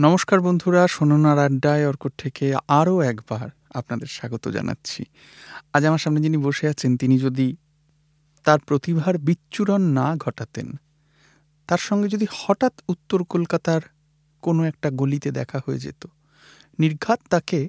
নমস্কার 0.00 0.40
বন্ধুরা, 0.40 0.86
সোননার 0.86 1.38
আড্ডায় 1.38 1.88
অর্কট 1.88 2.12
থেকে 2.18 2.54
আরও 2.68 3.00
একবার 3.00 3.48
আপনাদের 3.74 4.06
স্বাগত 4.06 4.48
জানাচ্ছি। 4.48 5.04
আজ 5.72 5.84
আমার 5.84 5.98
সামনে 5.98 6.20
যিনি 6.20 6.36
বসে 6.36 6.68
আছেন, 6.68 6.96
তিনি 6.96 7.18
যদি 7.18 7.56
তার 8.44 8.58
প্রতিভার 8.58 9.18
বিচ্ছুরণ 9.18 9.82
না 9.82 10.16
ঘটাতেন, 10.16 10.72
তার 11.66 11.78
সঙ্গে 11.78 12.08
যদি 12.08 12.26
হঠাৎ 12.32 12.72
উত্তর 12.88 13.24
কলকাতার 13.24 13.80
কোনো 14.42 14.64
একটা 14.64 14.90
গলিতে 14.90 15.30
দেখা 15.30 15.60
হয়ে 15.66 15.78
যেত, 15.78 16.06
নির্ঘাত 16.78 17.20
তাকে 17.30 17.68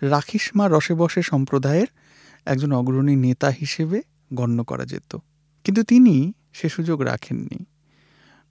রাখিসমা 0.00 0.68
রসে 0.68 0.94
বসে 0.94 1.22
সম্প্রদায়ের 1.22 1.86
একজন 2.44 2.72
অগ্রণী 2.72 3.16
নেতা 3.16 3.48
হিসেবে 3.48 4.02
গণ্য 4.34 4.64
করা 4.64 4.84
যেত। 4.84 5.16
কিন্তু 5.64 5.82
তিনি 5.82 6.32
সে 6.52 6.68
সুযোগ 6.68 7.00
রাখেননি। 7.00 7.64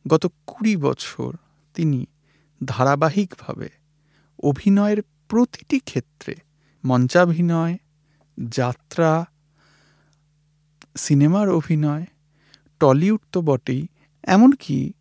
গত 0.08 0.28
কুড়ি 0.48 0.76
বছর 0.76 1.36
তিনি 1.74 2.06
ধারাবাহিকভাবে 2.66 3.70
অভিনয়ের 4.44 5.02
প্রতিটি 5.28 5.80
ক্ষেত্রে, 5.80 6.36
মঞ্চাভিনয়, 6.86 7.78
যাত্রা, 8.38 9.26
সিনেমার 10.96 11.50
অভিনয়, 11.50 12.06
টলিউড 12.80 13.20
তো 13.32 13.42
বটেই, 13.42 13.88
এমনকি 14.24 14.94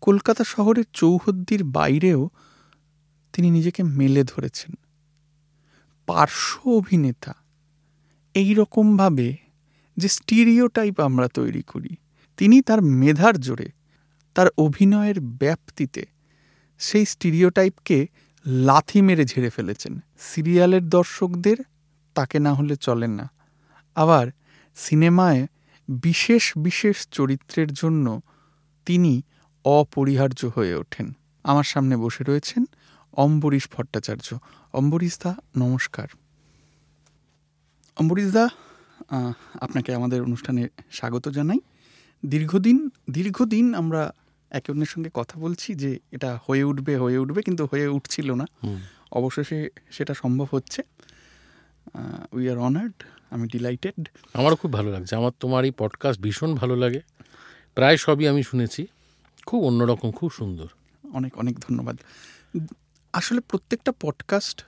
কলকাতা 0.00 0.44
শহরের 0.44 0.84
চৌহদ্দির 0.92 1.64
বাইরেও 1.64 2.28
তিনি 3.32 3.50
নিজেকে 3.50 3.82
মেলে 3.82 4.24
ধরেছেন। 4.24 4.74
পার্শ্ব 6.06 6.70
অভিনেতা 6.70 7.34
এই 8.34 8.54
রকমভাবে 8.54 9.36
যে 9.96 10.08
স্টিরিও 10.08 10.68
টাইপ 10.68 11.00
আমরা 11.00 11.28
তৈরি 11.28 11.62
করি, 11.62 11.96
তিনি 12.36 12.62
তার 12.62 12.82
মেধার 12.82 13.40
জোরে 13.40 13.77
তার 14.38 14.46
অভিনয়ের 14.58 15.20
ব্যাপ্তিতে 15.20 16.06
সেই 16.78 17.04
স্টিরিওটাইপকে 17.04 18.06
লাথি 18.46 19.02
মেরে 19.02 19.24
ঝেড়ে 19.24 19.50
ফেলেছেন। 19.50 20.00
সিরিয়ালের 20.18 20.88
দর্শকদের 20.88 21.56
তাকে 22.14 22.38
না 22.38 22.54
হলে 22.54 22.76
চলে 22.76 23.06
না। 23.06 23.30
আবার 23.94 24.26
সিনেমায় 24.74 25.46
বিশেষ 25.88 26.52
বিশেষ 26.58 27.08
চরিত্রের 27.10 27.72
জন্য 27.72 28.20
তিনি 28.86 29.22
অপরিহার্য 29.64 30.50
হয়ে 30.54 30.74
ওঠেন। 30.74 31.12
আমার 31.44 31.64
সামনে 31.64 31.96
বসে 31.96 32.24
রয়েছেন 32.24 32.64
অম্বরীশ 33.12 33.68
ভট্টাচার্য। 33.72 34.38
অম্বরীশ 34.72 35.18
দা, 35.22 35.34
নমস্কার। 35.56 36.08
অম্বরীশ 37.96 38.32
দা 38.32 38.48
আপনাকে 39.60 39.94
আমাদের 39.94 40.22
অনুষ্ঠানে 40.22 40.68
স্বাগত 40.90 41.28
জানাই। 41.28 41.58
দীর্ঘদিন 42.26 42.88
দীর্ঘদিন 43.10 43.74
আমরা 43.74 44.12
একে 44.50 44.72
অন্যের 44.72 44.86
সঙ্গে 44.86 45.10
কথা 45.14 45.40
বলছি 45.40 45.74
যে 45.74 45.98
এটা 46.10 46.38
হয়ে 46.48 46.64
উঠবে 46.64 46.96
হয়ে 46.96 47.18
উঠবে 47.18 47.42
কিন্তু 47.42 47.68
হয়ে 47.72 47.86
উঠছিল 47.86 48.34
না। 48.34 48.46
অবশেষে 49.12 49.68
সেটা 49.90 50.14
সম্ভব 50.14 50.46
হচ্ছে। 50.50 50.82
উই 52.32 52.50
আর 52.50 52.58
অনার্ড 52.58 52.92
আমি 53.30 53.48
ডিলাইটেড 53.48 54.08
আমারও 54.34 54.56
খুব 54.56 54.72
ভালো 54.72 54.90
লাগছে। 54.92 55.16
আমার 55.16 55.32
তোমার 55.40 55.64
এই 55.64 55.72
পডকাস্ট 55.78 56.20
ভীষণ 56.20 56.54
ভালো 56.54 56.76
লাগে। 56.76 57.00
প্রায় 57.74 57.96
সবই 57.96 58.28
আমি 58.28 58.42
শুনেছি। 58.42 58.86
খুব 59.46 59.64
অন্যরকম 59.64 60.10
খুব 60.10 60.32
সুন্দর। 60.32 60.66
অনেক 61.12 61.38
অনেক 61.38 61.58
ধন্যবাদ। 61.58 61.96
আসলে 63.12 63.40
প্রত্যেকটা 63.40 63.92
পডকাস্ট 64.00 64.66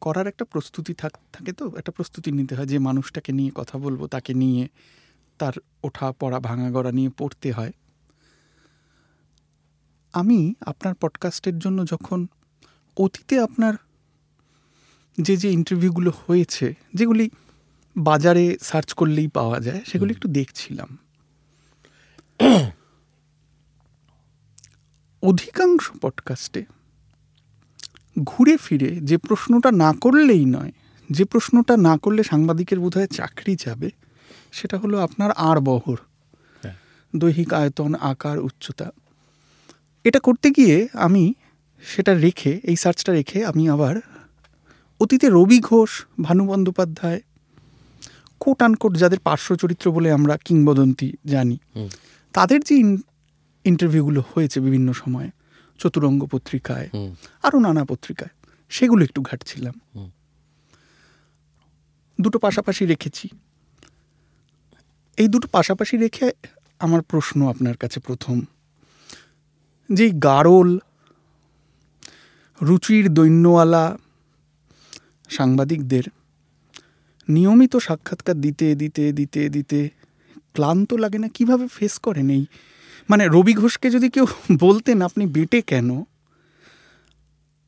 করার 0.00 0.26
একটা 0.26 0.44
প্রস্তুতি 0.44 0.94
থাক 0.94 1.12
থাকে 1.32 1.52
তো? 1.52 1.72
একটা 1.76 1.92
প্রস্তুতি 1.92 2.32
নিতে 2.32 2.54
হয় 2.54 2.66
যে 2.66 2.78
মানুষটাকে 2.78 3.32
নিয়ে 3.32 3.50
কথা 3.54 3.78
বলব 3.78 4.06
তাকে 4.06 4.34
নিয়ে 4.34 4.68
তার 5.38 5.52
ওঠা 5.84 6.12
পড়া 6.12 6.40
ভাঙা 6.40 6.70
গড়া 6.70 6.92
নিয়ে 6.92 7.08
পড়তে 7.18 7.52
হয়। 7.52 7.72
আমি 10.12 10.54
আপনার 10.60 10.94
পডকাস্টের 10.94 11.58
জন্য 11.58 11.86
যখন 11.86 12.26
অতীতে 12.96 13.40
আপনার 13.40 13.74
যে 15.20 15.36
যে 15.36 15.50
ইন্টারভিউগুলো 15.50 16.12
হয়েছে 16.26 16.74
যেগুলি 16.94 17.30
বাজারে 17.96 18.56
সার্চ 18.62 18.92
করলেই 18.92 19.28
পাওয়া 19.28 19.60
যায় 19.60 19.82
সেগুলি 19.86 20.10
একটু 20.10 20.28
দেখছিলাম। 20.28 20.98
অধিকাংশ 25.22 25.90
পডকাস্টে 26.00 26.64
ঘুরে 28.24 28.56
ফিরে 28.56 28.96
যে 29.00 29.16
প্রশ্নটা 29.18 29.70
না 29.72 29.92
করলেই 30.00 30.44
নয় 30.44 30.72
যে 31.10 31.24
প্রশ্নটা 31.24 31.76
না 31.76 31.98
করলে 31.98 32.22
সাংবাদিকের 32.22 32.80
বোধহয় 32.80 33.06
চাকরি 33.06 33.56
যাবে 33.56 33.90
সেটা 34.52 34.78
হলো 34.78 34.98
আপনার 34.98 35.30
আর 35.30 35.60
বহর 35.60 35.96
হ্যাঁ। 36.62 36.74
দৈহিক 37.16 37.52
আয়তন 37.52 37.94
আকার 37.94 38.38
উচ্চতা। 38.38 38.90
এটা 40.04 40.18
করতে 40.18 40.50
গিয়ে 40.50 40.88
আমি 40.92 41.34
সেটা 41.80 42.14
রেখে 42.14 42.60
এই 42.62 42.76
সার্চটা 42.76 43.12
রেখে 43.12 43.44
আমি 43.44 43.68
আবার 43.68 43.96
অতীতে 45.00 45.28
রবি 45.28 45.60
ঘোষ 45.60 46.06
ভানু 46.22 46.46
বন্দ্যোপাধ্যায় 46.46 47.20
কোট 48.40 48.62
আনকোট 48.62 48.92
যাদের 48.96 49.20
পার্শ্ব 49.20 49.56
চরিত্র 49.56 49.92
বলে 49.92 50.12
আমরা 50.12 50.36
কিংবদন্তি 50.36 51.12
জানি 51.24 51.58
তাদের 52.32 52.60
যে 52.60 52.98
ইন্টারভিউগুলো 53.64 54.22
হয়েছে 54.34 54.60
বিভিন্ন 54.60 54.92
সময়ে 54.92 55.30
চতুরঙ্গ 55.78 56.26
পত্রিকায় 56.26 56.88
আরও 57.42 57.58
নানা 57.58 57.84
পত্রিকায় 57.84 58.30
সেগুলো 58.68 59.04
একটু 59.04 59.22
ঘাটছিলাম। 59.22 59.74
দুটো 62.20 62.38
পাশাপাশি 62.38 62.86
রেখেছি। 62.86 63.28
এই 65.18 65.28
দুটো 65.28 65.48
পাশাপাশি 65.48 65.96
রেখে 65.96 66.32
আমার 66.80 67.02
প্রশ্ন 67.02 67.48
আপনার 67.48 67.76
কাছে 67.76 68.00
প্রথম। 68.00 68.40
যে 69.92 70.10
গারল 70.10 70.78
রুচির 72.62 73.14
দৈন্যওয়ালা 73.14 73.98
সাংবাদিকদের 75.28 76.04
নিয়মিত 77.28 77.76
সাক্ষাৎকার 77.76 78.40
দিতে 78.40 78.74
দিতে 78.74 79.12
দিতে 79.12 79.48
দিতে 79.48 79.90
ক্লান্ত 80.54 80.94
লাগে 80.94 81.18
না? 81.18 81.28
কীভাবে 81.28 81.68
ফেস 81.68 81.98
করেন 81.98 82.30
এই? 82.30 82.46
মানে 83.08 83.28
রবি 83.28 83.52
ঘোষকে 83.52 83.90
যদি 83.90 84.10
কেউ 84.10 84.26
বলতেন 84.60 85.02
আপনি 85.02 85.26
বেটে 85.26 85.62
কেন? 85.62 85.90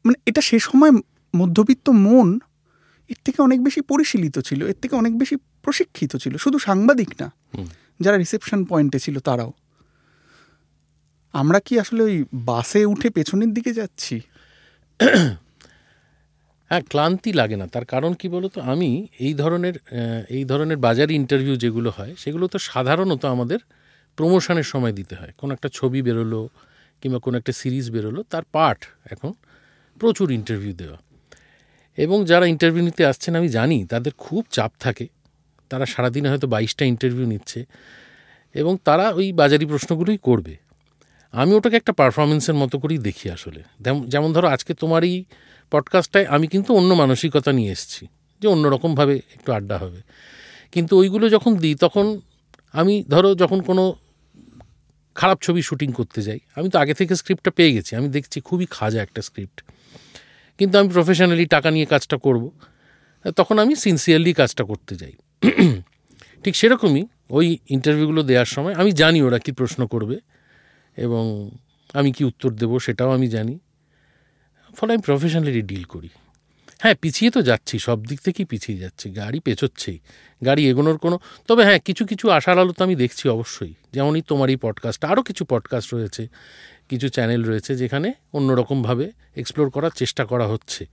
মানে 0.04 0.14
এটা 0.26 0.40
সে 0.40 0.58
সময় 0.58 0.90
মধ্যবিত্ত 1.36 1.88
মন 1.88 2.38
এর 3.08 3.16
থেকে 3.24 3.42
অনেক 3.42 3.64
বেশি 3.64 3.80
পরিশীলিত 3.80 4.38
ছিল 4.38 4.66
এর 4.66 4.74
থেকে 4.82 4.96
অনেক 4.96 5.18
বেশি 5.18 5.36
প্রশিক্ষিত 5.62 6.16
ছিল। 6.16 6.36
শুধু 6.36 6.58
সাংবাদিক 6.58 7.10
না 7.20 7.32
যারা 8.00 8.16
রিসেপশন 8.16 8.64
পয়েন্টে 8.64 8.98
ছিল 8.98 9.18
তারাও। 9.18 9.52
আমরা 11.34 11.60
কি 11.60 11.80
আসলে 11.80 12.02
ওই 12.02 12.24
বাসে 12.34 12.86
উঠে 12.86 13.10
পেছনের 13.10 13.54
দিকে 13.54 13.72
যাচ্ছি? 13.72 14.20
হ্যাঁ 16.68 16.80
ক্লান্তি 16.88 17.32
লাগে 17.32 17.56
না। 17.56 17.66
তার 17.66 17.84
কারণ 17.84 18.12
কি 18.12 18.28
বলতো? 18.28 18.60
আমি 18.60 19.06
এই 19.18 19.34
ধরনের 19.34 19.74
এই 20.28 20.44
ধরনের 20.44 20.76
বাজারে 20.76 21.14
ইন্টারভিউ 21.14 21.56
যেগুলো 21.56 21.92
হয়, 21.96 22.14
সেগুলো 22.18 22.46
তো 22.46 22.58
সাধারণত 22.58 23.24
আমাদের 23.24 23.58
প্রমোশনের 24.16 24.62
সময় 24.62 24.92
দিতে 24.92 25.14
হয়। 25.14 25.32
কোনো 25.38 25.54
একটা 25.54 25.68
ছবি 25.72 26.02
বেরোলো 26.02 26.48
কিংবা 27.00 27.18
কোনো 27.18 27.38
একটা 27.38 27.52
সিরিজ 27.52 27.90
বেরোলো, 27.90 28.22
তার 28.22 28.42
পার্ট 28.52 28.84
এখন 29.10 29.32
প্রচুর 30.00 30.30
ইন্টারভিউ 30.30 30.72
দেওয়া। 30.72 30.98
এবং 31.96 32.24
যারা 32.24 32.46
ইন্টারভিউ 32.46 32.84
নিতে 32.84 33.06
আসছেন, 33.06 33.34
আমি 33.34 33.48
জানি, 33.48 33.86
তাদের 33.86 34.12
খুব 34.18 34.46
চাপ 34.50 34.72
থাকে। 34.80 35.08
তারা 35.68 35.86
সারাদিনে 35.86 36.28
হয়তো 36.28 36.46
বাইশটা 36.46 36.84
ইন্টারভিউ 36.84 37.26
নিচ্ছে। 37.26 37.64
এবং 38.54 38.76
তারা 38.84 39.10
ওই 39.10 39.32
বাজারি 39.32 39.66
প্রশ্নগুলোই 39.66 40.18
করবে। 40.22 40.63
আমি 41.40 41.52
ওটাকে 41.58 41.76
একটা 41.80 41.92
পারফরমেন্সের 42.00 42.56
মতো 42.62 42.76
করেই 42.82 43.00
দেখি 43.08 43.26
আসলে। 43.36 43.60
যেমন 44.12 44.30
ধরো 44.32 44.48
আজকে 44.54 44.72
তোমার 44.82 45.02
এই 45.10 45.16
পডকাস্টটায় 45.72 46.26
আমি 46.34 46.46
কিন্তু 46.52 46.70
অন্য 46.78 46.90
মানসিকতা 47.02 47.50
নিয়ে 47.58 47.72
এসেছি, 47.76 48.02
যে 48.40 48.46
অন্যরকমভাবে 48.54 49.14
একটু 49.36 49.50
আড্ডা 49.52 49.76
হবে। 49.78 50.00
কিন্তু 50.72 50.92
ওইগুলো 51.00 51.26
যখন 51.28 51.52
দিই, 51.62 51.74
তখন 51.74 52.06
আমি 52.80 52.94
ধরো 53.12 53.30
যখন 53.42 53.58
কোনো 53.68 53.84
খারাপ 55.16 55.38
ছবি 55.42 55.60
শুটিং 55.68 55.88
করতে 55.92 56.20
যাই, 56.22 56.40
আমি 56.56 56.68
তো 56.72 56.76
আগে 56.78 56.94
থেকে 56.94 57.12
স্ক্রিপ্টটা 57.20 57.50
পেয়ে 57.58 57.72
গেছি, 57.76 57.92
আমি 57.96 58.08
দেখছি 58.08 58.38
খুবই 58.40 58.66
খাজা 58.70 59.00
একটা 59.02 59.20
স্ক্রিপ্ট 59.28 59.58
কিন্তু 60.58 60.74
আমি 60.78 60.88
প্রফেশনালি 60.88 61.46
টাকা 61.46 61.68
নিয়ে 61.70 61.86
কাজটা 61.86 62.16
করব, 62.16 62.44
তখন 63.38 63.56
আমি 63.58 63.74
সিনসিয়ারলি 63.82 64.32
কাজটা 64.40 64.62
করতে 64.70 64.92
যাই। 65.00 65.14
ঠিক 66.44 66.54
সেরকমই 66.60 67.02
ওই 67.36 67.46
ইন্টারভিউগুলো 67.76 68.22
দেওয়ার 68.22 68.48
সময় 68.54 68.74
আমি 68.80 68.90
জানি 68.92 69.18
ওরা 69.22 69.38
কী 69.44 69.52
প্রশ্ন 69.52 69.80
করবে। 69.86 70.16
এবং 70.96 71.24
আমি 71.94 72.12
কি 72.12 72.24
উত্তর 72.24 72.50
দেব 72.50 72.78
সেটাও 72.78 73.10
আমি 73.10 73.28
জানি। 73.28 73.58
ফলে 74.74 74.90
আমি 74.94 75.02
প্রফেশনালি 75.02 75.62
ডিল 75.62 75.84
করি। 75.84 76.10
হ্যাঁ 76.82 76.96
পিছিয়ে 77.02 77.30
তো 77.30 77.42
যাচ্ছি, 77.42 77.78
সব 77.78 77.98
দিক 78.04 78.18
থেকেই 78.20 78.44
পিছিয়ে 78.44 78.78
যাচ্ছি, 78.78 79.10
গাড়ি 79.10 79.38
পেছোচ্ছেই, 79.40 79.98
গাড়ি 80.44 80.62
এগোনোর 80.70 80.98
কোনো, 80.98 81.18
তবে 81.48 81.62
হ্যাঁ 81.64 81.78
কিছু 81.78 82.02
কিছু 82.06 82.30
আশার 82.30 82.58
আলো 82.58 82.72
তো 82.72 82.84
আমি 82.84 82.94
দেখছি 82.96 83.28
অবশ্যই। 83.28 83.74
যেমনই 83.92 84.22
তোমার 84.22 84.48
এই 84.50 84.56
পডকাস্ট 84.56 85.04
আরও 85.04 85.22
কিছু 85.22 85.44
পডকাস্ট 85.44 85.94
রয়েছে, 85.94 86.28
কিছু 86.88 87.08
চ্যানেল 87.08 87.44
রয়েছে 87.44 87.76
যেখানে 87.76 88.12
অন্যরকমভাবে 88.32 89.12
এক্সপ্লোর 89.36 89.70
করার 89.70 89.90
চেষ্টা 89.90 90.24
করা 90.24 90.46
হচ্ছে, 90.46 90.86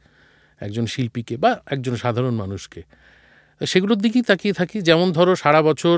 একজন 0.62 0.86
শিল্পীকে 0.86 1.38
বা 1.38 1.52
একজন 1.66 1.96
সাধারণ 1.96 2.36
মানুষকে। 2.36 2.82
সেগুলোর 3.62 3.98
দিকেই 3.98 4.22
তাকিয়ে 4.22 4.54
থাকি, 4.54 4.82
যেমন 4.82 5.12
ধরো 5.12 5.36
সারা 5.36 5.62
বছর 5.62 5.98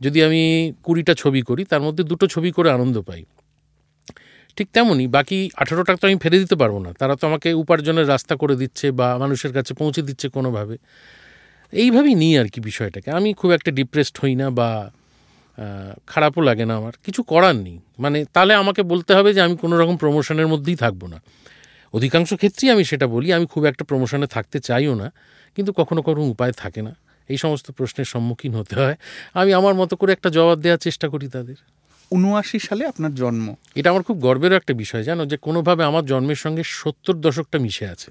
যদি 0.00 0.22
আমি 0.22 0.72
কুড়িটা 0.82 1.14
ছবি 1.14 1.42
করি, 1.42 1.64
তার 1.64 1.80
মধ্যে 1.80 2.04
দুটো 2.04 2.26
ছবি 2.26 2.52
করে 2.52 2.70
আনন্দ 2.70 3.00
পাই। 3.00 3.24
ঠিক 4.56 4.68
তেমনই 4.72 5.06
বাকি 5.06 5.50
আঠেরো 5.56 5.84
টাকা 5.84 5.96
তো 5.96 6.06
আমি 6.06 6.16
ফেলে 6.16 6.38
দিতে 6.38 6.56
পারব 6.56 6.78
না। 6.78 6.92
তারা 6.92 7.16
তো 7.16 7.26
আমাকে 7.26 7.52
উপার্জনের 7.52 8.08
রাস্তা 8.08 8.36
করে 8.36 8.56
দিচ্ছে 8.56 8.90
বা 8.90 9.18
মানুষের 9.18 9.52
কাছে 9.52 9.74
পৌঁছে 9.74 10.02
দিচ্ছে 10.02 10.28
কোনোভাবে। 10.28 10.78
এইভাবেই 11.72 12.14
নিই 12.14 12.38
আর 12.38 12.46
কি 12.46 12.60
বিষয়টাকে। 12.60 13.10
আমি 13.10 13.34
খুব 13.34 13.50
একটা 13.50 13.70
ডিপ্রেসড 13.70 14.18
হই 14.24 14.34
না 14.34 14.50
বা 14.50 14.90
খারাপও 16.06 16.40
লাগে 16.40 16.64
না 16.64 16.76
আমার। 16.76 16.92
কিছু 17.04 17.22
করার 17.22 17.56
নেই। 17.56 17.78
মানে 17.98 18.24
তাহলে 18.32 18.54
আমাকে 18.54 18.82
বলতে 18.82 19.14
হবে 19.14 19.34
যে 19.34 19.40
আমি 19.40 19.56
কোনো 19.56 19.78
রকম 19.78 19.96
প্রমোশনের 19.96 20.48
মধ্যেই 20.48 20.76
থাকব 20.76 21.06
না। 21.06 21.22
অধিকাংশ 21.94 22.34
ক্ষেত্রেই 22.34 22.70
আমি 22.70 22.84
সেটা 22.84 23.06
বলি। 23.06 23.32
আমি 23.32 23.46
খুব 23.46 23.64
একটা 23.64 23.84
প্রমোশনে 23.84 24.26
থাকতে 24.26 24.60
চাইও 24.60 24.94
না। 24.94 25.12
কিন্তু 25.56 25.72
কখনো 25.72 26.02
কোনো 26.02 26.20
উপায় 26.20 26.52
থাকে 26.52 26.82
না। 26.82 26.96
এই 27.28 27.36
সমস্ত 27.36 27.70
প্রশ্নের 27.70 28.04
সম্মুখীন 28.04 28.54
হতে 28.54 28.74
হয়। 28.76 28.96
আমি 29.34 29.52
আমার 29.52 29.74
মতো 29.74 29.96
করে 29.96 30.12
একটা 30.12 30.30
জবাব 30.30 30.58
দেওয়ার 30.60 30.78
চেষ্টা 30.78 31.08
করি 31.08 31.28
তাদের। 31.28 31.54
উনআশি 32.12 32.58
সালে 32.58 32.86
আপনার 32.86 33.14
জন্ম। 33.14 33.54
এটা 33.74 33.90
আমার 33.90 34.02
খুব 34.02 34.18
গর্বেরও 34.18 34.56
একটা 34.56 34.74
বিষয় 34.74 35.02
জানো? 35.02 35.26
যে 35.26 35.36
কোনোভাবে 35.36 35.84
আমার 35.84 36.06
জন্মের 36.06 36.36
সঙ্গে 36.36 36.62
সত্তর 36.64 37.14
দশকটা 37.14 37.58
মিশে 37.58 37.88
আছে। 37.88 38.10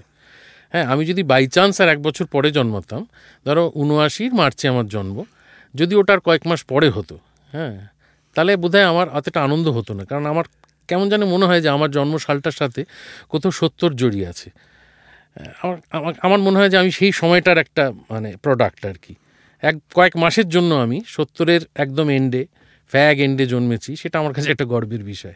হ্যাঁ 0.72 0.86
আমি 0.86 1.06
যদি 1.06 1.24
বাই 1.24 1.48
চান্স 1.48 1.82
আর 1.82 1.90
এক 1.90 2.02
বছর 2.02 2.26
পরে 2.26 2.52
জন্মাতাম 2.52 3.06
ধরো 3.46 3.72
উনআশির 3.76 4.34
মার্চে 4.34 4.68
আমার 4.68 4.88
জন্ম 4.88 5.24
যদি 5.76 5.96
ওটার 5.96 6.20
কয়েক 6.20 6.48
মাস 6.48 6.64
পরে 6.64 6.90
হতো 6.90 7.20
হ্যাঁ 7.52 7.88
তাহলে 8.36 8.56
বোধহয় 8.56 8.84
আমার 8.84 9.10
অতটা 9.10 9.44
আনন্দ 9.44 9.68
হতো 9.68 9.94
না। 9.94 10.06
কারণ 10.06 10.26
আমার 10.26 10.46
কেমন 10.88 11.10
যেন 11.10 11.26
মনে 11.26 11.46
হয় 11.46 11.62
যে 11.62 11.70
আমার 11.70 11.92
জন্ম 11.92 12.18
সালটার 12.18 12.52
সাথে 12.52 12.86
কোথাও 13.30 13.52
সত্তর 13.52 13.94
জড়িয়ে 13.94 14.28
আছে। 14.28 14.52
আমার 15.62 15.78
আমার- 15.90 16.40
মনে 16.40 16.58
হয় 16.60 16.70
যে 16.70 16.78
আমি 16.78 16.92
সেই 16.92 17.12
সময়টার 17.12 17.58
একটা 17.58 17.92
মানে 18.10 18.36
প্রোডাক্ট 18.36 18.86
আর 18.86 18.94
কি 18.94 19.16
এক 19.62 19.76
কয়েক 19.94 20.18
মাসের 20.18 20.50
জন্য 20.50 20.76
আমি 20.76 21.02
সত্তরের 21.08 21.62
একদম 21.76 22.10
এন্ডে 22.10 22.46
ফ্যাগ 22.88 23.20
এন্ডে 23.20 23.46
জন্মেছি 23.46 23.96
সেটা 23.96 24.20
আমার 24.20 24.34
কাছে 24.34 24.52
একটা 24.52 24.66
গর্বের 24.66 25.04
বিষয়। 25.04 25.34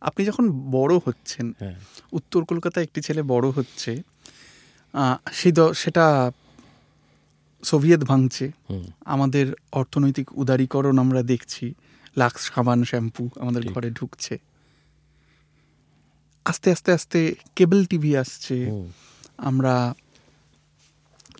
আপনি 0.00 0.26
যখন 0.26 0.70
বড় 0.70 0.98
হচ্ছেন 1.04 1.52
হ্যাঁ। 1.58 1.74
উত্তর 2.12 2.44
কলকাতায় 2.44 2.84
একটি 2.84 3.02
ছেলে 3.02 3.22
বড় 3.22 3.50
হচ্ছে 3.50 4.02
সেই 5.32 5.52
সেটা 5.74 6.32
সোভিয়েত 7.62 8.04
ভাঙছে। 8.04 8.50
আমাদের 9.04 9.54
অর্থনৈতিক 9.72 10.38
উদারীকরণ 10.38 10.98
আমরা 10.98 11.22
দেখছি 11.22 11.74
লাক্স 12.16 12.50
সাবান 12.54 12.84
শ্যাম্পু 12.84 13.30
আমাদের 13.40 13.72
ঘরে 13.72 13.90
ঢুকছে। 13.90 14.38
আস্তে 16.44 16.70
আস্তে 16.70 16.92
আস্তে 16.92 17.34
কেবল 17.56 17.84
টিভি 17.84 18.16
আসছে। 18.16 18.70
আমরা 19.38 19.94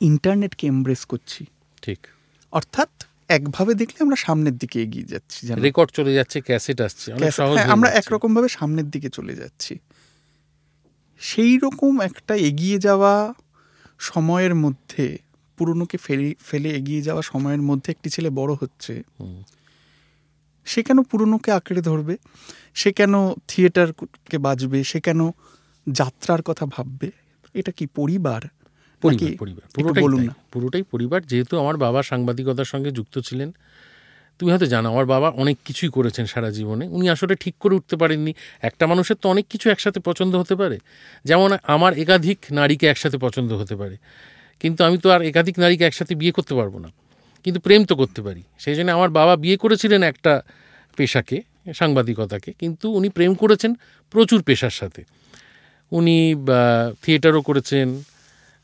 ইন্টারনেটকে 0.01 0.67
এমব্রেস 0.67 1.05
করছি। 1.05 1.45
ঠিক। 1.83 2.07
অর্থাৎ 2.53 2.89
একভাবে 3.29 3.75
দেখলে 3.75 4.03
আমরা 4.03 4.17
সামনের 4.17 4.57
দিকে 4.57 4.83
এগিয়ে 4.83 5.05
যাচ্ছি 5.05 5.47
রেকর্ড 5.63 5.91
চলে 5.91 6.15
যাচ্ছে 6.15 6.41
ক্যাসেট 6.41 6.81
আসছে 6.81 7.13
হ্যাঁ, 7.13 7.69
আমরা। 7.69 7.91
একরকম 7.91 8.35
ভাবে 8.35 8.49
সামনের 8.49 8.91
দিকে 8.91 9.09
চলে 9.09 9.35
যাচ্ছি। 9.35 9.79
সেই 11.19 11.59
রকম 11.59 12.01
একটা 12.01 12.35
এগিয়ে 12.35 12.79
যাওয়া 12.79 13.35
সময়ের 13.99 14.55
মধ্যে 14.55 15.19
পুরনোকে 15.57 15.97
ফেলে 15.97 16.35
ফেলে 16.41 16.71
এগিয়ে 16.71 17.03
যাওয়া 17.03 17.23
সময়ের 17.23 17.63
মধ্যে 17.63 17.93
একটি 17.93 18.11
ছেলে 18.11 18.31
বড় 18.31 18.55
হচ্ছে। 18.55 19.03
সে 20.65 20.83
কেন 20.83 21.03
পুরনোকে 21.03 21.53
আঁকড়ে 21.53 21.81
ধরবে? 21.81 22.17
সে 22.75 22.93
কেন 22.93 23.33
থিয়েটারকে 23.49 24.39
বাজবে? 24.39 24.85
সে 24.85 25.01
কেন 25.01 25.31
যাত্রার 25.87 26.43
কথা 26.43 26.67
ভাববে? 26.67 27.11
এটা 27.55 27.73
কি 27.73 27.87
পরিবার? 27.87 28.41
পরিবার 29.03 29.37
পরিবার। 29.39 29.63
পুরোটাই 29.75 30.03
বলুন 30.05 30.23
না। 30.23 30.35
পুরোটাই 30.53 30.83
পরিবার। 30.83 31.23
যেহেতু 31.23 31.59
আমার 31.59 31.77
বাবা 31.77 32.03
সাংবাদিকতার 32.03 32.65
সঙ্গে 32.65 32.91
যুক্ত 32.91 33.19
ছিলেন 33.19 33.55
তুমি 34.39 34.51
হয়তো 34.51 34.67
জানো 34.67 34.91
আমার 34.91 35.07
বাবা 35.07 35.31
অনেক 35.31 35.59
কিছুই 35.65 35.89
করেছেন 35.89 36.27
সারা 36.27 36.51
জীবনে। 36.51 36.89
উনি 36.89 37.09
আসলে 37.09 37.35
ঠিক 37.35 37.55
করে 37.61 37.75
উঠতে 37.75 37.97
পারেননি। 37.97 38.35
একটা 38.63 38.87
মানুষের 38.87 39.17
তো 39.17 39.29
অনেক 39.29 39.47
কিছু 39.47 39.71
একসাথে 39.71 40.01
পছন্দ 40.01 40.37
হতে 40.37 40.57
পারে। 40.57 40.79
যেমন 41.25 41.57
আমার 41.63 41.99
একাধিক 41.99 42.39
নারীকে 42.51 42.87
একসাথে 42.87 43.19
পছন্দ 43.19 43.53
হতে 43.53 43.77
পারে। 43.77 43.97
কিন্তু 44.61 44.85
আমি 44.85 44.99
তো 44.99 45.11
আর 45.11 45.23
একাধিক 45.23 45.59
নারীকে 45.59 45.85
একসাথে 45.85 46.15
বিয়ে 46.15 46.33
করতে 46.33 46.55
পারব 46.55 46.79
না। 46.79 46.89
কিন্তু 47.45 47.61
প্রেম 47.61 47.85
তো 47.85 47.97
করতে 47.97 48.23
পারি। 48.23 48.43
সেই 48.59 48.75
জন্য 48.75 48.93
আমার 48.93 49.11
বাবা 49.11 49.37
বিয়ে 49.37 49.57
করেছিলেন 49.57 50.03
একটা 50.03 50.43
পেশাকে 50.97 51.43
সাংবাদিকতাকে। 51.75 52.53
কিন্তু 52.53 52.91
উনি 52.91 53.09
প্রেম 53.09 53.35
করেছেন 53.35 53.75
প্রচুর 54.11 54.43
পেশার 54.43 54.71
সাথে। 54.71 55.05
উনি 55.99 56.17
থিয়েটারও 57.03 57.43
করেছেন, 57.49 57.89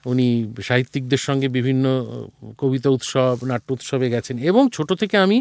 উনি 0.04 0.28
সাহিত্যিকদের 0.68 1.20
সঙ্গে 1.28 1.48
বিভিন্ন, 1.48 1.84
কবিতা 2.58 2.88
উৎসব, 2.96 3.36
নাট্য 3.50 3.68
উৎসবে 3.76 4.06
গেছেন 4.14 4.36
এবং 4.50 4.62
ছোট 4.76 4.88
থেকে 4.92 5.16
আমি, 5.24 5.38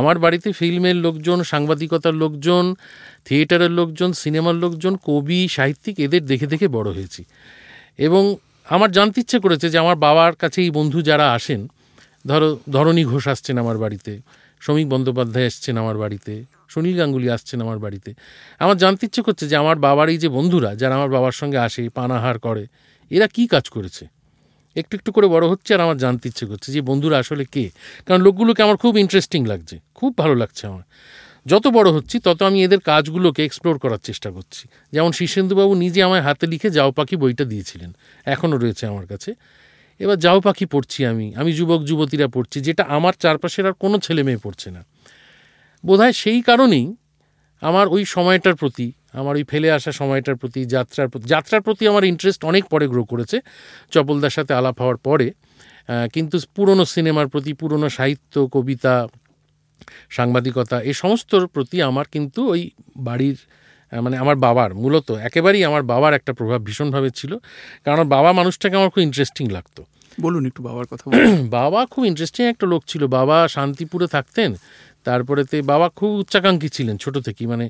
আমার 0.00 0.16
বাড়িতে 0.24 0.48
ফিল্মের 0.52 0.96
লোকজন, 1.06 1.38
সাংবাদিকতার 1.52 2.16
লোকজন 2.22 2.64
থিয়েটারের 3.26 3.72
লোকজন 3.80 4.10
সিনেমার 4.22 4.56
লোকজন, 4.64 4.92
কবি, 5.08 5.40
সাহিত্যিক 5.56 5.94
এদের 6.06 6.22
দেখে 6.30 6.46
দেখে 6.52 6.66
বড় 6.76 6.88
হয়েছি। 6.96 7.22
এবং 8.06 8.22
আমার 8.66 8.90
জানতে 8.96 9.18
ইচ্ছে 9.22 9.38
করেছে 9.44 9.66
যে 9.72 9.78
আমার 9.84 9.96
বাবার 10.06 10.34
কাছে 10.42 10.58
এই 10.66 10.70
বন্ধু 10.78 10.98
যারা 11.10 11.26
আসেন, 11.36 11.60
ধরো, 12.26 12.48
ধরণী 12.70 13.02
ঘোষ 13.04 13.24
আসছেন 13.28 13.56
আমার 13.64 13.78
বাড়িতে 13.84 14.12
শ্রমিক 14.62 14.86
বন্দ্যোপাধ্যায় 14.88 15.46
এসছেন 15.50 15.74
আমার 15.82 15.96
বাড়িতে 16.02 16.34
সুনীল 16.72 16.96
গাঙ্গুলি 17.00 17.28
আসছেন 17.36 17.58
আমার 17.66 17.78
বাড়িতে। 17.84 18.10
আমার 18.64 18.76
জানতে 18.82 19.02
ইচ্ছে 19.08 19.22
করছে 19.26 19.44
যে 19.50 19.56
আমার 19.62 19.76
বাবার 19.86 20.08
এই 20.14 20.18
যে 20.24 20.28
বন্ধুরা 20.36 20.70
যারা 20.80 20.94
আমার 20.98 21.10
বাবার 21.16 21.34
সঙ্গে 21.40 21.58
আসে, 21.66 21.82
পানাহার 21.98 22.36
করে, 22.46 22.64
এরা 23.10 23.26
কি 23.34 23.42
কাজ 23.54 23.64
করেছে? 23.68 24.04
একটু 24.76 24.92
একটু 24.98 25.10
করে 25.12 25.26
বড় 25.34 25.44
হচ্ছে 25.52 25.70
আর 25.74 25.80
আমার 25.86 25.98
জানতে 26.04 26.24
ইচ্ছে 26.28 26.44
করছে 26.46 26.68
যে 26.74 26.80
বন্ধুরা 26.80 27.16
আসলে 27.18 27.44
কে? 27.54 27.64
কারণ 28.06 28.20
লোকগুলোকে 28.26 28.60
আমার 28.66 28.76
খুব 28.76 28.92
ইন্টারেস্টিং 29.04 29.40
লাগছে, 29.46 29.76
খুব 29.94 30.10
ভালো 30.18 30.34
লাগছে 30.34 30.62
আমার। 30.66 30.84
যত 31.46 31.64
বড় 31.68 31.88
হচ্ছি, 31.92 32.16
তত 32.18 32.40
আমি 32.42 32.58
এদের 32.64 32.80
কাজগুলোকে 32.80 33.40
এক্সপ্লোর 33.44 33.76
করার 33.78 34.02
চেষ্টা 34.08 34.28
করছি। 34.30 34.62
যেমন 34.92 35.10
শীর্ষেন্দুবাবু 35.12 35.72
নিজে 35.74 36.00
আমায় 36.02 36.22
হাতে 36.22 36.46
লিখে 36.46 36.68
যাও 36.70 36.90
পাখি 36.92 37.16
বইটা 37.16 37.44
দিয়েছিলেন, 37.44 37.90
এখনও 38.26 38.56
রয়েছে 38.56 38.84
আমার 38.86 39.06
কাছে। 39.06 39.30
এবার 40.00 40.18
যাও 40.18 40.38
পাখি 40.40 40.66
পড়ছি 40.66 41.00
আমি 41.04 41.26
আমি 41.36 41.50
যুবক 41.52 41.80
যুবতীরা 41.84 42.26
পড়ছি, 42.26 42.58
যেটা 42.60 42.82
আমার 42.96 43.14
চারপাশের 43.22 43.64
আর 43.66 43.74
কোনো 43.82 43.96
ছেলে 43.98 44.22
মেয়ে 44.22 44.40
পড়ছে 44.42 44.68
না। 44.70 44.82
বোধহয় 45.86 46.14
সেই 46.22 46.40
কারণেই 46.42 46.86
আমার 47.68 47.86
ওই 47.94 48.02
সময়টার 48.14 48.54
প্রতি 48.54 48.86
আমার 49.20 49.34
ওই 49.38 49.44
ফেলে 49.50 49.68
আসা 49.76 49.92
সময়টার 50.00 50.36
প্রতি 50.36 50.60
যাত্রার 50.74 51.08
প্রতি 51.08 51.26
যাত্রার 51.34 51.62
প্রতি 51.66 51.82
আমার 51.92 52.04
ইন্টারেস্ট 52.04 52.40
অনেক 52.50 52.64
পরে 52.72 52.86
গ্রো 52.92 53.02
করেছে। 53.04 53.36
চপলদার 53.92 54.34
সাথে 54.36 54.52
আলাপ 54.54 54.76
হওয়ার 54.80 54.98
পরে 55.06 55.26
কিন্তু 56.14 56.36
পুরনো 56.56 56.84
সিনেমার 56.94 57.26
প্রতি 57.28 57.52
পুরনো 57.60 57.88
সাহিত্য 57.88 58.34
কবিতা 58.54 58.94
সাংবাদিকতা 60.16 60.76
এই 60.90 60.94
সমস্তর 61.02 61.40
প্রতি 61.54 61.76
আমার 61.82 62.06
কিন্তু 62.14 62.40
ওই 62.52 62.62
বাড়ির 63.08 63.38
মানে 63.92 64.16
আমার 64.22 64.36
বাবার 64.44 64.70
মূলত 64.82 65.08
একেবারেই 65.28 65.62
আমার 65.64 65.82
বাবার 65.92 66.12
একটা 66.18 66.32
প্রভাব 66.32 66.60
ভীষণভাবে 66.68 67.10
ছিল। 67.10 67.32
কারণ 67.84 68.04
বাবা 68.16 68.30
মানুষটাকে 68.32 68.74
আমার 68.76 68.90
খুব 68.94 69.02
ইন্টারেস্টিং 69.08 69.44
লাগতো। 69.56 69.82
বলুন 70.20 70.42
একটু 70.46 70.60
বাবার 70.68 70.86
কথা 70.90 71.04
বলুন। 71.06 71.48
বাবা 71.58 71.80
খুব 71.92 72.02
ইন্টারেস্টিং 72.10 72.42
একটা 72.52 72.66
লোক 72.72 72.82
ছিল। 72.86 73.02
বাবা 73.18 73.36
শান্তিপুরে 73.48 74.06
থাকতেন 74.06 74.50
তারপরেতে 75.04 75.56
বাবা 75.62 75.86
খুব 75.88 76.10
উচ্চাকাঙ্ক্ষী 76.22 76.68
ছিলেন 76.68 76.96
ছোট 76.96 77.14
থেকেই। 77.18 77.46
মানে 77.46 77.66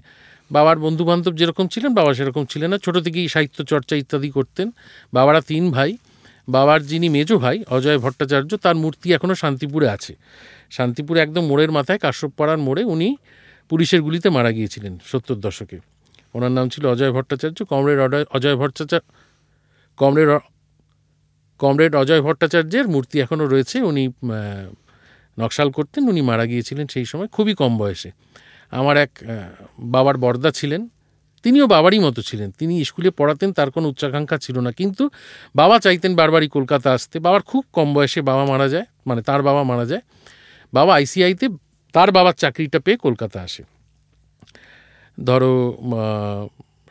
বাবার 0.50 0.78
বন্ধু 0.78 1.02
বান্ধব 1.04 1.34
যেরকম 1.37 1.66
ছিলেন, 1.68 1.90
বাবা 1.94 2.14
সেরকম 2.14 2.44
ছিলেন 2.44 2.68
না। 2.70 2.78
ছোট 2.78 2.94
থেকেই 2.99 3.28
সাহিত্য 3.28 3.58
চর্চা 3.64 3.94
ইত্যাদি 3.96 4.30
করতেন। 4.30 4.66
বাবারা 5.12 5.40
তিন 5.40 5.64
ভাই। 5.70 5.90
বাবার 6.49 6.80
যিনি 6.87 7.08
মেজো 7.08 7.37
ভাই, 7.38 7.56
অজয় 7.70 7.99
ভট্টাচার্য, 7.99 8.50
তার 8.56 8.76
মূর্তি 8.76 9.06
এখনও 9.12 9.34
শান্তিপুরে 9.34 9.87
আছে। 9.88 10.12
শান্তিপুরে 10.70 11.18
একদম 11.20 11.44
মোড়ের 11.46 11.70
মাথায়, 11.72 11.99
কাশ্যপপাড়ার 11.99 12.58
মোড়ে 12.58 12.82
উনি 12.84 13.08
পুলিশের 13.70 14.00
গুলিতে 14.02 14.28
মারা 14.37 14.50
গিয়েছিলেন 14.52 14.99
সত্তর 15.04 15.38
দশকে। 15.46 15.78
ওনার 16.34 16.52
নাম 16.52 16.66
ছিল 16.68 16.84
Ajay 16.87 17.12
Bhattacharya. 17.12 17.58
Comrade 17.64 17.99
Ajay 18.06 18.25
Ajay 18.37 18.56
Bhattacharya, 18.56 19.06
comrade 19.99 20.28
comrade 21.60 21.92
Ajay 22.02 22.22
ভট্টাচার্যের 22.22 22.87
মূর্তি 22.88 23.16
এখনও 23.25 23.46
রয়েছে। 23.46 23.76
উনি 23.90 24.04
নকশাল 25.40 25.68
করতেন, 25.70 26.02
উনি 26.09 26.20
মারা 26.20 26.44
গিয়েছিলেন 26.47 26.87
সেই 26.94 27.04
সময়, 27.04 27.28
খুবই 27.28 27.54
কম 27.54 27.73
বয়সে। 27.78 28.11
আমার 28.70 28.97
এক 28.97 29.12
বাবার 29.94 30.16
বর্দা 30.16 30.50
ছিলেন, 30.50 30.82
তিনিও 31.44 31.66
বাবারই 31.66 31.99
মতো 31.99 32.20
ছিলেন। 32.23 32.49
তিনি 32.59 32.75
স্কুলে 32.85 33.11
পড়াতেন, 33.11 33.49
তার 33.52 33.68
কোনো 33.70 33.87
উচ্চাকাঙ্ক্ষা 33.88 34.38
ছিল 34.38 34.56
না। 34.61 34.70
কিন্তু 34.73 35.04
বাবা 35.54 35.76
চাইতেন 35.78 36.12
বারবারই 36.16 36.49
কলকাতা 36.49 36.88
আসতে। 36.92 37.16
বাবার 37.18 37.42
খুব 37.42 37.62
কম 37.73 37.88
বয়সে 37.94 38.20
বাবা 38.23 38.44
মারা 38.44 38.68
যায় 38.68 38.87
মানে 39.06 39.20
তার 39.23 39.40
বাবা 39.42 39.62
মারা 39.62 39.87
যায়। 39.87 40.02
বাবা 40.73 40.92
আইসিআইতে, 40.94 41.47
তার 41.94 42.09
বাবার 42.12 42.32
চাকরিটা 42.32 42.78
পেয়ে 42.78 42.97
কলকাতা 42.97 43.38
আসে। 43.42 43.62
ধরো 45.18 45.52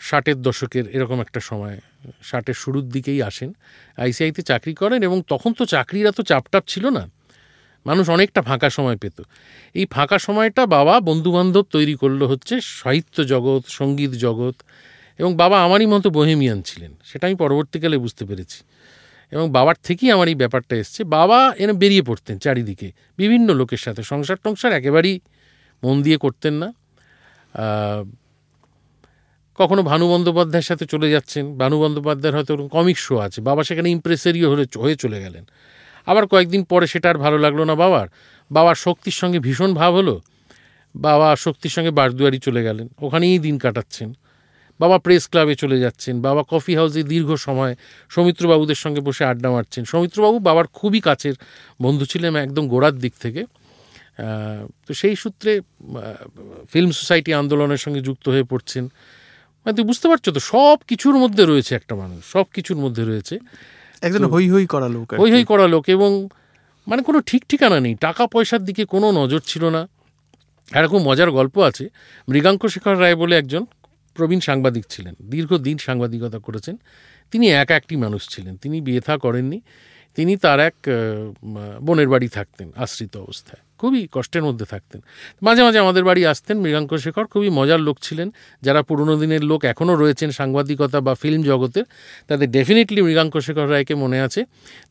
ষাটের 0.01 0.38
দশকের 0.41 0.86
এরকম 0.96 1.18
একটা 1.22 1.39
সময়, 1.39 1.75
ষাটের 2.24 2.53
শুরুর 2.53 2.86
দিকেই 2.89 3.20
আসেন। 3.22 3.50
আইসিআইতে 3.98 4.41
চাকরি 4.41 4.74
করেন 4.74 5.00
এবং 5.03 5.18
তখন 5.27 5.51
তো 5.53 5.63
চাকরির 5.65 6.12
তো 6.12 6.24
চাপটাপ 6.24 6.63
ছিল 6.68 6.86
না। 6.89 7.03
মানুষ 7.86 8.09
অনেকটা 8.09 8.41
ফাঁকা 8.41 8.69
সময় 8.69 8.98
পেত। 8.98 9.21
এই 9.74 9.86
ফাঁকা 9.86 10.19
সময়টা 10.19 10.65
বাবা 10.65 11.00
বন্ধুবান্ধব 11.00 11.65
তৈরি 11.69 11.95
করল 11.95 12.24
হচ্ছে 12.24 12.62
সাহিত্য 12.62 13.25
জগৎ, 13.25 13.63
সংগীত 13.67 14.12
জগৎ 14.12 14.55
এবং 15.19 15.36
বাবা 15.36 15.63
আমারই 15.63 15.86
মতো 15.86 16.09
বহেমিয়ান 16.09 16.62
ছিলেন। 16.62 16.95
সেটা 17.03 17.27
আমি 17.27 17.36
পরবর্তীকালে 17.36 17.98
বুঝতে 17.98 18.25
পেরেছি। 18.25 18.63
এবং 19.31 19.51
বাবার 19.51 19.75
থেকেই 19.83 20.12
আমার 20.12 20.27
এই 20.27 20.36
ব্যাপারটা 20.36 20.75
এসছে। 20.75 21.03
বাবা 21.03 21.53
এনে 21.57 21.74
বেরিয়ে 21.74 22.01
পড়তেন 22.01 22.39
চারিদিকে। 22.39 22.91
বিভিন্ন 23.17 23.53
লোকের 23.53 23.77
সাথে। 23.77 24.03
সংসার 24.03 24.38
টংসার 24.43 24.74
একেবারেই 24.74 25.19
মন 25.83 26.01
দিয়ে 26.01 26.17
করতেন 26.17 26.53
না। 26.53 26.74
কখনো 29.55 29.83
ভানু 29.83 30.09
বন্দ্যোপাধ্যায়ের 30.09 30.63
সাথে 30.63 30.86
চলে 30.86 31.12
যাচ্ছেন। 31.12 31.57
ভানু 31.57 31.79
বন্দ্যোপাধ্যায়ের 31.79 32.36
হয়তো 32.36 32.67
কমিক 32.67 32.98
শো 32.98 33.17
আছে। 33.17 33.41
বাবা 33.41 33.63
সেখানে 33.63 33.89
ইমপ্রেসারিও 33.89 34.51
হলে 34.51 34.65
হয়ে 34.79 34.95
চলে 34.95 35.21
গেলেন। 35.21 35.45
আবার 36.10 36.24
কয়েকদিন 36.32 36.62
পরে 36.72 36.86
সেটা 36.94 37.08
আর 37.12 37.18
ভালো 37.25 37.38
লাগল 37.46 37.60
না 37.70 37.75
বাবার। 37.84 38.08
বাবার 38.51 38.78
শক্তির 38.86 39.16
সঙ্গে 39.22 39.39
ভীষণ 39.46 39.72
ভাব 39.80 39.92
হলো। 40.00 40.16
বাবা 40.96 41.28
শক্তির 41.46 41.74
সঙ্গে 41.75 41.92
বারদুয়ারি 42.00 42.39
চলে 42.48 42.62
গেলেন। 42.68 42.88
ওখানেই 43.06 43.39
দিন 43.46 43.56
কাটাচ্ছেন। 43.63 44.10
বাবা 44.80 44.98
প্রেস 45.06 45.24
ক্লাবে 45.32 45.54
চলে 45.63 45.78
যাচ্ছেন। 45.84 46.16
বাবা 46.28 46.42
কফি 46.51 46.74
হাউসে 46.80 47.01
দীর্ঘ 47.12 47.30
সময় 47.48 47.74
সৌমিত্রবাবুদের 48.13 48.80
সঙ্গে 48.84 49.01
বসে 49.08 49.24
আড্ডা 49.32 49.50
মারছেন। 49.56 49.84
সৌমিত্রবাবু 49.92 50.38
বাবার 50.48 50.68
খুবই 50.78 51.00
কাছের 51.08 51.36
বন্ধু 51.82 52.06
ছিলেন 52.12 52.34
একদম 52.46 52.63
গোড়ার 52.74 52.96
দিক 53.04 53.13
থেকে। 53.24 53.42
তো 54.86 54.92
সেই 55.01 55.16
সূত্রে 55.16 55.51
ফিল্ম 56.72 56.89
সোসাইটি 57.00 57.32
আন্দোলনের 57.42 57.82
সঙ্গে 57.86 58.01
যুক্ত 58.08 58.25
হয়ে 58.34 58.46
পড়ছেন। 58.51 58.84
মানে 59.66 59.74
তুই 59.78 59.86
বুঝতে 59.89 60.06
পারছ 60.12 60.25
তো 60.38 60.42
সব 60.54 60.78
কিছুর 60.89 61.16
মধ্যে 61.24 61.44
রয়েছে 61.46 61.72
একটা 61.80 61.94
মানুষ। 62.01 62.22
সব 62.36 62.46
কিছুর 62.56 62.78
মধ্যে 62.84 63.04
রয়েছে। 63.04 63.36
একজন 64.01 64.25
হই 64.25 64.51
হই 64.51 64.65
করা 64.65 64.88
লোক 64.88 65.13
হই 65.13 65.32
হই 65.32 65.46
করা 65.46 65.68
লোক 65.68 65.89
এবং 65.89 66.27
মানে 66.88 67.03
কোনো 67.03 67.22
ঠিক 67.22 67.46
ঠিকানা 67.50 67.79
নেই। 67.79 67.96
টাকা 67.96 68.27
পয়সার 68.27 68.63
দিকে 68.63 68.86
কোনো 68.86 69.12
নজর 69.12 69.39
ছিল 69.39 69.70
না। 69.70 69.88
এরকম 70.75 70.98
মজার 70.98 71.32
গল্প 71.32 71.58
আছে। 71.58 71.89
মৃগাঙ্ক 72.29 72.68
শেখর 72.68 73.00
রায় 73.00 73.15
বলে 73.15 73.38
একজন 73.38 73.65
প্রবীণ 74.13 74.39
সাংবাদিক 74.39 74.86
ছিলেন। 74.89 75.15
দীর্ঘদিন 75.22 75.77
সাংবাদিকতা 75.77 76.39
করেছেন। 76.39 76.77
তিনি 77.32 77.51
এক 77.51 77.72
একটি 77.72 77.96
মানুষ 77.96 78.36
ছিলেন। 78.36 78.58
তিনি 78.58 78.82
বিয়ে 78.82 79.01
থা 79.01 79.18
করেননি। 79.18 79.62
তিনি 80.15 80.38
তার 80.38 80.60
এক 80.60 80.74
বোনের 81.82 82.10
বাড়ি 82.10 82.27
থাকতেন 82.27 82.72
আশ্রিত 82.75 83.18
অবস্থায়। 83.18 83.68
খুবই 83.79 84.01
কষ্টের 84.12 84.43
মধ্যে 84.43 84.65
থাকতেন। 84.65 85.00
মাঝে 85.41 85.62
মাঝে 85.63 85.79
আমাদের 85.79 86.03
বাড়ি 86.03 86.21
আসতেন 86.25 86.55
মৃগাঙ্ক 86.59 86.91
শেখর, 86.98 87.25
খুবই 87.25 87.50
মজার 87.50 87.79
লোক 87.79 87.98
ছিলেন। 88.01 88.31
যারা 88.62 88.81
পুরনো 88.81 89.13
দিনের 89.17 89.43
লোক 89.43 89.65
এখনও 89.65 89.95
রয়েছেন 89.95 90.29
সাংবাদিকতা 90.31 91.00
বা 91.01 91.13
ফিল্ম 91.15 91.41
জগতের, 91.43 91.86
তাদের 92.27 92.48
ডেফিনেটলি 92.51 93.01
মৃগাঙ্ক 93.01 93.33
শেখর 93.38 93.67
রায়কে 93.71 93.95
মনে 93.95 94.21
আছে। 94.21 94.41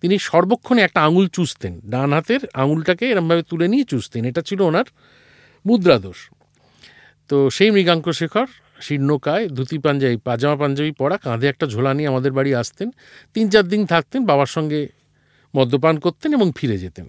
তিনি 0.01 0.19
সর্বক্ষণে 0.19 0.83
একটা 0.83 1.01
আঙুল 1.03 1.27
চুষতেন, 1.29 1.81
ডান 1.87 2.11
হাতের 2.13 2.41
আঙুলটাকে 2.55 3.05
এরমভাবে 3.11 3.43
তুলে 3.43 3.67
নিয়ে 3.69 3.85
চুষতেন। 3.85 4.23
এটা 4.25 4.43
ছিল 4.43 4.61
ওনার 4.61 4.87
মুদ্রাদোষ। 5.67 6.21
তো 7.29 7.37
সেই 7.51 7.71
মৃগাঙ্ক 7.71 8.07
শেখর, 8.11 8.47
শীর্ণকায়, 8.81 9.45
ধুতি 9.49 9.79
পাঞ্জাবি, 9.79 10.17
পাজামা 10.17 10.57
পাঞ্জাবি 10.57 10.93
পরা, 10.93 11.17
কাঁধে 11.17 11.47
একটা 11.47 11.67
ঝোলা 11.67 11.93
নিয়ে 11.95 12.09
আমাদের 12.09 12.33
বাড়ি 12.33 12.51
আসতেন। 12.55 12.89
তিন 13.35 13.45
চার 13.51 13.65
দিন 13.69 13.87
থাকতেন, 13.87 14.21
বাবার 14.25 14.51
সঙ্গে 14.57 14.81
মদ্যপান 15.57 15.95
করতেন 15.99 16.31
এবং 16.33 16.49
ফিরে 16.57 16.79
যেতেন। 16.79 17.07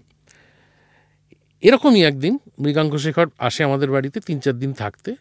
এরকমই 1.63 2.03
একদিন 2.03 2.37
মৃগাঙ্ক 2.59 2.95
শেখর 2.95 3.27
আসে 3.37 3.63
আমাদের 3.63 3.91
বাড়িতে 3.91 4.19
তিন 4.19 4.39
চার 4.39 4.53
দিন 4.53 4.73
থাকতে। 4.73 5.15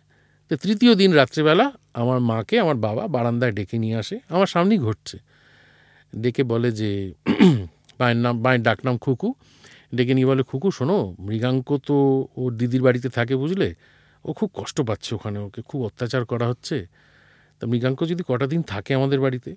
তো 0.48 0.56
তৃতীয় 0.56 0.94
দিন 0.94 1.12
রাত্রেবেলা 1.12 1.72
আমার 1.94 2.20
মাকে, 2.20 2.60
আমার 2.60 2.74
বাবা 2.74 3.08
বারান্দায় 3.08 3.52
ডেকে 3.52 3.78
নিয়ে 3.78 3.96
আসে। 3.96 4.20
আমার 4.28 4.46
সামনেই 4.46 4.78
ঘটছে। 4.78 5.18
ডেকে 6.16 6.42
বলে 6.42 6.72
যে, 6.72 7.12
মায়ের 8.00 8.16
নাম, 8.16 8.40
মায়ের 8.40 8.62
ডাকনাম 8.62 8.98
খুকু। 8.98 9.34
ডেকে 9.94 10.14
নিয়ে 10.14 10.26
বলে, 10.26 10.42
খুকু, 10.42 10.70
শোনো, 10.70 11.16
মৃগাঙ্ক 11.18 11.78
তো 11.86 12.28
ওর 12.36 12.56
দিদির 12.56 12.82
বাড়িতে 12.82 13.08
থাকে 13.08 13.36
বুঝলে? 13.36 13.74
ও 14.24 14.32
খুব 14.32 14.50
কষ্ট 14.54 14.80
পাচ্ছে 14.80 15.14
ওখানে, 15.14 15.38
ওকে 15.38 15.62
খুব 15.62 15.84
অত্যাচার 15.84 16.24
করা 16.24 16.46
হচ্ছে। 16.48 16.86
তা 17.60 17.66
মৃগাঙ্ক 17.66 18.04
যদি 18.04 18.22
কটা 18.28 18.46
দিন 18.46 18.62
থাকে 18.62 18.94
আমাদের 18.94 19.20
বাড়িতে? 19.20 19.56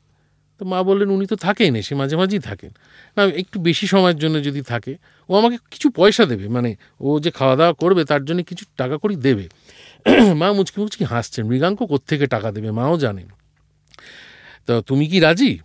তো 0.62 0.66
মা 0.66 0.84
বললেন, 0.84 1.10
উনি 1.10 1.26
তো 1.26 1.36
থাকেন 1.36 1.76
এসে 1.76 1.96
মাঝে 1.96 2.16
মাঝেই 2.16 2.40
থাকেন। 2.40 2.72
না, 3.18 3.22
একটু 3.26 3.60
বেশি 3.60 3.88
সময়ের 3.88 4.18
জন্য 4.18 4.44
যদি 4.44 4.62
থাকে, 4.62 4.98
ও 5.30 5.36
আমাকে 5.36 5.58
কিছু 5.72 5.90
পয়সা 5.90 6.26
দেবে 6.26 6.48
মানে 6.48 6.76
ও 7.00 7.20
যে 7.20 7.32
খাওয়া 7.32 7.56
দাওয়া 7.56 7.74
করবে, 7.74 8.06
তার 8.06 8.26
জন্য 8.26 8.44
কিছু 8.44 8.66
টাকা 8.78 8.98
করি 8.98 9.16
দেবে। 9.16 9.50
মা 10.42 10.54
মুচকি 10.54 10.82
মুচকি 10.82 11.04
হাসছেন, 11.04 11.46
মৃগাঙ্ক 11.46 11.80
কোত্থেকে 11.84 12.28
টাকা 12.28 12.52
দেবে, 12.52 12.72
মাও 12.72 12.98
জানেন। 12.98 13.28
তো 14.68 14.82
তুমি 14.82 15.08
কি 15.08 15.20
রাজি? 15.20 15.60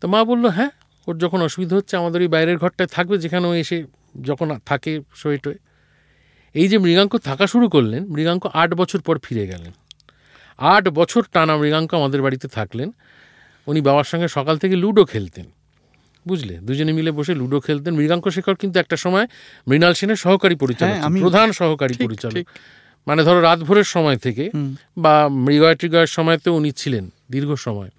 তো 0.00 0.08
মা 0.08 0.24
বলল 0.24 0.46
হ্যাঁ 0.46 0.70
ওর 1.06 1.18
যখন 1.18 1.42
অসুবিধা 1.42 1.76
হচ্ছে, 1.76 1.96
আমাদের 1.96 2.20
ওই 2.20 2.28
বাইরের 2.28 2.58
ঘরটায় 2.58 2.86
থাকবে, 2.86 3.18
যেখানে 3.18 3.46
ও 3.46 3.54
এসে 3.54 3.86
যখন 4.22 4.58
থাকে 4.66 5.00
শোয়ে 5.14 5.38
টোয়ে 5.38 5.58
এই 6.54 6.68
যে 6.68 6.78
মৃগাঙ্ক 6.78 7.12
থাকা 7.18 7.46
শুরু 7.46 7.68
করলেন, 7.68 8.02
মৃগাঙ্ক 8.06 8.46
আট 8.46 8.74
বছর 8.74 9.00
পর 9.00 9.18
ফিরে 9.18 9.46
গেলেন। 9.46 9.72
আট 10.58 10.88
বছর 10.88 11.22
টানা 11.32 11.56
মৃগাঙ্ক 11.56 11.94
আমাদের 11.94 12.22
বাড়িতে 12.22 12.48
থাকলেন। 12.48 12.92
উনি 13.66 13.80
বাবার 13.80 14.04
সঙ্গে 14.04 14.28
সকাল 14.28 14.58
থেকে 14.58 14.76
লুডো 14.76 15.04
খেলতেন। 15.04 15.46
বুঝলে? 16.28 16.54
দুজনে 16.58 16.92
মিলে 16.92 17.10
বসে 17.10 17.34
লুডো 17.34 17.60
খেলতেন। 17.60 17.94
মৃগাঙ্ক 17.94 18.28
শেখর 18.28 18.54
কিন্তু 18.54 18.80
একটা 18.80 18.96
সময় 18.96 19.26
মৃণাল 19.68 19.94
সেনের 19.94 20.16
সহকারী 20.16 20.54
পরিচালক 20.54 20.92
হ্যাঁ, 20.92 21.20
প্রধান 21.20 21.52
সহকারী 21.52 21.94
পরিচালক। 22.04 22.44
মানে 23.06 23.22
ধরো 23.22 23.40
রাত 23.40 23.58
ভোরের 23.58 23.84
সময় 23.84 24.16
থেকে 24.16 24.50
বা 24.98 25.28
মৃগয় 25.46 25.74
ট্রিগয়ের 25.74 26.06
সময়তেও 26.06 26.54
উনি 26.54 26.70
ছিলেন 26.70 27.10
দীর্ঘ 27.30 27.54
সময়। 27.54 27.90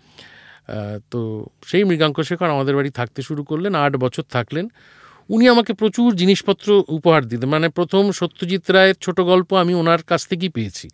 তো 1.12 1.46
সেই 1.66 1.84
মৃগাঙ্ক 1.84 2.22
শেখর 2.22 2.50
আমাদের 2.50 2.76
বাড়ি 2.76 2.90
থাকতে 2.90 3.22
শুরু 3.22 3.44
করলেন 3.44 3.76
আট 3.76 3.96
বছর 3.96 4.24
থাকলেন। 4.30 4.72
উনি 5.30 5.50
আমাকে 5.50 5.74
প্রচুর 5.74 6.16
জিনিসপত্র 6.16 6.84
উপহার 6.88 7.26
দিতেন। 7.26 7.50
মানে 7.50 7.70
প্রথম 7.70 8.12
সত্যজিৎ 8.12 8.72
রায়ের 8.72 8.96
ছোট 9.02 9.20
গল্প 9.22 9.54
আমি 9.54 9.74
ওনার 9.74 10.02
কাছ 10.04 10.28
থেকেই 10.28 10.50
পেয়েছি। 10.50 10.90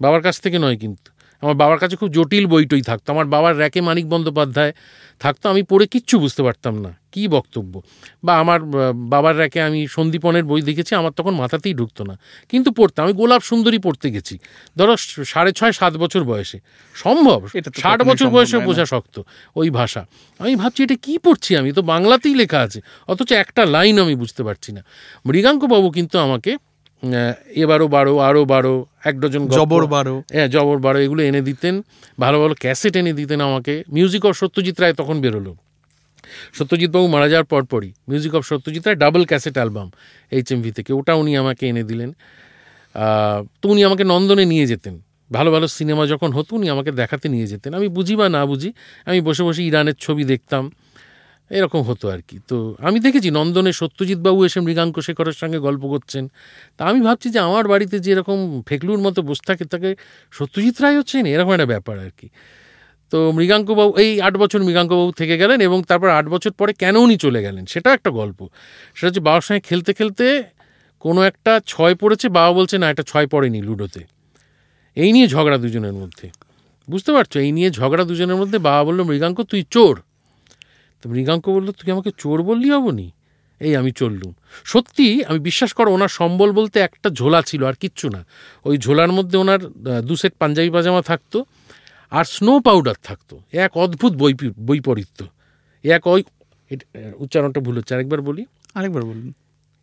বাবার 0.00 0.22
কাছ 0.22 0.40
থেকে 0.40 0.58
নয় 0.58 0.76
কিন্তু। 0.76 1.19
আমার 1.42 1.54
বাবার 1.54 1.78
কাছে 1.78 1.96
খুব 1.96 2.10
জটিল 2.12 2.46
বইটই 2.46 2.82
থাকতো। 2.82 3.12
আমার 3.12 3.24
বাবার 3.24 3.58
র্যাকে 3.58 3.80
মানিক 3.80 4.08
বন্দ্যোপাধ্যায় 4.08 4.72
থাকতো 5.20 5.48
আমি 5.48 5.62
পড়ে 5.62 5.86
কিচ্ছু 5.86 6.18
বুঝতে 6.18 6.42
পারতাম 6.42 6.78
না। 6.78 6.98
কি 7.12 7.28
বক্তব্য? 7.28 7.82
বা 8.24 8.38
আমার 8.38 8.60
বাবার 8.94 9.38
র্যাকে 9.38 9.62
আমি 9.62 9.86
সন্দীপনের 9.86 10.44
বই 10.44 10.62
দেখেছি 10.62 10.94
আমার 10.94 11.12
তখন 11.12 11.34
মাথাতেই 11.34 11.74
ঢুকতো 11.74 12.04
না। 12.04 12.18
কিন্তু 12.48 12.72
পড়তাম 12.72 13.04
আমি 13.04 13.14
গোলাপ 13.14 13.42
সুন্দরী 13.42 13.78
পড়তে 13.78 14.10
গেছি। 14.10 14.38
ধরো 14.78 14.96
সাড়ে 15.24 15.52
ছয় 15.52 15.72
সাত 15.72 15.96
বছর 15.96 16.24
বয়সে। 16.24 16.58
সম্ভব? 16.94 17.46
ষাট 17.78 18.02
বছর 18.02 18.28
বয়সে 18.28 18.58
বোঝা 18.58 18.86
শক্ত 18.86 19.22
ওই 19.56 19.70
ভাষা। 19.70 20.06
আমি 20.38 20.56
ভাবছি 20.56 20.82
এটা 20.82 20.96
কি 21.02 21.18
পড়ছি 21.18 21.56
আমি? 21.56 21.72
তো 21.72 21.82
বাংলাতেই 21.82 22.34
লেখা 22.34 22.60
আছে। 22.60 22.80
অথচ 23.08 23.32
একটা 23.32 23.64
লাইন 23.64 23.98
আমি 24.00 24.14
বুঝতে 24.14 24.42
পারছি 24.42 24.72
না। 24.72 24.82
মৃগাঙ্কবাবু 25.26 25.90
কিন্তু 25.90 26.18
আমাকে 26.18 26.56
এবারও 27.62 27.86
বারো 27.88 28.12
আরও 28.28 28.42
বারো 28.44 28.74
এক 29.08 29.14
ডজন 29.20 29.42
জবর 29.48 29.82
বারো। 29.86 30.14
হ্যাঁ 30.34 30.48
জবর 30.54 30.78
বারো 30.78 30.98
এগুলো 31.06 31.20
এনে 31.28 31.40
দিতেন। 31.40 31.74
ভালো 32.20 32.36
ভালো 32.42 32.54
ক্যাসেট 32.54 32.94
এনে 33.00 33.12
দিতেন 33.12 33.40
আমাকে। 33.40 33.74
মিউজিক 33.96 34.22
অফ 34.26 34.34
সত্যজিৎ 34.42 34.76
রায় 34.80 34.94
তখন 35.00 35.16
বেরোলো। 35.20 35.52
সত্যজিৎবাবু 36.58 37.06
মারা 37.14 37.28
যাওয়ার 37.32 37.46
পরপরই 37.52 37.90
music 38.08 38.32
of 38.34 38.42
Satyajit 38.50 38.82
Ray 38.86 38.98
double 39.02 39.22
cassette 39.24 39.54
album 39.54 39.88
H 40.30 40.48
M V 40.52 40.70
থেকে। 40.72 40.90
ওটা 40.92 41.12
উনি 41.14 41.32
আমাকে 41.42 41.64
এনে 41.70 41.82
দিলেন। 41.90 42.10
তো 43.60 43.64
উনি 43.72 43.80
আমাকে 43.84 44.04
নন্দনে 44.04 44.44
নিয়ে 44.44 44.66
যেতেন। 44.66 44.94
ভালো 45.32 45.50
ভালো 45.54 45.66
সিনেমা 45.68 46.04
যখন 46.06 46.30
হতো 46.32 46.50
উনি 46.56 46.66
আমাকে 46.70 46.90
দেখাতে 46.92 47.26
নিয়ে 47.28 47.46
যেতেন। 47.46 47.70
আমি 47.74 47.88
বুঝি 47.88 48.14
বা 48.16 48.26
না 48.28 48.42
বুঝি 48.46 48.70
আমি 49.08 49.20
বসে 49.20 49.42
বসে 49.42 49.62
ইরানের 49.70 49.96
ছবি 50.04 50.24
দেখতাম। 50.24 50.64
এরকম 51.50 51.82
হতো 51.82 52.10
আর 52.10 52.18
কি। 52.28 52.38
তো 52.48 52.74
আমি 52.78 53.00
দেখেছি 53.00 53.30
নন্দনে 53.30 53.72
সত্যজিৎবাবু 53.72 54.44
এসে 54.44 54.60
মৃগাঙ্ক 54.60 55.00
শেখরের 55.00 55.32
সঙ্গে 55.32 55.58
গল্প 55.58 55.88
করছেন। 55.88 56.30
তা 56.76 56.84
আমি 56.84 57.00
ভাবছি 57.00 57.30
যে 57.30 57.38
আমার 57.38 57.68
বাড়িতে 57.68 58.00
যে 58.00 58.12
এরকম 58.12 58.62
ফেকলুর 58.66 58.98
মতো 58.98 59.22
বসে 59.22 59.46
থাকে, 59.46 59.64
তাকে 59.64 59.94
সত্যজিৎ 60.30 60.80
রায় 60.80 60.98
হচ্ছেন? 60.98 61.26
এরকম 61.26 61.52
একটা 61.52 61.66
ব্যাপার 61.66 61.98
আর 61.98 62.10
কি। 62.18 62.28
তো 63.10 63.32
মৃগাঙ্কবাবু 63.32 63.98
এই 63.98 64.20
আট 64.20 64.36
বছর 64.36 64.62
মৃগাঙ্কবাবু 64.62 65.12
থেকে 65.12 65.38
গেলেন 65.38 65.60
এবং 65.60 65.82
তারপর 65.82 66.08
আট 66.08 66.28
বছর 66.28 66.50
পরে 66.50 66.72
কেন 66.72 66.96
উনি 66.96 67.16
চলে 67.16 67.42
গেলেন? 67.42 67.66
সেটা 67.66 67.92
একটা 67.92 68.10
গল্প। 68.10 68.48
সেটা 68.94 69.06
হচ্ছে 69.06 69.20
বাবার 69.20 69.40
সঙ্গে 69.40 69.60
খেলতে 69.60 69.92
খেলতে 69.92 70.42
কোনো 71.00 71.22
একটা 71.22 71.60
ছয় 71.66 71.94
পড়েছে, 71.94 72.28
বাবা 72.28 72.52
বলছে, 72.52 72.78
না, 72.78 72.90
এটা 72.90 73.02
ছয় 73.06 73.26
পড়েনি 73.26 73.62
লুডোতে। 73.62 74.04
এই 74.94 75.12
নিয়ে 75.12 75.26
ঝগড়া 75.26 75.58
দুজনের 75.58 75.92
মধ্যে। 75.92 76.30
বুঝতে 76.90 77.12
পারছ? 77.12 77.36
এই 77.36 77.52
নিয়ে 77.52 77.70
ঝগড়া 77.70 78.04
দুজনের 78.04 78.36
মধ্যে 78.36 78.58
বাবা 78.58 78.84
বলল, 78.84 79.02
মৃগাঙ্ক, 79.02 79.42
তুই 79.42 79.64
চোর। 79.70 80.02
তো 81.02 81.04
মৃগাঙ্ক 81.12 81.44
বলল, 81.56 81.68
তুই 81.78 81.88
আমাকে 81.96 82.10
চোর 82.22 82.38
বললি 82.48 82.68
হবনি 82.76 83.06
এই 83.60 83.72
আমি 83.80 83.90
চললুম। 84.00 84.32
সত্যি, 84.72 85.06
আমি 85.28 85.40
বিশ্বাস 85.48 85.70
করো, 85.78 85.88
ওনার 85.96 86.12
সম্বল 86.18 86.50
বলতে 86.58 86.76
একটা 86.88 87.08
ঝোলা 87.18 87.40
ছিল, 87.48 87.60
আর 87.70 87.76
কিচ্ছু 87.82 88.06
না। 88.14 88.20
ওই 88.68 88.76
ঝোলার 88.84 89.12
মধ্যে 89.18 89.36
ওনার 89.42 89.60
দু 90.08 90.14
সেট 90.20 90.34
পাঞ্জাবি 90.38 90.70
পাজামা 90.76 91.02
থাকতো, 91.10 91.38
আর 92.18 92.24
স্নো 92.34 92.52
পাউডার 92.66 92.96
থাকতো। 93.08 93.34
এক 93.64 93.72
অদ্ভুত 93.84 94.12
বই, 94.20 94.32
বৈপরীত্য। 94.68 95.18
এক 95.84 96.02
ওই 96.14 96.22
উচ্চারণটা 97.22 97.60
ভুল 97.66 97.74
হচ্ছে, 97.78 97.92
আরেকবার 97.94 98.20
বলি। 98.28 98.42
আরেকবার 98.78 99.02
বলুন। 99.10 99.28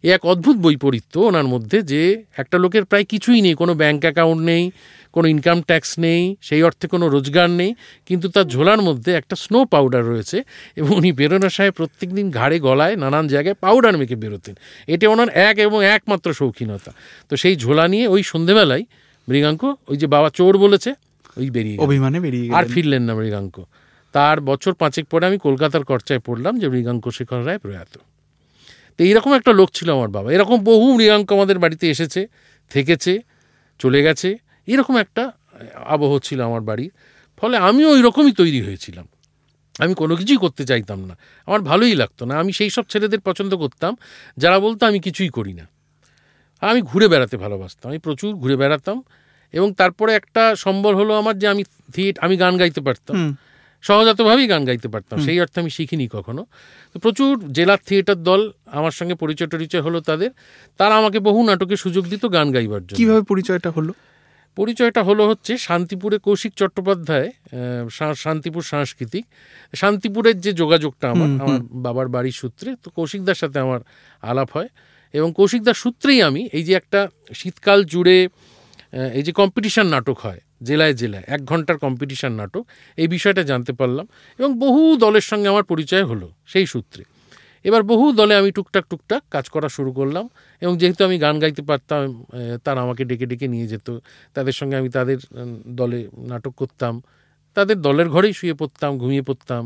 এক 0.04 0.26
অদ্ভুত 0.26 0.56
বৈপরীত্য 0.56 1.20
ওনার 1.20 1.44
মধ্যে 1.44 1.82
যে 1.82 2.24
একটা 2.38 2.58
লোকের 2.58 2.86
প্রায় 2.86 3.04
কিছুই 3.04 3.42
নেই 3.42 3.54
কোনো 3.54 3.74
ব্যাঙ্ক 3.74 4.02
অ্যাকাউন্ট 4.02 4.42
নেই 4.42 4.72
কোনো 5.12 5.28
ইনকাম 5.28 5.62
ট্যাক্স 5.62 6.00
নেই 6.00 6.36
সেই 6.42 6.64
অর্থে 6.64 6.88
কোনো 6.88 7.10
রোজগার 7.10 7.50
নেই 7.50 7.76
কিন্তু 8.06 8.30
তার 8.30 8.44
ঝোলার 8.44 8.82
মধ্যে 8.82 9.14
একটা 9.14 9.36
স্নো 9.36 9.66
পাউডার 9.66 10.06
রয়েছে 10.06 10.44
এবং 10.76 10.96
উনি 10.96 11.12
বেরোনোর 11.12 11.50
সাহেব 11.50 11.74
প্রত্যেক 11.74 12.14
দিন 12.14 12.32
ঘাড়ে 12.32 12.60
গলায় 12.60 12.96
নানান 12.96 13.28
জায়গায় 13.28 13.56
পাউডার 13.56 13.98
মেখে 13.98 14.16
বেরোতেন। 14.16 14.56
এটা 14.88 15.10
ওনার 15.10 15.30
এক 15.30 15.60
এবং 15.60 15.86
একমাত্র 15.86 16.34
শৌখিনতা। 16.34 16.92
তো 17.30 17.36
সেই 17.38 17.56
ঝোলা 17.56 17.88
নিয়ে 17.88 18.08
ওই 18.08 18.24
সন্ধেবেলায় 18.24 18.84
মৃগাঙ্ক 19.30 19.64
ওই 19.88 19.98
যে 19.98 20.08
বাবা 20.08 20.30
চোর 20.30 20.58
বলেছে 20.58 20.94
ওই 21.38 21.50
বেরিয়ে 21.50 21.78
অভিমানে 21.80 22.20
বেরিয়ে 22.20 22.54
আর 22.54 22.66
ফিরলেন 22.66 23.04
না 23.04 23.14
মৃগাঙ্ক। 23.16 23.62
তার 24.14 24.42
বছর 24.42 24.74
পাঁচেক 24.74 25.06
পরে 25.06 25.26
আমি 25.26 25.38
কলকাতার 25.38 25.84
কর্চায় 25.84 26.20
পড়লাম 26.20 26.60
যে 26.60 26.70
মৃগাঙ্ক 26.70 27.10
শেখর 27.10 27.46
রায় 27.46 27.58
প্রয়াত। 27.58 27.98
তো 28.98 29.04
এইরকম 29.04 29.34
একটা 29.34 29.54
লোক 29.54 29.70
ছিল 29.74 29.94
আমার 29.94 30.08
বাবা। 30.08 30.32
এরকম 30.32 30.64
বহু 30.64 30.98
মৃগাঙ্ক 30.98 31.34
আমাদের 31.34 31.60
বাড়িতে 31.60 31.90
এসেছে, 31.90 32.28
থেকেছে, 32.70 33.20
চলে 33.80 34.04
গেছে। 34.04 34.38
এরকম 34.68 34.98
একটা 34.98 35.32
আবহ 35.86 36.20
ছিল 36.20 36.42
আমার 36.42 36.62
বাড়ির 36.62 36.92
ফলে 37.38 37.58
আমিও 37.58 37.90
ওই 37.90 38.02
রকমই 38.02 38.32
তৈরি 38.32 38.62
হয়েছিলাম। 38.62 39.08
আমি 39.80 39.94
কোনো 39.94 40.16
কিছুই 40.16 40.38
করতে 40.38 40.66
চাইতাম 40.66 41.06
না। 41.06 41.18
আমার 41.46 41.62
ভালোই 41.62 41.96
লাগতো 41.96 42.26
না। 42.26 42.40
আমি 42.40 42.54
সেই 42.54 42.70
সব 42.70 42.84
ছেলেদের 42.90 43.20
পছন্দ 43.20 43.56
করতাম। 43.56 43.98
যারা 44.38 44.60
বলতো, 44.60 44.86
আমি 44.86 45.00
কিছুই 45.00 45.30
করি 45.30 45.54
না। 45.54 45.68
আমি 46.62 46.82
ঘুরে 46.82 47.08
বেড়াতে 47.08 47.38
ভালোবাসতাম। 47.38 47.90
আমি 47.90 48.00
প্রচুর 48.00 48.36
ঘুরে 48.36 48.58
বেড়াতাম। 48.58 49.04
এবং 49.52 49.74
তারপরে 49.74 50.14
একটা 50.14 50.56
সম্বল 50.56 50.96
হলো 50.96 51.14
আমার 51.14 51.40
যে 51.40 51.48
আমি 51.48 51.64
থিয়েট, 51.94 52.20
আমি 52.20 52.38
গান 52.38 52.58
গাইতে 52.58 52.82
পারতাম। 52.82 53.38
সহজাতভাবেই 53.82 54.48
গান 54.48 54.62
গাইতে 54.66 54.88
পারতাম। 54.88 55.18
সেই 55.26 55.38
অর্থে 55.42 55.58
আমি 55.62 55.72
শিখিনি 55.78 56.06
কখনো। 56.12 56.42
তো 56.94 56.98
প্রচুর 57.04 57.32
জেলার 57.58 57.82
থিয়েটার 57.88 58.20
দল 58.30 58.42
আমার 58.78 58.92
সঙ্গে 58.92 59.16
পরিচয় 59.16 59.48
টরিচয় 59.48 59.82
হলো 59.82 60.00
তাদের। 60.02 60.32
তারা 60.78 60.94
আমাকে 61.02 61.20
বহু 61.20 61.40
নাটকে 61.48 61.76
সুযোগ 61.84 62.04
দিত 62.12 62.24
গান 62.36 62.48
গাইবার 62.56 62.82
জন্য। 62.88 62.98
কীভাবে 62.98 63.22
পরিচয়টা 63.32 63.70
হলো? 63.72 63.94
পরিচয়টা 64.58 65.02
হলো 65.04 65.24
হচ্ছে 65.30 65.54
শান্তিপুরে 65.58 66.18
কৌশিক 66.26 66.54
চট্টোপাধ্যায় 66.60 67.30
শান্তিপুর 68.24 68.64
সাংস্কৃতিক। 68.64 69.26
শান্তিপুরের 69.76 70.38
যে 70.46 70.52
যোগাযোগটা 70.54 71.06
আমার। 71.14 71.30
আমার 71.44 71.62
বাবার 71.86 72.08
বাড়ির 72.16 72.36
সূত্রে 72.42 72.70
তো 72.84 72.88
কৌশিকদার 72.98 73.36
সাথে 73.36 73.58
আমার 73.60 73.82
আলাপ 74.22 74.50
হয়। 74.58 74.70
এবং 75.14 75.34
কৌশিকদার 75.38 75.78
সূত্রেই 75.84 76.20
আমি 76.22 76.42
এই 76.58 76.64
যে 76.68 76.74
একটা 76.74 77.00
শীতকাল 77.34 77.80
জুড়ে 77.94 78.18
এই 79.18 79.24
যে 79.28 79.32
কম্পিটিশন 79.32 79.86
নাটক 79.88 80.18
হয় 80.26 80.42
জেলায় 80.62 80.96
জেলায়, 81.02 81.26
এক 81.36 81.42
ঘণ্টার 81.52 81.78
কম্পিটিশন 81.84 82.32
নাটক, 82.40 82.64
এই 83.02 83.08
বিষয়টা 83.16 83.42
জানতে 83.52 83.72
পারলাম 83.80 84.06
এবং 84.40 84.50
বহু 84.64 84.82
দলের 85.04 85.26
সঙ্গে 85.32 85.48
আমার 85.54 85.66
পরিচয় 85.72 86.06
হলো 86.12 86.28
সেই 86.52 86.66
সূত্রে। 86.74 87.04
এবার 87.66 87.82
বহু 87.92 88.06
দলে 88.20 88.34
আমি 88.42 88.50
টুকটাক 88.58 88.86
টুকটাক 88.92 89.22
কাজ 89.36 89.46
করা 89.56 89.70
শুরু 89.78 89.92
করলাম 90.00 90.26
এবং 90.62 90.74
যেহেতু 90.82 91.02
আমি 91.08 91.18
গান 91.26 91.36
গাইতে 91.44 91.64
পারতাম 91.70 92.02
তারা 92.66 92.80
আমাকে 92.86 93.04
ডেকে 93.10 93.26
ডেকে 93.32 93.48
নিয়ে 93.54 93.68
যেত, 93.68 93.88
তাদের 94.36 94.56
সঙ্গে 94.60 94.76
আমি 94.82 94.90
তাদের 94.98 95.18
দলে 95.80 96.00
নাটক 96.32 96.54
করতাম, 96.62 96.94
তাদের 97.58 97.78
দলের 97.88 98.08
ঘরেই 98.10 98.34
শুয়ে 98.34 98.56
পড়তাম, 98.62 98.92
ঘুমিয়ে 98.98 99.24
পড়তাম। 99.30 99.64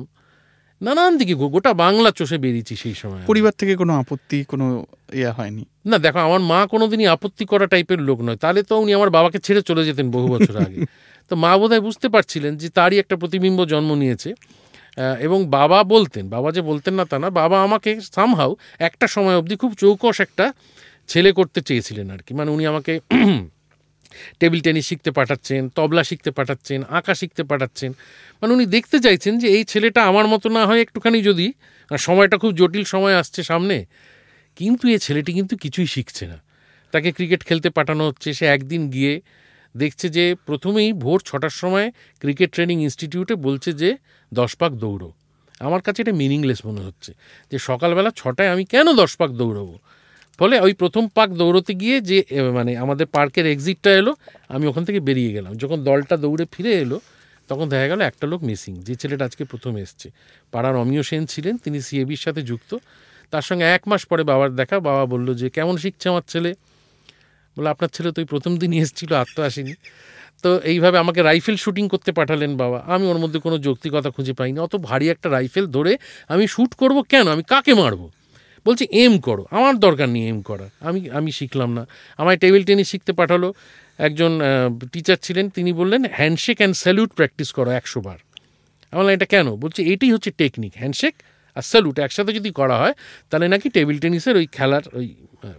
নানান 0.82 1.18
দিকে 1.18 1.34
গোটা 1.34 1.74
বাংলা 1.74 2.12
চষে 2.12 2.38
বেরিয়েছি 2.38 2.76
সেই 2.76 2.94
সময়। 2.94 3.22
পরিবার 3.28 3.54
থেকে 3.58 3.76
কোনো 3.76 3.94
আপত্তি 3.94 4.44
কোনো 4.44 4.86
ইয়া 5.14 5.34
হয়নি? 5.34 5.66
না 5.86 5.98
দেখো 5.98 6.20
আমার 6.20 6.40
মা 6.40 6.68
কোনোদিনই 6.68 7.08
আপত্তি 7.08 7.46
করা 7.46 7.66
টাইপের 7.66 8.02
লোক 8.02 8.22
নয়। 8.22 8.36
তাহলে 8.36 8.64
তো 8.64 8.80
উনি 8.80 8.94
আমার 8.94 9.10
বাবাকে 9.10 9.40
ছেড়ে 9.40 9.62
চলে 9.62 9.86
যেতেন 9.86 10.12
বহু 10.12 10.28
বছর 10.28 10.58
আগে। 10.58 10.86
তো 11.30 11.36
মা 11.36 11.58
বোধহয় 11.58 11.82
বুঝতে 11.82 12.10
পারছিলেন 12.10 12.58
যে 12.58 12.70
তারই 12.70 13.00
একটা 13.00 13.16
প্রতিবিম্ব 13.16 13.66
জন্ম 13.66 13.94
নিয়েছে। 13.94 14.34
এবং 15.20 15.48
বাবা 15.50 15.84
বলতেন 15.84 16.30
বাবা 16.30 16.52
যে 16.52 16.62
বলতেন 16.62 16.94
না 16.94 17.06
তা 17.06 17.20
না 17.20 17.30
বাবা 17.30 17.64
আমাকে 17.64 18.02
সামহাও 18.02 18.56
একটা 18.80 19.08
সময় 19.08 19.38
অবধি 19.38 19.56
খুব 19.56 19.74
চৌকস 19.74 20.22
একটা 20.22 20.54
ছেলে 21.08 21.32
করতে 21.32 21.62
চেয়েছিলেন 21.62 22.12
আর 22.12 22.18
কি। 22.18 22.34
মানে 22.34 22.52
উনি 22.52 22.66
আমাকে 22.68 23.00
টেবিল 24.40 24.60
টেনিস 24.66 24.86
শিখতে 24.90 25.12
পাঠাচ্ছেন, 25.18 25.62
তবলা 25.78 26.04
শিখতে 26.10 26.32
পাঠাচ্ছেন, 26.38 26.80
আঁকা 26.98 27.14
শিখতে 27.22 27.44
পাঠাচ্ছেন। 27.50 27.92
মানে 28.40 28.52
উনি 28.56 28.66
দেখতে 28.76 28.98
চাইছেন 29.06 29.34
যে 29.42 29.48
এই 29.58 29.64
ছেলেটা 29.72 30.02
আমার 30.10 30.26
মতো 30.34 30.48
না 30.58 30.64
হয় 30.70 30.80
একটুখানি 30.86 31.20
যদি 31.30 31.48
সময়টা 31.92 32.36
খুব 32.44 32.52
জটিল 32.60 32.84
সময় 32.94 33.16
আসছে 33.22 33.42
সামনে, 33.52 33.78
কিন্তু 34.58 34.84
এই 34.94 35.00
ছেলেটি 35.06 35.32
কিন্তু 35.38 35.54
কিছুই 35.64 35.88
শিখছে 35.96 36.24
না। 36.32 36.38
তাকে 36.94 37.10
ক্রিকেট 37.18 37.42
খেলতে 37.48 37.70
পাঠানো 37.78 38.04
হচ্ছে, 38.10 38.30
সে 38.38 38.46
একদিন 38.56 38.82
গিয়ে 38.96 39.14
দেখছে 39.76 40.08
যে 40.18 40.26
প্রথমেই 40.48 40.90
ভোর 41.04 41.20
ছটার 41.30 41.56
সময় 41.62 41.88
ক্রিকেট 42.22 42.50
ট্রেনিং 42.56 42.78
ইনস্টিটিউটে 42.88 43.36
বলছে 43.46 43.70
যে 43.82 43.90
দশ 44.32 44.52
পাক 44.62 44.72
দৌড়ো। 44.84 45.10
আমার 45.68 45.82
কাছে 45.86 46.00
এটা 46.04 46.14
মিনিংলেস 46.22 46.60
মনে 46.68 46.82
হচ্ছে 46.88 47.12
যে 47.52 47.58
সকালবেলা 47.70 48.10
ছটায় 48.22 48.50
আমি 48.54 48.64
কেন 48.74 48.88
দশ 49.02 49.12
পাক 49.20 49.30
দৌড়বো? 49.40 49.76
ফলে 50.42 50.56
ওই 50.60 50.74
প্রথম 50.82 51.04
পাক 51.18 51.30
দৌড়তে 51.40 51.74
গিয়ে 51.82 51.98
যে 52.10 52.18
মানে 52.58 52.72
আমাদের 52.84 53.08
পার্কের 53.16 53.46
এক্সিটটা 53.54 53.92
এলো, 54.02 54.12
আমি 54.56 54.68
ওখান 54.68 54.84
থেকে 54.86 55.00
বেরিয়ে 55.00 55.32
গেলাম। 55.34 55.54
যখন 55.54 55.78
দলটা 55.84 56.18
দৌড়ে 56.24 56.46
ফিরে 56.54 56.74
এলো, 56.84 56.98
তখন 57.50 57.66
দেখা 57.74 57.88
গেল 57.92 58.00
একটা 58.02 58.26
লোক 58.28 58.42
মিসিং 58.44 58.74
যে 58.88 58.94
ছেলেটা 59.02 59.24
আজকে 59.26 59.44
প্রথম 59.44 59.74
এসছে। 59.78 60.08
পাড়ার 60.52 60.76
অমিয় 60.76 61.04
সেন 61.10 61.24
ছিলেন, 61.26 61.58
তিনি 61.58 61.78
সিএবির 61.82 62.22
সাথে 62.26 62.42
যুক্ত। 62.42 62.72
তার 63.32 63.42
সঙ্গে 63.42 63.66
এক 63.76 63.84
মাস 63.88 64.06
পরে 64.06 64.24
বাবার 64.24 64.52
দেখা, 64.56 64.80
বাবা 64.80 65.06
বলল 65.06 65.28
যে, 65.34 65.50
কেমন 65.50 65.76
শিখছে 65.78 66.10
আমার 66.10 66.26
ছেলে? 66.28 66.52
বলে 67.58 67.70
আপনার 67.70 67.90
ছেলে 67.96 68.10
তো 68.12 68.22
ওই 68.22 68.28
প্রথম 68.34 68.52
দিনই 68.58 68.80
এসেছিল, 68.86 69.14
আর 69.14 69.28
তো 69.36 69.40
আসেনি। 69.44 69.74
তো 70.44 70.50
এইভাবে 70.72 70.98
আমাকে 70.98 71.20
রাইফেল 71.22 71.56
শুটিং 71.56 71.86
করতে 71.94 72.12
পাঠালেন 72.12 72.52
বাবা। 72.58 72.80
আমি 72.94 73.06
ওর 73.12 73.20
মধ্যে 73.24 73.40
কোনো 73.40 73.58
যৌক্তিকতা 73.58 74.10
খুঁজে 74.10 74.34
পাইনি, 74.34 74.58
অত 74.60 74.76
ভারী 74.90 75.06
একটা 75.10 75.30
রাইফেল 75.30 75.66
ধরে 75.68 75.98
আমি 76.34 76.48
শ্যুট 76.48 76.72
করব 76.74 76.98
কেন? 77.12 77.26
আমি 77.36 77.44
কাকে 77.44 77.74
মারবো? 77.74 78.12
বলছি 78.66 78.84
এম 79.04 79.14
করো। 79.28 79.44
আমার 79.52 79.76
দরকার 79.80 80.10
নেই 80.10 80.24
এম 80.28 80.42
করা 80.42 80.68
আমি 80.80 81.10
আমি 81.10 81.32
শিখলাম 81.32 81.70
না। 81.78 81.84
আমায় 82.18 82.38
টেবিল 82.38 82.64
টেনিস 82.64 82.88
শিখতে 82.90 83.14
পাঠালো। 83.14 83.54
একজন 83.98 84.32
টিচার 84.92 85.18
ছিলেন, 85.22 85.46
তিনি 85.50 85.72
বললেন 85.74 86.02
হ্যান্ডশেক 86.12 86.58
অ্যান্ড 86.58 86.76
স্যালুট 86.76 87.12
প্র্যাকটিস 87.14 87.52
করো 87.52 87.72
একশো 87.72 88.00
বার। 88.02 88.20
আমি 88.92 88.98
বললাম, 89.00 89.14
এটা 89.14 89.26
কেন? 89.26 89.48
বলছি, 89.56 89.80
এটাই 89.94 90.12
হচ্ছে 90.12 90.32
টেকনিক 90.32 90.74
হ্যান্ডশেক 90.76 91.14
আর 91.56 91.62
স্যালুট 91.62 92.00
একসাথে 92.00 92.32
যদি 92.34 92.52
করা 92.52 92.76
হয়, 92.78 92.94
তাহলে 93.30 93.46
নাকি 93.48 93.70
টেবিল 93.70 93.98
টেনিসের 94.00 94.36
ওই 94.36 94.48
খেলার 94.52 94.82
ওই 94.94 95.08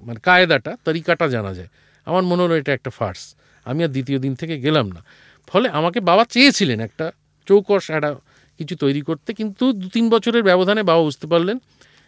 মানে 0.02 0.20
কায়দাটা, 0.22 0.72
তরিকাটা 0.84 1.26
জানা 1.28 1.52
যায়। 1.54 1.70
আমার 2.06 2.22
মনে 2.22 2.40
হলো 2.42 2.54
এটা 2.56 2.72
একটা 2.72 2.90
ফার্স 2.90 3.22
আমি 3.64 3.80
আর 3.84 3.88
দ্বিতীয় 3.88 4.18
দিন 4.18 4.34
থেকে 4.34 4.54
গেলাম 4.60 4.86
না। 4.88 5.00
ফলে 5.46 5.68
আমাকে 5.68 5.98
বাবা 6.00 6.24
চেয়েছিলেন 6.24 6.80
একটা 6.80 7.06
চৌকস, 7.46 7.84
একটা 7.90 8.10
কিছু 8.58 8.74
তৈরি 8.76 9.00
করতে। 9.00 9.30
কিন্তু 9.32 9.64
দু 9.72 9.86
তিন 9.88 10.04
বছরের 10.10 10.42
ব্যবধানে 10.42 10.82
বাবা 10.82 11.02
বুঝতে 11.02 11.26
পারলেন 11.26 11.58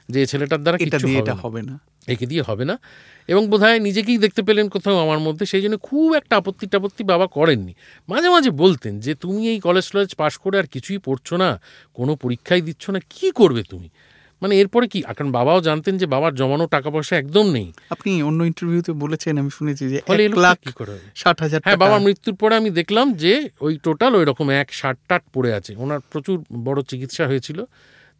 যে 0.09 0.27
ছেলেটার 0.27 0.63
দ্বারা 0.63 0.79
এটা 0.81 0.99
দিয়ে 0.99 1.09
হবে 1.09 1.19
এটা 1.19 1.35
না। 1.35 1.41
হবে 1.41 1.63
না। 1.63 1.79
একে 2.07 2.27
দিয়ে 2.27 2.43
হবে 2.43 2.65
না। 2.65 2.79
এবং 3.29 3.49
বোধহয় 3.49 3.79
নিজেকেই 3.79 4.19
দেখতে 4.19 4.43
পেলেন 4.43 4.69
কোথাও 4.69 4.99
আমার 4.99 5.19
মধ্যে 5.19 5.47
সেই 5.47 5.63
জন্য 5.63 5.79
খুব 5.79 6.15
একটা 6.15 6.37
আপত্তি 6.37 6.67
টাপত্তি 6.67 7.05
বাবা 7.05 7.27
করেননি। 7.27 7.75
মাঝে 8.09 8.29
মাঝে 8.29 8.51
বলতেন 8.51 9.01
যে 9.01 9.15
তুমি 9.15 9.49
এই 9.49 9.61
কলেজ 9.61 9.91
টলেজ 9.91 10.15
পাশ 10.15 10.39
করে 10.39 10.59
আর 10.59 10.67
কিছুই 10.67 10.99
পড়ছো 10.99 11.37
না 11.37 11.61
কোনো 11.95 12.17
পরীক্ষাই 12.17 12.61
দিচ্ছ 12.61 12.91
না 12.91 13.01
কি 13.11 13.31
করবে 13.31 13.63
তুমি? 13.63 13.89
মানে 14.43 14.57
এরপরে 14.57 14.89
কি? 14.89 15.03
কারণ 15.03 15.33
বাবাও 15.33 15.61
জানতেন 15.61 15.99
যে 15.99 16.07
বাবার 16.07 16.35
জমানো 16.35 16.67
টাকা 16.67 16.91
পয়সা 16.91 17.17
একদম 17.17 17.51
নেই। 17.51 17.73
আপনি 17.91 18.23
অন্য 18.23 18.45
ইন্টারভিউতে 18.45 18.93
বলেছেন 18.93 19.39
আমি 19.39 19.51
শুনেছি 19.51 19.89
যে 19.89 20.01
ফলে 20.07 20.29
লাখ 20.29 20.59
কি 20.61 20.73
করে 20.73 20.99
ষাট 21.17 21.43
হাজার 21.43 21.61
হ্যাঁ 21.65 21.77
বাবার 21.77 22.01
মৃত্যুর 22.01 22.35
পরে 22.35 22.57
আমি 22.57 22.71
দেখলাম 22.71 23.15
যে 23.15 23.49
ওই 23.61 23.79
টোটাল 23.83 24.15
ওই 24.15 24.25
রকম 24.25 24.51
এক 24.51 24.73
ষাট 24.73 24.99
টাট 25.09 25.23
পড়ে 25.35 25.55
আছে। 25.55 25.75
ওনার 25.79 26.01
প্রচুর 26.13 26.45
বড় 26.65 26.83
চিকিৎসা 26.83 27.27
হয়েছিল। 27.27 27.65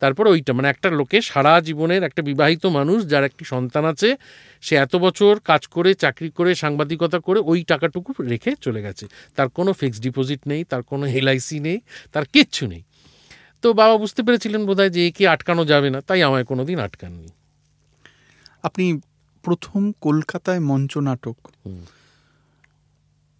তারপরে 0.01 0.31
ওইটা 0.31 0.53
মানে 0.53 0.69
একটা 0.69 0.91
লোকে 0.91 1.21
সারা 1.23 1.61
জীবনের 1.61 2.03
একটা 2.03 2.23
বিবাহিত 2.23 2.67
মানুষ 2.67 3.07
যার 3.07 3.25
একটি 3.25 3.45
সন্তান 3.45 3.85
আছে 3.85 4.17
সে 4.61 4.77
এত 4.77 4.97
বছর 4.97 5.41
কাজ 5.41 5.67
করে 5.67 5.95
চাকরি 5.95 6.31
করে 6.31 6.55
সাংবাদিকতা 6.55 7.19
করে 7.19 7.41
ওই 7.41 7.65
টাকাটুকু 7.65 8.23
রেখে 8.23 8.57
চলে 8.61 8.83
গেছে। 8.83 9.07
তার 9.37 9.49
কোনো 9.49 9.73
ফিক্সড 9.73 10.03
ডিপোজিট 10.03 10.41
নেই 10.47 10.65
তার 10.65 10.83
কোনো 10.83 11.07
এলআইসি 11.07 11.61
নেই 11.61 11.81
তার 12.13 12.25
কিচ্ছু 12.25 12.67
নেই। 12.67 12.83
তো 13.63 13.73
বাবা 13.73 13.97
বুঝতে 13.97 14.23
পেরেছিলেন 14.23 14.67
বোধহয় 14.67 14.91
যে 14.91 15.07
একে 15.09 15.29
আটকানো 15.29 15.65
যাবে 15.65 15.91
না 15.91 16.01
তাই 16.01 16.23
আমায় 16.23 16.45
কোনো 16.45 16.65
দিন 16.65 16.79
আটকাননি। 16.79 17.29
আপনি 18.63 19.01
প্রথম 19.43 19.93
কলকাতায় 20.01 20.61
মঞ্চ 20.61 20.99
নাটক 20.99 21.37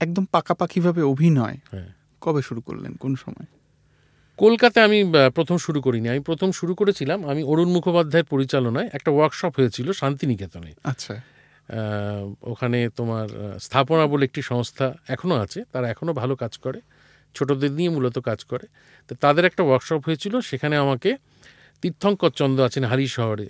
একদম 0.01 0.25
পাকাপাকিভাবে 0.25 1.03
অভিনয় 1.03 1.57
হ্যাঁ। 1.71 1.89
কবে 2.21 2.43
শুরু 2.43 2.61
করলেন? 2.61 2.93
কোন 2.95 3.15
সময়? 3.15 3.64
কলকাতায় 4.39 4.85
আমি 4.89 4.99
প্রথম 5.35 5.57
শুরু 5.57 5.79
করিনি। 5.87 6.07
আমি 6.15 6.23
প্রথম 6.29 6.49
শুরু 6.59 6.73
করেছিলাম 6.81 7.19
আমি 7.31 7.43
অরুণ 7.51 7.69
মুখোপাধ্যায়ের 7.77 8.29
পরিচালনায় 8.33 8.89
একটা 8.97 9.11
ওয়ার্কশপ 9.17 9.53
হয়েছিল 9.59 9.89
শান্তিনিকেতনে। 9.93 10.71
আচ্ছা। 10.93 11.15
ওখানে 12.53 12.79
তোমার 12.99 13.27
স্থাপনা 13.67 14.05
বলে 14.13 14.23
একটি 14.29 14.41
সংস্থা 14.43 14.87
এখনও 15.15 15.37
আছে 15.45 15.61
তারা 15.73 15.87
এখনও 15.91 16.13
ভালো 16.13 16.35
কাজ 16.43 16.53
করে 16.65 16.81
ছোটদের 17.37 17.73
নিয়ে 17.79 17.91
মূলত 17.97 18.17
কাজ 18.29 18.41
করে। 18.45 18.67
তো 19.09 19.13
তাদের 19.15 19.45
একটা 19.51 19.63
ওয়ার্কশপ 19.69 20.01
হয়েছিল 20.07 20.35
সেখানে 20.41 20.75
আমাকে 20.85 21.11
তীর্থঙ্কর 21.83 22.33
চন্দ্র 22.41 22.61
আছেন 22.65 22.85
হারি 22.85 23.07
শহরে 23.17 23.47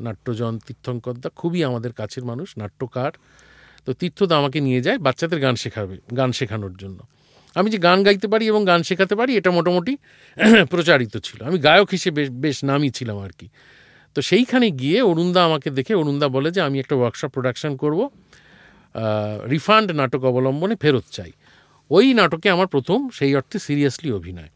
নাট্যজন 0.00 0.54
তীর্থঙ্করদা 0.66 1.28
খুবই 1.40 1.60
আমাদের 1.64 1.92
কাছের 1.92 2.24
মানুষ 2.30 2.48
নাট্যকার। 2.58 3.12
তো 3.86 3.90
তীর্থদা 4.00 4.34
আমাকে 4.40 4.58
নিয়ে 4.66 4.80
যায় 4.86 4.98
বাচ্চাদের 5.06 5.40
গান 5.40 5.54
শেখাবে 5.62 5.96
গান 6.16 6.30
শেখানোর 6.38 6.74
জন্য। 6.82 6.98
আমি 7.54 7.70
যে 7.70 7.78
গান 7.78 8.02
গাইতে 8.02 8.28
পারি 8.28 8.46
এবং 8.46 8.66
গান 8.66 8.82
শেখাতে 8.82 9.14
পারি, 9.16 9.36
এটা 9.36 9.50
মোটামুটি 9.50 9.96
প্রচারিত 10.70 11.16
ছিল। 11.16 11.44
আমি 11.44 11.58
গায়ক 11.58 11.88
হিসেবে 11.90 12.28
বেশ 12.30 12.64
নামই 12.64 12.90
ছিলাম 12.90 13.18
আর 13.18 13.32
কি। 13.38 13.48
তো 14.14 14.22
সেইখানে 14.22 14.70
গিয়ে 14.70 15.02
অরুণদা 15.02 15.44
আমাকে 15.44 15.70
দেখে, 15.70 15.94
অরুণদা 15.94 16.28
বলে 16.28 16.50
যে, 16.50 16.60
আমি 16.60 16.78
একটা 16.78 16.94
ওয়ার্কশপ 16.96 17.28
প্রোডাকশন 17.28 17.76
করব। 17.76 18.08
রিফান্ড 19.50 19.92
নাটক 19.92 20.24
অবলম্বনে 20.24 20.76
ফেরত 20.76 21.04
চাই। 21.12 21.32
ওই 21.90 22.14
নাটকে 22.14 22.50
আমার 22.50 22.66
প্রথম, 22.66 23.08
সেই 23.08 23.34
অর্থে 23.34 23.58
সিরিয়াসলি 23.58 24.12
অভিনয়। 24.12 24.50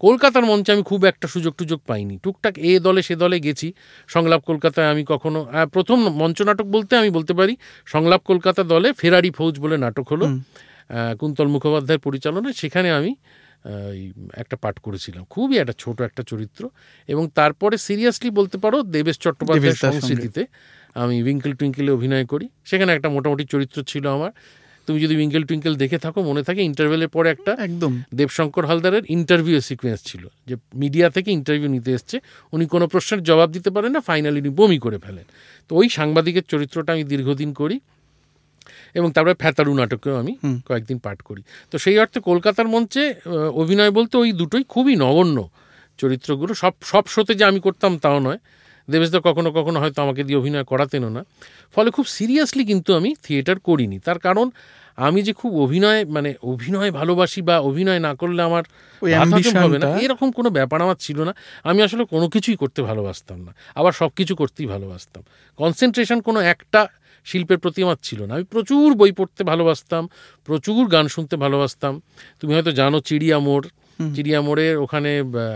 কলকাতার 0.00 0.44
মঞ্চে 0.44 0.72
আমি 0.72 0.82
খুব 0.82 1.04
একটা 1.04 1.28
সুযোগ 1.28 1.54
টুযোগ 1.54 1.80
পাইনি। 1.86 2.18
টুকটাক 2.22 2.58
এ 2.58 2.80
দলে, 2.80 3.02
সে 3.02 3.16
দলে 3.16 3.40
গেছি। 3.40 3.72
সংলাপ 4.08 4.40
কলকাতায় 4.40 4.88
আমি 4.90 5.04
কখনো 5.08 5.46
প্রথম 5.72 5.98
মঞ্চ 6.20 6.42
নাটক 6.42 6.64
বলতে 6.64 6.96
আমি 6.96 7.10
বলতে 7.10 7.34
পারি, 7.34 7.56
সংলাপ 7.86 8.22
কলকাতা 8.24 8.62
দলে 8.62 8.92
ফেরারি 8.92 9.30
ফৌজ 9.30 9.60
বলে 9.60 9.76
নাটক 9.78 10.12
হলো। 10.12 10.26
কুন্তল 11.18 11.46
মুখোপাধ্যায়ের 11.46 12.00
পরিচালনায় 12.00 12.52
সেখানে 12.52 12.90
আমি 12.90 13.14
একটা 14.34 14.56
পাঠ 14.56 14.78
করেছিলাম। 14.78 15.24
খুবই 15.30 15.58
একটা 15.58 15.74
ছোট 15.78 16.00
একটা 16.00 16.22
চরিত্র। 16.22 16.70
এবং 17.08 17.28
তারপরে 17.34 17.78
সিরিয়াসলি 17.78 18.30
বলতে 18.30 18.58
পারো 18.58 18.82
দেবেশ 18.82 19.18
চট্টোপাধ্যায়ের 19.18 19.74
সংস্কৃতিতে 19.74 20.46
আমি 20.94 21.22
উইঙ্কেল 21.22 21.52
টুইঙ্কেলে 21.52 21.92
অভিনয় 21.92 22.26
করি। 22.26 22.48
সেখানে 22.64 22.92
একটা 22.92 23.08
মোটামুটি 23.08 23.44
চরিত্র 23.44 23.82
ছিল 23.82 24.04
আমার। 24.08 24.32
তুমি 24.86 25.00
যদি 25.00 25.16
উইঙ্কেল 25.16 25.44
টুইঙ্কেল 25.44 25.74
দেখে 25.74 25.98
থাকো 25.98 26.22
মনে 26.22 26.42
থাকে 26.42 26.62
ইন্টারভেলের 26.62 27.08
পরে 27.08 27.30
একটা 27.30 27.52
একদম। 27.60 28.02
দেবশঙ্কর 28.14 28.64
হালদারের 28.66 29.02
ইন্টারভিউ 29.08 29.60
সিকোয়েন্স 29.60 30.00
ছিল 30.04 30.26
যে 30.46 30.56
মিডিয়া 30.74 31.10
থেকে 31.10 31.30
ইন্টারভিউ 31.30 31.68
নিতে 31.68 31.92
এসছে। 31.92 32.20
উনি 32.52 32.66
কোনো 32.66 32.86
প্রশ্নের 32.86 33.22
জবাব 33.22 33.52
দিতে 33.52 33.70
পারেন 33.70 33.92
না 33.92 34.00
ফাইনালি 34.00 34.40
উনি 34.40 34.48
বমি 34.48 34.78
করে 34.78 34.98
ফেলেন। 34.98 35.24
তো 35.68 35.76
ওই 35.76 35.88
সাংবাদিকের 35.88 36.42
চরিত্রটা 36.48 36.92
আমি 36.92 37.04
দীর্ঘদিন 37.04 37.52
করি। 37.52 37.80
এবং 38.94 39.12
তারপরে 39.12 39.34
ফ্যাতারু 39.34 39.74
নাটকেও 39.74 40.16
আমি 40.16 40.36
কয়েকদিন 40.68 40.98
পাঠ 40.98 41.22
করি। 41.22 41.42
তো 41.70 41.78
সেই 41.78 41.98
অর্থে 41.98 42.20
কলকাতার 42.20 42.68
মঞ্চে 42.68 43.14
অভিনয় 43.54 43.90
বলতে 43.90 44.18
ওই 44.18 44.32
দুটোই 44.32 44.64
খুবই 44.64 44.96
নগণ্য 44.96 45.48
চরিত্রগুলো। 45.98 46.54
সব 46.54 46.72
সব 46.82 47.04
শোতে 47.06 47.34
যে 47.34 47.44
আমি 47.44 47.60
করতাম 47.60 47.98
তাও 47.98 48.18
নয়। 48.18 48.38
দেবেশদা 48.90 49.20
কখনো 49.24 49.52
কখনো 49.52 49.80
হয়তো 49.80 50.02
আমাকে 50.02 50.24
দিয়ে 50.24 50.38
অভিনয় 50.38 50.64
করাতেনও 50.64 51.08
না। 51.08 51.24
ফলে 51.74 51.90
খুব 51.90 52.06
সিরিয়াসলি 52.06 52.64
কিন্তু 52.64 52.94
আমি 52.94 53.14
থিয়েটার 53.22 53.58
করিনি। 53.58 53.98
তার 53.98 54.18
কারণ 54.18 54.50
আমি 54.96 55.22
যে 55.22 55.32
খুব 55.32 55.60
অভিনয় 55.60 56.04
মানে 56.04 56.34
অভিনয় 56.42 56.90
ভালোবাসি 56.90 57.42
বা 57.42 57.58
অভিনয় 57.58 57.98
না 57.98 58.14
করলে 58.14 58.42
আমার 58.42 58.62
হবে 59.62 59.78
না 59.78 59.98
এরকম 59.98 60.30
কোনো 60.30 60.50
ব্যাপার 60.50 60.82
আমার 60.82 60.96
ছিল 61.00 61.24
না। 61.24 61.34
আমি 61.64 61.82
আসলে 61.82 62.04
কোনো 62.04 62.28
কিছুই 62.28 62.56
করতে 62.56 62.82
ভালোবাসতাম 62.82 63.38
না। 63.40 63.54
আবার 63.74 63.92
সব 63.92 64.10
কিছু 64.16 64.36
করতেই 64.36 64.66
ভালোবাসতাম। 64.66 65.22
কনসেন্ট্রেশন 65.56 66.20
কোনো 66.20 66.40
একটা 66.40 66.88
শিল্পের 67.28 67.58
প্রতি 67.62 67.80
আমার 67.86 67.98
ছিল 68.02 68.20
না। 68.28 68.32
আমি 68.36 68.46
প্রচুর 68.54 68.88
বই 69.00 69.12
পড়তে 69.18 69.42
ভালোবাসতাম 69.52 70.02
প্রচুর 70.48 70.82
গান 70.94 71.06
শুনতে 71.14 71.34
ভালোবাসতাম। 71.44 71.92
তুমি 72.40 72.52
হয়তো 72.56 72.72
জানো 72.80 72.98
চিড়িয়া 73.08 73.38
মোড় 73.46 73.66
চিড়িয়া 74.14 74.40
মোড়ের 74.46 74.74
ওখানে 74.84 75.10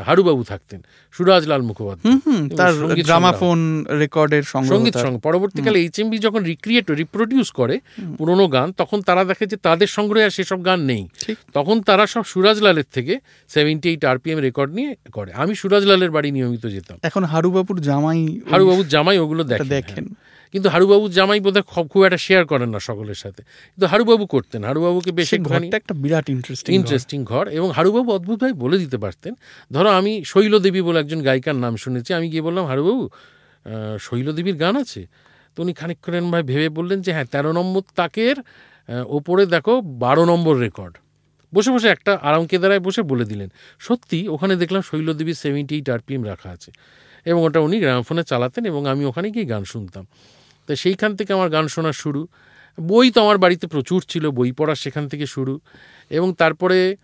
হারুবাবু 0.06 0.42
থাকতেন 0.50 0.80
সুরাজলাল 1.14 1.62
মুখোপাধ্যায়। 1.68 2.14
তার 2.58 2.72
গ্রামাফোন 3.08 3.60
রেকর্ডের 4.02 4.44
সংগীত 4.52 4.94
তার। 4.96 5.24
পরবর্তীকালে 5.26 5.78
এইচএমবি 5.84 6.18
যখন 6.26 6.40
রিক্রিয়েট 6.52 6.86
রিপ্রোডিউস 7.02 7.48
করে 7.60 7.76
পুরোনো 8.18 8.44
গান 8.54 8.68
তখন 8.80 8.98
তারা 9.08 9.22
দেখে 9.30 9.44
যে 9.52 9.56
তাদের 9.66 9.88
সংগ্রহে 9.96 10.24
আর 10.28 10.32
সেসব 10.38 10.60
গান 10.68 10.80
নেই। 10.90 11.02
তখন 11.56 11.76
তারা 11.88 12.04
সব 12.14 12.24
সুরাজলালের 12.32 12.88
থেকে 12.94 13.14
সেভেন্টি 13.54 13.86
এইট 13.90 14.02
আরপিএম 14.12 14.38
রেকর্ড 14.46 14.70
নিয়ে 14.78 14.90
করে। 15.16 15.30
আমি 15.42 15.52
সুরাজলালের 15.60 16.10
বাড়ি 16.16 16.28
নিয়মিত 16.36 16.64
যেতাম। 16.74 16.96
এখন 17.08 17.22
হারুবাবুর 17.32 17.78
জামাই 17.88 18.20
হারুবাবুর 18.50 18.88
জামাই 18.94 19.18
ওগুলো 19.24 19.42
দেখেন। 19.74 20.04
কিন্তু 20.56 20.68
হারুবাবুর 20.74 21.12
জামাই 21.18 21.40
বোধহয় 21.46 21.66
খুব 21.72 21.84
খুব 21.92 22.00
একটা 22.08 22.20
শেয়ার 22.26 22.44
করেন 22.52 22.68
না 22.74 22.80
সকলের 22.88 23.18
সাথে। 23.22 23.42
কিন্তু 23.72 23.86
হারুবাবু 23.92 24.24
করতেন। 24.34 24.60
হারুবাবুকে 24.68 25.10
বেশ 25.18 25.30
ঘরটা 25.48 25.76
একটা 25.82 25.94
বিরাট 26.02 26.26
ইন্টারেস্টিং 26.34 26.70
ইন্টারেস্টিং 26.78 27.18
ঘর। 27.32 27.44
এবং 27.58 27.68
হারুবাবু 27.76 28.08
অদ্ভুতভাবে 28.16 28.54
বলে 28.62 28.76
দিতে 28.82 28.98
পারতেন 29.04 29.32
ধরো 29.74 29.90
আমি 29.98 30.12
শৈলদেবী 30.32 30.80
বলে 30.88 30.98
একজন 31.02 31.20
গায়িকার 31.28 31.56
নাম 31.64 31.74
শুনেছি 31.84 32.10
আমি 32.18 32.26
গিয়ে 32.32 32.44
বললাম 32.48 32.64
হারুবাবু 32.70 33.04
শৈলদেবীর 34.06 34.56
গান 34.64 34.74
আছে? 34.82 35.02
তো 35.54 35.58
উনি 35.64 35.72
খানিকক্ষণ 35.80 36.26
ভাই 36.32 36.42
ভেবে 36.50 36.68
বললেন 36.78 36.98
যে 37.04 37.10
হ্যাঁ 37.12 37.26
তেরো 37.32 37.50
নম্বর 37.58 37.82
তাকের 38.00 38.36
ওপরে 39.16 39.42
দেখো 39.54 39.74
বারো 40.04 40.22
নম্বর 40.24 40.54
রেকর্ড 40.64 40.94
বসে 41.52 41.70
বসে 41.74 41.88
একটা 41.88 42.12
আরাম 42.28 42.42
কেদারায় 42.50 42.82
বসে 42.86 43.02
বলে 43.10 43.24
দিলেন 43.30 43.48
সত্যি 43.86 44.18
ওখানে 44.34 44.54
দেখলাম 44.62 44.82
শৈলদেবীর 44.90 45.38
সেভেন্টি 45.44 45.74
এইট 45.78 45.88
আরপিএম 45.94 46.22
রাখা 46.30 46.48
আছে। 46.56 46.70
এবং 47.30 47.40
ওটা 47.46 47.60
উনি 47.66 47.76
গ্রামফোনে 47.80 48.22
চালাতেন 48.30 48.62
এবং 48.70 48.82
আমি 48.92 49.02
ওখানে 49.10 49.28
গিয়ে 49.34 49.46
গান 49.52 49.62
শুনতাম। 49.74 50.04
তো 50.66 50.76
সেইখান 50.76 51.16
থেকে 51.16 51.32
আমার 51.32 51.50
গান 51.50 51.68
শোনা 51.68 51.92
শুরু। 51.92 52.28
বই 52.80 53.10
তো 53.10 53.22
আমার 53.22 53.38
বাড়িতে 53.38 53.66
প্রচুর 53.66 54.04
ছিল, 54.08 54.30
বই 54.30 54.52
পড়া 54.52 54.74
সেখান 54.74 55.08
থেকে 55.08 55.26
শুরু। 55.26 55.60
এবং 56.10 56.34
তারপরে 56.34 56.96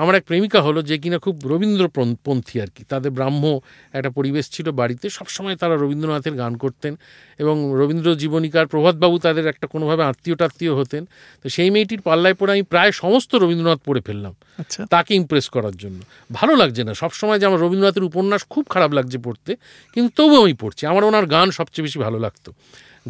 আমার 0.00 0.14
এক 0.14 0.24
প্রেমিকা 0.24 0.62
হলো 0.62 0.82
যে 0.82 0.98
কিনা 0.98 1.18
খুব 1.18 1.40
রবীন্দ্রপন্থী 1.44 2.60
আর 2.60 2.66
কি। 2.74 2.84
তাদের 2.84 3.10
ব্রাহ্ম 3.10 3.60
একটা 3.92 4.10
পরিবেশ 4.10 4.50
ছিল 4.50 4.70
বাড়িতে। 4.70 5.10
সবসময় 5.10 5.56
তারা 5.56 5.76
রবীন্দ্রনাথের 5.76 6.32
গান 6.32 6.56
করতেন 6.56 6.96
এবং 7.38 7.72
রবীন্দ্র 7.74 8.14
জীবনীকার 8.14 8.66
প্রভাতবাবু 8.66 9.18
তাদের 9.18 9.46
একটা 9.46 9.66
কোনোভাবে 9.66 10.04
আত্মীয় 10.04 10.36
টাত্মীয় 10.36 10.74
হতেন। 10.74 11.06
তো 11.42 11.48
সেই 11.48 11.70
মেয়েটির 11.70 12.00
পাল্লায় 12.00 12.34
পড়ে 12.34 12.52
আমি 12.52 12.62
প্রায় 12.62 12.92
সমস্ত 12.92 13.34
রবীন্দ্রনাথ 13.34 13.80
পড়ে 13.84 14.00
ফেললাম 14.00 14.34
আচ্ছা। 14.58 14.86
তাকে 14.86 15.14
ইমপ্রেস 15.14 15.48
করার 15.48 15.76
জন্য। 15.76 16.00
ভালো 16.32 16.56
লাগছে 16.56 16.84
না। 16.84 16.94
সবসময় 16.94 17.38
যে 17.38 17.46
আমার 17.46 17.60
রবীন্দ্রনাথের 17.60 18.02
উপন্যাস 18.02 18.44
খুব 18.50 18.66
খারাপ 18.68 18.92
লাগছে 18.92 19.18
পড়তে 19.18 19.56
কিন্তু 19.94 20.12
তবুও 20.16 20.42
আমি 20.42 20.54
পড়ছি। 20.54 20.86
আমার 20.86 21.04
ওনার 21.04 21.26
গান 21.26 21.50
সবচেয়ে 21.50 21.82
বেশি 21.82 21.98
ভালো 21.98 22.18
লাগতো। 22.18 22.52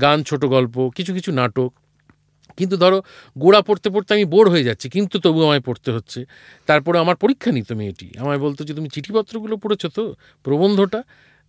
গান 0.01 0.23
ছোট 0.23 0.45
গল্প 0.45 0.91
কিছু 0.95 1.15
কিছু 1.15 1.33
নাটক। 1.33 1.73
কিন্তু 2.57 2.77
ধরো 2.77 3.03
গোড়া 3.39 3.63
পড়তে 3.63 3.91
পড়তে 3.91 4.15
আমি 4.15 4.25
বোর 4.25 4.51
হয়ে 4.51 4.65
যাচ্ছি 4.65 4.89
কিন্তু 4.89 5.19
তবু 5.19 5.45
আমায় 5.45 5.61
পড়তে 5.61 5.91
হচ্ছে। 5.93 6.25
তারপরে 6.67 6.99
আমার 6.99 7.17
পরীক্ষা 7.17 7.53
নিত 7.53 7.73
মেয়েটি। 7.73 8.11
আমায় 8.19 8.39
বলতো 8.39 8.65
যে 8.65 8.75
তুমি 8.75 8.89
চিঠিপত্রগুলো 8.89 9.57
পড়েছো 9.57 9.89
তো? 9.89 10.15
প্রবন্ধটা? 10.45 11.03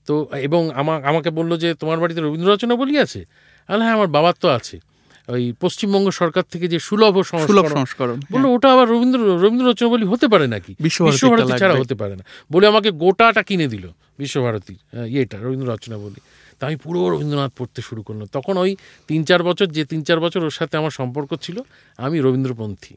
তো 0.07 0.27
এবং 0.41 0.69
আমা 0.71 1.01
আমাকে 1.05 1.29
বলল 1.29 1.57
যে 1.57 1.73
তোমার 1.73 1.99
বাড়িতে 1.99 2.21
রবীন্দ্র 2.21 2.51
রচনা 2.51 2.75
বলি 2.75 2.97
আছে? 2.97 3.25
আর 3.67 3.77
হ্যাঁ 3.81 3.93
আমার 3.93 4.07
বাবার 4.07 4.33
তো 4.41 4.49
আছে। 4.49 4.79
ওই 5.27 5.53
পশ্চিমবঙ্গ 5.59 6.09
সরকার 6.09 6.43
থেকে 6.51 6.67
যে 6.67 6.79
সুলভ 6.79 7.21
সুলভ 7.21 7.65
সংস্করণ 7.71 8.19
বলল 8.31 8.45
ওটা 8.45 8.73
আবার 8.73 8.87
রবীন্দ্র 8.89 9.19
রবীন্দ্র 9.43 9.69
রচনা 9.69 9.89
বলি 9.89 10.05
হতে 10.05 10.27
পারে 10.27 10.47
নাকি? 10.47 10.75
বিশ্বভারতী 10.79 11.51
ছাড়া 11.59 11.75
হতে 11.75 11.95
পারে 11.95 12.15
না। 12.15 12.23
বলে 12.51 12.67
আমাকে 12.67 12.91
গোটাটা 12.91 13.43
কিনে 13.43 13.67
দিল 13.67 13.87
বিশ্বভারতীর 14.19 15.05
ইয়েটা 15.07 15.37
রবীন্দ্র 15.37 15.73
রচনা 15.73 15.97
বলি। 15.97 16.19
তা 16.59 16.67
আমি 16.67 16.75
পুরো 16.75 17.09
রবীন্দ্রনাথ 17.09 17.51
পড়তে 17.57 17.81
শুরু 17.81 18.01
করলাম। 18.03 18.27
তখন 18.31 18.57
ওই 18.57 18.75
তিন 19.07 19.23
চার 19.23 19.43
বছর 19.43 19.65
যে 19.65 19.85
তিন 19.85 20.03
চার 20.03 20.19
বছর 20.19 20.43
ওর 20.43 20.49
সাথে 20.49 20.77
আমার 20.77 20.91
সম্পর্ক 20.91 21.35
ছিল 21.41 21.61
আমি 21.97 22.19
রবীন্দ্রপন্থী। 22.19 22.95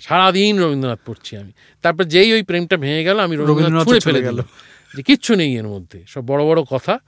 সারাদিন 0.00 0.62
রবীন্দ্রনাথ 0.62 0.98
পড়ছি 1.06 1.36
আমি। 1.36 1.52
তারপর 1.82 2.04
যেই 2.04 2.32
ওই 2.32 2.42
প্রেমটা 2.42 2.76
ভেঙে 2.76 3.04
গেল 3.04 3.18
আমি 3.18 3.36
রবীন্দ্রনাথ 3.36 3.84
ছুঁড়ে 3.84 4.00
ফেলে। 4.00 4.22
গেল। 4.22 4.42
যে 4.96 5.02
কিচ্ছু 5.02 5.34
নেই 5.34 5.56
এর 5.56 5.68
মধ্যে 5.68 6.04
সব 6.08 6.26
বড় 6.26 6.44
বড় 6.44 6.62
কথা। 6.70 6.98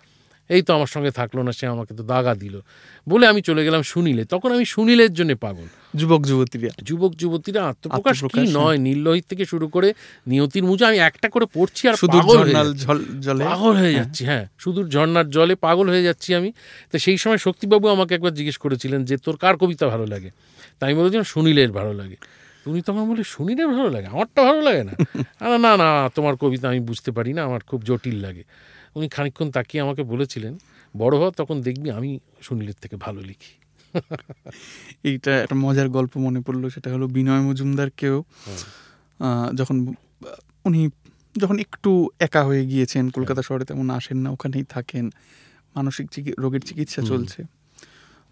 এই 0.51 0.63
তো 0.63 0.75
আমার 0.75 0.87
সঙ্গে 0.87 1.11
থাকল 1.11 1.43
না 1.43 1.53
সে 1.53 1.67
আমাকে 1.67 1.95
তো 1.95 2.03
দাগা 2.03 2.35
দিল। 2.35 2.61
বলে 3.09 3.27
আমি 3.27 3.43
চলে 3.43 3.65
গেলাম 3.65 3.83
সুনীলে। 3.83 4.25
তখন 4.25 4.53
আমি 4.53 4.65
সুনীলের 4.65 5.15
জন্য 5.15 5.37
পাগল। 5.37 5.67
যুবক 5.97 6.23
যুবতীরা। 6.25 6.71
যুবক 6.83 7.13
যুবতীরা 7.15 7.69
আত্মপ্রকাশ 7.69 8.25
কি 8.25 8.41
হ্যাঁ। 8.41 8.53
নয় 8.53 8.79
নীললোহিত 8.79 9.25
থেকে 9.29 9.45
শুরু 9.45 9.69
করে 9.69 9.95
নিয়তির 10.27 10.65
মুজো 10.65 10.87
আমি 10.87 10.99
একটা 10.99 11.29
করে 11.29 11.47
পড়ছি 11.55 11.89
আর 11.89 11.95
পাগল 12.09 12.39
হয়ে। 12.39 12.75
জলে। 13.21 13.45
পাগল 13.45 13.77
হয়ে 13.77 13.95
যাচ্ছি 13.95 14.25
হ্যাঁ। 14.25 14.49
সুদূর 14.59 14.89
ঝর্ণার 14.89 15.31
জলে 15.31 15.55
পাগল 15.55 15.89
হয়ে 15.89 16.03
যাচ্ছি 16.03 16.35
আমি। 16.35 16.53
তো 16.93 16.99
সেই 16.99 17.19
সময় 17.19 17.39
শক্তিবাবু 17.39 17.89
আমাকে 17.89 18.15
একবার 18.15 18.35
জিজ্ঞেস 18.35 18.59
করেছিলেন 18.59 19.05
যে 19.05 19.17
তোর 19.17 19.37
কার 19.37 19.57
কবিতা 19.57 19.87
ভালো 19.87 20.07
লাগে? 20.07 20.31
তাই 20.79 20.93
আমি 20.93 21.01
বলেছিলাম 21.01 21.25
সুনীলের 21.25 21.73
ভালো 21.73 21.93
লাগে। 21.93 22.17
তুমি 22.65 22.83
তখন 22.83 23.11
বলে 23.11 23.25
সুনীলের 23.25 23.69
ভালো 23.69 23.91
লাগে? 23.91 24.07
আমারটা 24.07 24.43
ভালো 24.43 24.63
লাগে 24.63 24.85
না। 24.85 24.93
আরে 25.41 25.59
না 25.59 25.77
না 25.77 26.11
তোমার 26.15 26.37
কবিতা 26.37 26.69
আমি 26.69 26.81
বুঝতে 26.81 27.11
পারি 27.11 27.33
না 27.33 27.45
আমার 27.45 27.61
খুব 27.61 27.83
জটিল 27.83 28.15
লাগে। 28.15 28.45
উনি 28.95 29.09
খানিকক্ষণ 29.09 29.51
তাকিয়ে 29.51 29.83
আমাকে 29.83 30.03
বলেছিলেন 30.03 30.59
বড় 30.97 31.19
হওয়া 31.19 31.31
তখন 31.31 31.61
দেখবি 31.61 31.91
আমি 31.91 32.19
সুনীলের 32.43 32.75
থেকে 32.83 32.97
ভালো 32.97 33.21
লিখি। 33.21 33.53
এইটা 35.05 35.43
একটা 35.43 35.55
মজার 35.55 35.89
গল্প 35.89 36.17
মনে 36.17 36.41
পড়ল 36.41 36.69
সেটা 36.69 36.93
হলো 36.93 37.07
বিনয় 37.07 37.41
মজুমদারকেও 37.41 38.25
যখন 39.55 39.95
উনি 40.65 40.89
যখন 41.39 41.59
একটু 41.59 42.11
একা 42.19 42.45
হয়ে 42.45 42.67
গিয়েছেন 42.67 43.11
কলকাতা 43.11 43.43
শহরে 43.43 43.65
তেমন 43.65 43.91
আসেন 43.91 44.19
না 44.19 44.31
ওখানেই 44.31 44.65
থাকেন 44.65 45.11
মানসিক 45.77 46.35
রোগের 46.39 46.61
চিকিৎসা 46.61 47.03
চলছে 47.03 47.43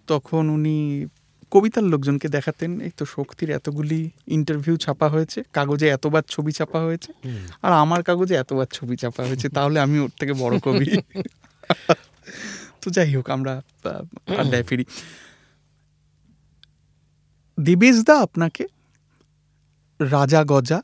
তখন 0.07 0.49
উনি 0.49 1.07
কবিতার 1.52 1.87
লোকজনকে 1.92 2.28
দেখাতেন 2.37 2.70
এই 2.87 2.92
তো 2.98 3.04
শক্তির 3.14 3.50
এতগুলি 3.58 4.00
ইন্টারভিউ 4.37 4.74
ছাপা 4.84 5.06
হয়েছে 5.14 5.38
কাগজে 5.56 5.87
এতবার 5.96 6.24
ছবি 6.34 6.52
ছাপা 6.58 6.78
হয়েছে। 6.87 7.11
আর 7.64 7.72
আমার 7.82 8.00
কাগজে 8.08 8.34
এতবার 8.42 8.68
ছবি 8.76 8.94
চাপা 9.02 9.22
হয়েছে 9.28 9.46
তাহলে 9.56 9.78
আমি 9.84 9.96
ওর 10.04 10.12
থেকে 10.20 10.32
বড় 10.42 10.54
কবি। 10.66 10.87
তো 12.80 12.87
যাই 12.96 13.11
হোক 13.16 13.26
আমরা 13.37 13.52
আড্ডায় 14.40 14.64
ফিরি। 14.68 14.84
দেবেশদা 17.58 18.14
আপনাকে 18.26 18.64
রাজা 20.00 20.40
গজা 20.52 20.78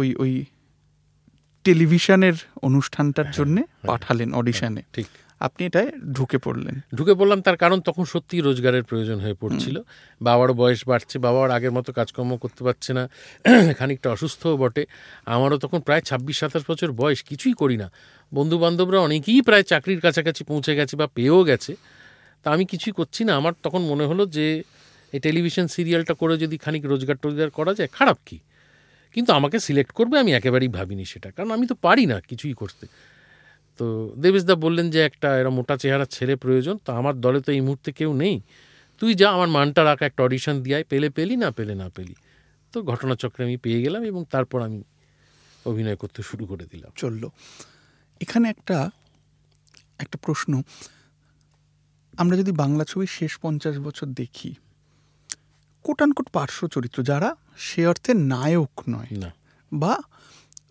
ওই 0.00 0.08
ওই 0.22 0.32
টেলিভিশনের 1.64 2.36
অনুষ্ঠানটার 2.68 3.28
জন্য 3.36 3.56
পাঠালেন 3.88 4.30
অডিশনে 4.40 4.82
ঠিক। 4.92 5.08
আপনি 5.40 5.66
এটায় 5.66 5.90
ঢুকে 6.12 6.38
পড়লেন। 6.38 6.80
ঢুকে 6.94 7.14
পড়লাম 7.14 7.40
তার 7.40 7.56
কারণ 7.56 7.80
তখন 7.80 8.04
সত্যি 8.04 8.40
রোজগারের 8.40 8.84
প্রয়োজন 8.84 9.20
হয়ে 9.20 9.34
পড়ছিল। 9.34 9.80
বাবারও 10.22 10.54
বয়স 10.54 10.88
বাড়ছে 10.88 11.18
বাবার 11.18 11.50
আগের 11.50 11.72
মতো 11.72 11.92
কাজকর্ম 11.92 12.36
করতে 12.36 12.64
পারছে 12.64 12.92
না। 12.92 13.08
খানিকটা 13.78 14.10
অসুস্থও 14.10 14.56
বটে। 14.56 14.86
আমারও 15.26 15.58
তখন 15.58 15.80
প্রায় 15.80 16.00
ছাব্বিশ 16.00 16.38
সাতাশ 16.38 16.62
বছর 16.68 16.92
বয়স 16.92 17.22
কিছুই 17.22 17.52
করি 17.52 17.76
না। 17.76 17.90
বন্ধু 18.34 18.58
বান্ধবরা 18.58 19.00
অনেকেই 19.00 19.40
প্রায় 19.40 19.62
চাকরির 19.62 20.00
কাছাকাছি 20.00 20.44
পৌঁছে 20.44 20.74
গেছে 20.74 20.96
বা 20.96 21.06
পেয়েও 21.06 21.44
গেছে। 21.44 21.76
তা 22.42 22.50
আমি 22.50 22.64
কিছুই 22.64 22.92
করছি 22.92 23.24
না। 23.24 23.36
আমার 23.36 23.52
তখন 23.62 23.78
মনে 23.78 24.04
হলো 24.04 24.26
যে 24.26 24.62
এই 25.12 25.20
টেলিভিশন 25.20 25.66
সিরিয়ালটা 25.66 26.14
করে 26.14 26.38
যদি 26.38 26.58
খানিক 26.58 26.86
রোজগার 26.86 27.16
টোজগার 27.16 27.50
করা 27.50 27.74
যায় 27.74 27.88
খারাপ 27.92 28.18
কি? 28.26 28.38
কিন্তু 29.12 29.32
আমাকে 29.32 29.60
সিলেক্ট 29.60 29.92
করবে 29.92 30.18
আমি 30.18 30.32
একেবারেই 30.32 30.68
ভাবিনি 30.68 31.04
সেটা। 31.04 31.30
কারণ 31.30 31.50
আমি 31.50 31.66
তো 31.66 31.74
পারি 31.74 32.06
না 32.06 32.20
কিছুই 32.20 32.52
করতে। 32.52 32.86
তো 33.78 34.14
দেবেশদা 34.18 34.54
বললেন 34.54 34.90
যে 34.90 35.00
একটা 35.00 35.38
এরা 35.38 35.50
মোটা 35.50 35.76
চেহারা 35.76 36.04
ছেলে 36.04 36.36
প্রয়োজন 36.36 36.78
তো 36.84 36.92
আমার 36.92 37.20
দলে 37.20 37.40
তো 37.40 37.52
এই 37.52 37.60
মুহূর্তে 37.60 37.92
কেউ 37.92 38.12
নেই। 38.12 38.40
তুই 38.98 39.14
যা 39.14 39.30
আমার 39.30 39.48
মানটা 39.48 39.84
রাখা 39.84 40.06
একটা 40.06 40.22
অডিশন 40.22 40.62
দিয়ায় 40.62 40.84
পেলে 40.84 41.10
পেলি 41.10 41.36
না 41.36 41.50
পেলে 41.50 41.74
না 41.74 41.88
পেলি। 41.88 42.14
তো 42.72 42.82
ঘটনাচক্রে 42.82 43.44
আমি 43.44 43.56
পেয়ে 43.56 43.82
গেলাম 43.82 44.02
এবং 44.02 44.24
তারপর 44.30 44.62
আমি 44.62 44.82
অভিনয় 45.64 45.96
করতে 45.96 46.22
শুরু 46.22 46.46
করে 46.46 46.66
দিলাম। 46.70 46.92
চলল। 46.96 47.28
এখানে 48.20 48.48
একটা 48.48 48.90
একটা 49.98 50.18
প্রশ্ন। 50.22 50.62
আমরা 52.18 52.36
যদি 52.36 52.52
বাংলা 52.52 52.84
ছবির 52.84 53.06
শেষ 53.06 53.38
পঞ্চাশ 53.38 53.78
বছর 53.78 54.06
দেখি 54.06 54.54
কোটানকোট 55.84 56.28
পার্শ্ব 56.28 56.66
চরিত্র 56.66 57.02
যারা 57.02 57.36
সে 57.56 57.86
অর্থে 57.86 58.14
নায়ক 58.14 58.70
নয় 58.88 59.06
না। 59.12 59.34
বা 59.72 59.98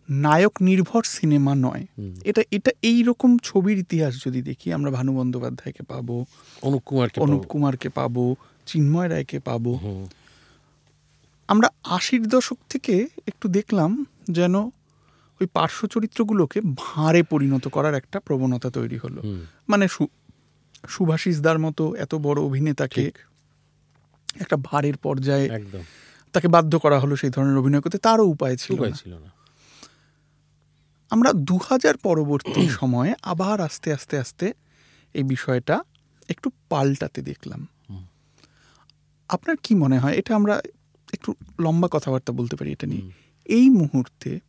নায়ক 0.10 0.62
নির্ভর 0.62 1.04
সিনেমা 1.04 1.56
নয়। 1.56 1.86
এটা 2.24 2.44
এটা 2.52 2.72
এই 2.82 3.04
রকম 3.04 3.38
ছবির 3.38 3.78
ইতিহাস 3.78 4.28
যদি 4.28 4.42
দেখি 4.42 4.74
আমরা 4.74 4.92
ভানু 4.92 5.16
বন্দ্যোপাধ্যায়কে 5.16 5.84
পাবো 5.84 6.26
অনুপ 6.62 6.82
কুমারকে 6.86 7.22
অনুপ 7.22 7.40
পাবো। 7.40 7.50
কুমারকে 7.50 7.90
পাবো 7.90 8.36
চিন্ময় 8.66 9.10
রায়কে 9.10 9.40
পাবো। 9.40 9.80
আমরা 11.48 11.70
আশির 11.84 12.28
দশক 12.28 12.58
থেকে 12.70 13.08
একটু 13.28 13.48
দেখলাম 13.48 14.06
যেন 14.32 14.56
ওই 15.42 15.46
পার্শ্ব 15.54 15.88
চরিত্রগুলোকে 15.88 16.62
ভাঁড়ে 16.76 17.24
পরিণত 17.24 17.68
করার 17.68 17.96
একটা 17.96 18.20
প্রবণতা 18.20 18.70
তৈরি 18.70 18.98
হলো। 18.98 19.22
মানে 19.70 19.88
সু- 19.88 20.08
সুভাষিস 20.88 21.42
দার 21.42 21.60
মতো 21.60 21.96
এত 21.96 22.16
বড় 22.16 22.42
অভিনেতাকে। 22.42 23.02
একটা 24.36 24.58
ভাঁড়ের 24.58 24.98
পর্যায়ে 24.98 25.50
তাকে 26.34 26.48
বাধ্য 26.48 26.80
করা 26.80 27.00
হলো 27.00 27.16
সেই 27.16 27.30
ধরনের 27.30 27.58
অভিনয় 27.58 27.82
করতে। 27.82 27.98
তারও 27.98 28.26
উপায় 28.26 28.58
ছিল 28.58 28.76
না। 28.90 28.96
আমরা 31.10 31.34
দু 31.34 31.58
হাজার 31.58 31.98
পরবর্তী 31.98 32.70
সময়ে 32.70 33.14
আবার 33.22 33.62
আস্তে 33.62 33.94
আস্তে 33.94 34.20
আস্তে 34.20 34.54
এই 35.14 35.24
বিষয়টা 35.24 35.84
একটু 36.30 36.52
পাল্টাতে 36.70 37.22
দেখলাম। 37.22 37.68
আপনার 39.30 39.56
কি 39.64 39.76
মনে 39.76 40.00
হয়? 40.00 40.14
এটা 40.14 40.36
আমরা 40.36 40.62
একটু 41.14 41.34
লম্বা 41.60 41.88
কথাবার্তা 41.92 42.34
বলতে 42.34 42.56
পারি 42.56 42.72
এটা 42.72 42.88
নিয়ে। 42.88 43.12
এই 43.46 43.70
মুহূর্তে 43.70 44.40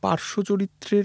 পার্শ্ব 0.00 0.42
চরিত্রের 0.42 1.04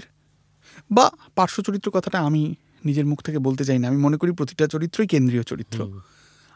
বা 0.90 1.10
পার্শ্ব 1.34 1.62
চরিত্র 1.62 1.90
কথাটা 1.90 2.18
আমি 2.18 2.54
নিজের 2.84 3.06
মুখ 3.06 3.22
থেকে 3.22 3.38
বলতে 3.38 3.64
চাই 3.64 3.78
না 3.78 3.88
আমি 3.88 3.96
মনে 3.96 4.16
করি 4.16 4.32
প্রতিটা 4.32 4.66
চরিত্রই 4.66 5.06
কেন্দ্রীয় 5.06 5.42
চরিত্র। 5.42 6.00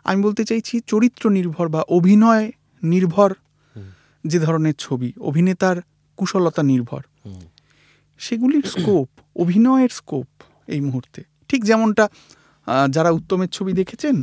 আমি 0.04 0.22
বলতে 0.22 0.44
চাইছি 0.44 0.80
চরিত্র 0.80 1.30
নির্ভর 1.30 1.68
বা 1.68 1.80
অভিনয় 1.80 2.52
নির্ভর 2.82 3.34
যে 4.26 4.38
ধরনের 4.38 4.74
ছবি 4.78 5.12
অভিনেতার 5.20 5.76
কুশলতা 6.16 6.62
নির্ভর। 6.62 7.02
সেগুলির 8.20 8.66
স্কোপ 8.74 9.08
অভিনয়ের 9.42 9.92
স্কোপ 9.98 10.28
এই 10.74 10.80
মুহূর্তে। 10.86 11.20
ঠিক 11.48 11.60
যেমনটা 11.70 12.04
যারা 12.94 13.10
উত্তমের 13.18 13.50
ছবি 13.56 13.72
দেখেছেন 13.80 14.16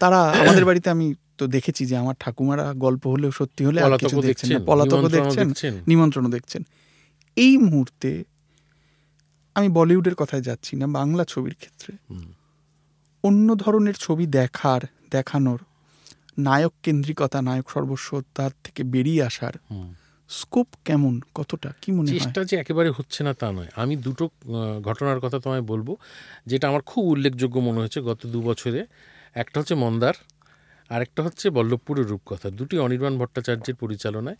তারা 0.00 0.20
আমাদের 0.42 0.64
বাড়িতে 0.68 0.88
আমি 0.90 1.06
তো 1.38 1.44
দেখেছি 1.46 1.82
যে 1.90 1.94
আমার 2.02 2.16
ঠাকুমারা 2.22 2.66
গল্প 2.84 3.02
হলেও 3.06 3.30
সত্যি 3.30 3.62
হলে 3.68 3.78
আর 3.84 3.90
কিছু 4.02 4.16
দেখছেন 4.28 4.48
না। 4.50 4.58
দেখছেন 5.16 5.74
নিমন্ত্রণও 5.90 6.30
দেখছেন 6.36 6.62
এই 7.36 7.54
মুহূর্তে 7.56 8.10
আমি 9.56 9.68
বলিউডের 9.78 10.16
কথায় 10.20 10.42
যাচ্ছি 10.48 10.72
না 10.80 10.86
বাংলা 10.98 11.22
ছবির 11.32 11.54
ক্ষেত্রে। 11.60 11.92
অন্য 13.24 13.48
ধরনের 13.54 13.96
ছবি 14.04 14.24
দেখার 14.38 14.82
দেখানোর 15.10 15.60
নায়ক 16.46 16.74
কেন্দ্রিকতা 16.84 17.38
নায়ক 17.48 17.66
সর্বস্ব 17.74 18.08
তার 18.34 18.52
থেকে 18.64 18.82
বেরিয়ে 18.94 19.22
আসার। 19.28 19.54
স্কোপ 20.40 20.68
কেমন? 20.86 21.14
কতটা? 21.38 21.70
কি 21.82 21.90
মনে 21.96 22.08
চেষ্টা 22.14 22.40
যে 22.50 22.54
একেবারে 22.62 22.90
হচ্ছে 22.96 23.20
না 23.26 23.32
তা 23.40 23.48
নয়। 23.52 23.70
আমি 23.82 23.94
দুটো 24.06 24.24
ঘটনার 24.88 25.18
কথা 25.24 25.38
তোমায় 25.44 25.64
বলব, 25.72 25.88
যেটা 26.50 26.64
আমার 26.70 26.82
খুব 26.90 27.02
উল্লেখযোগ্য 27.04 27.56
মনে 27.66 27.78
হয়েছে 27.82 28.00
গত 28.00 28.20
দু 28.32 28.38
বছরে। 28.42 28.80
একটা 29.42 29.56
হচ্ছে 29.60 29.74
মন্দার, 29.82 30.16
আরেকটা 30.90 31.20
হচ্ছে 31.26 31.46
বল্লভপুরের 31.56 32.06
রূপকথা। 32.06 32.48
দুটি 32.58 32.76
অনির্বাণ 32.78 33.14
ভট্টাচার্যের 33.18 33.76
পরিচালনায়। 33.82 34.38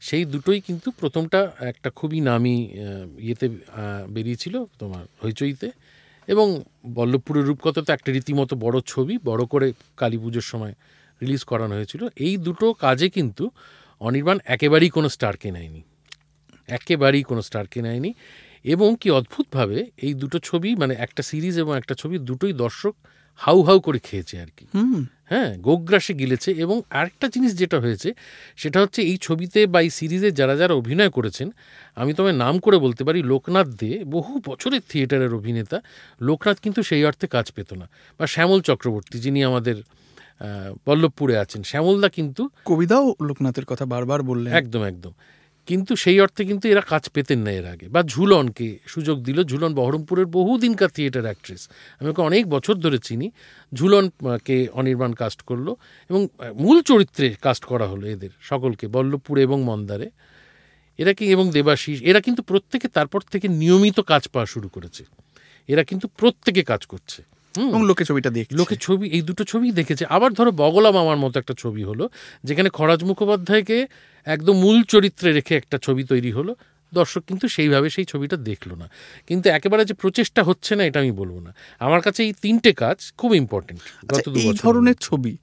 সেই 0.00 0.24
দুটোই 0.32 0.58
কিন্তু 0.66 0.88
প্রথমটা 1.00 1.40
একটা 1.70 1.88
খুবই 1.98 2.18
নামি 2.30 2.56
ইয়েতে 3.26 3.46
বেরিয়েছিল 4.14 4.54
তোমার 4.78 5.04
হইচইতে। 5.24 5.68
এবং 6.32 6.46
বল্লভপুরের 6.98 7.44
রূপকথা 7.48 7.80
তো 7.86 7.90
একটা 7.92 8.10
রীতিমতো 8.16 8.54
বড় 8.64 8.76
ছবি, 8.86 9.14
বড় 9.24 9.42
করে 9.52 9.66
কালী 10.00 10.18
পুজোর 10.18 10.46
সময় 10.52 10.74
রিলিজ 11.22 11.42
করানো 11.50 11.74
হয়েছিল। 11.78 12.02
এই 12.26 12.34
দুটো 12.46 12.66
কাজে 12.84 13.06
কিন্তু 13.16 13.44
অনির্বাণ 14.00 14.38
একেবারেই 14.44 14.88
কোনো 14.88 15.08
স্টারকে 15.08 15.50
নেয়নি। 15.50 15.82
একেবারেই 16.68 17.22
কোনো 17.22 17.42
স্টারকে 17.42 17.82
নেয়নি 17.82 18.14
এবং 18.64 18.96
কি 19.00 19.10
অদ্ভুতভাবে 19.10 19.86
এই 19.96 20.14
দুটো 20.14 20.38
ছবি 20.38 20.76
মানে 20.76 20.94
একটা 20.98 21.22
সিরিজ 21.22 21.58
এবং 21.58 21.76
একটা 21.76 21.94
ছবি 21.94 22.18
দুটোই 22.18 22.52
দর্শক 22.52 22.94
হাউ 23.40 23.62
হাউ 23.62 23.80
করে 23.80 23.98
খেয়েছে 23.98 24.40
আর 24.40 24.46
কি। 24.56 24.66
হ্যাঁ 25.24 25.58
গোগ্রাসে 25.58 26.14
গিলেছে 26.14 26.50
এবং 26.52 26.82
আরেকটা 26.90 27.28
জিনিস 27.28 27.58
যেটা 27.58 27.80
হয়েছে 27.80 28.14
সেটা 28.56 28.80
হচ্ছে 28.80 29.02
এই 29.02 29.18
ছবিতে 29.20 29.66
বা 29.66 29.80
এই 29.80 29.90
সিরিজে 29.90 30.30
যারা 30.30 30.56
যারা 30.56 30.74
অভিনয় 30.74 31.10
করেছেন 31.10 31.50
আমি 31.96 32.14
তোমায় 32.14 32.34
নাম 32.34 32.58
করে 32.58 32.78
বলতে 32.78 33.04
পারি 33.04 33.22
লোকনাথ 33.22 33.66
দে 33.66 34.04
বহু 34.04 34.42
বছরের 34.46 34.80
থিয়েটারের 34.88 35.34
অভিনেতা। 35.34 35.80
লোকনাথ 36.20 36.60
কিন্তু 36.60 36.82
সেই 36.82 37.04
অর্থে 37.04 37.26
কাজ 37.26 37.52
পেত 37.52 37.72
না। 37.72 37.88
বা 38.18 38.26
শ্যামল 38.26 38.60
চক্রবর্তী 38.60 39.18
যিনি 39.18 39.44
আমাদের 39.44 39.76
বল্লভপুরে 40.86 41.38
আছেন। 41.38 41.62
শ্যামলদা 41.62 42.08
কিন্তু 42.08 42.48
কবিতাও 42.64 43.14
লোকনাথের 43.22 43.64
কথা 43.64 43.86
বারবার 43.86 44.22
বললেন। 44.22 44.54
একদম 44.54 44.82
একদম। 44.82 45.12
কিন্তু 45.66 45.96
সেই 45.96 46.20
অর্থে 46.20 46.44
কিন্তু 46.44 46.68
এরা 46.68 46.80
কাজ 46.80 47.10
পেতেন 47.10 47.40
না 47.40 47.50
এর 47.50 47.66
আগে। 47.66 47.88
বা 47.88 48.02
ঝুলনকে 48.02 48.78
সুযোগ 48.86 49.22
দিল। 49.22 49.44
ঝুলন 49.44 49.74
বহরমপুরের 49.74 50.26
বহুদিনকার 50.26 50.88
থিয়েটার 50.88 51.22
অ্যাক্ট্রেস 51.22 51.68
আমি 52.00 52.08
ওকে 52.10 52.22
অনেক 52.22 52.46
বছর 52.46 52.74
ধরে 52.74 52.98
চিনি। 52.98 53.30
ঝুলনকে 53.74 54.68
অনির্বাণ 54.72 55.12
কাস্ট 55.12 55.42
করল 55.42 55.74
এবং 56.10 56.28
মূল 56.54 56.82
চরিত্রে 56.82 57.34
কাস্ট 57.42 57.64
করা 57.64 57.86
হলো 57.86 58.06
এদের 58.06 58.30
সকলকে 58.40 58.88
বল্লভপুরে 58.88 59.42
এবং 59.42 59.62
মন্দারে। 59.62 60.10
এরা 60.98 61.12
কি 61.14 61.24
এবং 61.30 61.50
দেবাশিস 61.50 62.02
এরা 62.02 62.20
কিন্তু 62.20 62.42
প্রত্যেকে 62.42 62.88
তারপর 62.88 63.20
থেকে 63.20 63.48
নিয়মিত 63.48 64.00
কাজ 64.00 64.28
পাওয়া 64.28 64.46
শুরু 64.46 64.68
করেছে। 64.68 65.04
এরা 65.68 65.84
কিন্তু 65.84 66.08
প্রত্যেকে 66.08 66.62
কাজ 66.62 66.86
করছে। 66.86 67.22
এবং 67.70 67.82
লোকে 67.86 68.04
ছবিটা 68.04 68.30
দেখ 68.30 68.46
লোকে 68.52 68.76
ছবি 68.76 69.06
এই 69.16 69.22
দুটো 69.22 69.44
ছবি 69.44 69.72
দেখেছে। 69.72 70.04
আবার 70.06 70.32
ধরো 70.32 70.50
বগলা 70.52 70.90
মামার 70.92 71.16
মতো 71.16 71.38
একটা 71.40 71.54
ছবি 71.58 71.82
হলো 71.84 72.08
যেখানে 72.44 72.68
খরাজ 72.70 73.04
মুখোপাধ্যায়কে 73.04 73.86
একদম 74.26 74.52
মূল 74.52 74.82
চরিত্রে 74.82 75.32
রেখে 75.32 75.54
একটা 75.56 75.78
ছবি 75.78 76.04
তৈরি 76.04 76.32
হলো। 76.32 76.54
দর্শক 76.94 77.22
কিন্তু 77.26 77.48
সেইভাবে 77.48 77.90
সেই 77.90 78.04
ছবিটা 78.04 78.36
দেখল 78.36 78.74
না। 78.74 78.90
কিন্তু 79.26 79.50
একেবারে 79.50 79.84
যে 79.84 79.94
প্রচেষ্টা 79.94 80.42
হচ্ছে 80.42 80.76
না 80.76 80.84
এটা 80.84 81.00
আমি 81.00 81.12
বলব 81.12 81.40
না। 81.40 81.54
আমার 81.78 82.00
কাছে 82.00 82.22
এই 82.24 82.32
তিনটে 82.42 82.72
কাজ 82.72 83.12
খুব 83.18 83.34
ইম্পর্টেন্ট 83.34 83.80
আচ্ছা, 83.80 84.30
এই 84.34 84.52
ধরনের 84.62 84.94
ছবি 85.00 85.36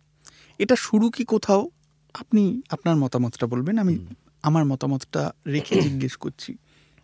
এটা 0.59 0.75
শুরু 0.75 1.09
কি 1.09 1.25
কোথাও? 1.25 1.69
আপনি 2.13 2.61
আপনার 2.69 2.95
মতামতটা 2.95 3.47
বলবেন 3.47 3.77
আমি 3.77 3.95
আমার 4.43 4.65
মতামতটা 4.65 5.31
রেখে 5.47 5.81
জিজ্ঞেস 5.81 6.15
করছি। 6.15 6.57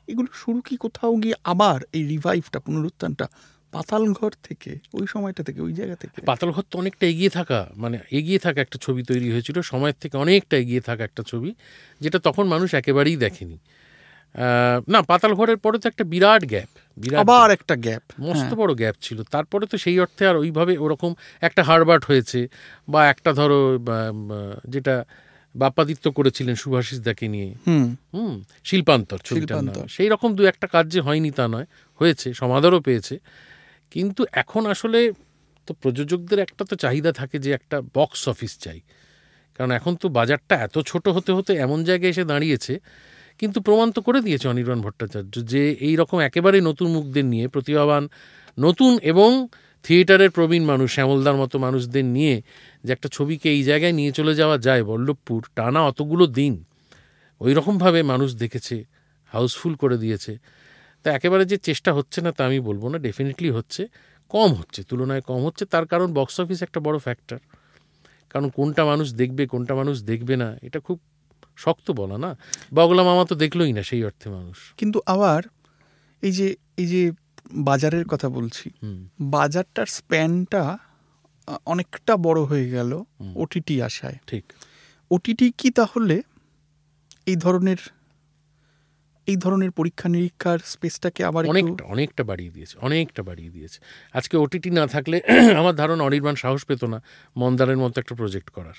এগুলো 0.08 0.28
শুরু 0.34 0.62
কি 0.62 0.78
কোথাও 0.78 1.16
গিয়ে 1.16 1.36
আবার 1.44 1.80
এই 1.94 2.04
রিভাইভটা 2.08 2.60
পুনরুত্থানটা 2.60 3.28
পাতাল 3.72 4.14
ঘর 4.14 4.32
থেকে 4.44 4.72
ওই 4.94 5.08
সময়টা 5.08 5.44
থেকে 5.44 5.60
ওই 5.62 5.74
জায়গা 5.74 5.96
থেকে? 5.96 6.22
পাতালঘর 6.22 6.64
তো 6.72 6.80
অনেকটা 6.80 7.08
এগিয়ে 7.08 7.30
থাকা 7.30 7.70
মানে 7.76 7.98
এগিয়ে 8.12 8.40
থাকা 8.40 8.60
একটা 8.62 8.78
ছবি 8.82 9.04
তৈরি 9.04 9.32
হয়েছিল 9.32 9.62
সময়ের 9.62 9.94
থেকে 10.02 10.18
অনেকটা 10.18 10.56
এগিয়ে 10.58 10.82
থাকা 10.82 11.04
একটা 11.04 11.24
ছবি 11.28 11.50
যেটা 12.02 12.20
তখন 12.20 12.46
মানুষ 12.48 12.74
একেবারেই 12.74 13.16
দেখেনি। 13.16 13.58
না 14.88 15.02
পাতাল 15.02 15.34
ঘরের 15.34 15.58
পরে 15.58 15.80
তো 15.80 15.90
একটা 15.90 16.04
বিরাট 16.04 16.46
গ্যাপ 16.46 16.70
বিরাট 16.98 17.20
আবার 17.20 17.52
একটা 17.52 17.76
গ্যাপ 17.76 18.04
মস্ত 18.20 18.54
বড় 18.54 18.74
গ্যাপ 18.74 18.96
ছিল। 19.02 19.24
তারপরে 19.24 19.66
তো 19.66 19.78
সেই 19.78 20.00
অর্থে 20.00 20.28
আর 20.28 20.36
ওইভাবে 20.36 20.78
ওরকম 20.78 21.14
একটা 21.42 21.64
হারবার্ট 21.64 22.06
হয়েছে 22.06 22.40
বা 22.90 23.08
একটা 23.08 23.34
ধরো 23.34 23.60
যেটা 24.68 24.96
বাপ্পাদিত্য 25.56 26.12
করেছিলেন 26.12 26.56
সুভাষিস 26.56 27.00
দাকে 27.02 27.28
নিয়ে। 27.28 27.56
হুম। 27.68 27.96
হুম 28.14 28.34
শিল্পান্তর 28.64 29.18
ছবিটার 29.18 29.58
নাম। 29.58 29.66
শিল্পান্তর। 29.66 29.88
সেই 29.90 30.10
রকম 30.10 30.36
দু 30.36 30.44
একটা 30.44 30.68
কাজ 30.68 30.88
যে 30.88 31.02
হয়নি 31.02 31.32
তা 31.32 31.48
নয় 31.48 31.68
হয়েছে 32.02 32.34
সমাদরও 32.34 32.80
পেয়েছে। 32.80 33.16
কিন্তু 33.92 34.22
এখন 34.34 34.64
আসলে 34.74 35.00
তো 35.68 35.72
প্রযোজকদের 35.82 36.40
একটা 36.40 36.64
তো 36.70 36.76
চাহিদা 36.76 37.12
থাকে 37.12 37.38
যে 37.46 37.50
একটা 37.54 37.78
বক্স 37.94 38.22
অফিস 38.28 38.54
চাই। 38.60 38.80
কারণ 39.56 39.72
এখন 39.72 39.94
তো 39.96 40.08
বাজারটা 40.10 40.56
এত 40.56 40.76
ছোট 40.90 41.06
হতে 41.08 41.32
হতে 41.32 41.52
এমন 41.56 41.80
জায়গায় 41.84 42.12
এসে 42.12 42.24
দাঁড়িয়েছে। 42.24 42.74
কিন্তু 43.40 43.58
প্রমাণ 43.62 43.88
তো 43.92 44.00
করে 44.02 44.20
দিয়েছে 44.22 44.46
অনির্বাণ 44.48 44.80
ভট্টাচার্য 44.82 45.34
যে 45.52 45.62
এই 45.88 45.96
রকম 45.96 46.18
একেবারে 46.20 46.58
নতুন 46.62 46.88
মুখদের 46.96 47.26
নিয়ে 47.26 47.46
প্রতিভাবান, 47.48 48.04
নতুন 48.58 48.92
এবং 49.02 49.30
থিয়েটারের 49.86 50.32
প্রবীণ 50.32 50.64
মানুষ, 50.66 50.88
শ্যামলদার 50.96 51.36
মতো 51.36 51.56
মানুষদের 51.60 52.06
নিয়ে 52.06 52.36
যে 52.84 52.90
একটা 52.94 53.08
ছবিকে 53.12 53.48
এই 53.50 53.64
জায়গায় 53.64 53.94
নিয়ে 54.00 54.12
চলে 54.12 54.34
যাওয়া 54.36 54.58
যায় 54.58 54.84
বল্লভপুর, 54.84 55.42
টানা 55.56 55.82
অতগুলো 55.82 56.26
দিন 56.40 56.54
ওই 57.42 57.52
রকমভাবে 57.54 58.00
মানুষ 58.04 58.30
দেখেছে 58.34 58.76
হাউসফুল 59.32 59.74
করে 59.76 59.98
দিয়েছে। 59.98 60.34
তা 61.04 61.12
একেবারে 61.12 61.46
যে 61.46 61.58
চেষ্টা 61.58 61.94
হচ্ছে 61.94 62.22
না 62.22 62.32
তা 62.32 62.46
আমি 62.46 62.60
বলব 62.60 62.88
না 62.88 62.98
ডেফিনেটলি 62.98 63.50
হচ্ছে 63.50 63.88
কম 64.30 64.54
হচ্ছে 64.54 64.84
তুলনায় 64.84 65.22
কম 65.22 65.46
হচ্ছে 65.46 65.66
তার 65.66 65.86
কারণ 65.86 66.14
বক্স 66.14 66.40
অফিস 66.40 66.62
একটা 66.62 66.80
বড় 66.80 67.00
ফ্যাক্টর 67.00 67.40
কারণ 68.30 68.50
কোনটা 68.50 68.86
মানুষ 68.86 69.14
দেখবে 69.14 69.48
কোনটা 69.48 69.76
মানুষ 69.76 70.02
দেখবে 70.02 70.36
না 70.36 70.58
এটা 70.62 70.80
খুব 70.80 71.00
শক্ত 71.58 71.92
বলা 71.92 72.18
না। 72.18 72.38
বগলা 72.74 73.04
মামা 73.04 73.26
তো 73.26 73.36
দেখলোই 73.36 73.74
না 73.74 73.84
সেই 73.84 74.04
অর্থে 74.04 74.30
মানুষ। 74.30 74.74
কিন্তু 74.78 75.02
আবার 75.06 75.44
এই 76.22 76.32
যে 76.32 76.56
এই 76.78 76.88
যে 76.88 77.12
বাজারের 77.54 78.06
কথা 78.06 78.30
বলছি 78.30 78.70
বাজারটার 79.22 79.86
স্প্যানটা 79.86 80.78
অনেকটা 81.66 82.18
বড় 82.18 82.42
হয়ে 82.42 82.70
গেল 82.70 83.04
ওটিটি 83.36 83.82
আসায়। 83.82 84.18
ঠিক। 84.28 84.54
ওটিটি 85.12 85.52
কি 85.58 85.72
তাহলে 85.72 86.22
এই 87.26 87.36
ধরনের 87.36 87.78
এই 89.28 89.38
ধরনের 89.38 89.72
পরীক্ষা 89.72 90.10
নিরীক্ষার 90.10 90.60
স্পেসটাকে 90.66 91.22
আবার 91.26 91.44
অনেকটা 91.46 91.84
অনেকটা 91.86 92.24
বাড়িয়ে 92.24 92.52
দিয়েছে 92.52 92.76
অনেকটা 92.82 93.24
বাড়িয়ে 93.24 93.50
দিয়েছে। 93.50 93.80
আজকে 94.14 94.38
ওটিটি 94.38 94.70
না 94.72 94.88
থাকলে 94.88 95.18
আমার 95.60 95.76
ধারণা 95.76 96.04
অনির্বাণ 96.04 96.36
সাহস 96.36 96.66
পেত 96.66 96.82
না 96.84 96.98
মন্দারের 97.36 97.78
মতো 97.78 98.00
একটা 98.00 98.16
প্রজেক্ট 98.16 98.50
করার। 98.50 98.78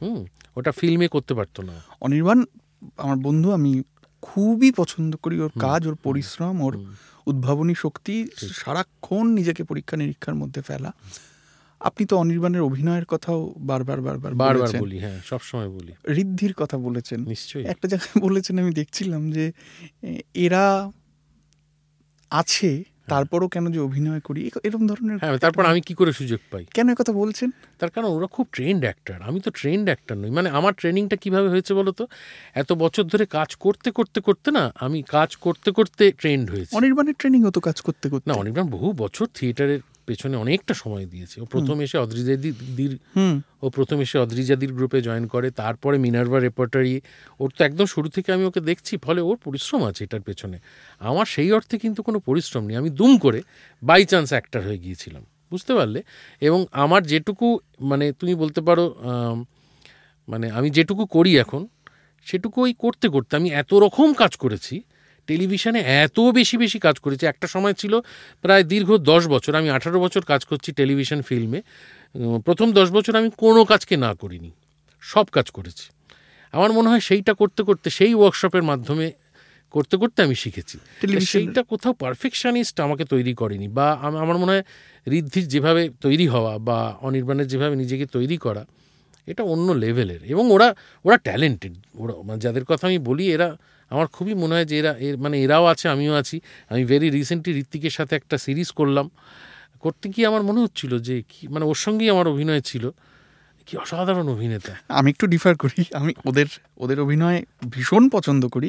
হুম 0.00 0.20
ওটা 0.56 0.72
ফিল্মে 0.72 1.08
করতে 1.08 1.34
পারতো 1.34 1.62
না। 1.62 1.74
অনির্বাণ 2.00 2.38
আমার 2.96 3.16
বন্ধু 3.16 3.48
আমি 3.52 3.72
খুবই 4.22 4.72
পছন্দ 4.72 5.16
করি 5.16 5.36
ওর 5.40 5.52
কাজ 5.60 5.86
ওর 5.86 5.96
পরিশ্রম 6.02 6.56
ওর 6.60 6.74
উদ্ভাবনী 7.26 7.74
শক্তি 7.74 8.14
সারাক্ষণ 8.54 9.26
নিজেকে 9.34 9.64
পরীক্ষা 9.64 9.96
নিরীক্ষার 9.96 10.34
মধ্যে 10.34 10.62
ফেলা। 10.62 10.90
আপনি 11.82 12.06
তো 12.06 12.16
অনির্বাণের 12.16 12.62
অভিনয়ের 12.62 13.04
কথাও 13.04 13.54
বারবার 13.58 14.00
বারবার 14.00 14.32
বারবার 14.34 14.68
বলি 14.80 14.98
হ্যাঁ 14.98 15.18
সবসময় 15.24 15.68
বলি। 15.68 15.92
ঋদ্ধির 16.22 16.54
কথা 16.54 16.76
বলেছেন। 16.78 17.20
নিশ্চয়ই। 17.24 17.64
একটা 17.64 17.86
জায়গায় 17.88 18.20
বলেছেন 18.20 18.54
আমি 18.58 18.72
দেখছিলাম 18.72 19.30
যে 19.30 19.44
এরা 20.34 20.64
আছে 22.30 22.70
তারপরও 23.08 23.48
কেন 23.48 23.64
যে 23.72 23.80
অভিনয় 23.80 24.20
করি 24.20 24.40
এরকম 24.64 24.86
ধরনের 24.86 25.16
হ্যাঁ 25.18 25.38
তারপর 25.38 25.64
আমি 25.66 25.80
কি 25.80 25.94
করে 25.94 26.12
সুযোগ 26.12 26.40
পাই? 26.50 26.64
কেন 26.74 26.94
কথা 26.94 27.12
বলছেন? 27.12 27.48
তার 27.78 27.90
কারণ 27.90 28.08
ওরা 28.08 28.26
খুব 28.26 28.46
ট্রেন্ড 28.52 28.82
অ্যাক্টার 28.82 29.22
আমি 29.22 29.40
তো 29.40 29.50
ট্রেন্ড 29.50 29.84
অ্যাক্টার 29.84 30.18
নই। 30.18 30.30
মানে 30.30 30.48
আমার 30.50 30.72
ট্রেনিংটা 30.72 31.16
কীভাবে 31.16 31.48
হয়েছে 31.48 31.74
বলো 31.74 31.92
তো? 31.92 32.04
এত 32.54 32.72
বছর 32.72 33.02
ধরে 33.02 33.26
কাজ 33.26 33.56
করতে 33.56 33.90
করতে 33.90 34.20
করতে 34.20 34.50
না 34.50 34.72
আমি 34.74 35.02
কাজ 35.08 35.36
করতে 35.36 35.70
করতে 35.72 36.12
ট্রেন্ড 36.12 36.50
হয়েছি। 36.50 36.76
অনির্বাণের 36.76 37.14
ট্রেনিং 37.14 37.40
হতো 37.44 37.60
কাজ 37.60 37.80
করতে 37.80 38.06
করতে। 38.08 38.26
না 38.30 38.34
অনির্বাণ 38.34 38.66
বহু 38.70 38.92
বছর 38.92 39.26
থিয়েটারের 39.34 39.80
পেছনে 40.06 40.34
অনেকটা 40.36 40.74
সময় 40.74 41.06
দিয়েছে। 41.06 41.36
ও 41.40 41.44
প্রথম 41.44 41.76
এসে 41.80 41.96
অদ্রিজাদির 41.98 42.92
হুম। 43.16 43.34
ও 43.62 43.66
প্রথম 43.70 43.98
এসে 44.00 44.16
অদ্রিজাদির 44.18 44.72
গ্রুপে 44.72 44.98
জয়েন 45.02 45.24
করে 45.26 45.48
তারপরে 45.50 45.96
মিনার্ভা 45.98 46.38
রেপার্টারি 46.38 46.94
ওর 47.40 47.50
তো 47.56 47.60
একদম 47.64 47.86
শুরু 47.86 48.08
থেকে 48.08 48.28
আমি 48.32 48.44
ওকে 48.44 48.60
দেখছি 48.60 48.92
ফলে 48.96 49.20
ওর 49.20 49.36
পরিশ্রম 49.44 49.80
আছে 49.84 50.00
এটার 50.04 50.20
পেছনে। 50.20 50.56
আমার 51.00 51.26
সেই 51.26 51.50
অর্থে 51.52 51.74
কিন্তু 51.78 52.00
কোনো 52.02 52.18
পরিশ্রম 52.18 52.62
নেই। 52.66 52.76
আমি 52.76 52.90
দুম 52.90 53.12
করে 53.18 53.40
বাই 53.82 54.02
চান্স 54.04 54.28
অ্যাক্টার 54.28 54.60
হয়ে 54.66 54.78
গিয়েছিলাম 54.78 55.22
বুঝতে 55.50 55.72
পারলে? 55.74 56.00
এবং 56.40 56.60
আমার 56.72 57.02
যেটুকু 57.02 57.46
মানে 57.80 58.06
তুমি 58.12 58.34
বলতে 58.34 58.60
পারো 58.60 58.84
মানে 60.28 60.46
আমি 60.50 60.68
যেটুকু 60.70 61.02
করি 61.06 61.32
এখন 61.38 61.62
সেটুকু 62.26 62.58
ওই 62.62 62.72
করতে 62.78 63.06
করতে 63.08 63.32
আমি 63.36 63.48
এত 63.52 63.72
রকম 63.74 64.08
কাজ 64.12 64.32
করেছি 64.36 64.76
টেলিভিশনে 65.28 65.80
এত 66.04 66.18
বেশি 66.38 66.56
বেশি 66.64 66.78
কাজ 66.86 66.96
করেছি। 67.04 67.24
একটা 67.26 67.46
সময় 67.54 67.74
ছিল 67.80 67.92
প্রায় 68.44 68.64
দীর্ঘ 68.72 68.90
দশ 69.12 69.22
বছর 69.34 69.52
আমি 69.60 69.68
আঠারো 69.76 69.98
বছর 70.00 70.22
কাজ 70.32 70.42
করছি 70.50 70.68
টেলিভিশন 70.80 71.20
ফিল্মে। 71.28 71.60
প্রথম 72.46 72.68
দশ 72.78 72.88
বছর 72.96 73.12
আমি 73.20 73.28
কোনো 73.44 73.60
কাজকে 73.64 73.94
না 74.04 74.10
করিনি 74.14 74.50
সব 75.02 75.26
কাজ 75.36 75.46
করেছি। 75.50 75.86
আমার 76.54 76.70
মনে 76.72 76.88
হয় 76.88 77.02
সেইটা 77.08 77.32
করতে 77.34 77.62
করতে 77.62 77.88
সেই 77.98 78.12
ওয়ার্কশপের 78.18 78.64
মাধ্যমে 78.70 79.06
করতে 79.74 79.96
করতে 79.96 80.18
আমি 80.22 80.34
শিখেছি। 80.34 80.76
সেইটা 81.32 81.60
কোথাও 81.62 81.92
পারফেকশনিস্ট 81.92 82.76
আমাকে 82.80 83.04
তৈরি 83.04 83.34
করেনি 83.34 83.66
বা 83.68 83.86
আমার 84.22 84.36
মনে 84.42 84.52
হয় 84.54 84.64
ঋদ্ধির 85.18 85.46
যেভাবে 85.48 85.82
তৈরি 86.00 86.26
হওয়া 86.28 86.52
বা 86.68 86.78
অনির্বাণের 87.00 87.46
যেভাবে 87.46 87.74
নিজেকে 87.76 88.06
তৈরি 88.06 88.36
করা 88.36 88.62
এটা 89.26 89.42
অন্য 89.42 89.68
লেভেলের 89.72 90.22
এবং 90.24 90.44
ওরা 90.50 90.68
ওরা 91.04 91.16
ট্যালেন্টেড 91.16 91.74
ওরা 91.94 92.14
মানে 92.24 92.40
যাদের 92.40 92.64
কথা 92.64 92.84
আমি 92.86 92.98
বলি 92.98 93.24
এরা 93.32 93.48
আমার 93.92 94.06
খুবই 94.06 94.34
মনে 94.34 94.54
হয় 94.54 94.64
যে 94.64 94.74
এরা 94.78 94.92
এর 94.98 95.16
মানে 95.16 95.36
এরাও 95.42 95.64
আছে 95.64 95.86
আমিও 95.88 96.14
আছি। 96.14 96.36
আমি 96.70 96.82
ভেরি 96.84 97.08
রিসেন্টলি 97.10 97.52
ঋত্বিকের 97.60 97.90
সাথে 97.90 98.12
একটা 98.16 98.36
সিরিজ 98.38 98.68
করলাম। 98.70 99.06
করতে 99.80 100.06
গিয়ে 100.08 100.26
আমার 100.26 100.42
মনে 100.42 100.60
হচ্ছিল 100.60 100.92
যে 100.98 101.22
কি 101.28 101.42
মানে 101.48 101.64
ওর 101.64 101.74
সঙ্গেই 101.74 102.10
আমার 102.10 102.26
অভিনয় 102.28 102.60
ছিল। 102.60 102.84
কি 103.66 103.74
অসাধারণ 103.76 104.26
অভিনেতা। 104.28 104.72
আমি 104.88 105.08
একটু 105.10 105.26
ডিফার 105.26 105.54
করি। 105.56 105.84
আমি 105.92 106.12
ওদের 106.26 106.48
ওদের 106.76 106.98
অভিনয় 107.00 107.38
ভীষণ 107.70 108.08
পছন্দ 108.08 108.42
করি। 108.46 108.68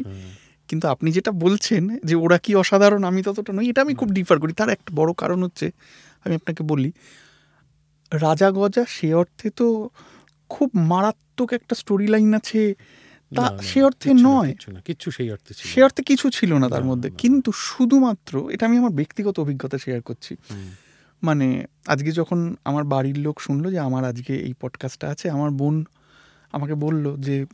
কিন্তু 0.69 0.85
আপনি 0.87 1.09
যেটা 1.11 1.31
বলছেন 1.31 1.83
যে 2.03 2.15
ওরা 2.15 2.37
কি 2.37 2.51
অসাধারণ 2.55 3.01
আমি 3.03 3.21
ততটা 3.23 3.51
নই 3.53 3.65
এটা 3.69 3.81
আমি 3.81 3.93
খুব 3.93 4.09
ডিফার 4.09 4.37
করি। 4.39 4.53
তার 4.53 4.69
একটা 4.69 4.91
বড় 4.95 5.11
কারণ 5.17 5.39
হচ্ছে 5.43 5.67
আমি 6.25 6.33
আপনাকে 6.35 6.61
বলি 6.63 6.89
রাজা 8.11 8.47
গজা 8.51 8.83
সে 8.87 9.07
অর্থে 9.13 9.47
তো 9.49 9.89
খুব 10.49 10.69
মারাত্মক 10.75 11.53
একটা 11.53 11.73
স্টোরি 11.75 12.07
লাইন 12.07 12.33
আছে। 12.33 12.61
তা 13.35 13.57
সে 13.61 13.83
অর্থে 13.83 14.13
নয়। 14.13 14.55
কিচ্ছু 14.85 15.11
সেই 15.11 15.31
অর্থে 15.31 15.53
সে 15.57 15.83
অর্থে 15.83 16.03
কিছু 16.03 16.29
ছিল 16.29 16.53
না 16.53 16.69
তার 16.69 16.83
মধ্যে। 16.83 17.09
কিন্তু 17.17 17.51
শুধুমাত্র 17.55 18.49
এটা 18.51 18.65
আমি 18.65 18.77
আমার 18.77 18.91
ব্যক্তিগত 18.91 19.39
অভিজ্ঞতা 19.39 19.77
শেয়ার 19.77 20.01
করছি। 20.01 20.35
মানে 21.23 21.65
আজকে 21.87 22.11
যখন 22.11 22.55
আমার 22.65 22.83
বাড়ির 22.83 23.17
লোক 23.17 23.41
শুনলো 23.41 23.71
যে 23.71 23.79
আমার 23.79 24.05
আজকে 24.05 24.35
এই 24.35 24.53
পডকাস্টটা 24.61 25.09
আছে 25.09 25.29
আমার 25.29 25.51
বোন 25.51 25.85
আমাকে 26.51 26.73
বলল 26.73 27.17
যে 27.17 27.45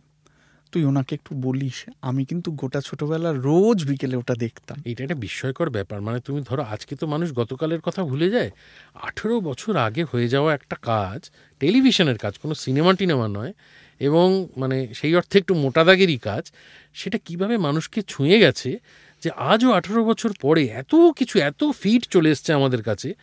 তুই 0.72 0.86
ওনাকে 0.86 1.16
একটু 1.16 1.36
বলিস 1.36 1.90
আমি 2.02 2.26
কিন্তু 2.26 2.52
গোটা 2.52 2.82
ছোটবেলা 2.82 3.34
রোজ 3.34 3.88
বিকেলে 3.88 4.16
ওটা 4.16 4.36
দেখতাম। 4.36 4.82
এটা 4.86 5.04
একটা 5.04 5.16
বিস্ময়কর 5.16 5.70
ব্যাপার। 5.70 6.02
মানে 6.02 6.20
তুমি 6.20 6.44
ধরো 6.50 6.64
আজকে 6.64 6.96
তো 6.96 7.08
মানুষ 7.08 7.34
গতকালের 7.34 7.82
কথা 7.82 8.04
ভুলে 8.04 8.30
যায়। 8.30 8.52
আঠেরো 8.94 9.40
বছর 9.40 9.78
আগে 9.78 10.06
হয়ে 10.12 10.28
যাওয়া 10.28 10.54
একটা 10.54 10.76
কাজ 10.82 11.32
টেলিভিশনের 11.60 12.18
কাজ 12.18 12.38
কোনো 12.38 12.54
সিনেমা 12.56 12.94
টিনেমা 12.94 13.28
নয়। 13.28 13.54
এবং 14.00 14.48
মানে 14.58 14.94
সেই 14.94 15.16
অর্থে 15.16 15.40
একটু 15.40 15.54
মোটা 15.56 15.84
দাগেরই 15.84 16.18
কাজ, 16.18 16.52
সেটা 16.94 17.18
কীভাবে 17.18 17.58
মানুষকে 17.58 18.02
ছুঁয়ে 18.02 18.40
গেছে 18.40 18.80
যে 19.24 19.30
আজও 19.36 19.72
আঠারো 19.72 20.06
বছর 20.06 20.34
পরে 20.42 20.66
এত 20.66 20.96
কিছু, 21.16 21.40
এত 21.40 21.64
ফিট 21.82 22.06
চলে 22.10 22.30
এসছে 22.30 22.54
আমাদের 22.54 22.84
কাছে 22.84 23.14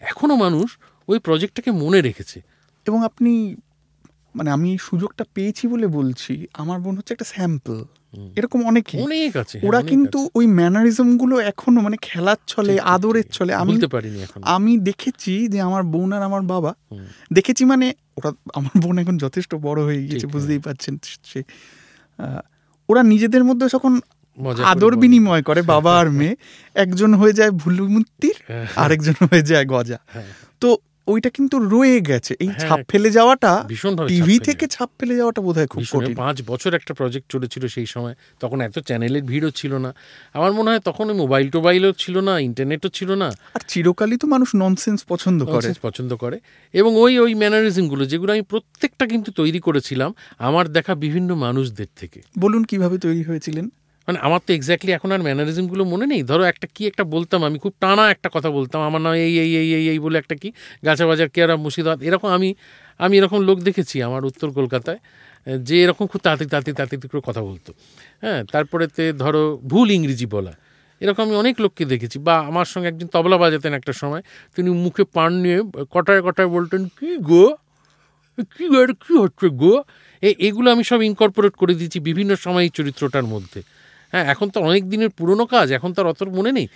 এখনও 0.00 0.36
মানুষ 0.36 0.78
ওই 1.08 1.18
প্রজেক্টটাকে 1.18 1.70
মনে 1.70 2.00
রেখেছে। 2.00 2.42
এবং 2.86 3.04
আপনি 3.04 3.56
মানে 4.36 4.50
আমি 4.50 4.66
এই 4.72 4.80
সুযোগটা 4.88 5.24
পেয়েছি 5.34 5.64
বলে 5.66 5.86
বলছি 5.96 6.32
আমার 6.54 6.78
বোন 6.80 6.94
হচ্ছে 6.98 7.12
একটা 7.12 7.28
স্যাম্পল 7.32 7.78
এরকম 8.36 8.60
অনেকে 8.66 8.96
অনেক 9.06 9.32
আছে 9.42 9.54
হ্যাঁ, 9.54 9.66
ওরা 9.68 9.80
কিন্তু 9.90 10.18
ওই 10.34 10.46
ম্যানারিজমগুলো 10.58 11.34
এখনও 11.50 11.80
মানে 11.80 11.96
খেলার 12.02 12.38
ছলে 12.46 12.72
আদরের। 12.94 13.26
ছলে 13.28 13.52
আমি 13.54 13.72
আমি 14.54 14.72
দেখেছি 14.88 15.32
যে 15.52 15.58
আমার 15.60 15.82
বোন 15.94 16.08
আর 16.12 16.22
আমার 16.22 16.42
বাবা 16.52 16.70
দেখেছি 17.32 17.62
মানে 17.64 17.86
ওরা 18.18 18.30
আমার 18.54 18.74
বোন 18.78 18.94
এখন 18.98 19.16
যথেষ্ট 19.24 19.52
বড় 19.66 19.80
হয়ে 19.84 20.00
গিয়েছে 20.02 20.26
বুঝতেই 20.34 20.60
পারছেন 20.66 20.94
সে 21.24 21.40
আহ, 22.18 22.40
ওরা 22.88 23.02
নিজেদের 23.12 23.42
মধ্যে 23.44 23.66
যখন 23.68 23.92
আদর 24.66 24.92
বিনিময় 25.02 25.42
করে 25.42 25.60
বাবা 25.72 25.92
আর 26.00 26.08
মেয়ে 26.18 26.34
একজন 26.76 27.10
হয়ে 27.14 27.32
যায় 27.32 27.52
ভুলুমূর্তির 27.56 28.36
হ্যাঁ। 28.42 28.66
আরেকজন 28.76 29.16
হয়ে 29.22 29.42
যায় 29.42 29.64
গজা। 29.66 29.98
হ্যাঁ। 30.06 30.28
তো 30.62 30.68
ওইটা 31.06 31.30
কিন্তু 31.30 31.58
রয়ে 31.58 32.00
গেছে। 32.00 32.36
এই 32.40 32.46
হ্যাঁ, 32.46 32.58
ছাপ 32.58 32.80
ফেলে 32.88 33.10
যাওয়াটা 33.10 33.68
টিভি 34.08 34.38
থেকে 34.38 34.66
ছাপ 34.66 34.90
ফেলে 35.00 35.16
যাওয়াটা 35.16 35.42
বোধহয় 35.42 35.66
খুব 35.66 35.82
কঠিন। 35.92 36.14
পাঁচ 36.14 36.42
বছর 36.46 36.74
একটা 36.74 36.94
প্রজেক্ট 36.94 37.32
চলেছিল 37.32 37.66
সেই 37.66 37.86
সময়। 37.86 38.14
তখন 38.40 38.60
এত 38.60 38.78
চ্যানেলের 38.78 39.22
ভিড়ও 39.22 39.50
ছিল 39.50 39.74
না। 39.74 39.94
আমার 40.32 40.52
মনে 40.52 40.70
হয় 40.70 40.78
তখন 40.78 41.10
ওই 41.10 41.16
মোবাইল 41.16 41.50
টোবাইলও 41.50 41.92
ছিল 41.92 42.20
না 42.20 42.38
ইন্টারনেটও 42.38 42.88
ছিল 42.88 43.14
না। 43.14 43.32
আর 43.54 43.60
চিরকালই 43.68 44.16
তো 44.16 44.26
মানুষ 44.26 44.48
ননসেন্স 44.56 45.04
পছন্দ 45.08 45.44
করে। 45.44 45.74
পছন্দ 45.82 46.16
করে। 46.16 46.40
এবং 46.72 46.96
ওই 46.96 47.18
ওই 47.18 47.34
ম্যানারিজমগুলো 47.34 48.06
যেগুলো 48.06 48.32
আমি 48.32 48.42
প্রত্যেকটা 48.42 49.06
কিন্তু 49.06 49.32
তৈরি 49.32 49.60
করেছিলাম 49.60 50.14
আমার 50.38 50.68
দেখা 50.68 50.94
বিভিন্ন 50.94 51.34
মানুষদের 51.34 51.86
থেকে। 51.96 52.22
বলুন 52.38 52.64
কীভাবে 52.64 52.98
তৈরি 52.98 53.22
হয়েছিলেন? 53.22 53.68
মানে 54.08 54.18
আমার 54.26 54.40
তো 54.46 54.50
এক্স্যাক্টলি 54.58 54.90
এখন 54.98 55.10
আর 55.14 55.20
ম্যানারিজমগুলো 55.26 55.82
মনে 55.92 56.06
নেই। 56.12 56.22
ধরো 56.30 56.44
একটা 56.52 56.66
কি 56.74 56.82
একটা 56.90 57.04
বলতাম 57.14 57.40
আমি, 57.48 57.56
খুব 57.64 57.74
টানা 57.82 58.04
একটা 58.14 58.28
কথা 58.36 58.50
বলতাম, 58.58 58.80
আমার 58.88 59.00
নাম 59.04 59.12
এই 59.26 59.34
এই 59.42 59.50
এই 59.60 59.68
এই 59.78 59.84
এই 59.92 59.98
বলে 60.04 60.16
একটা 60.22 60.34
কি 60.42 60.48
গাছা 60.86 61.04
বাজার 61.10 61.28
কেয়ারা, 61.34 61.54
মুর্শিদাবাদ, 61.64 61.98
এরকম 62.08 62.28
আমি 62.36 62.48
আমি 63.04 63.14
এরকম 63.20 63.38
লোক 63.48 63.58
দেখেছি 63.68 63.96
আমার 64.08 64.22
উত্তর 64.30 64.48
কলকাতায়, 64.58 65.00
যে 65.68 65.76
এরকম 65.84 66.04
খুব 66.12 66.20
তাড়াতাড়ি 66.26 66.48
তাড়াতাড়ি 66.52 66.74
তাড়াতাড়ি 66.78 67.08
করে 67.12 67.22
কথা 67.28 67.42
বলতো। 67.48 67.70
হ্যাঁ 68.22 68.40
তারপরেতে 68.54 69.02
ধরো 69.22 69.42
ভুল 69.72 69.88
ইংরেজি 69.96 70.26
বলা, 70.36 70.52
এরকম 71.00 71.22
আমি 71.26 71.34
অনেক 71.42 71.54
লোককে 71.64 71.84
দেখেছি। 71.92 72.16
বা 72.26 72.34
আমার 72.50 72.66
সঙ্গে 72.72 72.88
একজন 72.92 73.08
তবলা 73.14 73.36
বাজাতেন 73.42 73.72
একটা 73.80 73.92
সময়, 74.02 74.22
তিনি 74.54 74.68
মুখে 74.84 75.04
পান 75.16 75.30
নিয়ে 75.44 75.58
কটায় 75.94 76.20
কটায় 76.26 76.50
বলতেন, 76.56 76.80
কি 76.98 77.10
গো? 77.30 77.44
কি 78.54 78.64
গো, 78.72 78.78
এটা 78.84 78.94
কি 79.04 79.12
হচ্ছে 79.22 79.46
গো? 79.62 79.74
এগুলো 80.48 80.68
আমি 80.74 80.84
সব 80.90 81.00
ইনকর্পোরেট 81.10 81.54
করে 81.60 81.72
দিয়েছি 81.78 81.98
বিভিন্ন 82.08 82.32
সময় 82.44 82.64
এই 82.66 82.72
চরিত্রটার 82.78 83.26
মধ্যে। 83.34 83.60
হ্যাঁ 84.12 84.24
এখন 84.32 84.46
তো 84.50 84.58
অনেক 84.60 84.82
দিনের 84.88 85.10
পুরনো 85.18 85.44
কাজ 85.46 85.66
এখন 85.72 85.90
তো 85.94 85.98
আর 86.02 86.06
অত 86.06 86.20
মনে 86.38 86.50
নেই। 86.52 86.66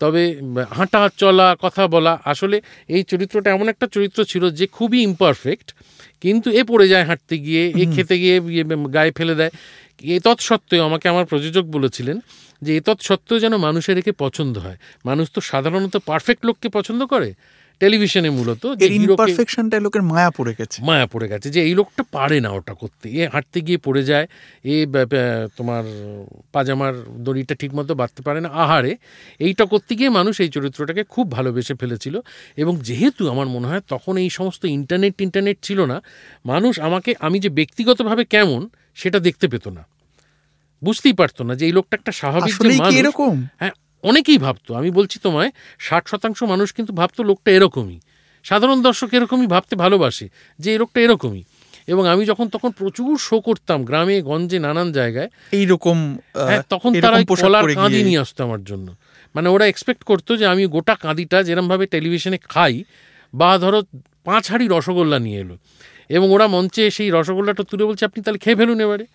তবে 0.00 0.22
হাঁটা 0.70 1.00
চলা 1.16 1.46
কথা 1.62 1.82
বলা 1.86 2.12
আসলে 2.24 2.56
এই 2.88 3.02
চরিত্রটা 3.02 3.48
এমন 3.50 3.66
একটা 3.68 3.86
চরিত্র 3.86 4.18
ছিল 4.24 4.44
যে 4.50 4.66
খুবই 4.66 4.98
ইমপারফেক্ট 5.02 5.68
কিন্তু 6.20 6.48
এ 6.50 6.62
পড়ে 6.64 6.86
যায় 6.88 7.04
হাঁটতে 7.04 7.34
গিয়ে 7.38 7.62
এ 7.82 7.84
খেতে 7.94 8.14
গিয়ে 8.18 8.36
ইয়ে 8.54 8.64
গায়ে 8.94 9.12
ফেলে 9.18 9.34
দেয়। 9.34 9.52
এ 10.14 10.16
তৎসত্ত্বেও 10.20 10.82
আমাকে 10.84 11.06
আমার 11.08 11.24
প্রযোজক 11.24 11.64
বলেছিলেন 11.66 12.16
যে 12.62 12.70
এ 12.76 12.80
তৎসত্ত্বেও 12.80 13.38
যেন 13.38 13.54
মানুষের 13.56 13.96
একে 13.98 14.12
পছন্দ 14.12 14.54
হয়। 14.58 14.78
মানুষ 15.04 15.26
তো 15.34 15.40
সাধারণত 15.40 15.94
পারফেক্ট 16.10 16.40
লোককে 16.46 16.68
পছন্দ 16.68 17.00
করে। 17.06 17.30
টেলিভিশনে 17.80 18.30
মূলত 18.30 18.66
লোকের 19.80 20.02
মায়া 20.02 20.30
পড়ে 20.30 20.54
গেছে। 20.58 20.82
মায়া 20.82 21.06
পড়ে 21.06 21.28
গেছে 21.28 21.50
যে 21.50 21.62
এই 21.62 21.74
লোকটা 21.74 22.02
পারে 22.02 22.40
না 22.40 22.50
ওটা 22.50 22.74
করতে। 22.74 23.08
এ 23.10 23.28
হাঁটতে 23.28 23.60
গিয়ে 23.60 23.78
পড়ে 23.78 24.02
যায় 24.04 24.26
এ 24.64 24.86
তোমার 25.56 25.84
পাজামার 26.52 26.94
দড়িটা 27.18 27.54
ঠিকমতো 27.54 27.94
বাঁধতে 27.94 28.22
পারে 28.22 28.40
না 28.40 28.48
আহারে। 28.48 28.96
এইটা 29.38 29.64
করতে 29.64 29.94
গিয়ে 29.94 30.10
মানুষ 30.10 30.40
এই 30.40 30.48
চরিত্রটাকে 30.48 31.04
খুব 31.04 31.32
ভালোবেসে 31.32 31.74
ফেলেছিল। 31.74 32.20
এবং 32.56 32.76
যেহেতু 32.76 33.30
আমার 33.30 33.46
মনে 33.46 33.66
হয় 33.66 33.80
তখন 33.88 34.16
এই 34.16 34.30
সমস্ত 34.30 34.64
ইন্টারনেট 34.64 35.20
ইন্টারনেট 35.20 35.58
ছিল 35.62 35.84
না 35.84 36.02
মানুষ 36.46 36.80
আমাকে 36.80 37.14
আমি 37.20 37.40
যে 37.40 37.48
ব্যক্তিগতভাবে 37.48 38.24
কেমন 38.24 38.68
সেটা 38.94 39.18
দেখতে 39.18 39.48
পেত 39.48 39.68
না। 39.68 39.82
বুঝতেই 40.84 41.12
পারতো 41.12 41.44
না 41.44 41.54
যে 41.54 41.66
এই 41.66 41.72
লোকটা 41.72 41.96
একটা 41.96 42.12
স্বাভাবিক 42.12 42.54
এরকম? 42.98 43.46
হ্যাঁ 43.58 43.70
অনেকেই 44.04 44.38
ভাবতো 44.38 44.74
আমি 44.74 44.90
বলছি 44.90 45.18
তোমায় 45.22 45.50
ষাট 45.78 46.08
শতাংশ 46.08 46.42
মানুষ 46.42 46.72
কিন্তু 46.72 46.92
ভাবতো 46.92 47.22
লোকটা 47.22 47.50
এরকমই। 47.50 48.00
সাধারণ 48.44 48.82
দর্শক 48.82 49.14
এরকমই 49.14 49.46
ভাবতে 49.46 49.76
ভালোবাসে 49.76 50.28
যে 50.58 50.72
এই 50.72 50.78
লোকটা 50.78 51.00
এরকমই। 51.00 51.44
এবং 51.88 52.08
আমি 52.08 52.26
যখন 52.26 52.48
তখন 52.48 52.70
প্রচুর 52.70 53.18
শো 53.18 53.40
করতাম 53.40 53.84
গ্রামে 53.84 54.22
গঞ্জে 54.22 54.58
নানান 54.58 54.92
জায়গায় 54.92 55.28
এইরকম 55.52 56.18
হ্যাঁ 56.48 56.62
তখন 56.68 56.94
তারা 57.00 57.18
কলার 57.26 57.74
কাঁদি 57.74 58.02
নিয়ে 58.02 58.18
আসতো 58.18 58.44
আমার 58.44 58.64
জন্য। 58.64 58.94
মানে 59.34 59.48
ওরা 59.48 59.66
এক্সপেক্ট 59.66 60.02
করতো 60.02 60.36
যে 60.36 60.46
আমি 60.46 60.66
গোটা 60.66 60.94
কাঁদিটা 60.94 61.42
যেরমভাবে 61.42 61.86
টেলিভিশনে 61.86 62.38
খাই 62.48 62.84
বা 63.34 63.58
ধরো 63.58 63.82
পাঁচ 64.24 64.50
হাড়ি 64.50 64.68
রসগোল্লা 64.70 65.18
নিয়ে 65.18 65.40
এলো। 65.40 65.56
এবং 66.08 66.30
ওরা 66.30 66.46
মঞ্চে 66.46 66.90
সেই 66.90 67.10
রসগোল্লাটা 67.10 67.62
তুলে 67.62 67.84
বলছে 67.84 68.04
আপনি 68.04 68.22
তাহলে 68.22 68.38
খেয়ে 68.38 68.56
ফেলুন 68.56 68.80
এবারে। 68.80 69.06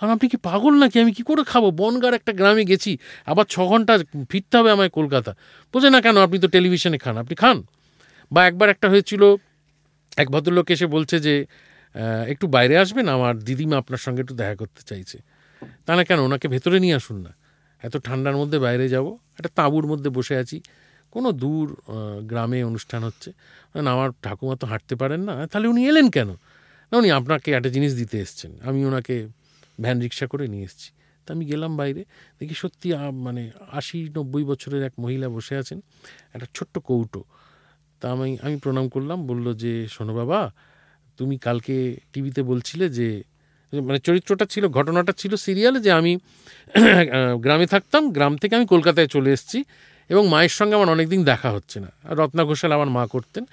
আর 0.00 0.08
আপনি 0.14 0.26
কি 0.32 0.38
পাগল 0.48 0.74
নাকি? 0.82 0.96
আমি 1.04 1.12
কি 1.18 1.22
করে 1.28 1.42
খাব? 1.52 1.64
বনগার 1.80 2.14
একটা 2.18 2.32
গ্রামে 2.40 2.64
গেছি, 2.70 2.92
আবার 3.30 3.44
ছ 3.52 3.54
ঘণ্টা 3.70 3.92
ফিরতে 4.30 4.54
হবে 4.58 4.70
আমায় 4.76 4.90
কলকাতা। 4.98 5.32
বোঝে 5.72 5.88
না 5.94 5.98
কেন? 6.04 6.16
আপনি 6.26 6.38
তো 6.44 6.48
টেলিভিশনে 6.56 6.98
খান, 7.04 7.14
আপনি 7.22 7.34
খান। 7.42 7.56
বা 8.34 8.40
একবার 8.48 8.68
একটা 8.74 8.86
হয়েছিল, 8.92 9.22
এক 10.22 10.28
ভদ্রলোক 10.34 10.68
এসে 10.74 10.86
বলছে 10.96 11.16
যে 11.26 11.34
একটু 12.32 12.46
বাইরে 12.54 12.74
আসবেন, 12.82 13.06
আমার 13.16 13.34
দিদিমা 13.46 13.76
আপনার 13.82 14.00
সঙ্গে 14.04 14.20
একটু 14.24 14.34
দেখা 14.40 14.54
করতে 14.62 14.82
চাইছে। 14.90 15.18
তা 15.86 15.92
না 15.98 16.02
কেন? 16.08 16.18
ওনাকে 16.28 16.46
ভেতরে 16.54 16.78
নিয়ে 16.84 16.94
আসুন 17.00 17.16
না। 17.26 17.32
এত 17.86 17.94
ঠান্ডার 18.06 18.34
মধ্যে 18.40 18.58
বাইরে 18.66 18.86
যাব, 18.94 19.06
একটা 19.38 19.50
তাঁবুর 19.58 19.86
মধ্যে 19.92 20.08
বসে 20.16 20.34
আছি। 20.42 20.56
কোনো 21.14 21.28
দূর 21.42 21.66
গ্রামে 22.30 22.58
অনুষ্ঠান 22.70 23.00
হচ্ছে। 23.08 23.28
না, 23.84 23.90
আমার 23.96 24.10
ঠাকুমা 24.24 24.54
তো 24.60 24.64
হাঁটতে 24.72 24.94
পারেন 25.02 25.20
না। 25.28 25.34
তাহলে 25.50 25.66
উনি 25.72 25.80
এলেন 25.90 26.06
কেন? 26.16 26.30
না, 26.90 26.94
উনি 27.00 27.08
আপনাকে 27.18 27.48
একটা 27.58 27.70
জিনিস 27.76 27.92
দিতে 28.00 28.16
এসছেন। 28.24 28.50
আমি 28.68 28.80
ওনাকে 28.90 29.16
ভ্যান 29.82 29.96
রিক্সা 30.04 30.26
করে 30.32 30.44
নিয়ে 30.52 30.64
এসেছি। 30.68 30.88
তা 31.24 31.28
আমি 31.34 31.44
গেলাম 31.52 31.72
বাইরে, 31.80 32.02
দেখি 32.38 32.54
সত্যি 32.62 32.86
মানে 33.26 33.42
আশি 33.78 33.98
নব্বই 34.16 34.44
বছরের 34.50 34.82
এক 34.88 34.94
মহিলা 35.02 35.28
বসে 35.36 35.54
আছেন, 35.62 35.78
একটা 36.34 36.46
ছোট্ট 36.56 36.74
কৌটো। 36.88 37.20
তা 38.00 38.06
আমি 38.14 38.36
আমি 38.46 38.56
প্রণাম 38.62 38.86
করলাম, 38.94 39.18
বলল 39.30 39.46
যে, 39.62 39.72
শোনো 39.94 40.12
বাবা, 40.20 40.40
তুমি 41.18 41.34
কালকে 41.46 41.76
টিভিতে 42.12 42.40
বলছিলে 42.50 42.86
যে 42.98 43.08
মানে 43.72 43.98
চরিত্রটা 44.06 44.44
ছিল, 44.52 44.64
ঘটনাটা 44.76 45.12
ছিল 45.20 45.32
সিরিয়ালে 45.44 45.80
যে 45.86 45.90
আমি 46.00 46.12
গ্রামে 47.44 47.66
থাকতাম, 47.74 48.02
গ্রাম 48.16 48.32
থেকে 48.42 48.52
আমি 48.58 48.66
কলকাতায় 48.74 49.08
চলে 49.14 49.30
এসেছি 49.36 49.58
এবং 50.10 50.22
মায়ের 50.32 50.54
সঙ্গে 50.58 50.74
আমার 50.78 50.90
অনেকদিন 50.96 51.20
দেখা 51.30 51.48
হচ্ছে 51.56 51.78
না। 51.84 51.90
রত্না 52.18 52.42
ঘোষাল 52.50 52.70
আমার 52.78 52.90
মা 52.96 53.04
করতেন। 53.14 53.44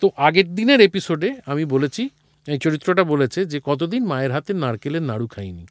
তো 0.00 0.06
আগের 0.26 0.48
দিনের 0.58 0.80
এপিসোডে 0.88 1.28
আমি 1.52 1.64
বলেছি 1.74 2.02
এই 2.46 2.58
চরিত্রটা 2.58 3.04
বলেছে 3.04 3.44
যে 3.44 3.60
কতদিন 3.64 4.02
মায়ের 4.06 4.32
হাতে 4.32 4.52
নারকেলের 4.54 5.02
নাড়ু 5.02 5.26
খাইনি। 5.26 5.66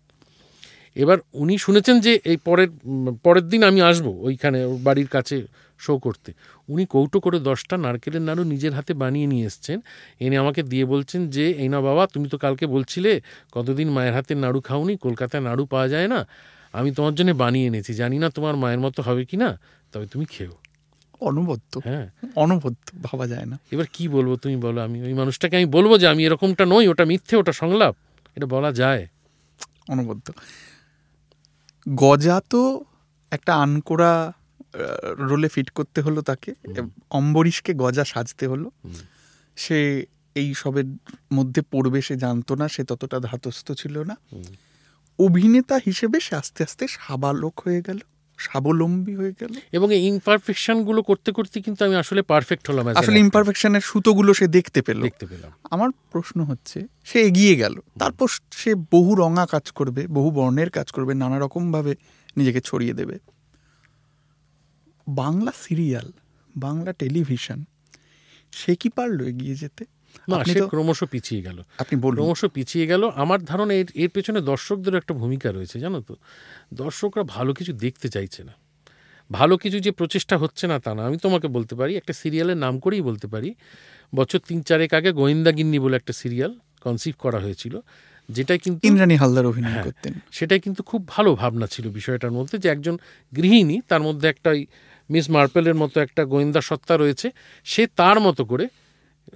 এবার 0.95 1.17
উনি 1.33 1.57
শুনেছেন 1.57 1.99
যে 1.99 2.19
এই 2.31 2.37
পরের 2.47 2.69
পরের 3.23 3.45
দিন 3.49 3.63
আমি 3.63 3.81
আসব 3.81 4.07
ওইখানে 4.07 4.59
বাড়ির 4.83 5.07
কাছে 5.07 5.47
শো 5.79 5.97
করতে। 5.97 6.33
উনি 6.69 6.85
কৌটো 6.85 7.19
করে 7.19 7.39
দশটা 7.39 7.77
নারকেলের 7.77 8.21
নাড়ু 8.21 8.43
নিজের 8.43 8.73
হাতে 8.73 8.93
বানিয়ে 8.93 9.27
নিয়ে 9.27 9.45
এসছেন। 9.45 9.81
এনে 10.19 10.37
আমাকে 10.37 10.63
দিয়ে 10.63 10.85
বলছেন 10.85 11.29
যে, 11.29 11.45
এই 11.63 11.69
না 11.69 11.81
বাবা, 11.81 12.07
তুমি 12.07 12.27
তো 12.29 12.37
কালকে 12.37 12.65
বলছিলে 12.67 13.21
কতদিন 13.51 13.89
মায়ের 13.89 14.13
হাতের 14.13 14.37
নাড়ু 14.37 14.61
খাওনি, 14.61 14.97
কলকাতায় 14.97 15.43
নাড়ু 15.43 15.65
পাওয়া 15.65 15.87
যায় 15.87 16.07
না। 16.07 16.27
আমি 16.73 16.91
তোমার 16.91 17.15
জন্য 17.15 17.31
বানিয়ে 17.33 17.67
এনেছি। 17.67 17.93
জানি 17.93 18.17
না 18.19 18.29
তোমার 18.29 18.55
মায়ের 18.55 18.79
মতো 18.79 19.01
হবে 19.01 19.25
কি 19.25 19.37
না 19.37 19.49
তবে 19.93 20.05
তুমি 20.05 20.25
খেও। 20.25 20.53
অনবদ্য। 21.21 21.81
হ্যাঁ। 21.83 22.09
অনবদ্য 22.35 22.87
ভাবা 23.03 23.27
যায় 23.27 23.45
না। 23.45 23.59
এবার 23.71 23.85
কি 23.93 24.07
বলব 24.07 24.35
তুমি 24.35 24.55
বলো 24.55 24.81
আমি 24.81 25.03
ওই 25.03 25.13
মানুষটাকে 25.13 25.55
আমি 25.55 25.65
বলব 25.65 25.97
যে 25.97 26.07
আমি 26.07 26.25
এরকমটা 26.25 26.65
নই 26.65 26.87
ওটা 26.87 27.05
মিথ্যে 27.05 27.37
ওটা 27.37 27.51
সংলাপ 27.51 27.95
এটা 28.35 28.45
বলা 28.45 28.71
যায়। 28.71 29.07
অনবদ্য। 29.89 30.27
গজা 31.89 32.41
তো 32.49 32.61
একটা 33.31 33.55
আনকোরা 33.55 34.33
রোলে 35.17 35.47
ফিট 35.47 35.69
করতে 35.69 36.01
হলো 36.01 36.21
তাকে 36.21 36.53
অম্বরীশকে 37.09 37.73
গজা 37.73 38.03
সাজতে 38.05 38.47
হলো। 38.47 38.71
সে 39.55 40.05
এই 40.35 40.53
সবের 40.53 40.85
মধ্যে 41.33 41.61
পড়বে 41.71 42.01
সে 42.01 42.15
জানতো 42.15 42.55
না 42.55 42.67
সে 42.67 42.83
ততটা 42.83 43.19
ধাতস্থ 43.19 43.71
ছিল 43.71 44.03
না। 44.03 44.15
অভিনেতা 45.19 45.79
হিসেবে 45.85 46.19
সে 46.19 46.35
আস্তে 46.35 46.63
আস্তে 46.63 46.87
সাবালক 46.87 47.59
হয়ে 47.59 47.81
গেল। 47.87 47.99
স্বাবলম্বী 48.45 49.13
হয়ে 49.15 49.33
গেল। 49.41 49.53
এবং 49.71 49.87
এই 49.95 50.03
ইমপারফেকশনগুলো 50.07 50.99
করতে 51.01 51.29
করতে 51.31 51.55
কিন্তু 51.61 51.81
আমি 51.85 51.95
আসলে 51.95 52.21
পারফেক্ট 52.21 52.65
হলাম 52.69 52.87
আসলে 52.87 53.19
ইমপারফেকশনের 53.19 53.81
সুতোগুলো 53.81 54.31
সে 54.33 54.45
দেখতে 54.47 54.79
পেল। 54.81 54.99
দেখতে 55.01 55.25
পেলাম। 55.25 55.51
আমার 55.71 55.89
প্রশ্ন 56.11 56.37
হচ্ছে 56.43 56.77
সে 57.05 57.17
এগিয়ে 57.21 57.55
গেল। 57.55 57.75
তারপর 57.99 58.27
সে 58.53 58.71
বহু 58.91 59.11
রঙা 59.15 59.45
কাজ 59.45 59.65
করবে 59.71 60.01
বহু 60.07 60.29
বর্ণের 60.31 60.69
কাজ 60.69 60.87
করবে 60.91 61.13
নানা 61.13 61.37
রকম 61.39 61.63
ভাবে 61.71 61.95
নিজেকে 62.37 62.61
ছড়িয়ে 62.61 62.93
দেবে। 62.93 63.15
বাংলা 65.07 65.51
সিরিয়াল 65.61 66.11
বাংলা 66.55 66.91
টেলিভিশন 66.93 67.59
সে 68.51 68.71
কি 68.75 68.89
পারল 68.89 69.19
এগিয়ে 69.27 69.55
যেতে? 69.55 69.83
না 70.29 70.43
সে 70.43 70.61
ক্রমশ 70.61 71.03
পিছিয়ে 71.03 71.41
গেল। 71.41 71.63
আপনি 71.77 71.99
বলুন। 71.99 72.15
ক্রমশ 72.15 72.45
পিছিয়ে 72.45 72.87
গেল। 72.87 73.09
আমার 73.15 73.45
ধারণা 73.45 73.73
এর 73.73 73.85
এর 73.95 74.09
পেছনে 74.09 74.41
দর্শকদের 74.41 74.95
একটা 74.95 75.13
ভূমিকা 75.13 75.51
রয়েছে 75.51 75.79
জানো 75.79 76.01
তো? 76.01 76.15
দর্শকরা 76.73 77.23
ভালো 77.23 77.53
কিছু 77.53 77.73
দেখতে 77.73 78.09
চাইছে 78.09 78.43
না। 78.43 78.53
ভালো 79.31 79.57
কিছু 79.57 79.79
যে 79.79 79.91
প্রচেষ্টা 79.91 80.37
হচ্ছে 80.37 80.67
না 80.67 80.79
তা 80.79 80.93
না। 80.93 81.05
আমি 81.05 81.17
তোমাকে 81.17 81.47
বলতে 81.47 81.75
পারি 81.75 81.95
একটা 81.95 82.13
সিরিয়ালের 82.13 82.57
নাম 82.57 82.79
করেই 82.79 83.01
বলতে 83.01 83.27
পারি। 83.27 83.55
বছর 84.15 84.39
তিন 84.39 84.61
চারেক 84.61 84.93
আগে 84.93 85.11
গোয়েন্দা 85.11 85.51
গিন্নি 85.51 85.79
বলে 85.79 85.95
একটা 85.95 86.13
সিরিয়াল 86.13 86.59
কনসিভ 86.81 87.15
করা 87.19 87.39
হয়েছিল 87.39 87.79
যেটা 88.29 88.57
কিন্তু 88.57 88.87
ইন্দ্রাণী 88.87 89.15
হালদার 89.15 89.45
অভিনয় 89.45 89.71
হ্যাঁ, 89.71 89.83
করতেন। 89.83 90.13
সেটাই 90.31 90.59
কিন্তু 90.59 90.83
খুব 90.83 91.07
ভালো 91.07 91.35
ভাবনা 91.35 91.67
ছিল 91.67 91.89
বিষয়টার 91.89 92.31
মধ্যে 92.31 92.57
যে 92.57 92.69
একজন 92.69 92.97
গৃহিণী 93.35 93.81
তার 93.87 94.01
মধ্যে 94.01 94.27
একটা 94.27 94.53
মিস 95.09 95.29
মার্পেলের 95.29 95.75
মতো 95.75 96.01
একটা 96.01 96.25
গোয়েন্দা 96.25 96.61
সত্তা 96.61 96.97
রয়েছে 96.97 97.31
সে 97.63 97.87
তার 97.95 98.19
মতো 98.19 98.45
করে 98.45 98.67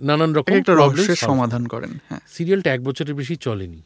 নানান 0.01 0.33
রকম 0.33 0.53
একটা 0.53 0.73
রহস্যের 0.73 1.15
সমাধান 1.15 1.67
করেন 1.67 1.99
হ্যাঁ। 2.09 2.19
সিরিয়ালটা 2.27 2.73
এক 2.73 2.83
বছরের 2.83 3.13
বেশি 3.13 3.35
চলেনি। 3.35 3.81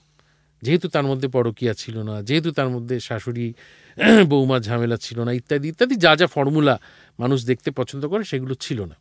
যেহেতু 0.64 0.88
তার 0.90 1.04
মধ্যে 1.04 1.28
পরকিয়া 1.28 1.74
ছিল 1.74 2.02
না 2.02 2.24
যেহেতু 2.24 2.52
তার 2.52 2.70
মধ্যে 2.70 3.00
শাশুড়ি 3.00 3.54
বৌমা 4.28 4.60
ঝামেলা 4.60 4.98
ছিল 4.98 5.24
না 5.24 5.32
ইত্যাদি 5.32 5.68
ইত্যাদি 5.68 5.96
যা 5.96 6.16
যা 6.16 6.28
ফর্মুলা 6.28 6.80
মানুষ 7.20 7.44
দেখতে 7.46 7.72
পছন্দ 7.72 8.08
করে 8.08 8.24
সেগুলো 8.24 8.56
ছিল 8.56 8.86
না। 8.86 8.96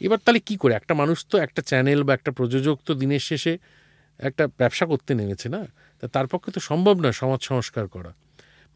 এবার 0.00 0.18
তাহলে 0.18 0.40
কি 0.40 0.56
করে? 0.56 0.74
একটা 0.74 0.94
মানুষ 0.94 1.26
তো 1.30 1.38
একটা 1.38 1.62
চ্যানেল 1.62 2.02
বা 2.02 2.14
একটা 2.14 2.30
প্রযোজক 2.30 2.78
তো 2.84 2.94
দিনের 2.94 3.20
শেষে 3.20 3.58
একটা 4.18 4.46
ব্যবসা 4.58 4.86
করতে 4.86 5.14
নেমেছে 5.14 5.48
না? 5.48 5.66
তা 6.02 6.08
তার 6.08 6.26
পক্ষে 6.26 6.50
তো 6.50 6.60
সম্ভব 6.60 7.00
না 7.00 7.12
সমাজ 7.12 7.42
সংস্কার 7.42 7.86
করা। 7.86 8.12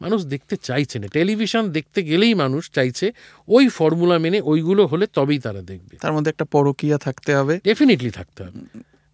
মানুষ 0.01 0.25
দেখতে 0.25 0.55
চাইছে 0.57 0.99
না। 0.99 1.07
টেলিভিশন 1.07 1.63
দেখতে 1.69 2.03
গেলেই 2.03 2.33
মানুষ 2.33 2.71
চাইছে 2.71 3.05
ওই 3.47 3.67
ফর্মুলা 3.67 4.17
মেনে 4.19 4.41
ওইগুলো 4.41 4.85
হলে 4.85 5.05
তবেই 5.13 5.39
তারা 5.39 5.61
দেখবে। 5.61 5.97
তার 5.97 6.13
মধ্যে 6.13 6.29
একটা 6.29 6.45
পরকিয়া 6.45 6.97
থাকতে 6.97 7.35
হবে। 7.35 7.59
ডেফিনেটলি 7.63 8.09
থাকতে 8.09 8.43
হবে। 8.43 8.59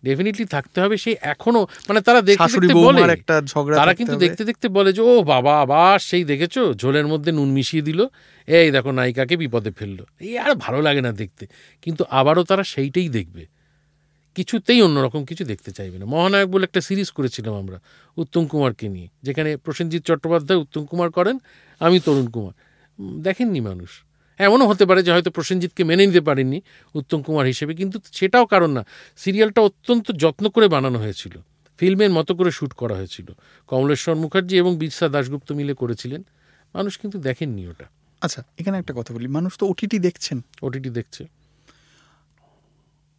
ডেফিনেটলি 0.03 0.45
থাকতে 0.45 0.81
হবে। 0.81 0.97
সেই 0.97 1.15
এখনও 1.21 1.67
মানে 1.89 2.01
তারা 2.01 2.21
দেখতে 2.21 2.73
বলে। 2.73 3.01
একটা 3.11 3.41
ঝগড়া 3.41 3.75
তারা 3.77 3.93
কিন্তু 3.93 4.15
দেখতে 4.15 4.43
দেখতে 4.43 4.67
বলে 4.67 4.93
যে 4.93 5.01
ও 5.01 5.23
বাবা 5.23 5.61
আবার 5.61 5.99
সেই 5.99 6.23
দেখেছ? 6.23 6.55
ঝোলের 6.75 7.07
মধ্যে 7.07 7.31
নুন 7.31 7.49
মিশিয়ে 7.51 7.83
দিল। 7.83 7.99
এই 8.47 8.71
দেখো 8.71 8.91
নায়িকাকে 8.91 9.38
বিপদে 9.38 9.71
ফেলল। 9.71 9.99
এই 10.19 10.38
আর 10.38 10.51
ভালো 10.55 10.81
লাগে 10.81 11.01
না 11.01 11.11
দেখতে। 11.11 11.47
কিন্তু 11.81 12.03
আবারও 12.09 12.43
তারা 12.43 12.63
সেইটাই 12.63 13.09
দেখবে। 13.09 13.43
কিছুতেই 14.38 14.79
অন্যরকম 14.81 15.21
কিছু 15.25 15.43
দেখতে 15.45 15.71
চাইবে 15.71 15.97
না। 15.97 16.05
মহানায়ক 16.05 16.49
বলে 16.49 16.63
একটা 16.63 16.81
সিরিজ 16.81 17.09
করেছিলাম 17.11 17.53
আমরা 17.55 17.77
উত্তম 18.17 18.43
কুমারকে 18.45 18.85
নিয়ে। 18.89 19.07
যেখানে 19.23 19.49
প্রসেনজিৎ 19.57 20.01
চট্টোপাধ্যায় 20.05 20.59
উত্তম 20.59 20.81
কুমার 20.85 21.09
করেন 21.11 21.35
আমি 21.79 21.97
তরুণ 21.99 22.27
কুমার। 22.27 22.53
দেখেননি 23.23 23.59
মানুষ। 23.59 23.89
এমনও 24.39 24.65
হতে 24.67 24.85
পারে 24.85 25.01
যে 25.03 25.11
হয়তো 25.11 25.31
প্রসেনজিৎকে 25.31 25.83
মেনে 25.83 26.03
নিতে 26.07 26.21
পারেননি 26.21 26.61
উত্তম 26.95 27.21
কুমার 27.21 27.45
হিসেবে 27.45 27.73
কিন্তু 27.75 27.97
সেটাও 28.11 28.45
কারণ 28.45 28.71
না। 28.71 28.83
সিরিয়ালটা 29.17 29.61
অত্যন্ত 29.61 30.05
যত্ন 30.11 30.49
করে 30.49 30.67
বানানো 30.67 30.97
হয়েছিল। 30.99 31.35
ফিল্মের 31.77 32.11
মতো 32.11 32.31
করে 32.35 32.51
শ্যুট 32.51 32.73
করা 32.73 32.95
হয়েছিল। 32.95 33.27
কমলেশ্বর 33.67 34.15
মুখার্জি 34.15 34.55
এবং 34.57 34.77
বিরসা 34.77 35.07
দাশগুপ্ত 35.09 35.49
মিলে 35.51 35.73
করেছিলেন। 35.73 36.21
মানুষ 36.75 36.93
কিন্তু 36.99 37.17
দেখেননি 37.19 37.63
ওটা। 37.67 37.85
আচ্ছা 38.21 38.43
এখানে 38.59 38.77
একটা 38.77 38.93
কথা 38.97 39.11
বলি। 39.13 39.27
মানুষ 39.27 39.51
তো 39.57 39.63
ওটিটি 39.67 39.97
দেখছেন। 39.99 40.38
ওটিটি 40.61 40.89
দেখছে। 40.89 41.21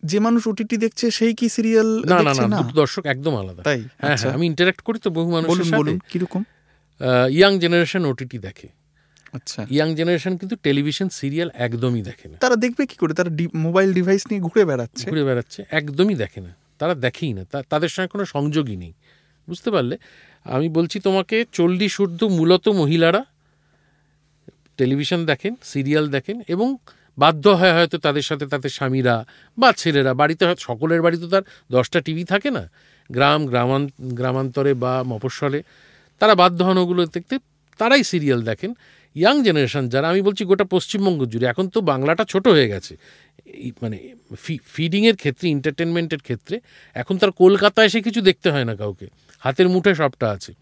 যে 0.03 0.19
মানুষ 0.19 0.47
ওটিটি 0.47 0.77
দেখছে 0.77 1.11
সেই 1.11 1.35
কি 1.35 1.49
সিরিয়াল 1.49 2.05
না 2.05 2.23
না 2.23 2.47
না 2.49 2.73
দর্শক 2.75 3.07
একদম 3.07 3.37
আলাদা। 3.37 3.63
তাই? 3.63 3.85
হ্যাঁ 3.99 4.17
হ্যাঁ 4.17 4.33
আমি 4.33 4.47
ইন্টারাক্ট 4.47 4.81
করি 4.81 4.99
তো 4.99 5.11
বহু 5.11 5.33
মানুষের 5.33 5.65
সাথে। 5.65 5.77
বলুন 5.77 5.99
কীরকম? 6.09 6.43
ইয়াং 7.31 7.59
জেনারেশন 7.59 8.05
ওটিটি 8.05 8.39
দেখে। 8.39 8.69
আচ্ছা। 9.33 9.67
ইয়াং 9.71 9.95
জেনারেশন 9.95 10.37
কিন্তু 10.37 10.57
টেলিভিশন 10.57 11.09
সিরিয়াল 11.09 11.51
একদমই 11.55 12.03
দেখে 12.03 12.29
না। 12.29 12.37
তারা 12.37 12.57
দেখবে 12.57 12.87
কি 12.87 12.97
করে? 12.97 13.15
তারা 13.15 13.31
মোবাইল 13.55 13.93
ডিভাইস 13.93 14.23
নিয়ে 14.31 14.41
ঘুরে 14.41 14.65
বেড়াচ্ছে। 14.65 15.11
ঘুরে 15.11 15.25
বেড়াচ্ছে 15.25 15.65
একদমই 15.71 16.15
দেখে 16.15 16.41
না। 16.41 16.55
তারা 16.79 16.95
দেখেই 16.95 17.33
না। 17.33 17.45
তাদের 17.45 17.89
সঙ্গে 17.89 18.09
কোনো 18.09 18.25
সংযোগই 18.25 18.77
নেই। 18.77 18.93
বুঝতে 19.49 19.71
পারলে? 19.71 19.99
আমি 20.45 20.69
বলছি 20.69 21.01
তোমাকে 21.01 21.45
চল্লিশ 21.53 22.01
ঊর্ধ্ব 22.01 22.29
মূলত 22.29 22.69
মহিলারা 22.69 23.25
টেলিভিশন 24.77 25.27
দেখেন 25.27 25.55
সিরিয়াল 25.63 26.09
দেখেন 26.09 26.43
এবং 26.49 26.77
বাধ্য 27.19 27.45
হয় 27.49 27.75
হয়তো 27.77 27.97
তাদের 28.07 28.25
সাথে 28.29 28.45
তাদের 28.53 28.71
স্বামীরা 28.71 29.17
বা 29.59 29.69
ছেলেরা, 29.73 30.13
বাড়িতে 30.21 30.43
সকলের 30.59 31.01
বাড়িতে 31.03 31.27
তার 31.29 31.45
দশটা 31.73 31.99
টিভি 32.01 32.25
থাকে 32.25 32.51
না। 32.51 32.65
গ্রাম, 33.11 33.41
গ্রামান, 33.47 33.83
গ্রামান্তরে 34.19 34.73
বা 34.75 34.93
মফস্বলে। 35.11 35.61
তারা 36.21 36.35
বাধ্য 36.35 36.59
হন 36.69 36.79
ওগুলো 36.79 37.03
দেখতে। 37.07 37.35
তারাই 37.79 38.03
সিরিয়াল 38.05 38.41
দেখেন। 38.43 38.71
ইয়াং 39.17 39.37
জেনারেশন 39.45 39.85
যারা, 39.89 40.07
আমি 40.13 40.21
বলছি 40.23 40.43
গোটা 40.45 40.65
পশ্চিমবঙ্গ 40.65 41.21
জুড়ে, 41.25 41.47
এখন 41.53 41.69
তো 41.69 41.79
বাংলাটা 41.81 42.25
ছোট 42.29 42.45
হয়ে 42.55 42.69
গেছে। 42.69 42.93
মানে 43.83 43.99
ফিডিংয়ের 44.75 45.17
ক্ষেত্রে 45.17 45.47
এন্টারটেনমেন্টের 45.55 46.19
ক্ষেত্রে, 46.19 46.61
এখন 46.95 47.15
তার 47.19 47.31
কলকাতায় 47.43 47.87
এসে 47.87 48.01
কিছু 48.01 48.21
দেখতে 48.21 48.49
হয় 48.51 48.65
না 48.65 48.75
কাউকে। 48.77 49.07
হাতের 49.39 49.69
মুঠে 49.69 49.93
সবটা 49.95 50.27
আছে। 50.31 50.53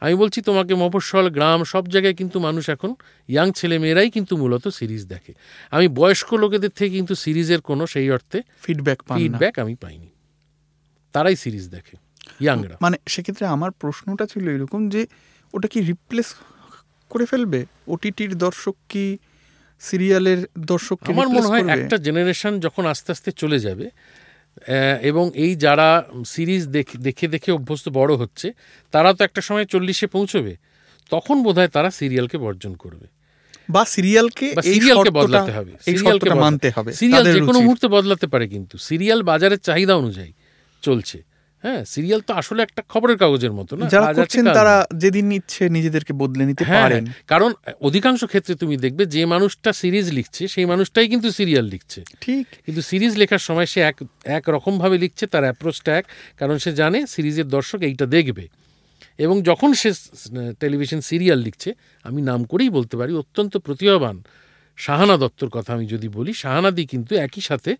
আমি 0.00 0.14
বলছি 0.14 0.42
তোমাকে 0.42 0.74
মফস্বল 0.74 1.26
গ্রাম 1.30 1.64
সব 1.64 1.84
জায়গায় 1.88 2.14
কিন্তু 2.14 2.36
মানুষ 2.40 2.64
এখন 2.68 2.90
ইয়াং 3.28 3.52
ছেলে 3.52 3.78
মেয়েরাই 3.78 4.10
কিন্তু 4.10 4.36
মূলত 4.36 4.68
সিরিজ 4.68 5.02
দেখে। 5.06 5.32
আমি 5.70 5.88
বয়স্ক 5.88 6.34
লোকেদের 6.34 6.70
থেকে 6.70 6.90
কিন্তু 6.96 7.14
সিরিজের 7.14 7.60
কোনো 7.60 7.86
সেই 7.86 8.10
অর্থে 8.10 8.38
ফিডব্যাক 8.62 8.98
ফিডব্যাক 9.18 9.58
আমি 9.58 9.74
পাইনি। 9.74 10.08
তারাই 11.14 11.36
সিরিজ 11.36 11.64
দেখে 11.70 11.96
ইয়াংরা 12.40 12.76
মানে 12.82 12.96
সেক্ষেত্রে 13.06 13.46
আমার 13.46 13.70
প্রশ্নটা 13.70 14.26
ছিল 14.26 14.44
এরকম 14.48 14.88
যে 14.88 15.06
ওটা 15.54 15.68
কি 15.68 15.80
রিপ্লেস 15.80 16.28
করে 17.10 17.26
ফেলবে? 17.26 17.60
ওটিটির 17.86 18.38
দর্শক 18.38 18.74
কি 18.88 19.18
সিরিয়ালের 19.80 20.40
দর্শক 20.58 20.98
আমার 21.08 21.28
মনে 21.28 21.48
হয় 21.48 21.62
একটা 21.68 21.96
জেনারেশন 21.96 22.52
যখন 22.60 22.86
আস্তে 22.86 23.12
আস্তে 23.12 23.30
চলে 23.32 23.58
যাবে 23.58 23.90
এবং 25.02 25.30
এই 25.34 25.54
যারা 25.54 26.06
সিরিজ 26.26 26.68
দেখে 26.98 27.28
দেখে 27.28 27.52
অভ্যস্ত 27.52 27.88
বড় 27.88 28.14
হচ্ছে 28.14 28.52
তারা 28.90 29.12
তো 29.12 29.24
একটা 29.24 29.40
সময় 29.40 29.64
চল্লিশে 29.64 30.06
পৌঁছবে। 30.06 30.56
তখন 31.10 31.42
বোধহয় 31.42 31.68
তারা 31.68 31.90
সিরিয়ালকে 31.90 32.38
বর্জন 32.38 32.74
করবে। 32.74 33.06
বা 33.70 33.84
সিরিয়ালকে 33.84 34.54
সিরিয়ালকে 34.62 35.10
বদলাতে 35.10 35.52
হবে। 35.52 35.72
সিরিয়ালকে 35.84 36.30
মানতে 36.34 36.70
হবে 36.76 36.92
সিরিয়াল 36.92 37.32
যে 37.32 37.40
কোনো 37.40 37.60
মুহূর্তে 37.60 37.88
বদলাতে 37.88 38.26
পারে 38.26 38.48
কিন্তু। 38.48 38.78
সিরিয়াল 38.78 39.22
বাজারের 39.22 39.58
চাহিদা 39.58 39.94
অনুযায়ী 39.96 40.32
চলছে। 40.82 41.29
হ্যাঁ 41.64 41.84
সিরিয়াল 41.84 42.20
তো 42.20 42.32
আসলে 42.34 42.62
একটা 42.62 42.82
খবরের 42.88 43.16
কাগজের 43.16 43.52
মতো 43.52 43.76
না? 43.76 43.84
যারা 43.88 44.12
করছেন 44.12 44.44
তারা 44.54 44.86
যেদিন 44.96 45.32
ইচ্ছে 45.32 45.68
নিজেদেরকে 45.68 46.12
বদলে 46.12 46.44
নিতে 46.46 46.64
হ্যাঁ, 46.64 46.82
পারেন। 46.82 47.04
হ্যাঁ, 47.06 47.26
কারণ 47.26 47.50
অধিকাংশ 47.80 48.24
ক্ষেত্রে 48.24 48.54
তুমি 48.54 48.76
দেখবে 48.76 49.04
যে 49.06 49.24
মানুষটা 49.26 49.72
সিরিজ 49.72 50.06
লিখছে 50.10 50.48
সেই 50.48 50.64
মানুষটাই 50.64 51.08
কিন্তু 51.08 51.28
সিরিয়াল 51.32 51.64
লিখছে। 51.64 52.00
ঠিক। 52.20 52.46
কিন্তু 52.66 52.82
সিরিজ 52.82 53.16
লেখার 53.16 53.38
সময় 53.38 53.66
সে 53.66 53.80
এক 53.80 53.96
এক 54.24 54.48
রকমভাবে 54.48 54.98
লিখছে 54.98 55.26
তার 55.26 55.42
অ্যাপ্রোচটা 55.42 55.96
এক 55.96 56.04
কারণ 56.36 56.58
সে 56.58 56.72
জানে 56.72 57.06
সিরিজের 57.06 57.48
দর্শক 57.48 57.82
এইটা 57.82 58.06
দেখবে। 58.06 58.44
এবং 59.18 59.42
যখন 59.42 59.72
সে 59.72 59.90
টেলিভিশন 60.60 61.00
সিরিয়াল 61.00 61.38
লিখছে 61.38 61.70
আমি 62.04 62.22
নাম 62.22 62.44
করেই 62.44 62.70
বলতে 62.70 62.96
পারি 62.96 63.12
অত্যন্ত 63.14 63.56
প্রতিভাবান 63.56 64.16
শাহানা 64.78 65.16
দত্তর 65.16 65.48
কথা 65.48 65.72
আমি 65.72 65.86
যদি 65.86 66.08
বলি 66.08 66.32
শাহানাদি 66.34 66.86
কিন্তু 66.86 67.12
একই 67.16 67.40
সাথে 67.40 67.76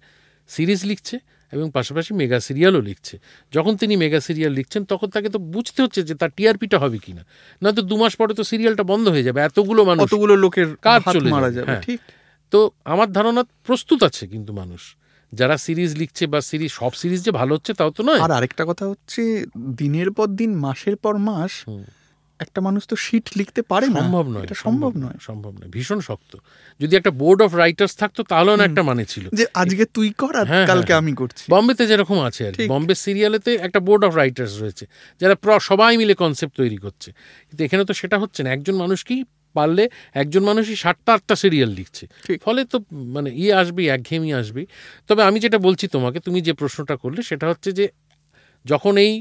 সিরিজ 0.48 0.84
লিখছে 0.84 1.16
এবং 1.52 1.70
পাশাপাশি 1.70 2.14
মেগা 2.14 2.40
সিরিয়ালও 2.40 2.80
লিখছে। 2.80 3.18
যখন 3.52 3.76
তিনি 3.76 3.96
মেগা 3.96 4.20
সিরিয়াল 4.20 4.52
লিখছেন 4.52 4.84
তখন 4.84 5.08
তাকে 5.10 5.28
তো 5.28 5.38
বুঝতে 5.38 5.82
হচ্ছে 5.82 6.02
যে 6.02 6.14
তার 6.14 6.30
টিআরপিটা 6.36 6.78
হবে 6.78 6.98
কিনা। 6.98 7.24
না 7.62 7.72
তো 7.72 7.82
দু 7.82 7.96
মাস 7.96 8.16
পরে 8.16 8.34
তো 8.34 8.44
সিরিয়ালটা 8.44 8.82
বন্ধ 8.82 9.08
হয়ে 9.08 9.22
যাবে 9.22 9.40
এতগুলো 9.40 9.84
মানুষ 9.84 10.10
কতগুলো 10.10 10.36
লোকের 10.36 10.76
কাজ 10.76 11.02
চলে 11.12 11.30
মারা 11.30 11.50
যাবে, 11.50 11.66
হ্যাঁ। 11.66 11.82
ঠিক। 11.82 12.00
তো 12.50 12.70
আমার 12.84 13.12
ধারণা 13.12 13.44
প্রস্তুত 13.64 14.02
আছে 14.02 14.26
কিন্তু 14.26 14.52
মানুষ। 14.52 14.96
যারা 15.32 15.56
সিরিজ 15.56 15.96
লিখছে 15.96 16.26
বা 16.26 16.40
সিরিজ 16.40 16.70
সব 16.72 16.92
সিরিজ 16.94 17.24
যে 17.24 17.30
ভালো 17.30 17.54
হচ্ছে 17.54 17.74
তাও 17.74 17.90
তো 17.90 18.02
নয়। 18.02 18.20
আর 18.20 18.30
আরেকটা 18.30 18.64
কথা 18.68 18.88
হচ্ছে 18.88 19.46
দিনের 19.76 20.10
পর 20.10 20.26
দিন 20.26 20.54
মাসের 20.54 20.96
পর 20.96 21.16
মাস। 21.16 21.64
একটা 22.40 22.60
মানুষ 22.60 22.86
তো 22.86 22.96
শিট 22.96 23.30
লিখতে 23.36 23.62
পারে 23.62 23.86
না। 23.86 24.00
সম্ভব 24.00 24.28
নয়। 24.28 24.42
এটা 24.42 24.54
সম্ভব 24.54 24.92
নয়। 24.96 25.16
সম্ভব 25.20 25.52
নয়। 25.52 25.68
ভীষণ 25.68 26.00
শক্ত। 26.00 26.36
যদি 26.80 26.96
একটা 26.96 27.10
বোর্ড 27.10 27.42
অফ 27.42 27.54
রাইটার্স 27.54 27.96
থাকতো 27.96 28.22
তাহলেও 28.22 28.56
না 28.56 28.64
একটা 28.64 28.82
মানে 28.82 29.04
ছিল। 29.04 29.28
যে 29.32 29.46
আজকে 29.54 29.84
তুই 29.84 30.10
কর 30.10 30.36
আর 30.36 30.46
হ্যাঁ, 30.46 30.66
কালকে 30.66 30.86
হ্যাঁ, 30.86 30.98
আমি 30.98 31.12
করছি। 31.14 31.44
বম্বেতে 31.50 31.86
যেরকম 31.86 32.18
আছে 32.20 32.46
আর 32.48 32.52
কি। 32.52 32.66
বম্বে 32.68 32.94
সিরিয়ালেতে 32.94 33.54
একটা 33.54 33.80
বোর্ড 33.80 34.04
অফ 34.04 34.14
রাইটার্স 34.14 34.62
রয়েছে 34.62 34.86
যারা 35.20 35.34
সবাই 35.60 35.96
মিলে 35.96 36.14
কনসেপ্ট 36.14 36.56
তৈরি 36.56 36.76
করছে। 36.76 37.12
কিন্তু 37.48 37.64
এখানে 37.64 37.84
তো 37.84 37.94
সেটা 37.94 38.18
হচ্ছে 38.18 38.42
না। 38.42 38.50
একজন 38.50 38.74
মানুষকেই 38.74 39.24
পারলে 39.54 39.90
একজন 40.14 40.42
মানুষই 40.44 40.76
সাতটা 40.76 41.12
আটটা 41.12 41.36
সিরিয়াল 41.36 41.68
লিখছে। 41.68 42.06
ফলে 42.44 42.64
তো 42.64 42.76
মানে 42.92 43.30
ইয়ে 43.30 43.52
আসবেই 43.52 43.88
একঘেয়েমি 43.88 44.32
আসবেই। 44.32 44.66
তবে 45.08 45.22
আমি 45.22 45.40
যেটা 45.40 45.58
বলছি 45.58 45.88
তোমাকে 45.88 46.20
তুমি 46.20 46.40
যে 46.40 46.52
প্রশ্নটা 46.52 46.96
করলে 46.96 47.22
সেটা 47.22 47.48
হচ্ছে 47.48 47.72
যে 47.72 47.88
যখন 48.64 48.96
এই 48.96 49.12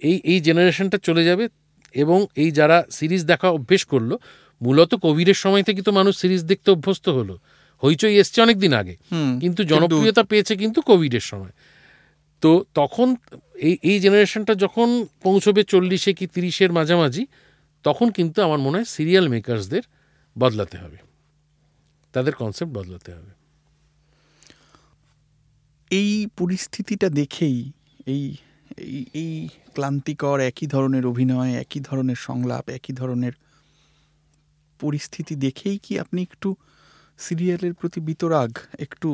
এই 0.00 0.20
এই 0.24 0.40
জেনারেশনটা 0.40 0.98
চলে 0.98 1.24
যাবে 1.24 1.48
এবং 1.94 2.26
এই 2.36 2.50
যারা 2.50 2.84
সিরিজ 2.90 3.24
দেখা 3.24 3.48
অভ্যেস 3.50 3.84
করল 3.84 4.16
মূলত 4.62 4.94
কোভিডের 4.94 5.34
সময় 5.34 5.62
থেকে 5.62 5.82
তো 5.82 5.92
মানুষ 5.92 6.16
সিরিজ 6.16 6.42
দেখতে 6.44 6.70
অভ্যস্ত 6.70 7.08
হলো। 7.08 7.38
হইচই 7.84 8.18
এসছে 8.18 8.42
অনেক 8.42 8.58
দিন 8.58 8.72
আগে 8.74 8.96
কিন্তু 9.40 9.64
জনপ্রিয়তা 9.64 10.22
পেয়েছে 10.22 10.56
কিন্তু 10.56 10.82
কোভিডের 10.82 11.20
সময়। 11.20 11.52
তো 12.40 12.64
তখন 12.74 13.16
এই 13.54 13.78
এই 13.82 14.00
জেনারেশনটা 14.00 14.54
যখন 14.54 15.06
পৌঁছবে 15.22 15.64
চল্লিশে 15.64 16.12
কি 16.12 16.26
তিরিশের 16.26 16.72
মাঝামাঝি 16.72 17.26
তখন 17.84 18.10
কিন্তু 18.10 18.42
আমার 18.42 18.58
মনে 18.58 18.76
হয় 18.78 18.84
সিরিয়াল 18.84 19.28
মেকার্সদের 19.28 19.82
বদলাতে 20.38 20.76
হবে। 20.78 20.96
তাদের 22.12 22.34
কনসেপ্ট 22.34 22.72
বদলাতে 22.78 23.12
হবে। 23.12 23.32
এই 25.90 26.26
পরিস্থিতিটা 26.36 27.08
দেখেই 27.08 27.72
এই 28.06 28.36
এই 28.76 29.06
এই 29.14 29.48
ক্লান্তিকর 29.74 30.38
একই 30.40 30.66
ধরনের 30.66 31.04
অভিনয় 31.06 31.52
একই 31.54 31.80
ধরনের 31.80 32.16
সংলাপ 32.16 32.64
একই 32.68 32.92
ধরনের 32.92 33.34
পরিস্থিতি 34.80 35.34
দেখেই 35.36 35.76
কি 35.78 35.92
আপনি 35.98 36.18
একটু 36.22 36.48
সিরিয়ালের 37.18 37.74
প্রতি 37.74 38.00
বিতরাগ 38.00 38.50
একটু 38.78 39.08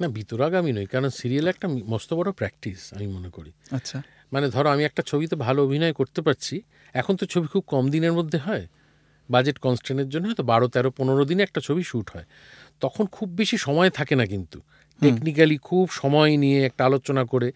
না 0.00 0.06
বিতরাগ 0.08 0.52
আমি 0.54 0.70
নই 0.72 0.86
কারণ 0.86 1.08
সিরিয়াল 1.10 1.46
একটা 1.48 1.66
মস্ত 1.86 2.10
বড় 2.14 2.28
প্র্যাকটিস 2.32 2.80
আমি 2.94 3.06
মনে 3.06 3.30
করি। 3.30 3.52
আচ্ছা। 3.72 3.98
মানে 4.32 4.46
ধরো 4.48 4.68
আমি 4.70 4.82
একটা 4.84 5.02
ছবিতে 5.02 5.34
ভালো 5.36 5.60
অভিনয় 5.64 5.92
করতে 5.92 6.20
পারছি 6.22 6.56
এখন 6.94 7.14
তো 7.16 7.24
ছবি 7.26 7.46
খুব 7.46 7.64
কম 7.66 7.84
দিনের 7.90 8.12
মধ্যে 8.12 8.38
হয় 8.38 8.64
বাজেট 9.28 9.56
কনস্ট্যান্টের 9.58 10.08
জন্য 10.08 10.24
হয়তো 10.26 10.42
বারো 10.42 10.66
তেরো 10.68 10.90
পনেরো 10.90 11.24
দিনে 11.24 11.42
একটা 11.42 11.60
ছবি 11.60 11.82
শ্যুট 11.82 12.06
হয় 12.14 12.26
তখন 12.80 13.04
খুব 13.06 13.28
বেশি 13.30 13.56
সময় 13.58 13.90
থাকে 13.90 14.14
না 14.16 14.24
কিন্তু। 14.26 14.58
টেকনিক্যালি 15.00 15.58
খুব 15.58 15.90
সময় 15.90 16.36
নিয়ে 16.36 16.64
একটা 16.64 16.84
আলোচনা 16.84 17.24
করে। 17.24 17.52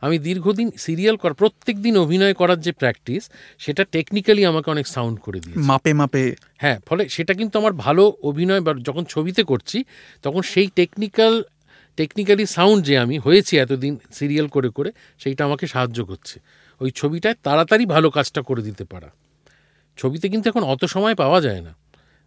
আমি 0.00 0.18
দীর্ঘদিন 0.18 0.70
সিরিয়াল 0.78 1.16
করা 1.16 1.32
প্রত্যেক 1.32 1.82
দিন 1.82 1.98
অভিনয় 1.98 2.34
করার 2.34 2.60
যে 2.60 2.72
প্র্যাকটিস 2.72 3.30
সেটা 3.58 3.84
টেকনিক্যালি 3.84 4.46
আমাকে 4.46 4.70
অনেক 4.70 4.86
সাউন্ড 4.86 5.20
করে 5.20 5.40
দিয়েছে। 5.40 5.60
মাপে 5.60 5.92
মাপে। 5.92 6.34
হ্যাঁ 6.56 6.78
ফলে 6.86 7.08
সেটা 7.08 7.34
কিন্তু 7.34 7.58
আমার 7.58 7.72
ভালো 7.72 8.12
অভিনয় 8.22 8.60
বা 8.60 8.74
যখন 8.74 9.04
ছবিতে 9.04 9.42
করছি 9.42 9.84
তখন 10.22 10.42
সেই 10.42 10.68
টেকনিক্যাল 10.74 11.42
টেকনিক্যালি 11.96 12.46
সাউন্ড 12.46 12.84
যে 12.84 12.98
আমি 12.98 13.18
হয়েছি 13.18 13.58
এতদিন 13.58 13.98
সিরিয়াল 14.12 14.46
করে 14.48 14.68
করে 14.68 14.92
সেইটা 15.18 15.44
আমাকে 15.44 15.66
সাহায্য 15.66 16.04
করছে। 16.04 16.40
ওই 16.80 16.90
ছবিটায় 16.90 17.34
তাড়াতাড়ি 17.42 17.86
ভালো 17.86 18.10
কাজটা 18.10 18.42
করে 18.42 18.62
দিতে 18.62 18.84
পারা। 18.84 19.10
ছবিতে 19.96 20.28
কিন্তু 20.28 20.48
এখন 20.48 20.62
অত 20.62 20.84
সময় 20.84 21.14
পাওয়া 21.14 21.40
যায় 21.40 21.60
না। 21.60 21.74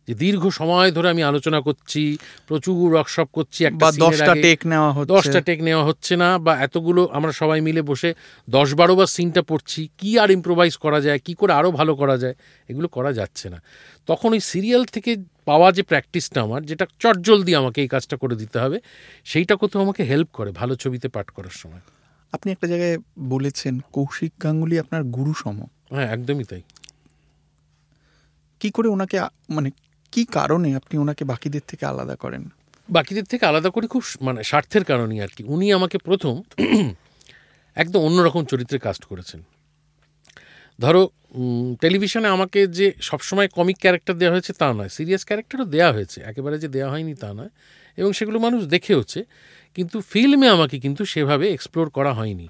যে 0.09 0.15
দীর্ঘ 0.15 0.43
সময় 0.49 0.89
ধরে 0.91 1.07
আমি 1.09 1.23
আলোচনা 1.23 1.61
করছি 1.61 2.01
প্রচুর 2.47 2.93
ওয়ার্কশপ 2.93 3.27
করছি 3.31 3.59
একটা 3.65 3.85
দশটা 4.05 4.33
টেক 4.45 4.59
নেওয়া 4.65 4.91
হচ্ছে। 4.93 5.11
দশটা 5.15 5.39
টেক 5.41 5.59
নেওয়া 5.61 5.83
হচ্ছে 5.83 6.13
না 6.15 6.29
বা 6.37 6.53
এতগুলো 6.59 7.01
আমরা 7.17 7.31
সবাই 7.31 7.59
মিলে 7.61 7.81
বসে 7.81 8.09
দশ 8.47 8.69
বারো 8.73 8.93
বার 8.95 9.07
সিনটা 9.07 9.41
পড়ছি 9.41 9.81
কি 9.97 10.09
আর 10.19 10.29
ইম্প্রোভাইজ 10.31 10.73
করা 10.77 10.99
যায় 11.01 11.19
কি 11.19 11.33
করে 11.33 11.51
আরও 11.53 11.71
ভালো 11.71 11.93
করা 11.95 12.15
যায় 12.17 12.35
এগুলো 12.69 12.87
করা 12.87 13.13
যাচ্ছে 13.13 13.47
না। 13.49 13.59
তখন 14.07 14.29
ওই 14.33 14.39
সিরিয়াল 14.51 14.83
থেকে 14.85 15.11
পাওয়া 15.45 15.71
যে 15.71 15.83
প্র্যাকটিসটা 15.83 16.39
আমার 16.41 16.61
যেটা 16.65 16.85
চটজলদি 16.99 17.51
আমাকে 17.55 17.81
এই 17.81 17.87
কাজটা 17.87 18.15
করে 18.17 18.35
দিতে 18.35 18.59
হবে 18.59 18.77
সেইটা 19.25 19.55
কোথাও 19.55 19.81
আমাকে 19.81 20.01
হেল্প 20.03 20.29
করে 20.33 20.51
ভালো 20.51 20.73
ছবিতে 20.75 21.07
পাঠ 21.07 21.27
করার 21.29 21.55
সময়। 21.61 21.83
আপনি 22.33 22.51
একটা 22.51 22.67
জায়গায় 22.67 22.97
বলেছেন 23.19 23.73
কৌশিক 23.91 24.33
গাঙ্গুলি 24.43 24.75
আপনার 24.79 25.03
গুরু 25.15 25.33
সম 25.33 25.57
হ্যাঁ 25.91 26.07
একদমই 26.11 26.43
তাই। 26.43 26.61
কি 28.61 28.69
করে 28.71 28.87
ওনাকে 28.89 29.17
মানে 29.49 29.69
কি 30.11 30.25
কারণে 30.25 30.75
আপনি 30.75 30.97
ওনাকে 30.99 31.23
বাকিদের 31.25 31.61
থেকে 31.67 31.85
আলাদা 31.85 32.15
করেন? 32.15 32.49
বাকিদের 32.89 33.23
থেকে 33.23 33.45
আলাদা 33.45 33.69
করে 33.69 33.87
খুব 33.87 34.03
মানে 34.21 34.43
স্বার্থের 34.43 34.83
কারণেই 34.83 35.21
আর 35.21 35.27
কি। 35.27 35.43
উনি 35.43 35.73
আমাকে 35.73 35.97
প্রথম 35.97 36.43
একদম 37.75 37.99
অন্যরকম 37.99 38.45
চরিত্রে 38.45 38.79
কাস্ট 38.79 39.05
করেছেন। 39.05 39.43
ধরো 40.79 41.09
টেলিভিশনে 41.81 42.27
আমাকে 42.27 42.67
যে 42.67 42.93
সবসময় 43.01 43.47
কমিক 43.47 43.77
ক্যারেক্টার 43.77 44.15
দেওয়া 44.17 44.33
হয়েছে 44.33 44.53
তা 44.53 44.73
নয় 44.73 44.89
সিরিয়াস 44.89 45.25
ক্যারেক্টারও 45.25 45.65
দেওয়া 45.65 45.91
হয়েছে। 45.93 46.21
একেবারে 46.21 46.57
যে 46.59 46.67
দেওয়া 46.67 46.89
হয়নি 46.91 47.15
তা 47.15 47.33
নয়। 47.33 47.49
এবং 47.97 48.13
সেগুলো 48.13 48.39
মানুষ 48.39 48.65
দেখেওছে 48.65 49.23
কিন্তু 49.77 50.01
ফিল্মে 50.01 50.47
আমাকে 50.49 50.79
কিন্তু 50.79 51.05
সেভাবে 51.05 51.45
এক্সপ্লোর 51.53 51.89
করা 51.89 52.13
হয়নি। 52.13 52.47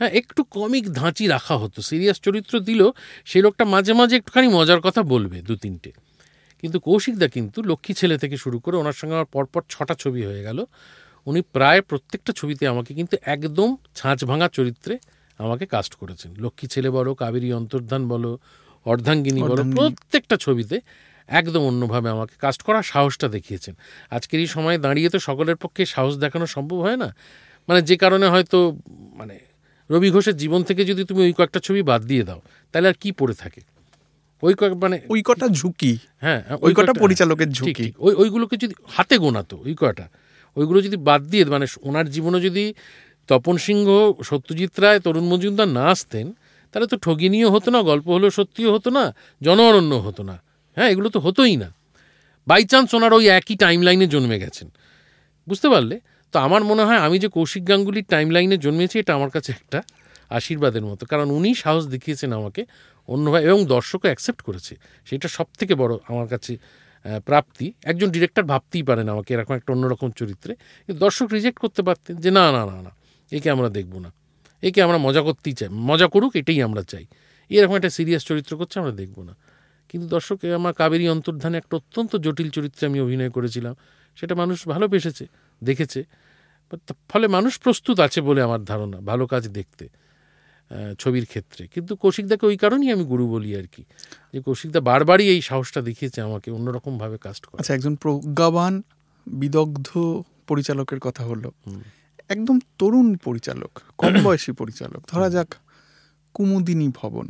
হ্যাঁ 0.00 0.10
একটু 0.10 0.44
কমিক 0.44 0.84
ধাঁচি 0.92 1.26
রাখা 1.26 1.56
হতো। 1.56 1.82
সিরিয়াস 1.82 2.20
চরিত্র 2.20 2.60
দিলেও 2.60 2.92
সেই 3.24 3.42
লোকটা 3.42 3.64
মাঝে 3.64 3.92
মাঝে 3.92 4.16
একটুখানি 4.16 4.48
মজার 4.48 4.80
কথা 4.80 5.02
বলবে 5.02 5.42
দু 5.42 5.56
তিনটে 5.56 5.90
কিন্তু 6.64 6.80
কৌশিকদা 6.80 7.28
কিন্তু 7.28 7.58
লক্ষ্মী 7.62 7.92
ছেলে 7.94 8.16
থেকে 8.18 8.36
শুরু 8.36 8.56
করে 8.60 8.76
ওনার 8.76 8.92
সঙ্গে 8.92 9.14
আমার 9.14 9.28
পরপর 9.32 9.62
ছটা 9.68 9.94
ছবি 9.94 10.22
হয়ে 10.24 10.42
গেল। 10.42 10.58
উনি 11.26 11.40
প্রায় 11.52 11.80
প্রত্যেকটা 11.82 12.32
ছবিতে 12.32 12.66
আমাকে 12.68 12.94
কিন্তু 12.94 13.16
একদম 13.34 13.68
ছাঁচ 13.94 14.18
ভাঙা 14.24 14.48
চরিত্রে 14.48 14.94
আমাকে 15.38 15.64
কাস্ট 15.66 15.94
করেছেন। 15.94 16.30
লক্ষ্মী 16.38 16.66
ছেলে 16.68 16.88
বলো 16.90 17.10
কাবেরী 17.14 17.48
অন্তর্ধান 17.52 18.02
বলো 18.08 18.38
অর্ধাঙ্গিনী 18.86 19.40
বলো 19.42 19.62
প্রত্যেকটা 19.76 20.36
ছবিতে 20.36 20.76
একদম 21.28 21.62
অন্যভাবে 21.62 22.08
আমাকে 22.08 22.34
কাস্ট 22.40 22.60
করার 22.62 22.82
সাহসটা 22.82 23.26
দেখিয়েছেন। 23.28 23.74
আজকের 24.10 24.38
এই 24.40 24.46
সময় 24.46 24.76
দাঁড়িয়ে 24.78 25.08
তো 25.08 25.18
সকলের 25.18 25.56
পক্ষে 25.56 25.82
সাহস 25.86 26.14
দেখানো 26.16 26.46
সম্ভব 26.46 26.78
হয় 26.80 26.96
না। 26.96 27.08
মানে 27.68 27.82
যে 27.82 27.96
কারণে 27.96 28.26
হয়তো 28.28 28.58
মানে 29.14 29.36
রবি 29.90 30.08
ঘোষের 30.10 30.36
জীবন 30.36 30.60
থেকে 30.62 30.84
যদি 30.84 31.02
তুমি 31.04 31.20
ওই 31.22 31.32
কয়েকটা 31.32 31.60
ছবি 31.60 31.80
বাদ 31.82 32.00
দিয়ে 32.02 32.24
দাও 32.24 32.40
তাহলে 32.74 32.86
আর 32.88 32.96
কি 33.00 33.08
পড়ে 33.12 33.34
থাকে? 33.34 33.60
ওই 34.46 34.54
কয়েক 34.58 34.72
মানে 34.84 34.96
ওই 35.12 35.20
কটা 35.28 35.46
ঝুঁকি 35.58 35.92
হ্যাঁ 36.24 36.40
ওই 36.66 36.72
কটা 36.78 36.92
পরিচালকের 37.02 37.50
ঝুঁকি। 37.56 37.86
ওই 37.98 38.12
ওইগুলোকে 38.22 38.56
যদি 38.62 38.74
হাতে 38.94 39.16
গোনাতো 39.18 39.56
ওই 39.66 39.74
কয়টা? 39.80 40.06
ওইগুলো 40.56 40.78
যদি 40.86 40.96
বাদ 41.08 41.20
দিয়ে 41.30 41.44
মানে 41.54 41.66
ওনার 41.82 42.06
জীবনে 42.14 42.38
যদি 42.40 42.64
তপন 43.28 43.56
সিংহ 43.66 43.86
সত্যজিৎ 44.22 44.74
রায় 44.80 45.00
তরুণ 45.04 45.24
মজুমদার 45.32 45.68
না 45.78 45.84
আসতেন 45.94 46.26
তাহলে 46.70 46.86
তো 46.92 46.96
ঠগিনীয় 46.96 47.48
হতো 47.50 47.68
না 47.74 47.80
গল্প 47.82 48.06
হলেও 48.06 48.30
সত্যিও 48.30 48.70
হতো 48.74 48.88
না 48.90 49.04
জনঅরণ্য 49.42 49.92
হতো 50.06 50.22
না। 50.22 50.36
হ্যাঁ 50.76 50.88
এগুলো 50.92 51.08
তো 51.14 51.18
হতোই 51.20 51.56
না। 51.56 51.68
বাই 52.46 52.62
চান্স 52.64 52.88
ওনার 52.96 53.12
ওই 53.12 53.24
একই 53.38 53.54
টাইম 53.56 53.78
লাইনে 53.86 54.06
জন্মে 54.06 54.36
গেছেন। 54.38 54.68
বুঝতে 55.48 55.68
পারলে? 55.68 55.96
তো 56.32 56.36
আমার 56.46 56.62
মনে 56.64 56.82
হয় 56.82 57.00
আমি 57.06 57.16
যে 57.18 57.28
কৌশিক 57.28 57.62
গাঙ্গুলির 57.68 58.06
টাইম 58.08 58.26
লাইনে 58.30 58.56
জন্মেছি 58.56 58.96
এটা 58.98 59.12
আমার 59.14 59.30
কাছে 59.30 59.50
একটা 59.52 59.78
আশীর্বাদের 60.30 60.84
মতো। 60.90 61.02
কারণ 61.06 61.26
উনি 61.30 61.50
সাহস 61.54 61.84
দেখিয়েছেন 61.86 62.30
আমাকে 62.32 62.62
অন্যভাবে 63.08 63.44
এবং 63.44 63.60
দর্শকও 63.66 64.08
অ্যাকসেপ্ট 64.08 64.40
করেছে। 64.42 64.72
সেটা 65.04 65.28
সব 65.28 65.46
থেকে 65.58 65.74
বড় 65.74 65.92
আমার 66.08 66.26
কাছে 66.28 66.52
প্রাপ্তি। 67.24 67.66
একজন 67.84 68.08
ডিরেক্টর 68.10 68.42
ভাবতেই 68.42 68.82
পারেন 68.82 69.06
আমাকে 69.08 69.30
এরকম 69.34 69.54
একটা 69.54 69.70
অন্যরকম 69.72 70.08
চরিত্রে। 70.10 70.52
কিন্তু 70.86 71.00
দর্শক 71.04 71.26
রিজেক্ট 71.32 71.58
করতে 71.58 71.82
পারতেন 71.82 72.14
যে, 72.16 72.30
না 72.30 72.44
না 72.52 72.62
না 72.66 72.76
না, 72.82 72.90
একে 73.32 73.48
আমরা 73.50 73.68
দেখব 73.68 73.94
না। 73.98 74.10
একে 74.62 74.80
আমরা 74.82 74.98
মজা 74.98 75.22
করতেই 75.22 75.52
চাই। 75.52 75.68
মজা 75.90 76.06
করুক, 76.06 76.32
এটাই 76.36 76.62
আমরা 76.62 76.82
চাই। 76.82 77.04
এরকম 77.50 77.74
একটা 77.74 77.90
সিরিয়াস 77.90 78.22
চরিত্র 78.24 78.52
করছে, 78.56 78.76
আমরা 78.80 78.92
দেখব 78.92 79.16
না। 79.22 79.34
কিন্তু 79.88 80.06
দর্শক 80.08 80.38
আমার 80.44 80.72
কাবেরী 80.74 81.06
অন্তর্ধানে 81.08 81.56
একটা 81.58 81.76
অত্যন্ত 81.76 82.12
জটিল 82.16 82.48
চরিত্রে 82.50 82.82
আমি 82.86 82.98
অভিনয় 83.00 83.30
করেছিলাম। 83.30 83.74
সেটা 84.18 84.34
মানুষ 84.34 84.58
ভালো 84.66 84.74
ভালোবেসেছে 84.74 85.24
দেখেছে। 85.64 86.00
ফলে 87.08 87.26
মানুষ 87.28 87.58
প্রস্তুত 87.58 87.96
আছে 88.00 88.20
বলে 88.20 88.40
আমার 88.42 88.60
ধারণা, 88.64 88.98
ভালো 89.00 89.24
কাজ 89.26 89.48
দেখতে। 89.48 89.84
ছবির 90.98 91.26
ক্ষেত্রে। 91.26 91.66
কিন্তু 91.66 91.96
কৌশিকদাকে 91.96 92.46
ওই 92.46 92.56
কারণেই 92.56 92.90
আমি 92.90 93.04
গুরু 93.04 93.28
বলি 93.28 93.56
আর 93.56 93.66
কি 93.72 93.84
যে 94.32 94.40
কৌশিকদা 94.40 94.80
বারবারই 94.80 95.28
এই 95.28 95.40
সাহসটা 95.40 95.82
দেখিয়েছে 95.82 96.20
আমাকে 96.20 96.50
অন্যরকমভাবে 96.50 97.18
কাস্ট 97.18 97.46
করা। 97.46 97.60
আচ্ছা 97.60 97.74
একজন 97.74 97.96
প্রজ্ঞাবান 97.96 98.82
বিদগ্ধ 99.26 99.88
পরিচালকের 100.46 101.00
কথা 101.00 101.24
হলো। 101.24 101.52
একদম 102.28 102.58
তরুণ 102.78 103.16
পরিচালক 103.16 103.80
কম 103.98 104.22
বয়সী 104.22 104.52
পরিচালক। 104.52 105.02
ধরা 105.12 105.30
যাক 105.30 105.54
কুমুদিনী 106.34 106.88
ভবন। 106.94 107.26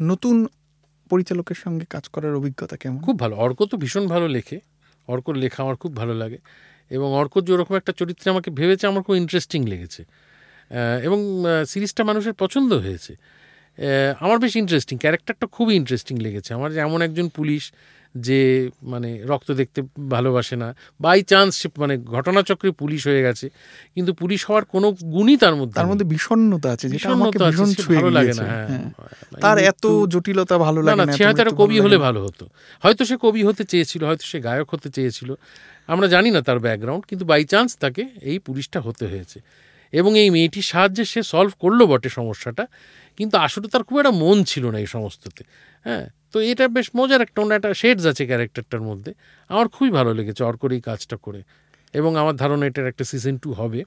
নতুন 0.00 0.46
পরিচালকের 1.10 1.56
সঙ্গে 1.56 1.84
কাজ 1.84 2.08
করার 2.08 2.34
অভিজ্ঞতা 2.34 2.76
কেমন? 2.76 3.00
খুব 3.00 3.18
ভালো। 3.18 3.36
অর্ক 3.36 3.64
তো 3.64 3.76
ভীষণ 3.76 4.06
ভালো 4.06 4.28
লেখে। 4.28 4.60
অর্কর 5.06 5.34
লেখা 5.36 5.62
আমার 5.62 5.76
খুব 5.76 5.96
ভালো 5.96 6.14
লাগে। 6.14 6.38
এবং 6.90 7.14
অর্ক 7.14 7.40
যে 7.40 7.52
ওরকম 7.52 7.74
একটা 7.74 7.92
চরিত্রে 7.92 8.30
আমাকে 8.30 8.50
ভেবেছে 8.50 8.86
আমার 8.86 9.02
খুব 9.02 9.14
ইন্টারেস্টিং 9.14 9.66
লেগেছে। 9.66 10.04
এবং 11.02 11.18
সিরিজটা 11.66 12.04
মানুষের 12.04 12.32
পছন্দ 12.32 12.72
হয়েছে। 12.72 13.12
আমার 14.20 14.38
বেশ 14.38 14.56
ইন্টারেস্টিং 14.56 14.98
ক্যারেক্টারটা 14.98 15.46
খুবই 15.46 15.74
ইন্টারেস্টিং 15.76 16.18
লেগেছে। 16.18 16.54
আমার 16.54 16.70
এমন 16.78 17.02
একজন 17.02 17.28
পুলিশ 17.28 17.72
যে 18.14 18.70
মানে 18.82 19.20
রক্ত 19.24 19.50
দেখতে 19.50 19.82
ভালোবাসে 20.10 20.56
না 20.56 20.74
বাই 21.00 21.22
চান্স 21.22 21.52
সে 21.60 21.68
মানে 21.78 21.98
ঘটনাচক্রে 21.98 22.70
পুলিশ 22.70 23.06
হয়ে 23.06 23.22
গেছে 23.22 23.46
কিন্তু 23.94 24.12
পুলিশ 24.14 24.40
হওয়ার 24.48 24.64
কোনো 24.64 24.92
গুণই 24.92 25.36
তার 25.36 25.54
মধ্যে 25.56 25.76
তার 25.76 25.86
মধ্যে 25.86 26.04
বিষণ্ণতা 26.04 26.68
আছে 26.72 26.88
যেটা 26.88 27.08
আমাকে 27.08 27.38
ভীষণ 27.38 27.68
ভালো 27.96 28.10
লাগে 28.10 28.32
না 28.32 28.44
হ্যাঁ। 28.44 28.66
হ্যাঁ। 28.68 28.90
তার 29.40 29.58
এত 29.58 29.84
জটিলতা 30.08 30.58
ভালো 30.58 30.82
লাগে 30.82 30.96
না 30.96 31.04
না 31.04 31.12
সে 31.12 31.22
হয়তো 31.24 31.40
একটা 31.42 31.56
কবি 31.56 31.80
হলে 31.80 31.96
ভালো 31.98 32.24
হতো। 32.24 32.44
হয়তো 32.82 33.04
সে 33.04 33.16
কবি 33.16 33.42
হতে 33.44 33.64
চেয়েছিল 33.64 34.04
হয়তো 34.04 34.24
সে 34.26 34.40
গায়ক 34.40 34.68
হতে 34.74 34.90
চেয়েছিল 34.90 35.30
আমরা 35.86 36.06
জানি 36.08 36.30
না 36.30 36.40
তার 36.42 36.58
ব্যাকগ্রাউন্ড 36.58 37.06
কিন্তু 37.06 37.24
বাই 37.24 37.44
চান্স 37.44 37.70
তাকে 37.78 38.02
এই 38.20 38.38
পুলিশটা 38.38 38.80
হতে 38.80 39.06
হয়েছে। 39.06 39.40
এবং 39.92 40.18
এই 40.18 40.30
মেয়েটির 40.30 40.62
সাহায্যে 40.62 41.04
সে 41.04 41.22
সলভ 41.22 41.52
করল 41.60 41.86
বটে 41.86 42.08
সমস্যাটা 42.08 42.66
কিন্তু 43.16 43.38
আসলে 43.38 43.68
তার 43.68 43.82
খুব 43.82 43.98
একটা 43.98 44.10
মন 44.10 44.44
ছিল 44.44 44.70
না 44.70 44.78
এই 44.78 44.86
সমস্ততে 44.86 45.44
হ্যাঁ? 45.86 46.10
তো 46.32 46.40
এটা 46.40 46.68
বেশ 46.68 46.90
মজার 46.96 47.20
একটা 47.20 47.42
অন্য 47.42 47.54
একটা 47.54 47.74
শেডস 47.74 48.06
আছে 48.06 48.26
ক্যারেক্টারটার 48.26 48.80
মধ্যে। 48.80 49.14
আমার 49.48 49.68
খুবই 49.68 49.90
ভালো 49.90 50.14
লেগেছে 50.14 50.44
অর্কর 50.44 50.72
এই 50.72 50.80
কাজটা 50.80 51.16
করে 51.16 51.42
এবং 51.94 52.16
আমার 52.16 52.36
ধারণা 52.36 52.66
এটার 52.66 52.86
একটা 52.86 53.04
সিজন 53.04 53.36
টু 53.36 53.52
হবে। 53.52 53.84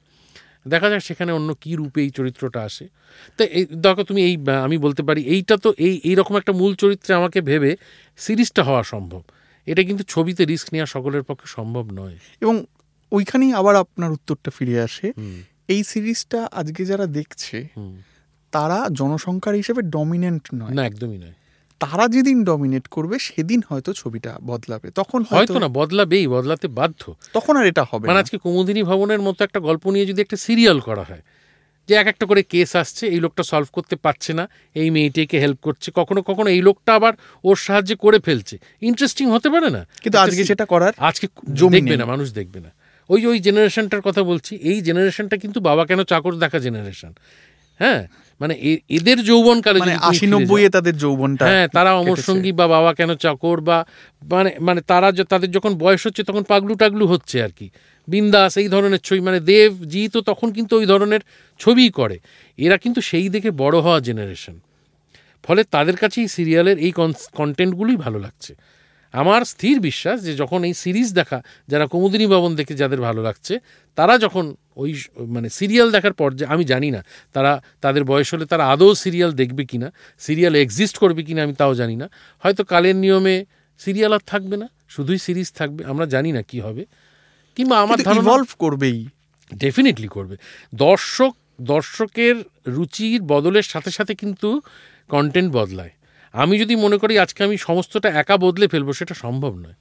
দেখা 0.68 0.90
যাক 0.90 1.02
সেখানে 1.02 1.32
অন্য 1.32 1.54
কী 1.62 1.76
রূপে 1.76 2.02
এই 2.02 2.10
চরিত্রটা 2.10 2.62
আসে। 2.62 2.88
তো 3.38 3.44
এই 3.44 3.66
দেখো 3.66 4.04
তুমি 4.04 4.22
এই 4.24 4.38
আমি 4.64 4.78
বলতে 4.78 5.04
পারি 5.04 5.22
এইটা 5.22 5.58
তো 5.58 5.74
এই 5.78 6.02
এইরকম 6.04 6.38
একটা 6.38 6.54
মূল 6.54 6.76
চরিত্রে 6.76 7.14
আমাকে 7.14 7.42
ভেবে 7.42 7.78
সিরিজটা 8.18 8.64
হওয়া 8.64 8.84
সম্ভব। 8.84 9.22
এটা 9.68 9.84
কিন্তু 9.84 10.04
ছবিতে 10.08 10.46
রিস্ক 10.46 10.74
নেওয়া 10.74 10.86
সকলের 10.86 11.24
পক্ষে 11.24 11.48
সম্ভব 11.48 11.92
নয়। 11.92 12.18
এবং 12.42 12.66
ওইখানেই 13.12 13.54
আবার 13.54 13.76
আপনার 13.76 14.12
উত্তরটা 14.12 14.52
ফিরে 14.52 14.82
আসে। 14.82 15.14
এই 15.70 15.82
সিরিজটা 15.84 16.40
আজকে 16.52 16.82
যারা 16.86 17.06
দেখছে 17.18 17.58
তারা 18.54 18.80
জনসংখ্যার 18.92 19.56
হিসেবে 19.56 19.82
ডমিনেন্ট 19.96 20.44
নয়। 20.56 20.74
না 20.74 20.82
একদমই 20.86 21.18
নয়। 21.18 21.36
তারা 21.82 22.06
যেদিন 22.08 22.38
ডমিনেট 22.44 22.86
করবে 22.88 23.16
সেদিন 23.20 23.60
হয়তো 23.70 23.94
ছবিটা 23.94 24.32
বদলাবে। 24.44 24.88
তখন 24.92 25.20
হয়তো 25.30 25.60
না 25.60 25.68
বদলাবেই 25.68 26.26
বদলাতে 26.28 26.68
বাধ্য। 26.80 27.02
তখন 27.34 27.54
আর 27.58 27.66
এটা 27.66 27.84
হবে 27.92 28.06
মানে। 28.08 28.20
আজকে 28.20 28.38
কুমুদিনী 28.38 28.82
ভবনের 28.84 29.22
মতো 29.22 29.40
একটা 29.44 29.60
গল্প 29.60 29.84
নিয়ে 29.90 30.06
যদি 30.06 30.20
একটা 30.22 30.38
সিরিয়াল 30.38 30.80
করা 30.80 31.04
হয় 31.04 31.24
যে 31.90 31.94
এক 31.96 32.08
একটা 32.08 32.26
করে 32.26 32.42
কেস 32.44 32.72
আসছে 32.76 33.04
এই 33.08 33.20
লোকটা 33.20 33.44
সলভ 33.44 33.68
করতে 33.72 33.96
পারছে 33.96 34.32
না 34.34 34.44
এই 34.74 34.88
মেয়েটিকে 34.90 35.38
হেল্প 35.40 35.60
করছে 35.62 35.92
কখনো 35.96 36.20
কখনো 36.22 36.50
এই 36.50 36.62
লোকটা 36.62 36.92
আবার 36.96 37.14
ওর 37.44 37.58
সাহায্যে 37.66 37.96
করে 37.96 38.20
ফেলছে। 38.20 38.56
ইন্টারেস্টিং 38.82 39.26
হতে 39.32 39.50
পারে 39.50 39.70
না? 39.70 39.82
কিন্তু 40.02 40.18
আজকে 40.20 40.42
সেটা 40.46 40.66
করার 40.66 40.94
আজকে 40.98 41.28
জমি 41.54 41.74
দেখবে 41.76 41.96
না 41.98 42.06
মানুষ 42.06 42.28
দেখবে 42.34 42.60
না। 42.60 42.72
ওই 43.10 43.26
ওই 43.26 43.40
জেনারেশনটার 43.40 44.02
কথা 44.02 44.24
বলছি 44.24 44.56
এই 44.56 44.82
জেনারেশনটা 44.82 45.38
কিন্তু 45.38 45.60
বাবা 45.60 45.86
কেন 45.86 46.04
চাকর 46.04 46.36
দেখা 46.36 46.60
জেনারেশন? 46.60 47.14
হ্যাঁ? 47.78 48.08
মানে 48.40 48.54
এ- 48.54 48.80
এদের 48.90 49.24
যৌবনকালে 49.24 49.80
মানে 49.80 49.96
আশি 49.96 50.28
নব্বই 50.28 50.70
তাদের 50.70 50.98
যৌবনটা 50.98 51.46
হ্যাঁ 51.46 51.68
তারা 51.68 51.94
অমর 51.94 52.18
সঙ্গী 52.18 52.52
বা 52.52 52.68
বাবা 52.68 52.94
কেন 52.94 53.16
চাকর 53.16 53.62
বা 53.62 53.86
মানে 54.24 54.56
মানে 54.60 54.82
তারা 54.82 55.12
তাদের 55.12 55.52
যখন 55.52 55.76
বয়স 55.76 56.08
হচ্ছে 56.08 56.24
তখন 56.24 56.44
পাগলু 56.44 56.76
টাগলু 56.76 57.08
হচ্ছে 57.08 57.44
আর 57.44 57.50
কি। 57.50 57.70
বিন্দাস 58.08 58.58
এই 58.58 58.68
ধরনের 58.68 59.00
ছবি 59.00 59.20
মানে 59.20 59.40
দেব 59.40 59.84
জি 59.84 60.08
তো 60.08 60.22
তখন 60.22 60.52
কিন্তু 60.52 60.78
ওই 60.78 60.86
ধরনের 60.86 61.20
ছবি 61.60 61.90
করে। 61.90 62.20
এরা 62.58 62.78
কিন্তু 62.78 63.02
সেই 63.02 63.30
দেখে 63.30 63.52
বড় 63.52 63.80
হওয়া 63.80 64.00
জেনারেশন। 64.00 64.60
ফলে 65.44 65.64
তাদের 65.64 65.96
কাছে 65.96 66.22
এই 66.22 66.28
সিরিয়ালের 66.28 66.78
এই 66.78 66.92
কন্টেন্টগুলোই 67.34 67.96
ভালো 67.96 68.20
লাগছে। 68.20 68.56
আমার 69.12 69.46
স্থির 69.46 69.80
বিশ্বাস 69.80 70.22
যে 70.22 70.36
যখন 70.36 70.64
এই 70.64 70.74
সিরিজ 70.74 71.14
দেখা 71.14 71.42
যারা 71.68 71.88
কুমুদিনী 71.88 72.28
ভবন 72.28 72.56
দেখে 72.56 72.74
যাদের 72.74 73.02
ভালো 73.02 73.24
লাগছে 73.24 73.60
তারা 73.96 74.18
যখন 74.18 74.56
ওই 74.76 75.02
মানে 75.18 75.50
সিরিয়াল 75.50 75.92
দেখার 75.92 76.14
পর 76.14 76.34
যে 76.34 76.46
আমি 76.46 76.64
জানি 76.66 76.92
না 76.92 77.06
তারা 77.34 77.62
তাদের 77.82 78.04
বয়স 78.04 78.34
হলে 78.34 78.46
তারা 78.46 78.68
আদৌ 78.68 78.94
সিরিয়াল 78.94 79.32
দেখবে 79.32 79.66
কি 79.66 79.78
না 79.78 79.92
সিরিয়াল 80.20 80.56
এক্সিস্ট 80.56 80.98
করবে 80.98 81.24
কি 81.24 81.34
না 81.34 81.44
আমি 81.44 81.54
তাও 81.54 81.76
জানি 81.76 81.96
না। 81.96 82.10
হয়তো 82.40 82.64
কালের 82.64 82.96
নিয়মে 82.96 83.46
সিরিয়াল 83.80 84.14
আর 84.14 84.20
থাকবে 84.26 84.58
না 84.58 84.68
শুধুই 84.90 85.18
সিরিজ 85.18 85.52
থাকবে 85.52 85.86
আমরা 85.86 86.06
জানি 86.06 86.32
না 86.32 86.42
কি 86.42 86.60
হবে। 86.60 86.86
কিংবা 87.56 87.82
আমার 87.82 88.00
ইভলভ 88.00 88.48
করবেই। 88.60 89.08
ডেফিনেটলি 89.58 90.08
করবে। 90.08 90.38
দর্শক 90.76 91.36
দর্শকের 91.62 92.36
রুচির 92.68 93.22
বদলের 93.22 93.64
সাথে 93.64 93.92
সাথে 93.92 94.16
কিন্তু 94.16 94.62
কন্টেন্ট 95.10 95.54
বদলায়। 95.54 95.90
আমি 96.34 96.60
যদি 96.60 96.76
মনে 96.76 96.98
করি 96.98 97.20
আজকে 97.20 97.44
আমি 97.44 97.58
সমস্তটা 97.58 98.10
একা 98.10 98.38
বদলে 98.38 98.68
ফেলব 98.68 98.94
সেটা 98.94 99.14
সম্ভব 99.14 99.56
নয়। 99.56 99.74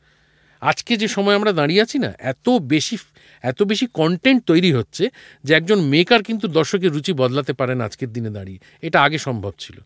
আজকে 0.60 0.96
যে 0.96 1.08
সময় 1.08 1.34
আমরা 1.34 1.52
দাঁড়িয়ে 1.52 1.82
আছি 1.82 1.98
না 1.98 2.12
এত 2.18 2.48
বেশি 2.48 2.98
এত 3.42 3.62
বেশি 3.62 3.86
কন্টেন্ট 3.86 4.44
তৈরি 4.44 4.72
হচ্ছে 4.72 5.10
যে 5.44 5.54
একজন 5.54 5.80
মেকার 5.80 6.22
কিন্তু 6.22 6.48
দর্শকের 6.48 6.92
রুচি 6.92 7.12
বদলাতে 7.12 7.52
পারেন 7.52 7.80
আজকের 7.80 8.12
দিনে 8.12 8.30
দাঁড়িয়ে। 8.30 8.58
এটা 8.82 9.02
আগে 9.02 9.18
সম্ভব 9.18 9.52
ছিল। 9.58 9.80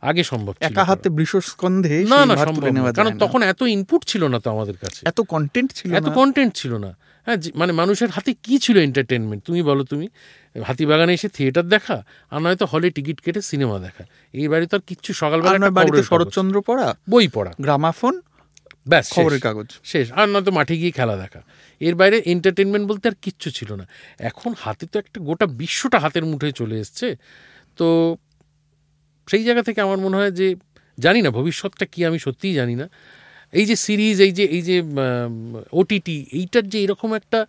আগে 0.00 0.24
সম্ভব 0.24 0.54
একা 0.60 0.84
হাতে 0.84 1.08
বৃষস্কন্ধে 1.08 2.06
না 2.08 2.26
না 2.26 2.36
সম্ভব। 2.36 2.92
কারণ 2.92 3.18
তখন 3.18 3.42
এত 3.42 3.62
ইনপুট 3.62 4.04
ছিল 4.04 4.28
না 4.28 4.38
তো 4.38 4.50
আমাদের 4.50 4.76
কাছে। 4.76 5.08
এত 5.08 5.20
কন্টেন্ট 5.20 5.72
ছিল 5.72 5.94
এত 5.94 6.08
কন্টেন্ট 6.08 6.54
ছিল 6.54 6.76
না। 6.78 6.96
হ্যাঁ 7.26 7.36
মানে 7.54 7.72
মানুষের 7.72 8.10
হাতে 8.10 8.34
কি 8.42 8.58
ছিল 8.58 8.78
এন্টারটেনমেন্ট 8.78 9.44
তুমি 9.44 9.62
বলো 9.62 9.84
তুমি। 9.84 10.08
হাতিবাগানে 10.64 11.14
এসে 11.14 11.28
থিয়েটার 11.28 11.68
দেখা 11.68 12.04
আর 12.30 12.40
নয়তো 12.40 12.66
হলে 12.66 12.90
টিকিট 12.90 13.20
কেটে 13.20 13.42
সিনেমা 13.42 13.78
দেখা। 13.78 14.04
এই 14.32 14.48
বাড়ি 14.48 14.66
তো 14.66 14.76
আর 14.76 14.82
কিচ্ছু 14.86 15.12
সকালবেলা 15.12 15.70
বাড়িতে 15.70 16.02
শরৎচন্দ্র 16.02 16.62
পড়া? 16.62 16.96
বই 17.10 17.28
পড়া। 17.28 17.54
গ্রামাফোন? 17.60 18.20
ব্যাস 18.88 19.12
খবরের 19.12 19.40
কাগজ। 19.40 19.66
শেষ। 19.84 20.12
আর 20.12 20.28
নয়তো 20.28 20.50
মাঠে 20.50 20.76
গিয়ে 20.76 20.90
খেলা 20.90 21.16
দেখা। 21.16 21.42
এর 21.80 21.94
বাইরে 21.94 22.22
এন্টারটেনমেন্ট 22.26 22.88
বলতে 22.88 23.08
আর 23.08 23.14
কিচ্ছু 23.22 23.50
ছিল 23.50 23.74
না। 23.74 23.88
এখন 24.18 24.54
হাতে 24.58 24.86
তো 24.86 24.98
একটা 24.98 25.20
গোটা 25.20 25.46
বিশ্বটা 25.46 25.98
হাতের 25.98 26.24
মুঠোয় 26.24 26.52
চলে 26.52 26.80
এসছে। 26.80 27.16
তো 27.76 28.16
সেই 29.28 29.44
জায়গা 29.44 29.62
থেকে 29.62 29.80
আমার 29.80 29.98
মনে 29.98 30.16
হয় 30.16 30.30
যে 30.30 30.54
জানি 30.98 31.22
না 31.22 31.30
ভবিষ্যৎটা 31.30 31.86
কি 31.86 32.04
আমি 32.04 32.18
সত্যিই 32.18 32.54
জানি 32.54 32.74
না। 32.74 32.88
এই 33.52 33.66
যে 33.66 33.76
সিরিজ 33.76 34.20
এই 34.20 34.32
যে 34.32 34.44
এই 34.44 34.62
যে 34.62 34.82
ওটিটি 35.72 36.26
এইটার 36.32 36.68
যে 36.68 36.82
এরকম 36.82 37.14
একটা 37.14 37.46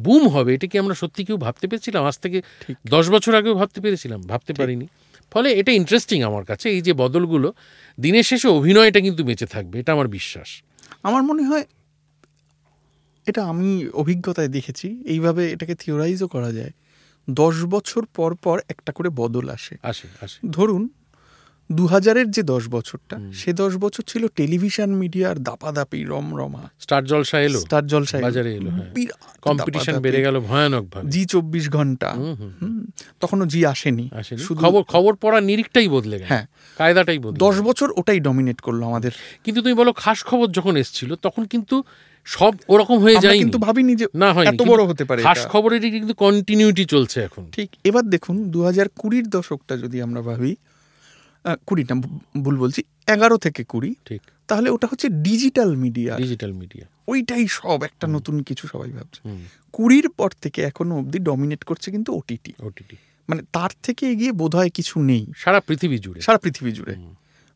বুম 0.00 0.28
হবে 0.28 0.54
এটা 0.54 0.66
কি 0.66 0.78
আমরা 0.78 0.94
সত্যি 0.94 1.24
কেউ 1.24 1.36
ভাবতে 1.36 1.66
পেরেছিলাম? 1.68 2.04
আজ 2.04 2.18
থেকে 2.18 2.42
দশ 2.86 3.08
বছর 3.08 3.34
আগেও 3.34 3.54
ভাবতে 3.54 3.80
পেরেছিলাম 3.80 4.20
ভাবতে 4.22 4.52
পারিনি। 4.52 4.86
ফলে 5.30 5.52
এটা 5.52 5.72
ইন্টারেস্টিং 5.72 6.22
আমার 6.22 6.44
কাছে 6.44 6.68
এই 6.70 6.80
যে 6.80 6.92
বদলগুলো 6.92 7.54
দিনের 8.00 8.22
শেষে 8.22 8.48
অভিনয়টা 8.48 9.00
কিন্তু 9.00 9.24
বেঁচে 9.24 9.46
থাকবে 9.46 9.80
এটা 9.80 9.92
আমার 9.92 10.08
বিশ্বাস। 10.08 10.62
আমার 11.02 11.22
মনে 11.22 11.42
হয় 11.42 11.64
এটা 13.26 13.44
আমি 13.44 13.88
অভিজ্ঞতায় 13.92 14.48
দেখেছি 14.48 15.02
এইভাবে 15.04 15.50
এটাকে 15.50 15.74
থিওরাইজও 15.74 16.28
করা 16.28 16.52
যায়। 16.52 16.72
দশ 17.30 17.64
বছর 17.64 18.02
পর 18.06 18.34
পর 18.34 18.60
একটা 18.68 18.92
করে 18.92 19.08
বদল 19.08 19.48
আসে। 19.48 19.76
আসে 19.82 20.08
আসে। 20.20 20.38
ধরুন 20.50 20.88
দু 21.70 21.86
হাজারের 21.86 22.30
যে 22.30 22.42
দশ 22.42 22.68
বছরটা 22.68 23.16
সে 23.32 23.52
দশ 23.52 23.76
বছর 23.76 24.02
ছিল 24.06 24.22
টেলিভিশন 24.36 24.90
মিডিয়ার 24.94 25.36
দাপাদাপি 25.38 26.00
রমরমা। 26.04 26.62
স্টার 26.80 27.04
জলসা 27.04 27.38
এলো। 27.40 27.60
স্টার 27.60 27.86
জলসা 27.86 28.16
বাজারে 28.20 28.50
এলো, 28.54 28.70
হ্যাঁ। 28.70 28.90
কম্পিটিশন 29.42 29.94
বেড়ে 30.00 30.20
গেল 30.22 30.40
ভয়ানক 30.40 30.84
ভাবে 30.92 31.10
জি 31.10 31.24
চব্বিশ 31.24 31.64
ঘণ্টা। 31.70 32.08
তখনও 33.20 33.46
জি 33.46 33.66
আসেনি। 33.66 34.10
শুধু 34.46 34.60
খবর 34.64 34.82
খবর 34.84 35.12
পড়ার 35.14 35.42
নিরিখটাই 35.42 35.88
বদলে 35.88 36.16
গেল। 36.18 36.28
হ্যাঁ। 36.28 36.46
কায়দাটাই 36.78 37.18
বদলে 37.18 37.38
দশ 37.38 37.56
বছর 37.60 37.88
ওটাই 37.96 38.20
ডমিনেট 38.20 38.60
করল 38.60 38.82
আমাদের। 38.82 39.12
কিন্তু 39.44 39.62
তুমি 39.62 39.74
বলো 39.74 39.92
খাস 39.92 40.24
খবর 40.24 40.46
যখন 40.50 40.76
এসছিল 40.76 41.10
তখন 41.22 41.44
কিন্তু 41.44 41.82
সব 42.24 42.52
ওরকম 42.68 42.98
হয়ে 42.98 43.16
যায় 43.16 43.38
কিন্তু 43.38 43.58
ভাবিনি 43.58 43.94
যে 43.96 44.06
না 44.14 44.32
হয় 44.32 44.46
এত 44.46 44.62
বড় 44.62 44.82
হতে 44.84 45.04
পারে 45.04 45.22
খাস। 45.22 45.46
খবরেরই 45.46 45.90
কিন্তু 45.90 46.14
কন্টিনিউটি 46.14 46.84
চলছে 46.84 47.20
এখন। 47.22 47.44
ঠিক 47.52 47.68
এবার 47.84 48.04
দেখুন 48.10 48.36
দু 48.50 48.62
হাজার 48.62 48.86
কুড়ির 49.00 49.26
দশকটা 49.30 49.76
যদি 49.76 50.02
আমরা 50.02 50.22
ভাবি 50.22 50.56
আহ, 51.44 51.56
কুড়ি 51.66 51.84
না 51.84 51.94
ভু- 51.94 52.42
ভুল 52.42 52.58
বলছি 52.58 52.82
এগারো 53.06 53.36
থেকে 53.36 53.64
কুড়ি। 53.64 53.94
ঠিক। 54.04 54.22
তাহলে 54.48 54.70
ওটা 54.70 54.88
হচ্ছে 54.90 55.08
ডিজিটাল 55.08 55.76
মিডিয়া 55.76 56.16
ডিজিটাল 56.16 56.52
মিডিয়া 56.52 56.86
ওইটাই 57.08 57.46
সব 57.50 57.82
একটা 57.82 58.06
নতুন 58.06 58.42
কিছু 58.42 58.68
সবাই 58.68 58.90
ভাবছে। 58.90 59.28
কুড়ির 59.72 60.08
পর 60.08 60.32
থেকে 60.42 60.62
এখনও 60.62 60.98
অবধি 60.98 61.18
ডমিনেট 61.18 61.64
করছে 61.64 61.90
কিন্তু 61.90 62.14
ওটিটি 62.14 62.52
ওটিটি 62.60 62.96
মানে 63.28 63.42
তার 63.52 63.70
থেকে 63.82 64.06
এগিয়ে 64.06 64.32
বোধহয় 64.32 64.70
কিছু 64.70 65.02
নেই। 65.02 65.26
সারা 65.36 65.60
পৃথিবী 65.60 65.98
জুড়ে। 65.98 66.20
সারা 66.20 66.38
পৃথিবী 66.38 66.72
জুড়ে। 66.72 66.96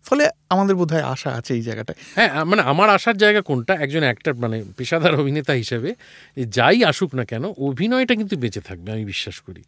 ফলে 0.04 0.30
আমাদের 0.48 0.76
বোধ 0.76 0.92
হয় 0.92 1.02
আশা 1.02 1.30
আছে 1.30 1.54
এই 1.54 1.62
জায়গাটায়। 1.62 2.28
হ্যাঁ 2.28 2.44
মানে 2.44 2.62
আমার 2.62 2.90
আসার 2.90 3.16
জায়গা 3.16 3.40
কোনটা? 3.40 3.74
একজন 3.74 4.00
অ্যাক্টর 4.00 4.34
মানে 4.34 4.64
পেশাদার 4.76 5.14
অভিনেতা 5.14 5.52
হিসেবে 5.52 5.94
যাই 6.46 6.84
আসুক 6.84 7.14
না 7.14 7.24
কেন 7.24 7.44
অভিনয়টা 7.44 8.14
কিন্তু 8.14 8.36
বেঁচে 8.36 8.60
থাকবে 8.60 8.92
আমি 8.92 9.04
বিশ্বাস 9.04 9.40
করি। 9.40 9.62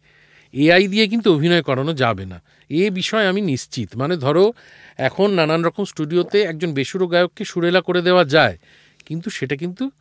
এআই 0.53 0.87
দিয়ে 0.87 1.07
কিন্তু 1.07 1.27
অভিনয় 1.33 1.61
করানো 1.61 1.93
যাবে 1.93 2.25
না। 2.25 2.41
এ 2.69 2.89
বিষয়ে 2.89 3.27
আমি 3.27 3.41
নিশ্চিত। 3.41 3.89
মানে 3.95 4.17
ধরো, 4.17 4.53
এখন 4.97 5.31
নানান 5.31 5.63
রকম 5.63 5.83
স্টুডিওতে 5.85 6.41
একজন 6.41 6.73
বেসুরো 6.73 7.07
গায়ককে 7.07 7.45
সুরেলা 7.45 7.81
করে 7.81 8.01
দেওয়া 8.01 8.25
যায়, 8.25 8.57
কিন্তু 9.05 9.29
সেটা 9.29 9.55
কিন্তু 9.55 9.91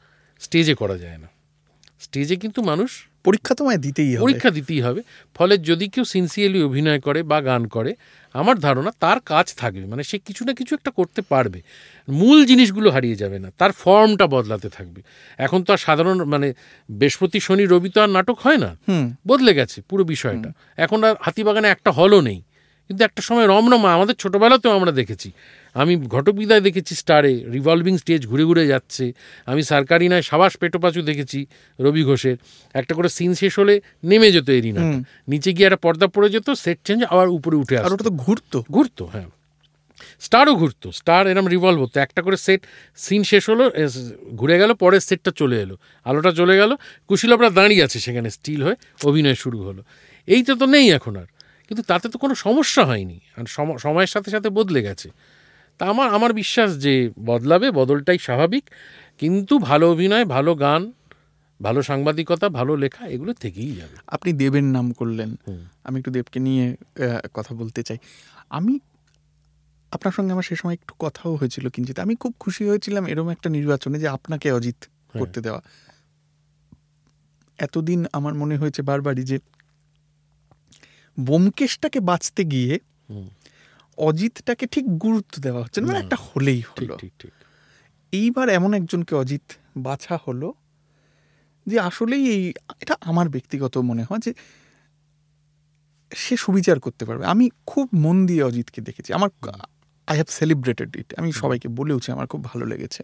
স্টেজে 0.40 0.74
করা 0.74 0.98
যায় 0.98 1.18
না। 1.18 1.28
স্টেজে 2.00 2.36
কিন্তু 2.36 2.62
মানুষ 2.62 2.90
পরীক্ষা 3.24 3.54
তোমায় 3.54 3.78
দিতেই 3.78 4.16
হবে। 4.16 4.22
পরীক্ষা 4.22 4.50
দিতেই 4.50 4.80
হবে। 4.80 5.02
ফলে 5.34 5.58
যদি 5.58 5.88
কেউ 5.88 6.04
সিনসিয়ারলি 6.04 6.62
অভিনয় 6.62 7.00
করে 7.00 7.22
বা 7.22 7.40
গান 7.40 7.66
করে 7.66 7.94
আমার 8.32 8.58
ধারণা 8.58 8.92
তার 9.00 9.20
কাজ 9.20 9.54
থাকবে। 9.54 9.84
মানে 9.84 10.02
সে 10.02 10.18
কিছু 10.18 10.44
না 10.44 10.54
কিছু 10.54 10.74
একটা 10.74 10.90
করতে 10.90 11.22
পারবে। 11.22 11.62
মূল 12.08 12.44
জিনিসগুলো 12.44 12.90
হারিয়ে 12.90 13.14
যাবে 13.14 13.38
না। 13.38 13.52
তার 13.58 13.72
ফর্মটা 13.72 14.26
বদলাতে 14.26 14.68
থাকবে। 14.68 15.02
এখন 15.38 15.62
তো 15.62 15.72
আর 15.72 15.78
সাধারণ 15.78 16.24
মানে 16.24 16.52
বৃহস্পতি 16.90 17.40
শনি 17.40 17.66
রবি 17.66 17.88
তো 17.88 18.00
আর 18.00 18.08
নাটক 18.08 18.38
হয় 18.38 18.56
না। 18.56 18.76
বদলে 19.26 19.54
গেছে 19.54 19.82
পুরো 19.82 20.04
বিষয়টা। 20.04 20.52
এখন 20.76 21.04
আর 21.04 21.14
হাতিবাগানে 21.20 21.68
একটা 21.68 21.90
হলও 21.90 22.20
নেই। 22.20 22.42
কিন্তু 22.90 23.02
একটা 23.04 23.22
সময় 23.28 23.46
রমরমা 23.46 23.88
আমাদের 23.96 24.16
ছোটোবেলাতেও 24.22 24.72
আমরা 24.78 24.92
দেখেছি। 25.00 25.28
আমি 25.74 25.92
ঘটক 26.14 26.34
বিদায় 26.40 26.62
দেখেছি 26.68 26.92
স্টারে 27.02 27.32
রিভলভিং 27.54 27.94
স্টেজ 28.02 28.20
ঘুরে 28.30 28.44
ঘুরে 28.48 28.64
যাচ্ছে। 28.72 29.04
আমি 29.50 29.62
সরকারি 29.72 30.06
নয় 30.12 30.24
সাবাস 30.30 30.52
পেটোপাচু 30.60 31.00
দেখেছি 31.10 31.38
রবি 31.78 32.02
ঘোষের। 32.04 32.36
একটা 32.74 32.92
করে 32.94 33.08
সিন 33.16 33.30
শেষ 33.34 33.54
হলে 33.58 33.74
নেমে 34.10 34.28
যেত 34.32 34.48
এরিনা 34.58 34.82
নিচে 35.28 35.50
গিয়ে 35.56 35.66
একটা 35.68 35.80
পর্দা 35.86 36.06
পড়ে 36.06 36.28
যেত 36.34 36.48
সেট 36.64 36.78
চেঞ্জ 36.86 37.00
আবার 37.04 37.28
উপরে 37.38 37.56
উঠে 37.62 37.74
আর 37.78 37.92
ওটা 37.94 38.04
তো 38.08 38.12
ঘুরতো। 38.24 38.58
ঘুরতো 38.70 39.04
হ্যাঁ। 39.12 39.28
স্টারও 40.20 40.54
ঘুরতো। 40.54 40.88
স্টার 40.92 41.22
এরম 41.32 41.46
রিভলভ 41.54 41.78
হতো। 41.82 41.96
একটা 42.00 42.20
করে 42.22 42.36
সেট 42.46 42.60
সিন 43.04 43.22
শেষ 43.22 43.44
হলো 43.50 43.64
ঘুরে 44.36 44.56
গেল 44.62 44.70
পরের 44.82 45.02
সেটটা 45.08 45.30
চলে 45.40 45.56
এলো। 45.64 45.76
আলোটা 46.06 46.30
চলে 46.32 46.54
গেল। 46.60 46.70
কুশীলবরা 47.08 47.50
দাঁড়িয়ে 47.58 47.82
আছে 47.86 47.98
সেখানে 48.00 48.28
স্টিল 48.30 48.60
হয়ে 48.66 48.76
অভিনয় 49.04 49.36
শুরু 49.42 49.58
হলো। 49.66 49.82
এইটা 50.28 50.52
তো 50.60 50.66
নেই 50.74 50.86
এখন 50.98 51.14
আর। 51.22 51.28
কিন্তু 51.70 51.82
তাতে 51.82 52.08
তো 52.08 52.18
কোনো 52.18 52.34
সমস্যা 52.34 52.84
হয়নি। 52.84 53.20
আর 53.36 53.44
সম- 53.48 53.78
সময়ের 53.78 54.06
সাথে 54.06 54.30
সাথে 54.30 54.48
বদলে 54.48 54.82
গেছে। 54.82 55.10
তা 55.78 55.86
আমার 55.86 56.14
আমার 56.14 56.32
বিশ্বাস 56.32 56.78
যে 56.78 57.10
বদলাবে 57.24 57.70
বদলটাই 57.70 58.18
স্বাভাবিক। 58.18 58.70
কিন্তু 59.18 59.58
ভালো 59.58 59.92
অভিনয় 59.92 60.24
ভালো 60.24 60.54
গান 60.54 60.92
ভালো 61.62 61.82
সাংবাদিকতা 61.82 62.48
ভালো 62.48 62.76
লেখা 62.76 63.06
এগুলো 63.06 63.32
থেকেই 63.32 63.72
যাবে। 63.72 63.96
আপনি 64.06 64.32
দেবের 64.32 64.64
নাম 64.64 64.92
করলেন। 64.92 65.36
আমি 65.84 65.98
একটু 65.98 66.10
দেবকে 66.10 66.40
নিয়ে 66.40 66.76
কথা 67.34 67.54
বলতে 67.54 67.82
চাই। 67.82 67.98
আমি 68.50 68.78
আপনার 69.90 70.12
সঙ্গে 70.12 70.32
আমার 70.32 70.42
সে 70.42 70.56
সময় 70.56 70.72
একটু 70.72 70.94
কথাও 70.98 71.34
হয়েছিল 71.34 71.68
কিঞ্চিত। 71.68 71.98
আমি 71.98 72.14
খুব 72.14 72.34
খুশি 72.40 72.68
হয়েছিলাম 72.68 73.06
এরকম 73.06 73.28
একটা 73.28 73.50
নির্বাচনে 73.50 74.00
যে 74.00 74.08
আপনাকে 74.08 74.52
অজিত 74.52 74.76
করতে 75.18 75.40
দেওয়া। 75.40 75.60
এতদিন 77.58 78.06
আমার 78.12 78.34
মনে 78.34 78.56
হয়েছে 78.56 78.82
বারবারই 78.82 79.22
যে 79.22 79.38
বোমকেশটাকে 81.20 82.00
বাঁচতে 82.00 82.44
গিয়ে 82.44 82.78
অজিতটাকে 83.98 84.66
ঠিক 84.66 84.98
গুরুত্ব 84.98 85.42
দেওয়া 85.42 85.62
হচ্ছে 85.64 85.80
না 85.80 85.86
মানে 85.86 85.98
একটা 85.98 86.16
হলেই 86.16 86.60
হলো। 86.60 86.94
এইবার 88.12 88.48
এমন 88.48 88.74
একজনকে 88.74 89.14
অজিত 89.14 89.42
বাছা 89.76 90.18
হলো 90.26 90.54
যে 91.66 91.80
আসলেই 91.80 92.28
এই 92.28 92.52
এটা 92.80 92.96
আমার 93.00 93.28
ব্যক্তিগত 93.28 93.78
মনে 93.78 94.02
হয় 94.02 94.18
যে 94.18 94.34
সে 96.12 96.36
সুবিচার 96.36 96.80
করতে 96.80 97.04
পারবে। 97.04 97.24
আমি 97.24 97.50
খুব 97.66 97.88
মন 97.94 98.26
দিয়ে 98.26 98.42
অজিতকে 98.42 98.80
দেখেছি। 98.80 99.12
আমার 99.12 99.28
আই 100.06 100.16
হ্যাভ 100.16 100.28
সেলিব্রেটেড 100.28 100.96
ইট 100.96 101.14
আমি 101.18 101.32
সবাইকে 101.32 101.68
বলেওছি 101.68 102.12
আমার 102.12 102.26
খুব 102.26 102.44
ভালো 102.44 102.64
লেগেছে। 102.66 103.02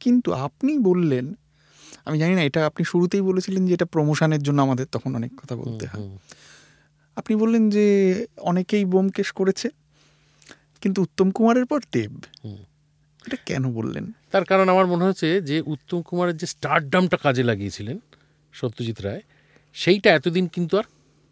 কিন্তু 0.00 0.32
আপনি 0.32 0.78
বললেন 0.78 1.34
আমি 2.04 2.18
জানি 2.18 2.34
না 2.34 2.42
এটা 2.42 2.66
আপনি 2.66 2.84
শুরুতেই 2.84 3.20
বলেছিলেন 3.20 3.66
যে 3.66 3.74
এটা 3.74 3.84
প্রমোশনের 3.84 4.42
জন্য 4.42 4.62
আমাদের 4.62 4.86
তখন 4.86 5.14
অনেক 5.14 5.40
কথা 5.40 5.56
বলতে 5.56 5.86
হয়। 5.86 6.18
আপনি 7.20 7.34
বললেন 7.42 7.64
যে 7.76 7.86
অনেকেই 8.50 8.84
বোমকেশ 8.92 9.28
করেছে 9.32 9.68
কিন্তু 10.82 10.98
উত্তম 11.02 11.28
কুমারের 11.30 11.66
পর 11.66 11.80
দেব। 11.92 12.12
এটা 13.26 13.38
কেন 13.46 13.64
বললেন? 13.72 14.04
তার 14.30 14.44
কারণ 14.44 14.66
আমার 14.68 14.86
মনে 14.86 15.04
হচ্ছে 15.04 15.28
যে 15.40 15.56
উত্তম 15.74 15.98
কুমারের 16.02 16.36
যে 16.36 16.46
স্টারডামটা 16.46 17.16
কাজে 17.16 17.42
লাগিয়েছিলেন 17.42 17.96
সত্যজিৎ 18.52 18.98
রায় 19.00 19.22
সেইটা 19.76 20.08
এতদিন 20.14 20.44
কিন্তু 20.46 20.74
আর 20.78 20.86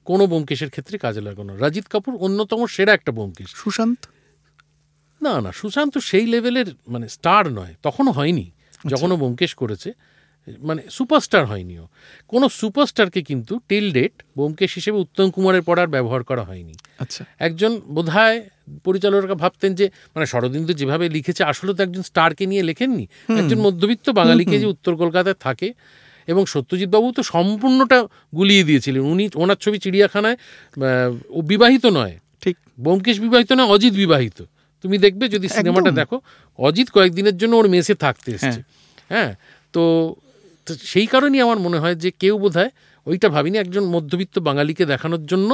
কোনো 0.06 0.24
ব্যোমকেশের 0.26 0.70
ক্ষেত্রে 0.70 0.96
কাজে 0.98 1.20
লাগানো 1.20 1.52
রাজিত 1.56 1.86
কাপুর 1.86 2.12
অন্যতম 2.26 2.60
সেরা 2.66 2.92
একটা 2.92 3.10
ব্যোমকেশ। 3.12 3.48
সুশান্ত? 3.62 4.00
না 5.20 5.34
না 5.44 5.50
সুশান্ত 5.52 5.94
সেই 6.08 6.26
লেভেলের 6.26 6.68
মানে 6.88 7.06
স্টার 7.08 7.44
নয় 7.52 7.74
তখনও 7.82 8.12
হয়নি 8.12 8.46
যখনও 8.86 9.16
ব্যোমকেশ 9.16 9.52
করেছে। 9.54 9.90
মানে 10.60 10.82
সুপারস্টার 10.90 11.46
হয়নিও। 11.46 11.88
কোনো 12.28 12.48
সুপারস্টারকে 12.48 13.22
কিন্তু 13.22 13.60
টিল 13.68 13.92
ডেট 13.92 14.12
ব্যোমকেশ 14.36 14.74
হিসেবে 14.74 14.98
উত্তম 14.98 15.30
কুমারের 15.30 15.62
পর 15.62 15.78
আর 15.78 15.86
ব্যবহার 15.86 16.22
করা 16.22 16.44
হয়নি। 16.44 16.74
আচ্ছা। 16.98 17.24
একজন 17.38 17.80
বোধহয় 17.88 18.48
পরিচালকরা 18.84 19.34
ভাবতেন 19.34 19.74
যে 19.74 19.90
মানে 20.16 20.26
শরদিন্দু 20.26 20.72
যেভাবে 20.72 21.08
লিখেছে 21.08 21.44
আসলে 21.44 21.74
তো 21.74 21.82
একজন 21.82 22.02
স্টারকে 22.02 22.46
নিয়ে 22.46 22.62
লেখেননি। 22.62 23.06
একজন 23.28 23.58
মধ্যবিত্ত 23.58 24.10
বাঙালিকে 24.10 24.58
যে 24.58 24.66
উত্তর 24.66 24.96
কলকাতায় 24.96 25.34
থাকে 25.40 25.72
এবং 26.28 26.46
সত্যজিৎ 26.46 26.88
বাবু 26.88 27.12
তো 27.12 27.22
সম্পূর্ণটা 27.22 28.06
গুলিয়ে 28.34 28.64
দিয়েছিলেন। 28.64 29.02
উনি 29.02 29.30
ওনার 29.34 29.56
ছবি 29.56 29.78
চিড়িয়াখানায় 29.78 30.36
ও 31.30 31.42
বিবাহিত 31.42 31.86
নয়। 31.86 32.18
ঠিক। 32.40 32.56
ব্যোমকেশ 32.78 33.20
বিবাহিত 33.20 33.52
নয় 33.52 33.66
অজিত 33.66 33.94
বিবাহিত। 33.94 34.42
তুমি 34.82 34.98
দেখবে 34.98 35.28
যদি 35.28 35.48
সিনেমাটা 35.48 35.90
দেখো 35.90 36.20
অজিত 36.58 36.90
কয়েকদিনের 36.90 37.36
জন্য 37.36 37.54
ওর 37.56 37.68
মেসে 37.68 37.94
থাকতে 37.94 38.32
এসছে। 38.32 38.62
হ্যাঁ 39.08 39.34
তো 39.72 40.14
তো 40.68 40.72
সেই 40.92 41.06
কারণেই 41.06 41.40
আমার 41.46 41.58
মনে 41.66 41.78
হয় 41.82 41.94
যে 41.94 42.10
কেউ 42.22 42.34
বোধহয় 42.38 42.70
ওইটা 43.06 43.28
ভাবিনি, 43.28 43.58
একজন 43.58 43.84
মধ্যবিত্ত 43.94 44.38
বাঙালিকে 44.38 44.84
দেখানোর 44.86 45.22
জন্য 45.26 45.50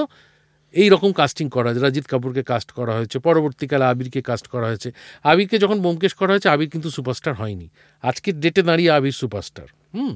এই 0.74 0.88
রকম 0.88 1.12
কাস্টিং 1.12 1.46
করা 1.50 1.66
হয়েছে। 1.68 1.82
রাজিত 1.86 2.06
কাপুরকে 2.12 2.42
কাস্ট 2.42 2.70
করা 2.72 2.92
হয়েছে, 2.98 3.16
পরবর্তীকালে 3.18 3.84
আবিরকে 3.84 4.20
কাস্ট 4.22 4.46
করা 4.48 4.66
হয়েছে। 4.66 4.88
আবিরকে 5.24 5.56
যখন 5.58 5.78
ব্যোমকেশ 5.80 6.12
করা 6.20 6.30
হয়েছে, 6.34 6.48
আবির 6.48 6.68
কিন্তু 6.68 6.88
সুপারস্টার 6.90 7.34
হয়নি। 7.34 7.66
আজকের 8.04 8.34
ডেটে 8.40 8.62
দাঁড়িয়ে 8.62 8.90
আবির 8.90 9.12
সুপারস্টার 9.12 9.66
হুম? 9.94 10.14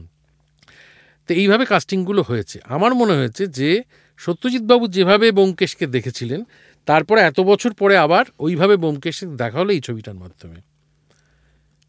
তো 1.29 1.31
এইভাবে 1.35 1.65
কাস্টিংগুলো 1.65 2.23
হয়েছে। 2.23 2.57
আমার 2.65 2.95
মনে 2.95 3.15
হয়েছে 3.15 3.43
যে 3.59 3.71
সত্যজিৎ 4.17 4.63
বাবু 4.63 4.85
যেভাবে 4.89 5.27
ব্যোমকেশকে 5.33 5.87
দেখেছিলেন, 5.87 6.41
তারপরে 6.87 7.21
এত 7.21 7.41
বছর 7.41 7.71
পরে 7.73 7.95
আবার 7.97 8.25
ওইভাবে 8.39 8.75
ব্যোমকেশকে 8.77 9.27
দেখা 9.37 9.59
হলো 9.59 9.73
এই 9.73 9.81
ছবিটার 9.81 10.15
মাধ্যমে। 10.15 10.61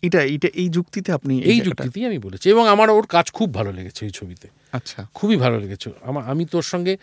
এটা 0.02 0.24
এটা 0.24 0.48
এই 0.54 0.70
যুক্তিতে 0.70 1.12
আপনি 1.12 1.42
এই 1.42 1.62
যুক্তিতেই 1.62 2.06
আমি 2.06 2.18
বলেছি 2.18 2.50
এবং 2.50 2.68
আমার 2.68 2.90
ওর 2.90 3.06
কাজ 3.06 3.32
খুব 3.32 3.54
ভালো 3.54 3.72
লেগেছে 3.72 4.06
এই 4.06 4.12
ছবিতে। 4.12 4.48
আচ্ছা। 4.72 5.08
খুবই 5.14 5.36
ভালো 5.36 5.60
লেগেছে। 5.60 5.92
আমার 6.02 6.24
আমি 6.26 6.46
তোর 6.46 6.62
সঙ্গে 6.62 6.98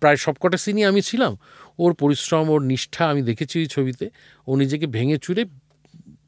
প্রায় 0.00 0.16
সবকটা 0.16 0.56
সিনই 0.56 0.84
আমি 0.84 1.02
ছিলাম। 1.02 1.38
ওর 1.78 1.94
পরিশ্রম 1.94 2.50
ওর 2.50 2.62
নিষ্ঠা 2.62 3.08
আমি 3.08 3.22
দেখেছি 3.22 3.58
ওই 3.58 3.66
ছবিতে। 3.66 4.10
ও 4.46 4.56
নিজেকে 4.56 4.86
ভেঙে 4.86 5.18
চুরে 5.18 5.44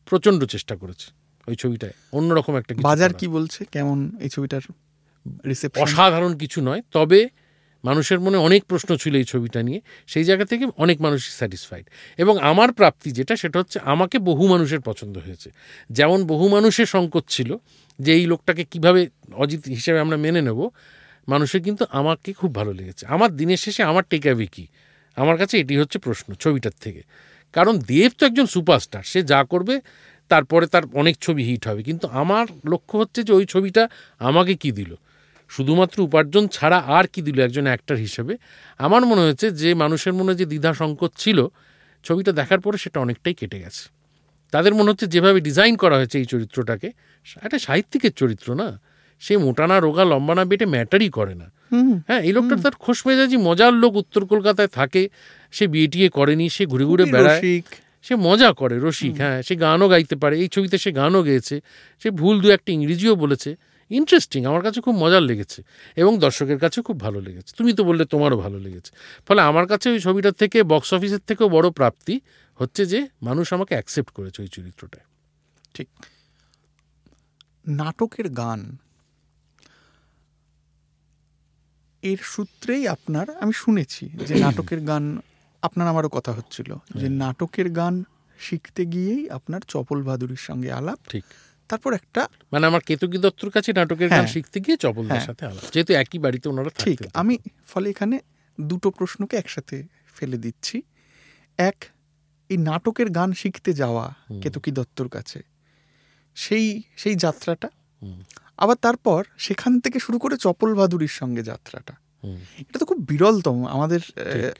প্রচণ্ড 0.06 0.44
চেষ্টা 0.44 0.76
করেছে 0.76 1.10
ওই 1.48 1.56
ছবিটায়। 1.56 1.92
অন্যরকম 2.12 2.56
একটা 2.56 2.74
বাজার। 2.80 3.14
কি 3.14 3.28
বলছে? 3.28 3.64
কেমন 3.64 4.10
এই 4.20 4.28
ছবিটার 4.28 4.60
অসাধারণ 5.76 6.38
কিছু 6.38 6.60
নয়। 6.60 6.82
তবে 6.92 7.28
মানুষের 7.84 8.20
মনে 8.20 8.36
অনেক 8.36 8.64
প্রশ্ন 8.64 8.96
ছিল 8.96 9.14
এই 9.14 9.24
ছবিটা 9.24 9.62
নিয়ে, 9.62 9.80
সেই 10.06 10.24
জায়গা 10.24 10.44
থেকে 10.44 10.66
অনেক 10.76 11.00
মানুষই 11.00 11.30
স্যাটিসফাইড 11.30 11.86
এবং 12.18 12.38
আমার 12.38 12.72
প্রাপ্তি 12.72 13.10
যেটা, 13.10 13.36
সেটা 13.36 13.58
হচ্ছে 13.58 13.78
আমাকে 13.84 14.18
বহু 14.18 14.48
মানুষের 14.48 14.80
পছন্দ 14.80 15.18
হয়েছে। 15.18 15.50
যেমন 15.90 16.24
বহু 16.24 16.48
মানুষের 16.48 16.86
সংকট 16.86 17.24
ছিল 17.28 17.56
যে 17.98 18.12
এই 18.12 18.26
লোকটাকে 18.26 18.64
কীভাবে 18.64 19.08
অজিত 19.34 19.68
হিসেবে 19.68 20.00
আমরা 20.00 20.16
মেনে 20.16 20.42
নেব, 20.42 20.68
মানুষের 21.28 21.62
কিন্তু 21.62 21.84
আমাকে 21.90 22.32
খুব 22.32 22.54
ভালো 22.54 22.72
লেগেছে। 22.72 23.06
আমার 23.06 23.36
দিনের 23.36 23.56
শেষে 23.56 23.82
আমার 23.82 24.04
টেকাবে 24.10 24.46
কি? 24.46 24.66
আমার 25.16 25.36
কাছে 25.36 25.58
এটি 25.58 25.76
হচ্ছে 25.76 25.98
প্রশ্ন 25.98 26.34
ছবিটার 26.34 26.72
থেকে। 26.80 27.02
কারণ 27.52 27.78
দেব 27.78 28.10
তো 28.18 28.26
একজন 28.26 28.46
সুপারস্টার 28.46 29.02
সে 29.02 29.22
যা 29.22 29.44
করবে 29.44 29.80
তারপরে 30.28 30.66
তার 30.66 30.82
অনেক 30.92 31.16
ছবি 31.20 31.42
হিট 31.42 31.68
হবে। 31.68 31.82
কিন্তু 31.82 32.08
আমার 32.08 32.46
লক্ষ্য 32.64 32.98
হচ্ছে 32.98 33.22
যে 33.22 33.32
ওই 33.32 33.46
ছবিটা 33.46 33.88
আমাকে 34.18 34.54
কি 34.54 34.72
দিল? 34.72 34.94
শুধুমাত্র 35.50 35.96
উপার্জন 36.00 36.44
ছাড়া 36.56 36.78
আর 36.96 37.04
কি 37.12 37.20
দিল 37.22 37.38
একজন 37.40 37.64
অ্যাক্টর 37.66 37.96
হিসেবে? 37.96 38.34
আমার 38.78 39.02
মনে 39.06 39.20
হয়েছে 39.20 39.46
যে 39.50 39.70
মানুষের 39.74 40.12
মনে 40.12 40.32
যে 40.34 40.44
দ্বিধা 40.44 40.70
সংকট 40.74 41.10
ছিল 41.18 41.38
ছবিটা 42.04 42.32
দেখার 42.32 42.60
পরে 42.60 42.76
সেটা 42.78 42.98
অনেকটাই 43.00 43.34
কেটে 43.34 43.58
গেছে। 43.58 43.84
তাদের 44.52 44.72
মনে 44.74 44.88
হচ্ছে 44.90 45.06
যেভাবে 45.06 45.38
ডিজাইন 45.40 45.74
করা 45.76 45.96
হয়েছে 45.96 46.16
এই 46.18 46.24
চরিত্রটাকে 46.24 46.88
একটা 47.42 47.58
সাহিত্যিকের 47.58 48.12
চরিত্র 48.12 48.48
না। 48.54 48.68
সে 49.22 49.34
মোটানা 49.36 49.76
রোগা 49.80 50.04
লম্বা 50.04 50.34
না 50.34 50.44
বেটে 50.44 50.66
ম্যাটারই 50.66 51.10
করে 51.10 51.34
না। 51.34 51.46
হ্যাঁ 52.08 52.20
এই 52.20 52.32
লোকটা 52.32 52.54
তার 52.56 52.74
খোশ 52.78 52.98
মেজাজি 53.06 53.36
মজার 53.48 53.72
লোক 53.82 53.92
উত্তর 54.02 54.22
কলকাতায় 54.26 54.70
থাকে 54.78 55.02
সে 55.52 55.64
বিয়ে 55.66 55.88
টিয়ে 55.92 56.08
করেনি 56.08 56.46
সে 56.48 56.62
ঘুরে 56.66 56.84
ঘুরে 56.84 57.04
বেড়ায়। 57.04 57.40
সে 58.02 58.14
মজা 58.26 58.50
করে 58.52 58.76
রসিক 58.78 59.14
হ্যাঁ 59.16 59.38
সে 59.42 59.54
গানও 59.56 59.86
গাইতে 59.88 60.16
পারে 60.16 60.34
এই 60.42 60.48
ছবিতে 60.48 60.76
সে 60.78 60.90
গানও 60.92 61.20
গেয়েছে। 61.22 61.56
সে 62.02 62.08
ভুল 62.10 62.34
দু 62.40 62.46
একটা 62.50 62.70
ইংরেজিও 62.72 63.14
বলেছে। 63.14 63.50
ইন্টারেস্টিং 63.90 64.40
আমার 64.46 64.62
কাছে 64.62 64.80
খুব 64.80 64.94
মজার 64.94 65.22
লেগেছে 65.22 65.60
এবং 65.96 66.18
দর্শকের 66.18 66.58
কাছে 66.58 66.82
খুব 66.82 67.00
ভালো 67.00 67.20
লেগেছে। 67.20 67.50
তুমি 67.56 67.72
তো 67.72 67.84
বললে 67.84 68.04
তোমারও 68.04 68.36
ভালো 68.36 68.58
লেগেছে। 68.58 68.90
ফলে 69.26 69.42
আমার 69.42 69.66
কাছে 69.66 69.90
ওই 69.90 70.00
ছবিটার 70.00 70.32
থেকে 70.32 70.62
বক্স 70.62 70.94
অফিসের 70.94 71.22
থেকেও 71.26 71.48
বড় 71.48 71.70
প্রাপ্তি 71.70 72.14
হচ্ছে 72.58 72.86
যে 72.86 73.08
মানুষ 73.22 73.52
আমাকে 73.52 73.74
অ্যাকসেপ্ট 73.74 74.10
করেছে 74.10 74.42
ওই 74.42 74.48
চরিত্রটা 74.48 75.00
ঠিক। 75.74 75.88
নাটকের 77.66 78.28
গান। 78.32 78.60
এর 82.02 82.20
সূত্রেই 82.24 82.88
আপনার 82.88 83.26
আমি 83.40 83.52
শুনেছি 83.52 84.04
যে 84.26 84.34
নাটকের 84.44 84.80
গান 84.80 85.04
আপনার 85.62 85.88
আমারও 85.88 86.08
কথা 86.08 86.32
হচ্ছিল 86.32 86.70
যে 86.94 87.06
হ্যাঁ। 87.06 87.10
নাটকের 87.16 87.70
গান 87.70 87.94
শিখতে 88.38 88.86
গিয়েই 88.86 89.30
আপনার 89.30 89.60
চপল 89.68 90.02
ভাদুরীর 90.02 90.36
সঙ্গে 90.38 90.72
আলাপ 90.72 90.98
ঠিক। 91.08 91.24
তারপর 91.70 91.92
একটা 91.92 92.22
মানে 92.52 92.64
আমার 92.66 92.80
কেতকী 92.80 93.18
দত্তর 93.18 93.48
কাছে 93.50 93.70
নাটকের 93.72 94.08
গান 94.08 94.18
হ্যাঁ। 94.18 94.32
শিখতে 94.34 94.58
গিয়ে 94.60 94.76
চপলদের 94.76 95.16
হ্যাঁ। 95.16 95.26
সাথে 95.26 95.42
আলাপ। 95.46 95.64
যেহেতু 95.72 95.92
একই 95.94 96.18
বাড়িতে 96.18 96.46
ওনারা 96.48 96.70
ঠিক 96.78 96.98
আমি 97.14 97.34
ফলে 97.66 97.86
এখানে 97.90 98.16
দুটো 98.58 98.88
প্রশ্নকে 98.90 99.34
একসাথে 99.36 99.76
ফেলে 100.16 100.36
দিচ্ছি। 100.36 100.76
এক 101.58 101.78
এই 102.50 102.56
নাটকের 102.68 103.08
গান 103.10 103.32
শিখতে 103.32 103.70
যাওয়া। 103.72 104.06
কেতকী 104.42 104.70
দত্তর 104.70 105.08
কাছে 105.08 105.38
সেই 106.36 106.82
সেই 106.96 107.14
যাত্রাটা। 107.14 107.68
আবার 108.56 108.76
তারপর 108.76 109.20
সেখান 109.38 109.72
থেকে 109.80 109.98
শুরু 109.98 110.18
করে 110.18 110.34
চপল 110.36 110.70
ভাদুরীর 110.74 111.14
সঙ্গে 111.20 111.42
যাত্রাটা। 111.42 111.94
এটা 112.60 112.78
তো 112.78 112.84
খুব 112.84 112.98
বিরলতম। 113.08 113.58
আমাদের 113.66 114.00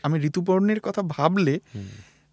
আমি 0.03 0.17
ঋতুপর্ণের 0.21 0.81
কথা 0.81 1.03
ভাবলে 1.07 1.55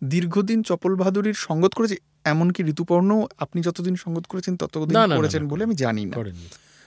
দীর্ঘদিন 0.04 0.60
চপল 0.64 0.92
বাহাদুরির 0.96 1.38
সঙ্গত 1.48 1.74
করেছি। 1.74 1.98
এমনকি 2.28 2.64
ঋতুপর্ণ 2.64 3.26
আপনি 3.40 3.62
যতদিন 3.62 3.96
সঙ্গত 3.96 4.26
করেছেন 4.26 4.58
ততদিন 4.58 4.94
করেছেন 5.18 5.48
বলে 5.48 5.64
আমি 5.64 5.76
জানি 5.76 6.06
না। 6.06 6.16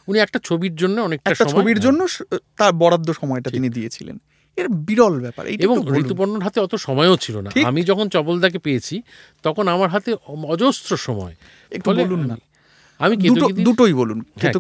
উনি 0.07 0.19
একটা 0.19 0.39
ছবির 0.45 0.77
জন্য 0.77 1.01
অনেকটা 1.01 1.31
ছবির। 1.45 1.81
জন্য 1.81 2.07
তার 2.57 2.73
বরাদ্দ 2.73 3.11
সময়টা 3.11 3.51
তিনি 3.51 3.69
দিয়েছিলেন। 3.75 4.19
এর 4.57 4.69
বিরল 4.69 5.21
ব্যাপার 5.21 5.47
এবং 5.47 5.77
ঋতুপর্ণর 6.07 6.43
হাতে 6.43 6.61
অত 6.61 6.75
সময়ও 6.75 7.17
ছিল 7.17 7.41
না। 7.41 7.51
আমি 7.65 7.83
যখন 7.83 8.09
চপলদাকে 8.09 8.59
পেয়েছি 8.59 9.03
তখন 9.43 9.69
আমার 9.69 9.91
হাতে 9.91 10.15
অজস্র 10.27 10.97
সময়। 10.97 11.37
একটু 11.71 11.91
বলুন 12.05 12.27
না। 12.27 12.37
আমি- 12.99 13.21
দুটোই 13.65 13.93
বলুন। 13.93 14.23
হ্যাঁ, 14.41 14.53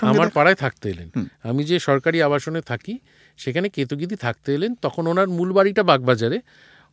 আমার 0.00 0.30
পাড়ায় 0.34 0.54
থাকতে 0.54 0.88
এলেন। 0.88 1.10
আমি 1.42 1.64
যে 1.64 1.78
সরকারি 1.78 2.22
আবাসনে 2.22 2.60
থাকি 2.60 2.98
সেখানে 3.36 3.68
কেতকিদি 3.68 4.16
থাকতে 4.16 4.54
এলেন। 4.54 4.74
তখন 4.74 5.06
ওনার 5.06 5.28
মূল 5.28 5.52
বাড়িটা 5.52 5.82
বাগবাজারে। 5.82 6.40